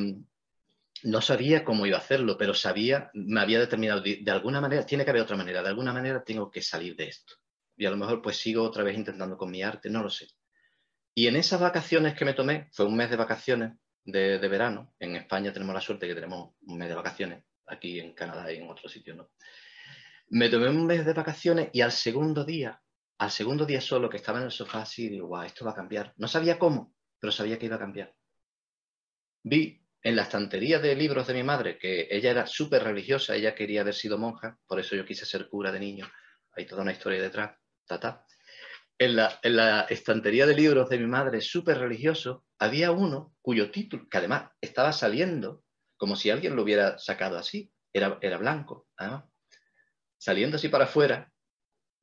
no 1.03 1.21
sabía 1.21 1.63
cómo 1.63 1.85
iba 1.85 1.97
a 1.97 2.01
hacerlo, 2.01 2.37
pero 2.37 2.53
sabía, 2.53 3.11
me 3.13 3.39
había 3.39 3.59
determinado, 3.59 4.01
de, 4.01 4.23
alguna 4.31 4.61
manera, 4.61 4.85
tiene 4.85 5.03
que 5.03 5.11
haber 5.11 5.21
otra 5.21 5.37
manera, 5.37 5.61
de 5.61 5.69
alguna 5.69 5.93
manera 5.93 6.23
tengo 6.23 6.49
que 6.49 6.61
salir 6.61 6.95
de 6.95 7.07
esto 7.07 7.35
y 7.77 7.85
a 7.85 7.91
lo 7.91 7.97
mejor 7.97 8.21
pues 8.21 8.37
sigo 8.37 8.63
otra 8.63 8.83
vez 8.83 8.97
intentando 8.97 9.37
con 9.37 9.51
mi 9.51 9.61
arte, 9.61 9.89
no 9.89 10.01
lo 10.01 10.09
sé. 10.09 10.27
Y 11.13 11.27
en 11.27 11.35
esas 11.35 11.59
vacaciones 11.59 12.15
que 12.15 12.25
me 12.25 12.33
tomé, 12.33 12.69
fue 12.71 12.85
un 12.85 12.95
mes 12.95 13.09
de 13.09 13.15
vacaciones 13.15 13.73
de, 14.03 14.37
verano, 14.47 14.93
en 14.99 15.15
España 15.15 15.51
tenemos 15.51 15.73
la 15.73 15.81
suerte 15.81 16.07
que 16.07 16.15
tenemos 16.15 16.55
un 16.61 16.77
mes 16.77 16.89
de 16.89 16.95
vacaciones, 16.95 17.43
aquí 17.67 17.99
en 17.99 18.13
Canadá 18.13 18.51
y 18.51 18.57
en 18.57 18.69
otros 18.69 18.91
sitios 18.91 19.17
no. 19.17 19.29
Me 20.29 20.49
tomé 20.49 20.69
un 20.69 20.85
mes 20.85 21.05
de 21.05 21.13
vacaciones 21.13 21.69
y 21.73 21.81
al 21.81 21.91
segundo 21.91 22.43
día, 22.43 22.81
al 23.17 23.31
segundo 23.31 23.65
día 23.65 23.81
solo 23.81 24.09
que 24.09 24.17
estaba 24.17 24.39
en 24.39 24.45
el 24.45 24.51
sofá 24.51 24.81
así, 24.81 25.09
digo, 25.09 25.27
guau, 25.27 25.43
esto 25.43 25.65
va 25.65 25.71
a 25.71 25.75
cambiar. 25.75 26.13
No 26.17 26.27
sabía 26.27 26.57
cómo, 26.57 26.93
pero 27.19 27.31
sabía 27.31 27.59
que 27.59 27.67
iba 27.67 27.75
a 27.75 27.79
cambiar. 27.79 28.13
Vi 29.43 29.81
en 30.01 30.15
la 30.15 30.23
estantería 30.23 30.79
de 30.79 30.95
libros 30.95 31.27
de 31.27 31.33
mi 31.33 31.43
madre, 31.43 31.77
que 31.77 32.07
ella 32.09 32.31
era 32.31 32.47
súper 32.47 32.83
religiosa, 32.83 33.35
ella 33.35 33.55
quería 33.55 33.81
haber 33.81 33.93
sido 33.93 34.17
monja, 34.17 34.57
por 34.67 34.79
eso 34.79 34.95
yo 34.95 35.05
quise 35.05 35.25
ser 35.25 35.47
cura 35.49 35.71
de 35.71 35.79
niño, 35.79 36.11
hay 36.51 36.65
toda 36.65 36.83
una 36.83 36.91
historia 36.91 37.21
detrás 37.21 37.57
en 38.97 39.15
la, 39.15 39.85
estantería 39.89 40.45
de 40.45 40.55
libros 40.55 40.89
de 40.89 40.97
mi 40.97 41.07
madre, 41.07 41.41
súper 41.41 41.79
religioso, 41.79 42.45
había 42.59 42.91
uno 42.91 43.35
cuyo 43.41 43.71
título, 43.71 44.07
que 44.09 44.17
además 44.17 44.51
estaba 44.61 44.93
saliendo, 44.93 45.63
como 45.97 46.15
si 46.15 46.29
alguien 46.29 46.55
lo 46.55 46.63
hubiera 46.63 46.97
sacado 46.97 47.37
así, 47.37 47.71
era, 47.93 48.17
era 48.21 48.37
blanco, 48.37 48.87
saliendo 50.17 50.57
así 50.57 50.69
para 50.69 50.85
afuera, 50.85 51.31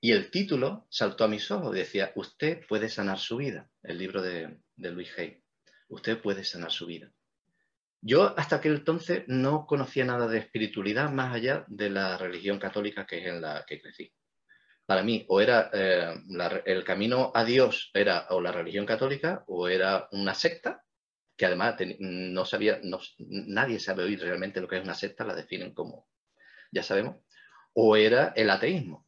y 0.01 0.13
el 0.13 0.31
título 0.31 0.87
saltó 0.91 1.25
a 1.25 1.29
mis 1.29 1.51
ojos, 1.51 1.75
decía, 1.75 2.13
usted 2.17 2.67
puede 2.67 2.89
sanar 2.89 3.19
su 3.19 3.37
vida, 3.37 3.71
el 3.83 3.99
libro 3.99 4.21
de, 4.21 4.59
de 4.77 4.91
Luis 4.91 5.17
Hay, 5.17 5.43
usted 5.89 6.21
puede 6.21 6.45
sanar 6.45 6.73
su 6.73 6.87
vida. 6.87 7.13
Yo 8.05 8.37
hasta 8.37 8.57
aquel 8.57 8.75
entonces 8.75 9.23
no 9.29 9.65
conocía 9.65 10.05
nada 10.05 10.27
de 10.27 10.39
espiritualidad 10.39 11.11
más 11.13 11.33
allá 11.33 11.65
de 11.69 11.89
la 11.89 12.19
religión 12.19 12.59
católica 12.59 13.07
que 13.07 13.19
es 13.19 13.27
en 13.27 13.41
la 13.41 13.65
que 13.65 13.81
crecí. 13.81 14.13
Para 14.87 15.05
mí 15.05 15.25
o 15.29 15.41
era 15.41 15.71
eh, 15.73 16.13
el 16.65 16.83
camino 16.83 17.31
a 17.33 17.45
Dios 17.45 17.91
era 17.95 18.27
o 18.31 18.41
la 18.41 18.51
religión 18.51 18.87
católica 18.87 19.45
o 19.47 19.69
era 19.69 20.09
una 20.11 20.35
secta, 20.35 20.85
que 21.37 21.47
además 21.47 21.77
no 21.99 22.45
sabía, 22.45 22.81
nadie 23.19 23.81
sabe 23.81 24.05
oír 24.05 24.21
realmente 24.21 24.61
lo 24.61 24.69
que 24.69 24.77
es 24.77 24.85
una 24.85 24.95
secta, 24.95 25.25
la 25.25 25.35
definen 25.35 25.75
como, 25.75 26.09
ya 26.71 26.83
sabemos, 26.83 27.17
o 27.73 27.97
era 27.97 28.33
el 28.37 28.51
ateísmo. 28.51 29.07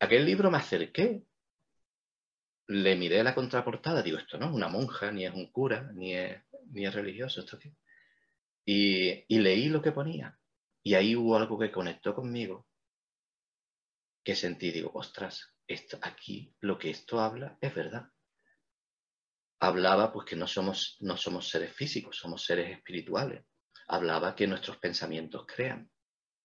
Aquel 0.00 0.24
libro 0.24 0.50
me 0.50 0.58
acerqué, 0.58 1.24
le 2.68 2.96
miré 2.96 3.22
la 3.22 3.34
contraportada, 3.34 4.02
digo, 4.02 4.18
esto 4.18 4.38
no 4.38 4.46
es 4.46 4.52
una 4.52 4.68
monja, 4.68 5.10
ni 5.10 5.24
es 5.24 5.34
un 5.34 5.50
cura, 5.50 5.90
ni 5.94 6.14
es, 6.14 6.42
ni 6.70 6.88
religioso, 6.88 7.40
esto 7.40 7.58
Y, 8.64 9.24
y 9.26 9.38
leí 9.38 9.68
lo 9.68 9.82
que 9.82 9.92
ponía. 9.92 10.38
Y 10.82 10.94
ahí 10.94 11.16
hubo 11.16 11.36
algo 11.36 11.58
que 11.58 11.72
conectó 11.72 12.14
conmigo 12.14 12.66
que 14.22 14.36
sentí, 14.36 14.70
digo, 14.70 14.90
ostras, 14.92 15.54
esto, 15.66 15.98
aquí 16.02 16.54
lo 16.60 16.78
que 16.78 16.90
esto 16.90 17.20
habla 17.20 17.56
es 17.60 17.74
verdad. 17.74 18.10
Hablaba 19.60 20.12
pues 20.12 20.26
que 20.26 20.36
no 20.36 20.46
somos, 20.46 20.96
no 21.00 21.16
somos 21.16 21.48
seres 21.48 21.72
físicos, 21.72 22.16
somos 22.16 22.44
seres 22.44 22.70
espirituales. 22.70 23.44
Hablaba 23.88 24.34
que 24.34 24.46
nuestros 24.46 24.76
pensamientos 24.76 25.44
crean. 25.46 25.90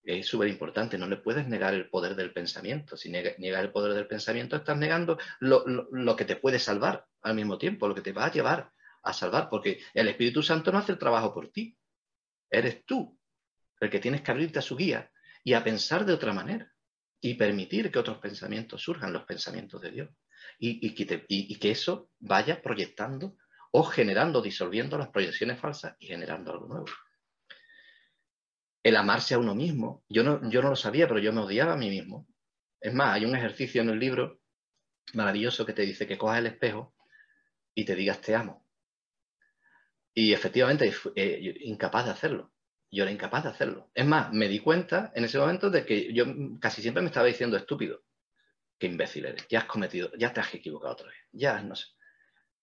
Es 0.03 0.27
súper 0.27 0.49
importante, 0.49 0.98
no 0.98 1.07
le 1.07 1.18
puedes 1.18 1.48
negar 1.48 1.73
el 1.73 1.90
poder 1.90 2.15
del 2.15 2.34
pensamiento. 2.34 2.98
Si 2.98 3.10
niegas 3.10 3.38
el 3.40 3.72
poder 3.72 3.94
del 3.94 4.07
pensamiento, 4.07 4.56
estás 4.56 4.77
negando 4.77 5.18
lo, 5.40 5.64
lo 5.65 6.15
que 6.15 6.26
te 6.26 6.35
puede 6.35 6.60
salvar 6.60 7.06
al 7.22 7.35
mismo 7.35 7.57
tiempo, 7.57 7.88
lo 7.88 7.95
que 7.95 8.02
te 8.02 8.11
va 8.11 8.26
a 8.26 8.31
llevar 8.31 8.72
a 9.03 9.14
salvar, 9.14 9.49
porque 9.49 9.81
el 9.94 10.07
Espíritu 10.07 10.41
Santo 10.41 10.72
no 10.72 10.80
hace 10.80 10.94
el 10.94 10.98
trabajo 10.98 11.34
por 11.34 11.49
ti. 11.49 11.77
Eres 12.49 12.85
tú 12.85 13.18
el 13.80 13.90
que 13.90 13.99
tienes 13.99 14.22
que 14.22 14.31
abrirte 14.31 14.60
a 14.60 14.64
su 14.64 14.76
guía 14.76 15.11
y 15.44 15.53
a 15.53 15.64
pensar 15.64 16.06
de 16.06 16.14
otra 16.14 16.34
manera 16.34 16.72
y 17.23 17.35
permitir 17.35 17.89
que 17.89 17.99
otros 17.99 18.17
pensamientos 18.17 18.81
surjan, 18.81 19.13
los 19.13 19.23
pensamientos 19.23 19.81
de 19.81 19.91
Dios, 19.91 20.09
y, 20.59 20.93
que, 20.93 21.71
eso 21.71 22.09
vaya 22.19 22.61
proyectando 22.61 23.37
o 23.71 23.83
generando, 23.83 24.41
disolviendo 24.41 24.97
las 24.97 25.07
proyecciones 25.07 25.57
falsas 25.57 25.95
y 25.99 26.07
generando 26.07 26.51
algo 26.51 26.67
nuevo. 26.67 26.85
El 28.83 28.97
amarse 28.97 29.35
a 29.35 29.39
uno 29.39 29.55
mismo, 29.55 30.03
yo 30.09 30.23
no, 30.23 30.49
yo 30.49 30.61
no 30.61 30.69
lo 30.69 30.75
sabía, 30.75 31.07
pero 31.07 31.21
yo 31.21 31.31
me 31.31 31.39
odiaba 31.39 31.73
a 31.73 31.77
mí 31.77 31.89
mismo. 31.89 32.27
Es 32.81 32.93
más, 32.93 33.15
hay 33.15 33.23
un 33.23 33.37
ejercicio 33.37 33.81
en 33.81 33.89
el 33.89 33.99
libro 33.99 34.41
maravilloso 35.13 35.65
que 35.65 35.73
te 35.73 35.83
dice 35.83 36.05
que 36.05 36.17
cojas 36.17 36.39
el 36.39 36.47
espejo 36.47 36.93
y 37.73 37.85
te 37.85 37.95
digas 37.95 38.19
te 38.19 38.35
amo. 38.35 38.67
Y 40.13 40.33
efectivamente, 40.33 40.93
eh, 41.15 41.55
incapaz 41.61 42.05
de 42.05 42.11
hacerlo 42.11 42.52
yo 42.94 43.03
era 43.03 43.11
incapaz 43.11 43.44
de 43.44 43.49
hacerlo. 43.49 43.90
Es 43.95 44.06
más, 44.06 44.32
me 44.32 44.48
di 44.48 44.60
cuenta 44.60 45.11
en 45.15 45.26
ese 45.26 45.40
momento 45.40 45.72
de 45.72 45.84
que 45.84 46.14
yo 46.14 46.26
casi 46.60 46.82
siempre 46.82 47.02
me 47.02 47.07
estaba 47.07 47.26
diciendo 47.26 47.57
estúpido. 47.57 48.03
Qué 48.78 48.88
imbécil 48.88 49.26
eres, 49.26 49.48
ya 49.49 49.60
has 49.60 49.65
cometido, 49.65 50.11
ya 50.15 50.32
te 50.32 50.40
has 50.40 50.53
equivocado 50.53 50.94
otra 50.94 51.07
vez, 51.07 51.18
ya 51.32 51.60
no 51.61 51.76
sé. 51.76 51.88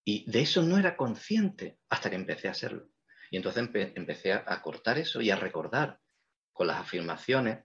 Y 0.04 0.30
de 0.30 0.42
eso 0.42 0.62
no 0.62 0.78
era 0.78 0.96
consciente 0.96 1.78
hasta 1.88 2.10
que 2.10 2.16
empecé 2.16 2.48
a 2.48 2.52
hacerlo. 2.52 2.88
Y 3.30 3.36
entonces 3.36 3.68
empecé 3.94 4.32
a, 4.32 4.62
cortar 4.62 4.98
eso 4.98 5.20
y 5.20 5.30
a 5.30 5.36
recordar 5.36 5.98
con 6.52 6.66
las 6.66 6.78
afirmaciones 6.78 7.64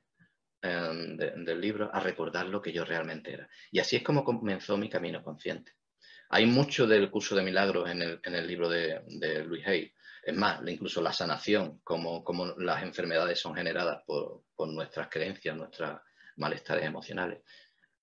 em, 0.61 1.17
del 1.17 1.61
libro, 1.61 1.89
a 1.93 1.99
recordar 1.99 2.47
lo 2.47 2.61
que 2.61 2.71
yo 2.71 2.83
realmente 2.85 3.33
era. 3.33 3.49
Y 3.71 3.79
así 3.79 3.95
es 3.95 4.03
como 4.03 4.23
comenzó 4.23 4.77
mi 4.77 4.89
camino 4.89 5.23
consciente. 5.23 5.73
Hay 6.29 6.45
mucho 6.45 6.87
del 6.87 7.11
curso 7.11 7.35
de 7.35 7.43
milagros 7.43 7.89
en 7.89 8.01
el, 8.01 8.47
libro 8.47 8.69
de, 8.69 9.01
de 9.07 9.43
Louis 9.43 9.65
Hay. 9.67 9.93
Es 10.25 10.35
más, 10.35 10.59
incluso 10.65 11.03
la 11.03 11.13
sanación, 11.13 11.81
como, 11.83 12.23
las 12.57 12.81
enfermedades 12.81 13.39
son 13.39 13.53
generadas 13.53 14.01
por, 14.07 14.41
nuestras 14.57 15.07
creencias, 15.07 15.55
nuestros 15.55 15.99
malestares 16.37 16.83
emocionales. 16.83 17.43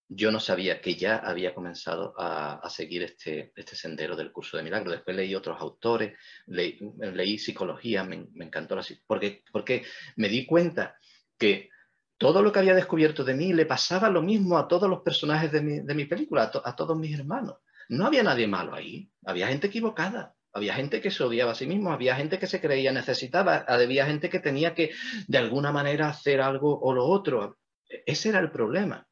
Yo 0.06 0.30
no 0.30 0.38
sabía 0.38 0.80
que 0.80 0.94
ya 0.94 1.16
había 1.16 1.52
comenzado 1.52 2.14
a, 2.16 2.62
seguir 2.70 3.02
este, 3.02 3.52
este, 3.56 3.74
sendero 3.74 4.14
del 4.14 4.30
curso 4.30 4.56
de 4.56 4.62
milagros. 4.62 4.92
Después 4.92 5.16
leí 5.16 5.34
otros 5.34 5.60
autores, 5.60 6.16
leí, 6.46 7.38
psicología, 7.38 8.04
me, 8.04 8.28
encantó 8.36 8.76
la 8.76 8.84
porque, 9.04 9.42
porque 9.50 9.84
me 10.14 10.28
di 10.28 10.46
cuenta 10.46 10.96
que 11.36 11.70
todo 12.18 12.40
lo 12.40 12.52
que 12.52 12.60
había 12.60 12.74
descubierto 12.74 13.24
de 13.24 13.34
mí 13.34 13.52
le 13.52 13.66
pasaba 13.66 14.08
lo 14.08 14.22
mismo 14.22 14.58
a 14.58 14.68
todos 14.68 14.88
los 14.88 15.00
personajes 15.00 15.50
de 15.50 15.60
mi, 15.60 16.04
película, 16.04 16.52
a 16.64 16.76
todos 16.76 16.96
mis 16.96 17.18
hermanos. 17.18 17.56
No 17.88 18.06
había 18.06 18.22
nadie 18.22 18.46
malo 18.46 18.74
ahí, 18.74 19.10
había 19.24 19.48
gente 19.48 19.66
equivocada, 19.66 20.36
había 20.52 20.74
gente 20.74 21.00
que 21.00 21.10
se 21.10 21.22
odiaba 21.24 21.52
a 21.52 21.54
sí 21.54 21.66
mismo, 21.66 21.92
había 21.92 22.16
gente 22.16 22.38
que 22.38 22.46
se 22.46 22.60
creía 22.60 22.92
necesitaba, 22.92 23.58
había 23.68 24.06
gente 24.06 24.28
que 24.28 24.40
tenía 24.40 24.74
que 24.74 24.92
de 25.26 25.38
alguna 25.38 25.72
manera 25.72 26.08
hacer 26.08 26.40
algo 26.40 26.78
o 26.80 26.92
lo 26.92 27.06
otro. 27.06 27.58
Ese 27.88 28.28
era 28.28 28.38
el 28.38 28.50
problema. 28.50 29.06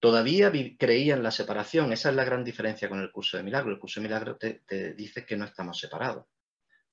Todavía 0.00 0.52
creía 0.78 1.14
en 1.14 1.22
la 1.22 1.30
separación, 1.30 1.92
esa 1.92 2.10
es 2.10 2.14
la 2.14 2.24
gran 2.24 2.44
diferencia 2.44 2.88
con 2.88 3.00
el 3.00 3.10
curso 3.10 3.36
de 3.36 3.42
milagro. 3.42 3.70
El 3.72 3.78
curso 3.78 4.00
de 4.00 4.08
milagro 4.08 4.36
te, 4.36 4.62
dice 4.94 5.24
que 5.24 5.36
no 5.36 5.44
estamos 5.44 5.78
separados 5.78 6.26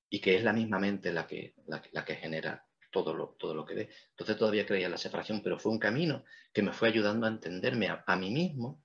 y 0.08 0.20
que 0.20 0.36
es 0.36 0.44
la 0.44 0.52
misma 0.52 0.78
mente 0.78 1.12
la 1.12 1.26
que, 1.26 1.54
la, 1.66 2.04
que 2.04 2.16
genera 2.16 2.64
todo 2.90 3.14
lo, 3.14 3.36
todo 3.38 3.54
lo 3.54 3.64
que 3.64 3.74
ve. 3.74 3.90
Entonces 4.10 4.36
todavía 4.36 4.66
creía 4.66 4.86
en 4.86 4.92
la 4.92 4.98
separación, 4.98 5.42
pero 5.42 5.58
fue 5.58 5.72
un 5.72 5.78
camino 5.78 6.24
que 6.52 6.62
me 6.62 6.72
fue 6.72 6.88
ayudando 6.88 7.26
a 7.26 7.30
entenderme 7.30 7.88
a 8.06 8.16
mí 8.16 8.30
mismo 8.30 8.82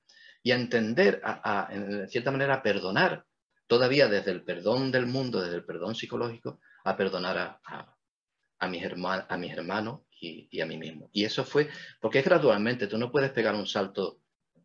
y 0.47 0.51
a 0.51 0.55
entender, 0.55 1.19
a, 1.25 1.67
en 1.71 2.07
cierta 2.07 2.31
manera, 2.31 2.55
a 2.55 2.63
perdonar, 2.63 3.25
todavía 3.67 4.07
desde 4.07 4.31
el 4.31 4.43
perdón 4.43 4.91
del 4.91 5.05
mundo, 5.05 5.41
desde 5.41 5.57
el 5.57 5.65
perdón 5.65 5.95
psicológico, 5.95 6.59
a 6.83 6.95
perdonar 6.95 7.59
a, 7.63 8.67
mis, 8.67 8.83
a 8.83 9.37
mis 9.37 9.53
hermanos 9.53 10.01
y, 10.19 10.61
a 10.61 10.65
mí 10.65 10.77
mismo. 10.77 11.09
Y 11.13 11.25
eso 11.25 11.43
fue, 11.43 11.69
porque 12.01 12.19
es 12.19 12.25
gradualmente, 12.25 12.87
tú 12.87 12.97
no 12.97 13.11
puedes 13.11 13.31
pegar 13.31 13.53
un 13.55 13.67
salto, 13.67 14.21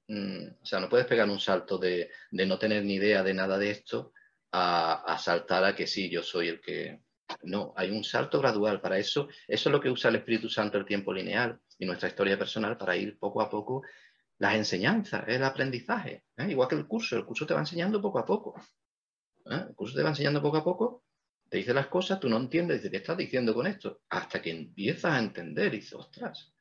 mm, 0.09 0.47
o 0.63 0.67
sea, 0.67 0.81
no 0.81 0.89
puedes 0.89 1.07
pegar 1.07 1.29
un 1.29 1.41
salto 1.41 1.79
de, 1.79 2.11
no 2.31 2.59
tener 2.59 2.85
ni 2.85 2.95
idea 2.95 3.23
de 3.23 3.35
nada 3.35 3.59
de 3.59 3.71
esto 3.71 4.13
a, 4.53 5.19
saltar 5.19 5.65
a 5.65 5.75
que 5.75 5.87
sí, 5.87 6.09
yo 6.09 6.23
soy 6.23 6.49
el 6.49 6.61
que... 6.61 7.01
No, 7.45 7.73
hay 7.77 7.91
un 7.91 8.05
salto 8.05 8.39
gradual. 8.41 8.83
Para 8.83 8.99
eso, 8.99 9.27
eso 9.49 9.69
es 9.69 9.73
lo 9.73 9.81
que 9.81 9.89
usa 9.89 10.11
el 10.11 10.17
Espíritu 10.17 10.51
Santo, 10.51 10.77
el 10.77 10.85
tiempo 10.85 11.15
lineal 11.15 11.59
y 11.79 11.87
nuestra 11.87 12.09
historia 12.09 12.39
personal 12.39 12.77
para 12.77 12.95
ir 12.95 13.19
poco 13.19 13.41
a 13.41 13.49
poco 13.49 13.83
las 14.43 14.57
enseñanzas, 14.57 15.25
el 15.29 15.45
aprendizaje, 15.45 16.25
¿eh? 16.37 16.51
igual 16.51 16.69
que 16.69 16.75
el 16.75 16.87
curso, 16.89 17.17
el 17.17 17.25
curso 17.25 17.47
te 17.47 17.55
va 17.55 17.61
enseñando 17.61 18.03
poco 18.03 18.19
a 18.19 18.27
poco. 18.27 18.55
¿Eh? 19.47 19.65
El 19.69 19.75
curso 19.75 19.97
te 19.97 20.03
va 20.03 20.11
enseñando 20.11 20.43
poco 20.43 20.59
a 20.59 20.65
poco, 20.65 21.05
te 21.49 21.59
dice 21.59 21.75
las 21.75 21.89
cosas, 21.89 22.21
tú 22.21 22.29
no 22.29 22.37
entiendes, 22.37 22.79
dices, 22.79 22.91
¿qué 22.91 22.97
estás 22.99 23.17
diciendo 23.17 23.55
con 23.55 23.67
esto? 23.67 24.03
Hasta 24.09 24.41
que 24.41 24.51
empiezas 24.51 25.13
a 25.13 25.19
entender 25.19 25.75
y 25.75 25.79
dices, 25.79 25.95
ostras, 25.95 26.53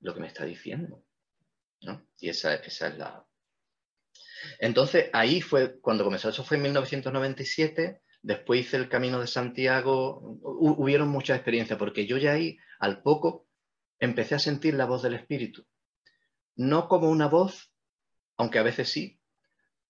lo 0.00 0.14
que 0.14 0.20
me 0.20 0.26
está 0.26 0.44
diciendo. 0.44 1.04
Y 2.18 2.28
esa, 2.28 2.54
esa 2.54 2.88
es 2.88 2.98
la... 2.98 3.26
Entonces, 4.58 5.10
ahí 5.12 5.40
fue, 5.40 5.80
cuando 5.80 6.04
comenzó, 6.04 6.28
eso 6.28 6.44
fue 6.44 6.56
en 6.56 6.64
1997, 6.64 8.02
después 8.22 8.60
hice 8.60 8.76
el 8.76 8.88
Camino 8.88 9.20
de 9.20 9.26
Santiago, 9.26 10.38
hubieron 10.42 11.08
muchas 11.08 11.36
experiencias, 11.36 11.78
porque 11.78 12.06
yo 12.06 12.16
ya 12.16 12.32
ahí, 12.32 12.58
al 12.78 13.02
poco, 13.02 13.46
empecé 14.00 14.34
a 14.34 14.40
sentir 14.40 14.74
la 14.74 14.86
voz 14.86 15.02
del 15.02 15.14
Espíritu 15.14 15.64
no 16.56 16.88
como 16.88 17.10
una 17.10 17.28
voz, 17.28 17.72
aunque 18.36 18.58
a 18.58 18.62
veces 18.62 18.88
sí, 18.90 19.20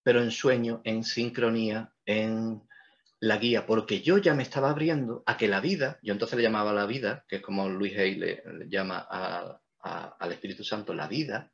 pero 0.03 0.21
en 0.21 0.31
sueño, 0.31 0.81
en 0.83 1.03
sincronía, 1.03 1.93
en 2.05 2.61
la 3.19 3.37
guía, 3.37 3.65
porque 3.65 4.01
yo 4.01 4.17
ya 4.17 4.33
me 4.33 4.43
estaba 4.43 4.69
abriendo 4.69 5.23
a 5.25 5.37
que 5.37 5.47
la 5.47 5.61
vida, 5.61 5.97
yo 6.03 6.11
entonces 6.11 6.35
le 6.35 6.43
llamaba 6.43 6.73
la 6.73 6.85
vida, 6.85 7.25
que 7.29 7.37
es 7.37 7.41
como 7.41 7.69
Luis 7.69 7.97
Hay 7.97 8.15
le, 8.15 8.43
llama 8.67 9.07
al 9.79 10.31
Espíritu 10.31 10.63
Santo 10.63 10.93
la 10.93 11.07
vida, 11.07 11.49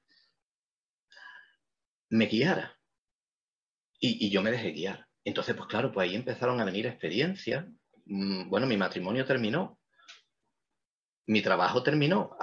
me 2.10 2.26
guiara. 2.26 2.76
Y, 4.00 4.30
yo 4.30 4.42
me 4.42 4.52
dejé 4.52 4.72
guiar. 4.72 5.08
Entonces, 5.24 5.56
pues 5.56 5.68
claro, 5.68 5.92
pues 5.92 6.10
ahí 6.10 6.16
empezaron 6.16 6.60
a 6.60 6.66
venir 6.66 6.88
experiencias. 6.88 7.66
Mm, 8.06 8.50
bueno, 8.50 8.66
mi 8.66 8.78
matrimonio 8.78 9.26
terminó, 9.26 9.80
mi 11.28 11.42
trabajo 11.44 11.84
terminó. 11.84 12.36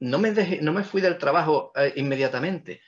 no, 0.00 0.18
me 0.18 0.60
no 0.60 0.72
me 0.72 0.84
fui 0.84 1.00
del 1.00 1.16
trabajo 1.16 1.72
eh, 1.74 1.94
inmediatamente. 1.96 2.82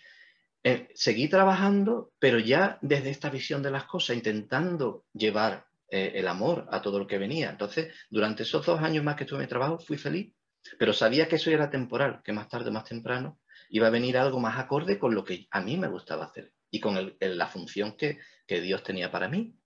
Eh, 0.62 0.88
seguí 0.94 1.28
trabajando, 1.28 2.12
pero 2.18 2.38
ya 2.38 2.78
desde 2.82 3.10
esta 3.10 3.30
visión 3.30 3.62
de 3.62 3.70
las 3.70 3.84
cosas, 3.84 4.16
intentando 4.16 5.06
llevar 5.14 5.66
eh, 5.88 6.12
el 6.16 6.28
amor 6.28 6.66
a 6.70 6.82
todo 6.82 6.98
lo 6.98 7.06
que 7.06 7.18
venía. 7.18 7.50
Entonces, 7.50 7.94
durante 8.10 8.42
esos 8.42 8.64
dos 8.66 8.80
años 8.80 9.02
más 9.02 9.16
que 9.16 9.24
estuve 9.24 9.38
en 9.38 9.44
mi 9.44 9.48
trabajo, 9.48 9.78
fui 9.78 9.96
feliz, 9.96 10.34
pero 10.78 10.92
sabía 10.92 11.28
que 11.28 11.36
eso 11.36 11.50
era 11.50 11.70
temporal, 11.70 12.20
que 12.22 12.32
más 12.32 12.48
tarde 12.48 12.68
o 12.68 12.72
más 12.72 12.84
temprano 12.84 13.40
iba 13.70 13.86
a 13.86 13.90
venir 13.90 14.18
algo 14.18 14.38
más 14.38 14.58
acorde 14.58 14.98
con 14.98 15.14
lo 15.14 15.24
que 15.24 15.46
a 15.50 15.60
mí 15.62 15.78
me 15.78 15.88
gustaba 15.88 16.26
hacer 16.26 16.52
y 16.70 16.78
con 16.80 17.16
la 17.18 17.46
función 17.46 17.96
que, 17.96 18.18
que 18.46 18.60
Dios 18.60 18.82
tenía 18.82 19.10
para 19.10 19.28
mí. 19.28 19.56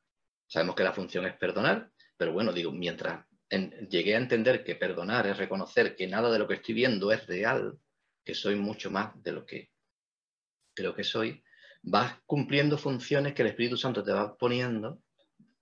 Sabemos 0.47 0.77
que 0.77 0.85
la 0.85 0.93
función 0.93 1.27
es 1.27 1.35
perdonar, 1.37 1.91
pero 2.17 2.33
bueno, 2.33 2.53
digo, 2.53 2.71
mientras 2.71 3.27
llegué 3.89 4.15
a 4.15 4.19
entender 4.19 4.63
que 4.63 4.77
perdonar 4.77 5.27
es 5.27 5.37
reconocer 5.37 5.97
que 5.97 6.07
nada 6.07 6.31
de 6.31 6.39
lo 6.39 6.47
que 6.47 6.55
estoy 6.55 6.75
viendo 6.75 7.13
es 7.13 7.27
real, 7.27 7.79
que 8.25 8.35
soy 8.35 8.57
mucho 8.57 8.91
más 8.91 9.21
de 9.23 9.33
lo 9.33 9.45
que 9.45 9.74
creo 10.75 10.95
que 10.95 11.05
soy, 11.05 11.43
vas 11.83 12.17
cumpliendo 12.27 12.79
funciones 12.79 13.35
que 13.35 13.43
el 13.43 13.49
Espíritu 13.49 13.77
Santo 13.77 14.03
te 14.03 14.13
va 14.13 14.37
poniendo, 14.37 15.01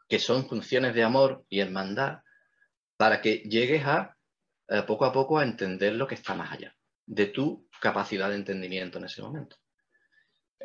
que 0.08 0.18
son 0.18 0.48
funciones 0.48 0.94
de 0.94 1.02
amor 1.02 1.44
y 1.48 1.60
hermandad, 1.60 2.20
para 2.96 3.20
que 3.20 3.38
llegues 3.38 3.84
a 3.84 4.16
eh, 4.68 4.82
poco 4.86 5.04
a 5.04 5.12
poco 5.12 5.38
a 5.38 5.44
entender 5.44 5.94
lo 5.94 6.06
que 6.06 6.14
está 6.14 6.34
más 6.34 6.52
allá 6.52 6.74
de 7.04 7.26
tu 7.26 7.68
capacidad 7.80 8.28
de 8.28 8.36
entendimiento 8.36 8.98
en 8.98 9.04
ese 9.04 9.22
momento. 9.22 9.56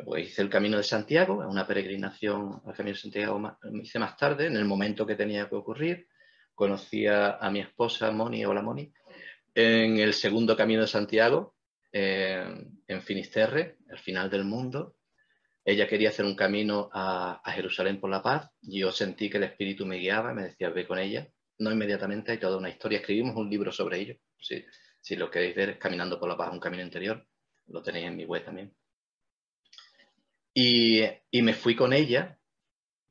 Pues 0.05 0.27
hice 0.27 0.43
el 0.43 0.49
Camino 0.49 0.77
de 0.77 0.83
Santiago, 0.83 1.39
una 1.47 1.65
peregrinación 1.65 2.61
al 2.63 2.75
Camino 2.75 2.95
de 2.95 3.01
Santiago 3.01 3.57
hice 3.81 3.97
más 3.97 4.15
tarde, 4.15 4.45
en 4.45 4.55
el 4.55 4.65
momento 4.65 5.07
que 5.07 5.15
tenía 5.15 5.49
que 5.49 5.55
ocurrir, 5.55 6.07
conocí 6.53 7.07
a, 7.07 7.39
mi 7.51 7.59
esposa 7.61 8.11
Moni, 8.11 8.45
hola 8.45 8.61
Moni, 8.61 8.93
en 9.55 9.97
el 9.97 10.13
segundo 10.13 10.55
camino 10.55 10.81
de 10.81 10.87
Santiago, 10.87 11.55
en 11.91 13.01
Finisterre, 13.01 13.76
final 13.97 14.29
del 14.29 14.43
mundo. 14.43 14.97
Ella 15.67 15.85
quería 15.85 16.09
hacer 16.09 16.23
un 16.23 16.35
camino 16.35 16.89
a, 16.93 17.41
Jerusalén 17.53 17.99
por 17.99 18.09
la 18.09 18.23
paz. 18.23 18.49
Yo 18.61 18.91
sentí 18.91 19.29
que 19.29 19.35
el 19.37 19.43
Espíritu 19.43 19.85
me 19.85 19.97
guiaba, 19.97 20.33
me 20.33 20.43
decía, 20.43 20.69
ve 20.69 20.87
con 20.87 20.97
ella. 20.97 21.29
No 21.59 21.71
inmediatamente, 21.71 22.31
hay 22.31 22.37
toda 22.37 22.57
una 22.57 22.69
historia. 22.69 22.99
Escribimos 22.99 23.35
un 23.35 23.49
libro 23.49 23.71
sobre 23.71 23.99
ello. 23.99 24.15
Si, 24.39 25.15
lo 25.17 25.29
queréis 25.29 25.55
ver, 25.55 25.77
Caminando 25.77 26.19
por 26.19 26.29
la 26.29 26.37
Paz, 26.37 26.53
un 26.53 26.59
camino 26.59 26.83
interior. 26.83 27.27
Lo 27.67 27.81
tenéis 27.81 28.07
en 28.07 28.15
mi 28.15 28.23
web 28.23 28.45
también. 28.45 28.73
Y, 30.53 31.01
me 31.41 31.53
fui 31.53 31.75
con 31.75 31.91
ella 31.91 32.39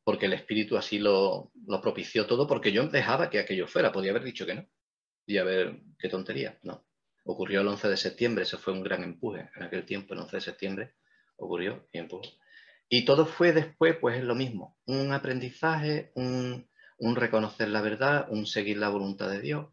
porque 0.02 0.24
el 0.24 0.32
espíritu 0.32 0.78
así 0.78 0.98
lo, 0.98 1.52
propició 1.82 2.26
todo, 2.26 2.46
porque 2.46 2.72
yo 2.72 2.86
dejaba 2.88 3.28
que 3.28 3.40
aquello 3.40 3.66
fuera, 3.66 3.92
podía 3.92 4.12
haber 4.12 4.24
dicho 4.24 4.46
que 4.46 4.54
no. 4.54 4.66
Y 5.26 5.36
a 5.36 5.44
ver, 5.44 5.80
qué 5.98 6.08
tontería, 6.08 6.58
no. 6.62 6.85
Ocurrió 7.26 7.60
el 7.60 7.68
11 7.68 7.88
de 7.88 7.96
septiembre, 7.96 8.44
eso 8.44 8.58
fue 8.58 8.72
un 8.72 8.82
gran 8.82 9.02
empuje. 9.02 9.50
En 9.56 9.64
aquel 9.64 9.84
tiempo, 9.84 10.14
el 10.14 10.20
11 10.20 10.36
de 10.36 10.40
septiembre, 10.40 10.94
ocurrió 11.36 11.88
y 11.92 11.98
empujó. 11.98 12.22
Y 12.88 13.04
todo 13.04 13.26
fue 13.26 13.52
después, 13.52 13.96
pues 14.00 14.18
es 14.18 14.24
lo 14.24 14.34
mismo, 14.34 14.78
un 14.86 15.12
aprendizaje, 15.12 16.12
un, 16.14 16.68
reconocer 17.16 17.68
la 17.68 17.82
verdad, 17.82 18.28
un 18.30 18.46
seguir 18.46 18.78
la 18.78 18.88
voluntad 18.88 19.28
de 19.28 19.40
Dios. 19.40 19.66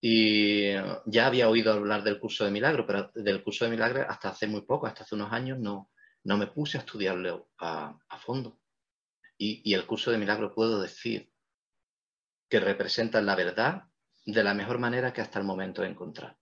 Y 0.00 0.72
ya 1.06 1.26
había 1.26 1.48
oído 1.48 1.72
hablar 1.72 2.02
del 2.02 2.18
curso 2.18 2.44
de 2.44 2.50
milagro, 2.50 2.86
pero 2.86 3.10
del 3.14 3.42
curso 3.42 3.64
de 3.64 3.70
milagro 3.70 4.06
hasta 4.08 4.30
hace 4.30 4.46
muy 4.46 4.62
poco, 4.62 4.86
hasta 4.86 5.04
hace 5.04 5.14
unos 5.14 5.32
años, 5.32 5.58
no, 5.58 5.90
no 6.24 6.36
me 6.38 6.46
puse 6.46 6.78
a 6.78 6.80
estudiarlo 6.80 7.50
a, 7.58 7.98
a 8.08 8.18
fondo. 8.18 8.58
Y, 9.38 9.74
el 9.74 9.86
curso 9.86 10.10
de 10.10 10.18
milagro 10.18 10.54
puedo 10.54 10.80
decir 10.80 11.30
que 12.48 12.60
representa 12.60 13.20
la 13.20 13.34
verdad 13.34 13.84
de 14.24 14.42
la 14.42 14.54
mejor 14.54 14.78
manera 14.78 15.12
que 15.12 15.20
hasta 15.20 15.38
el 15.38 15.44
momento 15.44 15.84
he 15.84 15.88
encontrado. 15.88 16.36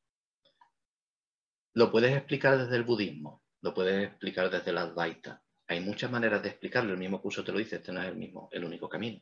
Lo 1.74 1.90
puedes 1.90 2.16
explicar 2.16 2.56
desde 2.56 2.76
el 2.76 2.84
budismo, 2.84 3.42
lo 3.60 3.74
puedes 3.74 4.06
explicar 4.06 4.48
desde 4.48 4.72
la 4.72 4.82
Advaita. 4.82 5.42
Hay 5.66 5.80
muchas 5.80 6.08
maneras 6.08 6.40
de 6.40 6.50
explicarlo, 6.50 6.92
el 6.92 6.98
mismo 6.98 7.20
curso 7.20 7.42
te 7.42 7.50
lo 7.50 7.58
dice, 7.58 7.76
este 7.76 7.90
no 7.90 8.00
es 8.00 8.08
el 8.08 8.16
mismo, 8.16 8.48
el 8.52 8.64
único 8.64 8.88
camino. 8.88 9.20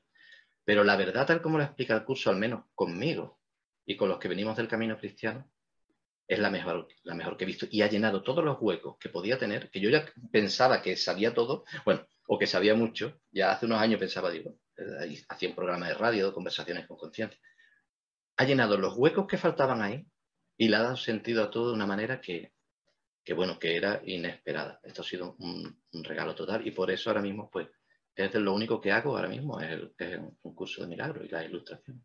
Pero 0.62 0.84
la 0.84 0.96
verdad 0.96 1.26
tal 1.26 1.40
como 1.40 1.56
lo 1.56 1.64
explica 1.64 1.94
el 1.94 2.04
curso, 2.04 2.28
al 2.28 2.36
menos 2.36 2.66
conmigo 2.74 3.40
y 3.86 3.96
con 3.96 4.10
los 4.10 4.18
que 4.18 4.28
venimos 4.28 4.54
del 4.56 4.68
camino 4.68 4.98
cristiano, 4.98 5.50
es 6.28 6.38
la 6.38 6.50
mejor, 6.50 6.88
la 7.04 7.14
mejor 7.14 7.38
que 7.38 7.44
he 7.44 7.46
visto 7.46 7.66
y 7.70 7.80
ha 7.80 7.88
llenado 7.88 8.22
todos 8.22 8.44
los 8.44 8.58
huecos 8.60 8.98
que 8.98 9.08
podía 9.08 9.38
tener, 9.38 9.70
que 9.70 9.80
yo 9.80 9.88
ya 9.88 10.04
pensaba 10.30 10.82
que 10.82 10.94
sabía 10.96 11.32
todo. 11.32 11.64
Bueno, 11.86 12.06
o 12.26 12.38
que 12.38 12.46
sabía 12.46 12.74
mucho, 12.74 13.18
ya 13.30 13.52
hace 13.52 13.64
unos 13.64 13.80
años 13.80 13.98
pensaba, 13.98 14.30
digo, 14.30 14.58
hacía 15.28 15.48
un 15.48 15.54
programa 15.54 15.88
de 15.88 15.94
radio, 15.94 16.34
conversaciones 16.34 16.86
con 16.86 16.98
conciencia, 16.98 17.38
ha 18.36 18.44
llenado 18.44 18.76
los 18.76 18.94
huecos 18.96 19.26
que 19.26 19.38
faltaban 19.38 19.80
ahí 19.80 20.06
y 20.56 20.68
le 20.68 20.76
ha 20.76 20.82
dado 20.82 20.96
sentido 20.96 21.42
a 21.42 21.50
todo 21.50 21.68
de 21.68 21.74
una 21.74 21.86
manera 21.86 22.20
que, 22.20 22.52
bueno, 23.34 23.58
que 23.58 23.76
era 23.76 24.02
inesperada. 24.04 24.80
Esto 24.82 25.02
ha 25.02 25.04
sido 25.04 25.36
un, 25.38 25.80
regalo 26.04 26.34
total 26.34 26.66
y 26.66 26.70
por 26.70 26.90
eso 26.90 27.10
ahora 27.10 27.22
mismo, 27.22 27.50
pues, 27.50 27.68
es 28.14 28.34
lo 28.34 28.54
único 28.54 28.80
que 28.80 28.92
hago 28.92 29.16
ahora 29.16 29.28
mismo, 29.28 29.60
es, 29.60 29.80
un 30.42 30.54
curso 30.54 30.82
de 30.82 30.88
milagro 30.88 31.24
y 31.24 31.28
la 31.28 31.44
ilustración. 31.44 32.04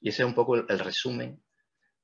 Y 0.00 0.08
ese 0.08 0.22
es 0.22 0.28
un 0.28 0.34
poco 0.34 0.56
el, 0.56 0.78
resumen 0.78 1.42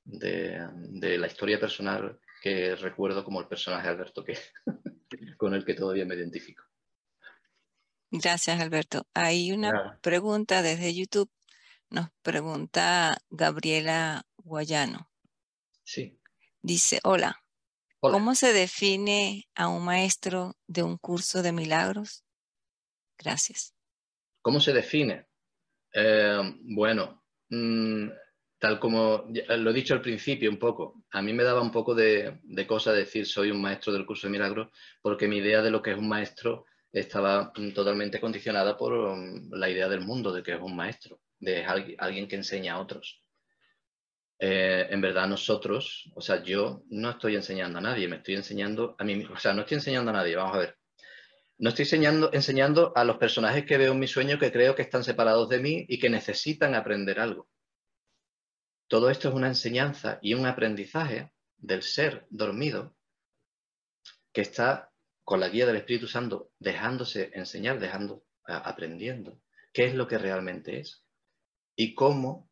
de, 0.05 1.19
la 1.19 1.27
historia 1.27 1.59
personal 1.59 2.21
que 2.43 2.75
recuerdo 2.77 3.25
como 3.25 3.41
el 3.41 3.49
personaje 3.49 3.89
Alberto 3.89 4.25
que, 4.25 4.39
con 5.37 5.55
el 5.55 5.65
que 5.65 5.75
todavía 5.75 6.05
me 6.05 6.15
identifico. 6.15 6.65
Gracias, 8.11 8.61
Alberto. 8.61 9.07
Hay 9.15 9.53
una 9.53 9.99
pregunta 10.01 10.63
desde 10.63 10.95
YouTube. 10.95 11.31
Nos 11.91 12.09
pregunta 12.23 13.19
Gabriela 13.31 14.25
Guayano. 14.37 15.10
Sí. 15.93 16.17
Dice, 16.63 17.01
hola, 17.03 17.43
¿cómo 17.99 18.37
se 18.37 18.53
define 18.53 19.49
a 19.57 19.67
un 19.67 19.85
maestro 19.85 20.55
de 20.69 20.85
un 20.85 20.97
curso 20.99 21.43
de 21.43 21.51
milagros? 21.51 22.25
Gracias. 23.19 23.75
¿Cómo 24.41 24.61
se 24.61 24.73
define? 24.73 25.27
Eh, 25.93 26.39
bueno, 26.61 27.25
mm, 27.49 28.09
tal 28.61 28.79
como 28.79 29.25
lo 29.27 29.71
he 29.71 29.75
dicho 29.75 29.93
al 29.93 30.01
principio 30.01 30.49
un 30.49 30.61
poco, 30.61 31.03
a 31.11 31.23
mí 31.23 31.33
me 31.33 31.43
daba 31.43 31.61
un 31.61 31.73
poco 31.73 31.93
de, 31.93 32.39
de 32.45 32.67
cosa 32.69 32.93
decir 32.93 33.27
soy 33.27 33.51
un 33.51 33.61
maestro 33.61 33.93
del 33.93 34.07
curso 34.07 34.29
de 34.29 34.33
milagros, 34.33 34.69
porque 35.03 35.27
mi 35.27 35.39
idea 35.39 35.61
de 35.61 35.73
lo 35.73 35.83
que 35.83 35.91
es 35.91 35.99
un 35.99 36.09
maestro 36.09 36.67
estaba 36.93 37.53
totalmente 37.53 38.21
condicionada 38.21 38.77
por 38.77 38.93
um, 38.93 39.51
la 39.51 39.69
idea 39.69 39.89
del 39.89 40.03
mundo 40.03 40.33
de 40.33 40.45
que 40.45 40.53
es 40.53 40.61
un 40.61 40.77
maestro, 40.77 41.21
de 41.41 41.65
alguien 41.65 42.29
que 42.29 42.37
enseña 42.37 42.75
a 42.75 42.81
otros. 42.81 43.25
Eh, 44.43 44.87
en 44.89 45.03
verdad 45.03 45.29
nosotros, 45.29 46.11
o 46.15 46.23
sea, 46.23 46.43
yo 46.43 46.83
no 46.89 47.11
estoy 47.11 47.37
enseñando 47.37 47.79
a 47.79 47.83
nadie, 47.83 48.09
me 48.09 48.17
estoy 48.17 48.37
enseñando 48.37 48.97
a 48.99 49.05
mí 49.05 49.15
mismo, 49.15 49.35
o 49.35 49.39
sea, 49.39 49.53
no 49.53 49.61
estoy 49.61 49.75
enseñando 49.77 50.11
a 50.11 50.15
nadie, 50.15 50.35
vamos 50.35 50.57
a 50.57 50.61
ver. 50.61 50.79
No 51.59 51.69
estoy 51.69 51.83
enseñando, 51.83 52.31
enseñando 52.33 52.95
a 52.97 53.05
los 53.05 53.19
personajes 53.19 53.67
que 53.67 53.77
veo 53.77 53.93
en 53.93 53.99
mi 53.99 54.07
sueño 54.07 54.39
que 54.39 54.51
creo 54.51 54.75
que 54.75 54.81
están 54.81 55.05
separados 55.05 55.51
de 55.51 55.59
mí 55.59 55.85
y 55.87 55.99
que 55.99 56.09
necesitan 56.09 56.75
aprender 56.75 57.21
algo. 57.21 57.51
Todo 58.89 59.11
esto 59.11 59.29
es 59.29 59.35
una 59.35 59.49
enseñanza 59.49 60.19
y 60.23 60.33
un 60.33 60.47
aprendizaje 60.47 61.35
del 61.59 61.83
ser 61.83 62.27
dormido 62.31 62.97
que 64.33 64.41
está 64.41 64.91
con 65.23 65.39
la 65.39 65.51
guía 65.51 65.67
del 65.67 65.77
Espíritu 65.77 66.09
Santo, 66.09 66.51
dejándose 66.59 67.31
enseñar, 67.35 67.79
dejando, 67.79 68.25
aprendiendo 68.47 69.39
qué 69.75 69.85
es 69.85 69.95
lo 69.95 70.09
que 70.09 70.17
realmente 70.17 70.81
es 70.81 71.05
y 71.77 71.95
cómo 71.95 72.50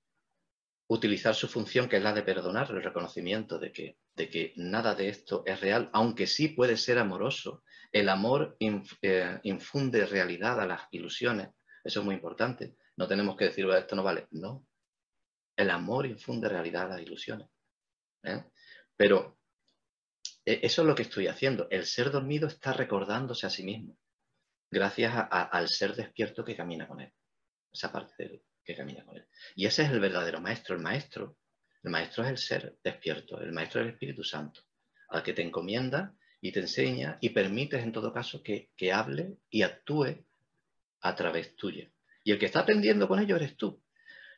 utilizar 0.89 1.35
su 1.35 1.49
función, 1.49 1.89
que 1.89 1.97
es 1.99 2.03
la 2.03 2.13
de 2.13 2.23
perdonar, 2.23 2.71
el 2.71 2.83
reconocimiento 2.83 3.59
de 3.59 3.73
que, 3.73 3.99
de 4.17 4.29
que 4.29 4.53
nada 4.57 4.95
de 4.95 5.09
esto 5.09 5.43
es 5.47 5.61
real, 5.61 5.91
aunque 5.93 6.27
sí 6.27 6.49
puede 6.49 6.77
ser 6.77 6.99
amoroso. 6.99 7.63
El 7.93 8.09
amor 8.09 8.57
eh, 8.61 9.41
infunde 9.43 10.07
realidad 10.07 10.61
a 10.61 10.67
las 10.67 10.83
ilusiones, 10.91 11.49
eso 11.85 12.01
es 12.01 12.05
muy 12.05 12.15
importante. 12.15 12.77
No 12.97 13.07
tenemos 13.07 13.37
que 13.37 13.47
decir, 13.47 13.67
esto 13.71 13.97
no 13.97 14.03
vale. 14.03 14.27
No, 14.33 14.67
el 15.57 15.71
amor 15.71 16.07
infunde 16.07 16.49
realidad 16.49 16.87
a 16.87 16.97
las 16.97 17.03
ilusiones. 17.03 17.49
¿eh? 18.23 18.45
Pero 18.97 19.39
e, 20.45 20.61
eso 20.63 20.83
es 20.83 20.89
lo 20.89 20.95
que 20.95 21.03
estoy 21.03 21.27
haciendo. 21.27 21.69
El 21.71 21.85
ser 21.85 22.11
dormido 22.11 22.49
está 22.49 22.73
recordándose 22.73 23.47
a 23.47 23.51
sí 23.51 23.63
mismo, 23.63 23.99
gracias 24.71 25.13
al 25.31 25.69
ser 25.69 25.95
despierto 25.95 26.45
que 26.45 26.57
camina 26.57 26.89
con 26.89 27.01
él. 27.01 27.13
Esa 27.71 27.93
parte 27.93 28.43
que 28.69 28.77
camina 28.77 29.03
con 29.03 29.17
él. 29.17 29.25
Y 29.57 29.65
ese 29.65 29.83
es 29.83 29.91
el 29.91 29.99
verdadero 29.99 30.43
maestro. 30.43 30.77
El 30.77 30.83
maestro, 30.83 31.39
el 31.83 31.91
maestro 31.91 32.25
es 32.25 32.31
el 32.31 32.37
ser 32.37 32.77
despierto, 32.85 33.41
el 33.41 33.51
maestro 33.51 33.81
es 33.81 33.87
el 33.87 33.93
Espíritu 33.95 34.23
Santo, 34.23 34.61
al 35.09 35.23
que 35.23 35.33
te 35.33 35.41
encomienda 35.41 36.15
y 36.43 36.53
te 36.53 36.61
enseña 36.61 37.17
y 37.23 37.31
permites 37.31 37.83
en 37.83 37.93
todo 37.93 38.13
caso 38.13 38.43
que, 38.43 38.69
hable 38.93 39.39
y 39.49 39.63
actúe 39.63 40.23
a 41.01 41.15
través 41.17 41.57
tuya. 41.57 41.91
Y 42.23 42.33
el 42.33 42.39
que 42.39 42.45
está 42.45 42.61
aprendiendo 42.61 43.09
con 43.09 43.19
ello 43.21 43.37
eres 43.37 43.57
tú. 43.57 43.83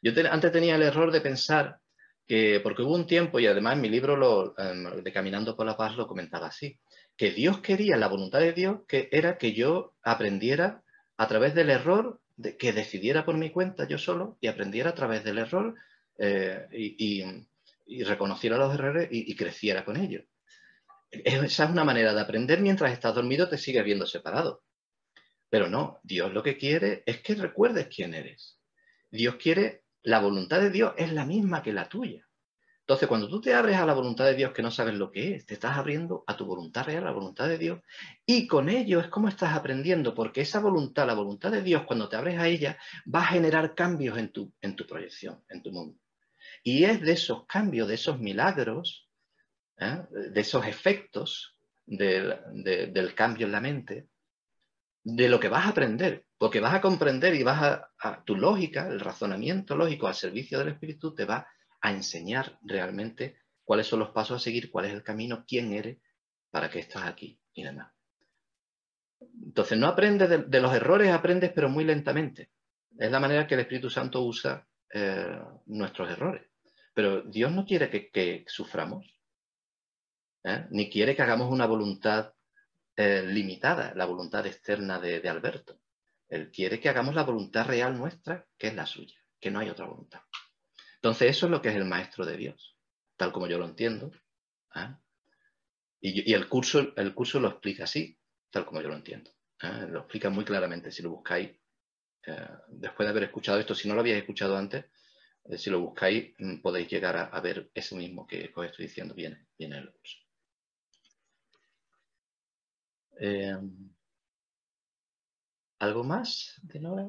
Yo 0.00 0.12
antes 0.30 0.52
tenía 0.52 0.76
el 0.76 0.82
error 0.82 1.10
de 1.10 1.20
pensar 1.20 1.80
porque 2.62 2.82
hubo 2.82 2.94
un 2.94 3.08
tiempo, 3.08 3.40
y 3.40 3.48
además 3.48 3.74
en 3.74 3.80
mi 3.80 3.88
libro 3.88 4.54
em, 4.56 5.02
de 5.02 5.12
Caminando 5.12 5.56
por 5.56 5.66
la 5.66 5.76
Paz 5.76 5.96
lo 5.96 6.06
comentaba 6.06 6.46
así, 6.46 6.78
que 7.16 7.32
Dios 7.32 7.58
quería, 7.58 7.96
la 7.96 8.06
voluntad 8.06 8.38
de 8.38 8.52
Dios, 8.52 8.82
que 8.86 9.08
era 9.10 9.36
que 9.36 9.52
yo 9.52 9.94
aprendiera 10.04 10.84
a 11.16 11.26
través 11.26 11.56
del 11.56 11.70
error, 11.70 12.20
que 12.58 12.72
decidiera 12.72 13.24
por 13.24 13.36
mi 13.36 13.50
cuenta 13.50 13.86
yo 13.86 13.98
solo 13.98 14.38
y 14.40 14.46
aprendiera 14.46 14.90
a 14.90 14.94
través 14.94 15.24
del 15.24 15.38
error 15.38 15.74
eh, 16.18 16.66
y, 16.72 17.24
reconociera 18.04 18.56
los 18.56 18.72
errores 18.72 19.08
y, 19.10 19.34
creciera 19.34 19.84
con 19.84 19.96
ellos. 19.96 20.24
Esa 21.10 21.64
es 21.64 21.70
una 21.70 21.82
manera 21.82 22.14
de 22.14 22.20
aprender 22.20 22.60
mientras 22.60 22.92
estás 22.92 23.14
dormido, 23.14 23.48
te 23.48 23.58
sigues 23.58 23.84
viendo 23.84 24.06
separado. 24.06 24.62
Pero 25.48 25.68
no, 25.68 25.98
Dios 26.04 26.32
lo 26.32 26.42
que 26.42 26.56
quiere 26.56 27.02
es 27.04 27.20
que 27.20 27.34
recuerdes 27.34 27.88
quién 27.88 28.14
eres. 28.14 28.60
Dios 29.10 29.34
quiere 29.36 29.82
la 30.02 30.20
voluntad 30.20 30.60
de 30.60 30.70
Dios 30.70 30.94
es 30.96 31.12
la 31.12 31.26
misma 31.26 31.62
que 31.62 31.72
la 31.72 31.88
tuya. 31.88 32.26
Entonces, 32.90 33.06
cuando 33.06 33.28
tú 33.28 33.40
te 33.40 33.54
abres 33.54 33.76
a 33.76 33.86
la 33.86 33.94
voluntad 33.94 34.24
de 34.24 34.34
Dios 34.34 34.50
que 34.50 34.62
no 34.62 34.72
sabes 34.72 34.94
lo 34.94 35.12
que 35.12 35.36
es, 35.36 35.46
te 35.46 35.54
estás 35.54 35.78
abriendo 35.78 36.24
a 36.26 36.36
tu 36.36 36.44
voluntad 36.44 36.84
real, 36.86 37.04
la 37.04 37.12
voluntad 37.12 37.46
de 37.46 37.56
Dios, 37.56 37.78
y 38.26 38.48
con 38.48 38.68
ello 38.68 38.98
es 38.98 39.06
como 39.06 39.28
estás 39.28 39.54
aprendiendo, 39.54 40.12
porque 40.12 40.40
esa 40.40 40.58
voluntad, 40.58 41.06
la 41.06 41.14
voluntad 41.14 41.52
de 41.52 41.62
Dios, 41.62 41.84
cuando 41.84 42.08
te 42.08 42.16
abres 42.16 42.40
a 42.40 42.48
ella, 42.48 42.76
va 43.06 43.20
a 43.20 43.26
generar 43.26 43.76
cambios 43.76 44.18
en 44.18 44.32
tu, 44.32 44.52
en 44.60 44.74
tu 44.74 44.88
proyección, 44.88 45.40
en 45.48 45.62
tu 45.62 45.70
mundo. 45.70 46.00
Y 46.64 46.82
es 46.82 47.00
de 47.00 47.12
esos 47.12 47.46
cambios, 47.46 47.86
de 47.86 47.94
esos 47.94 48.18
milagros, 48.18 49.08
¿eh? 49.78 50.02
de 50.10 50.40
esos 50.40 50.66
efectos 50.66 51.56
del 51.86 53.14
cambio 53.14 53.46
en 53.46 53.52
la 53.52 53.60
mente, 53.60 54.08
de 55.04 55.28
lo 55.28 55.38
que 55.38 55.48
vas 55.48 55.66
a 55.66 55.68
aprender, 55.68 56.24
porque 56.38 56.58
vas 56.58 56.74
a 56.74 56.80
comprender 56.80 57.36
y 57.36 57.44
vas 57.44 57.84
a, 58.00 58.24
tu 58.24 58.34
lógica, 58.34 58.88
el 58.88 58.98
razonamiento 58.98 59.76
lógico 59.76 60.08
al 60.08 60.16
servicio 60.16 60.58
del 60.58 60.70
espíritu 60.70 61.14
te 61.14 61.24
va 61.24 61.36
a 61.36 61.59
enseñar 61.82 62.58
realmente 62.62 63.38
cuáles 63.64 63.86
son 63.86 64.00
los 64.00 64.10
pasos 64.10 64.36
a 64.36 64.44
seguir, 64.44 64.70
cuál 64.70 64.86
es 64.86 64.92
el 64.92 65.02
camino, 65.02 65.44
quién 65.46 65.72
eres, 65.72 65.98
para 66.50 66.68
qué 66.68 66.80
estás 66.80 67.04
aquí 67.04 67.40
y 67.54 67.62
demás. 67.62 67.92
Entonces 69.20 69.78
no 69.78 69.86
aprendes 69.86 70.50
de, 70.50 70.60
los 70.60 70.74
errores, 70.74 71.10
aprendes 71.10 71.52
pero 71.54 71.68
muy 71.68 71.84
lentamente. 71.84 72.50
Es 72.98 73.10
la 73.10 73.20
manera 73.20 73.46
que 73.46 73.54
el 73.54 73.60
Espíritu 73.60 73.90
Santo 73.90 74.22
usa 74.22 74.66
eh, 74.92 75.40
nuestros 75.66 76.10
errores. 76.10 76.42
Pero 76.92 77.22
Dios 77.22 77.52
no 77.52 77.64
quiere 77.64 77.88
que, 77.88 78.44
suframos, 78.46 79.06
¿eh? 80.44 80.66
ni 80.70 80.90
quiere 80.90 81.14
que 81.14 81.22
hagamos 81.22 81.50
una 81.50 81.66
voluntad 81.66 82.34
eh, 82.96 83.22
limitada, 83.22 83.94
la 83.94 84.04
voluntad 84.04 84.46
externa 84.46 84.98
de, 84.98 85.26
Alberto. 85.28 85.80
Él 86.28 86.50
quiere 86.50 86.80
que 86.80 86.88
hagamos 86.88 87.14
la 87.14 87.22
voluntad 87.22 87.66
real 87.66 87.96
nuestra, 87.96 88.46
que 88.58 88.68
es 88.68 88.74
la 88.74 88.86
suya, 88.86 89.18
que 89.40 89.50
no 89.50 89.60
hay 89.60 89.70
otra 89.70 89.86
voluntad. 89.86 90.20
Entonces 91.02 91.30
eso 91.30 91.46
es 91.46 91.52
lo 91.52 91.62
que 91.62 91.70
es 91.70 91.76
el 91.76 91.86
maestro 91.86 92.26
de 92.26 92.36
Dios, 92.36 92.76
tal 93.16 93.32
como 93.32 93.46
yo 93.46 93.58
lo 93.58 93.64
entiendo. 93.64 94.12
¿ah? 94.72 95.00
Y, 95.98 96.32
el, 96.34 96.46
curso, 96.46 96.94
el 96.94 97.14
curso 97.14 97.40
lo 97.40 97.48
explica 97.48 97.84
así, 97.84 98.18
tal 98.50 98.66
como 98.66 98.82
yo 98.82 98.88
lo 98.88 98.96
entiendo. 98.96 99.30
¿ah? 99.60 99.86
Lo 99.88 100.00
explica 100.00 100.28
muy 100.28 100.44
claramente. 100.44 100.90
Si 100.90 101.02
lo 101.02 101.10
buscáis, 101.10 101.50
eh, 102.26 102.48
después 102.68 103.06
de 103.06 103.10
haber 103.10 103.24
escuchado 103.24 103.58
esto, 103.58 103.74
si 103.74 103.88
no 103.88 103.94
lo 103.94 104.00
habíais 104.00 104.20
escuchado 104.20 104.58
antes, 104.58 104.84
eh, 105.46 105.56
si 105.56 105.70
lo 105.70 105.80
buscáis, 105.80 106.34
mm, 106.38 106.60
podéis 106.60 106.88
llegar 106.88 107.16
a, 107.16 107.40
ver 107.40 107.70
eso 107.72 107.96
mismo 107.96 108.26
que 108.26 108.52
os 108.54 108.66
estoy 108.66 108.84
diciendo, 108.86 109.14
viene, 109.14 109.46
viene 109.58 109.78
en 109.78 109.82
el 109.84 109.92
curso. 109.92 110.18
Eh, 113.20 113.56
¿Algo 115.78 116.04
más 116.04 116.60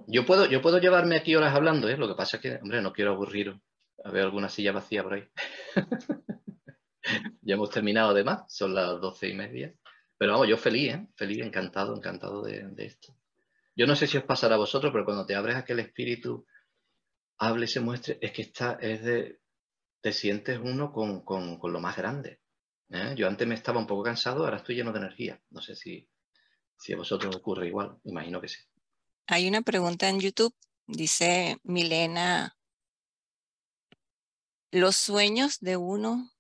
Yo 0.07 0.26
puedo, 0.26 0.45
yo 0.45 0.61
puedo 0.61 0.80
llevarme 0.80 1.18
aquí 1.18 1.35
horas 1.35 1.53
hablando, 1.53 1.89
¿eh? 1.89 1.97
lo 1.97 2.07
que 2.07 2.15
pasa 2.15 2.38
es 2.38 2.41
que, 2.41 2.55
hombre, 2.55 2.81
no 2.81 2.93
quiero 2.93 3.11
aburriros. 3.11 3.59
A 4.03 4.11
ver 4.11 4.23
alguna 4.23 4.49
silla 4.49 4.72
vacía 4.72 5.03
por 5.03 5.14
ahí. 5.14 5.28
ya 7.41 7.56
hemos 7.56 7.69
terminado 7.69 8.11
además, 8.11 8.44
son 8.48 8.73
las 8.73 8.99
doce 8.99 9.30
y 9.30 9.34
media. 9.34 9.73
Pero 10.18 10.34
vamos, 10.34 10.48
yo 10.48 10.57
feliz, 10.57 10.94
¿eh? 10.94 11.07
feliz, 11.15 11.44
encantado, 11.44 11.95
encantado 11.95 12.44
de, 12.44 12.73
esto. 12.78 13.15
Yo 13.76 13.88
no 13.88 13.95
sé 13.95 14.07
si 14.07 14.18
os 14.18 14.23
pasará 14.23 14.56
a 14.56 14.60
vosotros, 14.60 14.91
pero 14.91 15.06
cuando 15.06 15.26
te 15.26 15.36
abres 15.36 15.56
a 15.56 15.65
que 15.65 15.73
el 15.73 15.80
espíritu 15.80 16.45
hable 17.40 17.65
y 17.65 17.68
se 17.68 17.80
muestre, 17.80 18.19
es 18.22 18.32
que 18.32 18.44
está, 18.44 18.78
es 18.82 19.03
de, 19.03 19.40
te 20.02 20.11
sientes 20.11 20.60
uno 20.60 20.91
con, 20.91 21.23
con 21.23 21.73
lo 21.73 21.80
más 21.80 21.98
grande. 21.98 22.41
¿eh? 22.91 23.14
Yo 23.15 23.28
antes 23.28 23.48
me 23.48 23.56
estaba 23.56 23.80
un 23.80 23.88
poco 23.88 24.03
cansado, 24.03 24.44
ahora 24.44 24.57
estoy 24.57 24.76
lleno 24.76 24.91
de 24.91 24.99
energía. 24.99 25.41
No 25.49 25.61
sé 25.61 25.76
si, 25.76 26.07
si 26.78 26.94
a 26.94 26.98
vosotros 26.98 27.36
ocurre 27.36 27.68
igual, 27.68 27.98
imagino 28.03 28.41
que 28.41 28.49
sí. 28.49 28.60
Hay 29.28 29.48
una 29.48 29.61
pregunta 29.61 30.10
en 30.10 30.19
YouTube, 30.19 30.53
dice 30.88 31.57
Milena, 31.64 32.56
¿los 34.72 34.95
sueños 34.95 35.60
de 35.60 35.77
uno 35.77 36.31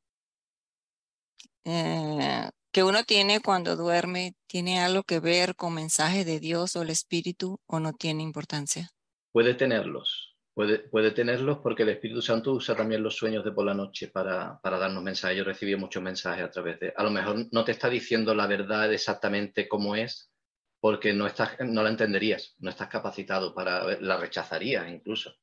eh, 1.65 2.49
que 2.71 2.83
uno 2.83 3.03
tiene 3.03 3.41
cuando 3.41 3.75
duerme 3.75 4.33
tiene 4.47 4.79
algo 4.79 5.03
que 5.03 5.19
ver 5.19 5.55
con 5.55 5.73
mensajes 5.73 6.25
de 6.25 6.39
Dios 6.39 6.75
o 6.75 6.81
el 6.81 6.89
Espíritu 6.89 7.59
o 7.67 7.79
no 7.79 7.93
tiene 7.93 8.23
importancia? 8.23 8.89
Puede 9.33 9.53
tenerlos, 9.53 10.37
puede, 10.53 10.79
puede 10.79 11.11
tenerlos 11.11 11.59
porque 11.59 11.83
el 11.83 11.89
Espíritu 11.89 12.21
Santo 12.21 12.53
usa 12.53 12.75
también 12.75 13.03
los 13.03 13.15
sueños 13.15 13.43
de 13.43 13.51
por 13.51 13.65
la 13.65 13.73
noche 13.73 14.07
para, 14.07 14.59
para 14.61 14.79
darnos 14.79 15.03
mensajes. 15.03 15.37
Yo 15.37 15.43
recibí 15.43 15.75
muchos 15.75 16.01
mensajes 16.01 16.43
a 16.43 16.51
través 16.51 16.79
de... 16.79 16.93
A 16.95 17.03
lo 17.03 17.11
mejor 17.11 17.47
no 17.51 17.65
te 17.65 17.73
está 17.73 17.89
diciendo 17.89 18.33
la 18.33 18.47
verdad 18.47 18.91
exactamente 18.93 19.67
cómo 19.67 19.95
es, 19.95 20.31
porque 20.79 21.13
no, 21.13 21.27
estás, 21.27 21.57
no 21.59 21.83
la 21.83 21.89
entenderías, 21.89 22.55
no 22.59 22.69
estás 22.69 22.87
capacitado 22.87 23.53
para... 23.53 23.99
La 23.99 24.17
rechazarías 24.17 24.89
incluso, 24.89 25.35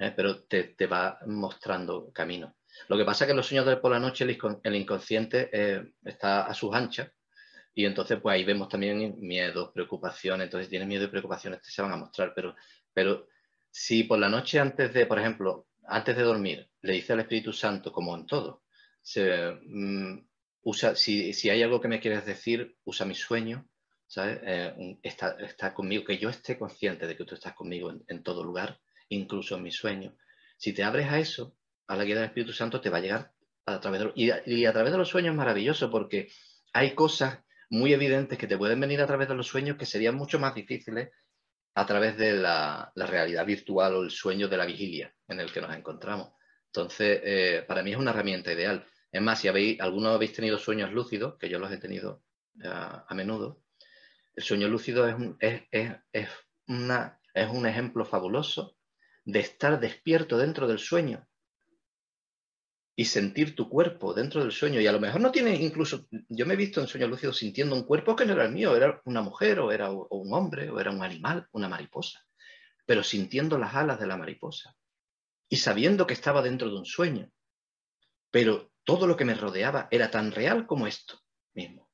¿eh? 0.00 0.12
pero 0.16 0.42
te, 0.44 0.64
te 0.64 0.86
va 0.86 1.18
mostrando 1.26 2.10
camino. 2.12 2.56
Lo 2.88 2.96
que 2.96 3.04
pasa 3.04 3.24
es 3.24 3.28
que 3.28 3.36
los 3.36 3.46
sueños 3.46 3.66
de 3.66 3.76
por 3.76 3.92
la 3.92 4.00
noche 4.00 4.24
el, 4.24 4.74
inconsciente 4.74 5.50
eh, 5.52 5.92
está 6.04 6.46
a 6.46 6.54
sus 6.54 6.74
anchas 6.74 7.10
y 7.74 7.84
entonces 7.84 8.18
pues 8.20 8.34
ahí 8.34 8.44
vemos 8.44 8.68
también 8.68 9.16
miedos, 9.20 9.70
preocupaciones, 9.72 10.46
entonces 10.46 10.66
si 10.66 10.70
tienes 10.70 10.88
miedo 10.88 11.04
y 11.04 11.08
preocupaciones 11.08 11.60
te 11.62 11.70
se 11.70 11.82
van 11.82 11.92
a 11.92 11.96
mostrar, 11.96 12.32
pero, 12.34 12.56
pero 12.92 13.28
si 13.70 14.04
por 14.04 14.18
la 14.18 14.28
noche 14.28 14.58
antes 14.58 14.92
de, 14.92 15.06
por 15.06 15.18
ejemplo, 15.18 15.68
antes 15.86 16.16
de 16.16 16.22
dormir, 16.22 16.68
le 16.82 16.94
dice 16.94 17.12
al 17.12 17.20
Espíritu 17.20 17.52
Santo, 17.52 17.92
como 17.92 18.16
en 18.16 18.26
todo, 18.26 18.64
se, 19.02 19.52
mm, 19.66 20.26
usa, 20.62 20.96
si, 20.96 21.32
si, 21.32 21.50
hay 21.50 21.62
algo 21.62 21.80
que 21.80 21.88
me 21.88 22.00
quieres 22.00 22.24
decir, 22.26 22.76
usa 22.84 23.06
mi 23.06 23.14
sueño, 23.14 23.68
¿sabes? 24.06 24.40
Eh, 24.42 24.98
está, 25.02 25.36
está, 25.40 25.72
conmigo, 25.72 26.04
que 26.04 26.18
yo 26.18 26.28
esté 26.28 26.58
consciente 26.58 27.06
de 27.06 27.16
que 27.16 27.24
tú 27.24 27.34
estás 27.34 27.54
conmigo 27.54 27.92
en 28.08 28.22
todo 28.22 28.42
lugar, 28.42 28.80
incluso 29.10 29.56
en 29.56 29.62
mi 29.62 29.70
sueño. 29.70 30.16
Si 30.56 30.72
te 30.72 30.82
abres 30.82 31.08
a 31.10 31.18
eso, 31.18 31.56
a 31.86 31.96
la 31.96 32.04
guía 32.04 32.16
del 32.16 32.24
Espíritu 32.24 32.52
Santo 32.52 32.80
te 32.80 32.90
va 32.90 32.98
a 32.98 33.00
llegar 33.00 33.32
a 33.66 33.80
través 33.80 34.00
de, 34.00 34.12
y, 34.14 34.64
a, 34.64 34.72
través 34.72 34.92
de 34.92 34.98
los 34.98 35.08
sueños 35.08 35.32
es 35.32 35.36
maravilloso 35.36 35.90
porque 35.90 36.30
hay 36.72 36.94
cosas 36.94 37.40
muy 37.68 37.92
evidentes 37.92 38.38
que 38.38 38.46
te 38.46 38.56
pueden 38.58 38.80
venir 38.80 39.00
a 39.00 39.06
través 39.06 39.28
de 39.28 39.34
los 39.34 39.46
sueños 39.46 39.76
que 39.76 39.86
serían 39.86 40.14
mucho 40.14 40.38
más 40.38 40.54
difíciles 40.54 41.10
a 41.74 41.86
través 41.86 42.16
de 42.16 42.34
la, 42.34 42.92
realidad 42.96 43.46
virtual 43.46 43.94
o 43.94 44.02
el 44.02 44.10
sueño 44.10 44.48
de 44.48 44.56
la 44.56 44.66
vigilia 44.66 45.14
en 45.28 45.40
el 45.40 45.52
que 45.52 45.60
nos 45.60 45.74
encontramos. 45.74 46.32
Entonces, 46.66 47.20
eh, 47.24 47.64
para 47.66 47.82
mí 47.82 47.92
es 47.92 47.96
una 47.96 48.10
herramienta 48.10 48.52
ideal. 48.52 48.86
Es 49.10 49.22
más, 49.22 49.40
si 49.40 49.48
habéis, 49.48 49.80
algunos 49.80 50.14
habéis 50.14 50.32
tenido 50.32 50.58
sueños 50.58 50.92
lúcidos, 50.92 51.36
que 51.38 51.48
yo 51.48 51.58
los 51.58 51.72
he 51.72 51.78
tenido 51.78 52.22
eh, 52.62 52.68
a, 52.68 53.14
menudo, 53.14 53.62
el 54.34 54.42
sueño 54.42 54.68
lúcido 54.68 55.08
es 55.40 55.62
es, 55.70 56.28
una, 56.66 57.20
es 57.34 57.48
un 57.48 57.66
ejemplo 57.66 58.04
fabuloso 58.04 58.76
de 59.30 59.40
estar 59.40 59.80
despierto 59.80 60.38
dentro 60.38 60.66
del 60.66 60.78
sueño 60.78 61.26
y 62.96 63.06
sentir 63.06 63.54
tu 63.54 63.68
cuerpo 63.68 64.12
dentro 64.12 64.42
del 64.42 64.52
sueño. 64.52 64.80
Y 64.80 64.86
a 64.86 64.92
lo 64.92 65.00
mejor 65.00 65.20
no 65.20 65.32
tiene 65.32 65.54
incluso, 65.54 66.06
yo 66.28 66.46
me 66.46 66.54
he 66.54 66.56
visto 66.56 66.80
en 66.80 66.86
sueños 66.86 67.08
lúcidos 67.08 67.38
sintiendo 67.38 67.74
un 67.74 67.84
cuerpo 67.84 68.14
que 68.14 68.26
no 68.26 68.34
era 68.34 68.44
el 68.44 68.52
mío, 68.52 68.76
era 68.76 69.00
una 69.04 69.22
mujer 69.22 69.60
o 69.60 69.72
era 69.72 69.90
un 69.90 70.34
hombre 70.34 70.68
o 70.70 70.78
era 70.78 70.90
un 70.90 71.02
animal, 71.02 71.48
una 71.52 71.68
mariposa, 71.68 72.24
pero 72.84 73.02
sintiendo 73.02 73.56
las 73.56 73.74
alas 73.74 73.98
de 74.00 74.06
la 74.06 74.16
mariposa 74.16 74.76
y 75.48 75.56
sabiendo 75.56 76.06
que 76.06 76.14
estaba 76.14 76.42
dentro 76.42 76.68
de 76.68 76.76
un 76.76 76.84
sueño. 76.84 77.30
Pero 78.30 78.70
todo 78.84 79.06
lo 79.06 79.16
que 79.16 79.24
me 79.24 79.34
rodeaba 79.34 79.88
era 79.90 80.10
tan 80.10 80.30
real 80.30 80.66
como 80.66 80.86
esto 80.86 81.20
mismo. 81.54 81.88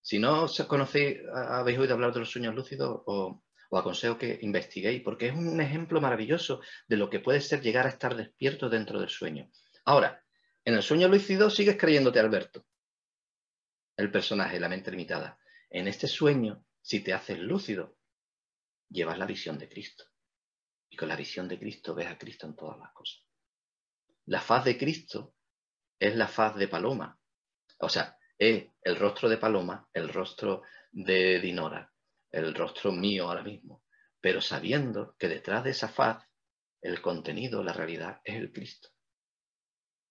Si 0.00 0.18
no 0.18 0.44
os 0.44 0.60
conocéis, 0.62 1.18
habéis 1.34 1.78
oído 1.78 1.94
hablar 1.94 2.12
de 2.12 2.20
los 2.20 2.30
sueños 2.30 2.54
lúcidos, 2.54 3.02
os, 3.04 3.36
os 3.70 3.80
aconsejo 3.80 4.18
que 4.18 4.38
investiguéis, 4.42 5.02
porque 5.02 5.28
es 5.28 5.34
un 5.34 5.60
ejemplo 5.60 6.00
maravilloso 6.00 6.60
de 6.88 6.96
lo 6.96 7.08
que 7.08 7.20
puede 7.20 7.40
ser 7.40 7.60
llegar 7.62 7.86
a 7.86 7.90
estar 7.90 8.16
despierto 8.16 8.68
dentro 8.68 9.00
del 9.00 9.08
sueño. 9.08 9.48
Ahora, 9.84 10.24
en 10.64 10.74
el 10.74 10.82
sueño 10.82 11.08
lúcido 11.08 11.48
sigues 11.50 11.76
creyéndote 11.78 12.18
Alberto, 12.18 12.66
el 13.96 14.10
personaje, 14.10 14.58
la 14.58 14.68
mente 14.68 14.90
limitada. 14.90 15.38
En 15.70 15.86
este 15.86 16.08
sueño, 16.08 16.64
si 16.82 17.00
te 17.00 17.12
haces 17.12 17.38
lúcido, 17.38 17.96
llevas 18.88 19.18
la 19.18 19.26
visión 19.26 19.56
de 19.58 19.68
Cristo. 19.68 20.04
Y 20.88 20.96
con 20.96 21.08
la 21.08 21.16
visión 21.16 21.46
de 21.46 21.58
Cristo 21.58 21.94
ves 21.94 22.08
a 22.08 22.18
Cristo 22.18 22.46
en 22.46 22.56
todas 22.56 22.78
las 22.78 22.92
cosas. 22.92 23.22
La 24.26 24.40
faz 24.40 24.64
de 24.64 24.76
Cristo 24.76 25.34
es 25.98 26.16
la 26.16 26.26
faz 26.26 26.56
de 26.56 26.66
Paloma. 26.66 27.18
O 27.78 27.88
sea, 27.88 28.18
es 28.36 28.66
el 28.82 28.96
rostro 28.96 29.28
de 29.28 29.36
Paloma, 29.36 29.88
el 29.92 30.08
rostro 30.08 30.62
de 30.90 31.38
Dinora, 31.38 31.89
el 32.32 32.54
rostro 32.54 32.92
mío 32.92 33.28
ahora 33.28 33.42
mismo. 33.42 33.82
Pero 34.20 34.40
sabiendo 34.40 35.14
que 35.18 35.28
detrás 35.28 35.64
de 35.64 35.70
esa 35.70 35.88
faz, 35.88 36.24
el 36.82 37.00
contenido, 37.00 37.62
la 37.62 37.72
realidad, 37.72 38.20
es 38.24 38.36
el 38.36 38.52
Cristo. 38.52 38.88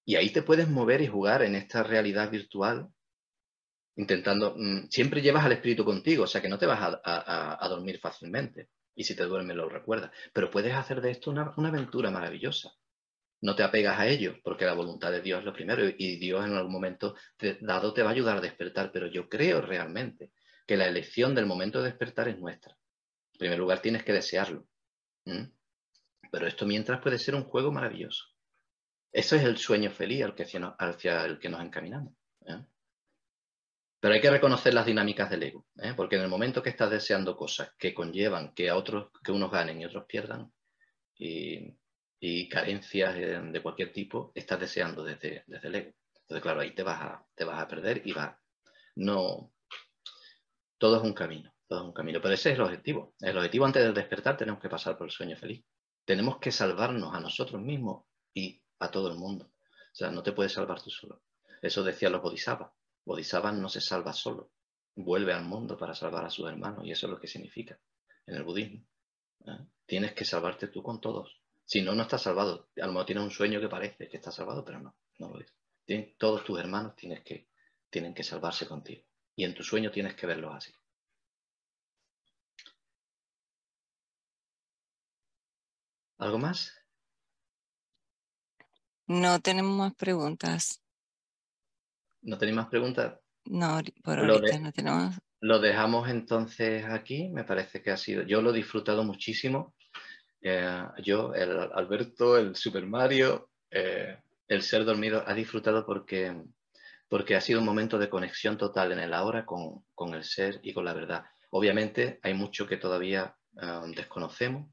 Y 0.06 0.16
ahí 0.16 0.32
te 0.32 0.41
puedes 0.41 0.68
mover 0.68 1.02
y 1.02 1.08
jugar 1.08 1.44
en 1.44 1.56
esta 1.56 1.84
realidad 1.84 2.32
virtual, 2.32 2.90
intentando, 3.96 4.56
mm, 4.58 4.88
siempre 4.90 5.22
llevas 5.22 5.46
al 5.46 5.52
espíritu 5.52 5.86
contigo, 5.86 6.24
o 6.24 6.28
sea 6.28 6.41
que 6.41 6.50
no 6.50 6.58
te 6.58 6.66
vas 6.66 7.00
a, 7.04 7.68
dormir 7.70 8.00
fácilmente. 8.00 8.70
Y 8.96 9.04
si 9.04 9.16
te 9.16 9.24
duermes 9.24 9.56
lo 9.56 9.70
recuerdas. 9.70 10.12
Pero 10.34 10.50
puedes 10.50 10.74
hacer 10.74 11.02
de 11.02 11.12
esto 11.12 11.32
una, 11.32 11.54
aventura 11.56 12.12
maravillosa. 12.12 12.72
No 13.41 13.56
te 13.56 13.64
apegas 13.64 14.00
a 14.00 14.08
ello, 14.08 14.38
porque 14.44 14.66
la 14.66 14.74
voluntad 14.74 15.12
de 15.12 15.22
Dios 15.22 15.40
es 15.40 15.46
lo 15.46 15.54
primero 15.54 15.84
y 15.88 16.18
Dios 16.18 16.46
en 16.46 16.56
algún 16.56 16.74
momento 16.74 17.16
dado 17.62 17.94
te 17.94 18.04
va 18.04 18.10
a 18.10 18.14
ayudar 18.14 18.38
a 18.38 18.41
despertar. 18.41 18.91
Pero 18.91 19.08
yo 19.08 19.30
creo 19.30 19.62
realmente 19.62 20.32
que 20.70 20.78
la 20.78 20.86
elección 20.86 21.34
del 21.34 21.48
momento 21.48 21.80
de 21.82 21.90
despertar 21.90 22.28
es 22.28 22.38
nuestra. 22.38 22.78
En 23.34 23.40
primer 23.40 23.58
lugar, 23.58 23.82
tienes 23.82 24.04
que 24.04 24.14
desearlo. 24.14 24.68
Pero 26.32 26.46
esto 26.46 26.68
mientras 26.68 27.02
puede 27.02 27.18
ser 27.18 27.34
un 27.34 27.46
juego 27.46 27.72
maravilloso. 27.72 28.26
Eso 29.12 29.36
es 29.36 29.46
el 29.46 29.58
sueño 29.58 29.90
feliz 29.90 30.26
hacia 30.78 31.26
el 31.26 31.40
que 31.40 31.50
nos 31.50 31.64
encaminamos. 31.64 32.14
¿eh? 32.46 32.64
Pero 34.00 34.14
hay 34.14 34.22
que 34.22 34.30
reconocer 34.30 34.76
las 34.76 34.86
dinámicas 34.86 35.32
del 35.32 35.41
ego, 35.41 35.66
¿eh? 35.78 35.96
porque 35.98 36.18
en 36.18 36.22
el 36.22 36.28
momento 36.28 36.62
que 36.62 36.70
estás 36.70 36.91
deseando 36.91 37.36
cosas 37.36 37.72
que 37.76 37.96
conllevan 37.96 38.54
que 38.54 38.70
a 38.70 38.76
otros, 38.76 39.10
que 39.24 39.32
unos 39.32 39.50
ganen 39.50 39.82
y 39.82 39.86
otros 39.86 40.06
pierdan, 40.06 40.54
y, 41.18 42.48
carencias 42.48 43.16
de 43.16 43.62
cualquier 43.64 43.91
tipo, 43.91 44.32
estás 44.36 44.60
deseando 44.60 45.04
desde, 45.04 45.46
desde, 45.48 45.68
el 45.68 45.76
ego. 45.76 45.94
Entonces, 46.22 46.44
claro, 46.44 46.60
ahí 46.62 46.76
te 46.76 46.84
vas 46.84 47.02
a, 47.02 47.26
te 47.34 47.44
vas 47.44 47.60
a 47.60 47.68
perder 47.68 48.04
y 48.06 48.12
va. 48.12 48.40
No. 48.98 49.52
Todo 50.80 50.97
es 50.97 51.03
un 51.03 51.14
camino, 51.14 51.53
todo 51.68 51.81
es 51.81 51.85
un 51.85 51.93
camino. 51.93 52.19
Pero 52.22 52.34
ese 52.34 52.49
es 52.49 52.56
el 52.56 52.61
objetivo. 52.64 53.14
El 53.19 53.38
objetivo 53.38 53.65
antes 53.65 53.84
de 53.84 53.93
despertar 53.93 54.38
tenemos 54.38 54.60
que 54.61 54.69
pasar 54.69 54.97
por 54.97 55.06
el 55.06 55.11
sueño 55.11 55.38
feliz. 55.38 55.64
Tenemos 56.06 56.39
que 56.39 56.51
salvarnos 56.51 57.14
a 57.14 57.19
nosotros 57.19 57.61
mismos 57.61 58.06
y 58.34 58.64
a 58.80 58.89
todo 58.89 59.11
el 59.11 59.18
mundo. 59.18 59.45
O 59.45 59.95
sea, 59.95 60.10
no 60.10 60.23
te 60.23 60.31
puedes 60.31 60.53
salvar 60.53 60.81
tú 60.81 60.89
solo. 60.89 61.22
Eso 61.61 61.84
decían 61.84 62.14
los 62.14 62.22
bodhisattvas. 62.22 62.72
Bodhisattva 63.06 63.51
no 63.51 63.69
se 63.69 63.81
salva 63.81 64.14
solo, 64.14 64.51
vuelve 64.95 65.34
al 65.34 65.43
mundo 65.43 65.77
para 65.77 65.95
salvar 65.95 66.26
a 66.26 66.30
sus 66.30 66.47
hermanos 66.47 66.85
y 66.85 66.91
eso 66.91 67.07
es 67.07 67.11
lo 67.11 67.19
que 67.19 67.27
significa 67.27 67.80
en 68.26 68.35
el 68.35 68.43
budismo. 68.43 68.85
¿eh? 69.47 69.68
Tienes 69.85 70.14
que 70.14 70.26
salvarte 70.26 70.68
tú 70.68 70.84
con 70.84 71.01
todos. 71.01 71.41
Si 71.65 71.81
no, 71.81 71.93
no 71.93 72.03
estás 72.03 72.22
salvado. 72.22 72.69
A 72.81 72.85
lo 72.85 72.93
mejor 72.93 73.06
tienes 73.06 73.23
un 73.23 73.31
sueño 73.31 73.60
que 73.60 73.68
parece 73.68 74.07
que 74.07 74.18
estás 74.18 74.35
salvado, 74.35 74.64
pero 74.64 74.80
no, 74.80 74.95
no 75.18 75.30
lo 75.30 75.39
es. 75.41 76.18
todos 76.18 76.43
tus 76.43 76.60
hermanos 76.60 76.95
tienes 76.95 77.23
que, 77.23 77.49
tienen 77.89 78.14
que 78.14 78.23
salvarse 78.23 78.68
contigo. 78.68 79.03
Y 79.40 79.45
en 79.45 79.53
tu 79.53 79.64
sueño 79.64 79.90
tienes 79.90 80.16
que 80.16 80.28
verlos 80.28 80.53
así. 80.53 80.74
¿Algo 86.18 86.38
más? 86.38 86.74
No 89.07 89.40
tenemos 89.40 89.78
más 89.78 89.95
preguntas. 89.95 90.84
¿No 92.22 92.38
tenéis 92.38 92.57
más 92.57 92.68
preguntas? 92.68 93.18
No, 93.45 93.80
por 94.03 94.20
ahorita 94.20 94.60
no 94.60 94.74
tenemos. 94.74 95.16
Lo 95.40 95.60
dejamos 95.60 96.10
entonces 96.10 96.84
aquí. 96.84 97.30
Me 97.30 97.45
parece 97.45 97.82
que 97.82 97.91
ha 97.91 97.98
sido. 97.98 98.24
Yo 98.24 98.41
lo 98.41 98.49
he 98.49 98.57
disfrutado 98.57 99.06
muchísimo. 99.06 99.74
Eh, 100.41 100.84
yo, 101.02 101.34
el 101.34 101.57
Alberto, 101.74 102.38
el 102.38 102.57
Super 102.57 102.86
Mario, 102.86 103.52
eh, 103.72 104.22
el 104.49 104.61
ser 104.64 104.84
dormido, 104.84 105.24
ha 105.26 105.34
disfrutado 105.34 105.86
porque, 105.86 106.44
porque 107.10 107.36
ha 107.36 107.41
sido 107.41 107.60
un 107.60 107.65
momento 107.65 107.98
de 107.98 108.10
conexión 108.10 108.57
total 108.57 108.91
en 108.91 108.99
el 108.99 109.14
ahora 109.14 109.45
con, 109.45 109.84
con 109.95 110.14
el 110.14 110.23
ser 110.23 110.60
y 110.64 110.73
con 110.73 110.86
la 110.86 110.94
verdad. 110.94 111.26
Obviamente 111.49 112.19
hay 112.22 112.36
mucho 112.36 112.68
que 112.68 112.77
todavía 112.77 113.36
eh, 113.60 113.81
desconocemos, 113.95 114.72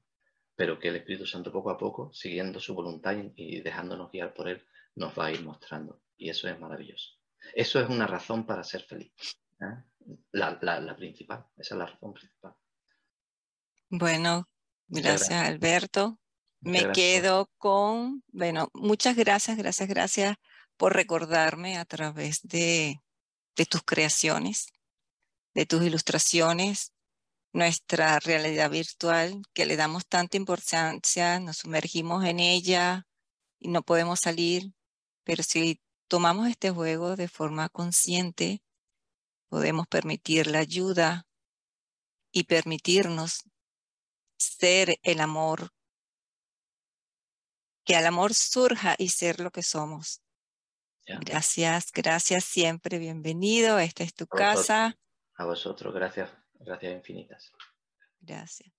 pero 0.54 0.78
que 0.78 0.88
el 0.88 0.96
Espíritu 0.96 1.26
Santo 1.26 1.50
poco 1.50 1.70
a 1.70 1.78
poco, 1.78 2.12
siguiendo 2.12 2.60
su 2.60 2.74
voluntad 2.74 3.16
y 3.34 3.60
dejándonos 3.62 4.12
guiar 4.12 4.34
por 4.34 4.48
Él, 4.48 4.64
nos 4.94 5.18
va 5.18 5.26
a 5.26 5.32
ir 5.32 5.42
mostrando. 5.42 6.02
Y 6.18 6.28
eso 6.28 6.48
es 6.48 6.60
maravilloso. 6.60 7.12
Eso 7.54 7.80
es 7.80 7.88
una 7.88 8.06
razón 8.06 8.46
para 8.46 8.62
ser 8.62 8.82
feliz. 8.82 9.12
¿eh? 9.60 10.16
La, 10.32 10.58
principal, 10.96 11.46
esa 11.56 11.74
es 11.74 11.78
la 11.78 11.86
razón 11.86 12.12
principal. 12.12 12.54
Bueno, 13.88 14.48
gracias 14.88 15.48
Alberto. 15.48 16.18
Me 16.60 16.90
quedo 16.92 17.50
con, 17.58 18.22
bueno, 18.28 18.68
muchas 18.74 19.16
gracias, 19.16 19.56
gracias, 19.56 19.88
gracias 19.88 20.36
por 20.76 20.94
recordarme 20.94 21.78
a 21.78 21.84
través 21.84 22.40
de, 22.42 23.00
tus 23.70 23.82
creaciones, 23.82 24.66
de 25.54 25.66
tus 25.66 25.82
ilustraciones, 25.82 26.92
nuestra 27.52 28.18
realidad 28.20 28.70
virtual, 28.70 29.42
que 29.54 29.66
le 29.66 29.76
damos 29.76 30.06
tanta 30.06 30.36
importancia, 30.36 31.40
nos 31.40 31.58
sumergimos 31.58 32.24
en 32.24 32.40
ella 32.40 33.06
y 33.58 33.68
no 33.68 33.82
podemos 33.82 34.20
salir, 34.20 34.74
pero 35.24 35.42
si 35.42 35.80
tomamos 36.08 36.48
este 36.48 36.70
juego 36.70 37.16
de 37.16 37.28
forma 37.28 37.68
consciente, 37.68 38.62
podemos 39.48 39.86
permitir 39.86 40.48
la 40.48 40.58
ayuda 40.58 41.26
y 42.30 42.44
permitirnos 42.44 43.44
ser 44.36 44.98
el 45.02 45.20
amor, 45.20 45.72
que 47.84 47.96
al 47.96 48.06
amor 48.06 48.34
surja 48.34 48.94
y 48.98 49.08
ser 49.08 49.40
lo 49.40 49.50
que 49.50 49.62
somos. 49.62 50.25
Gracias, 51.06 51.92
gracias 51.92 52.44
siempre, 52.44 52.98
bienvenido, 52.98 53.78
esta 53.78 54.02
es 54.02 54.14
tu 54.14 54.26
casa. 54.26 54.96
A 55.36 55.44
vosotros, 55.44 55.94
gracias, 55.94 56.30
gracias 56.58 56.92
infinitas. 56.92 57.52
Gracias. 58.20 58.75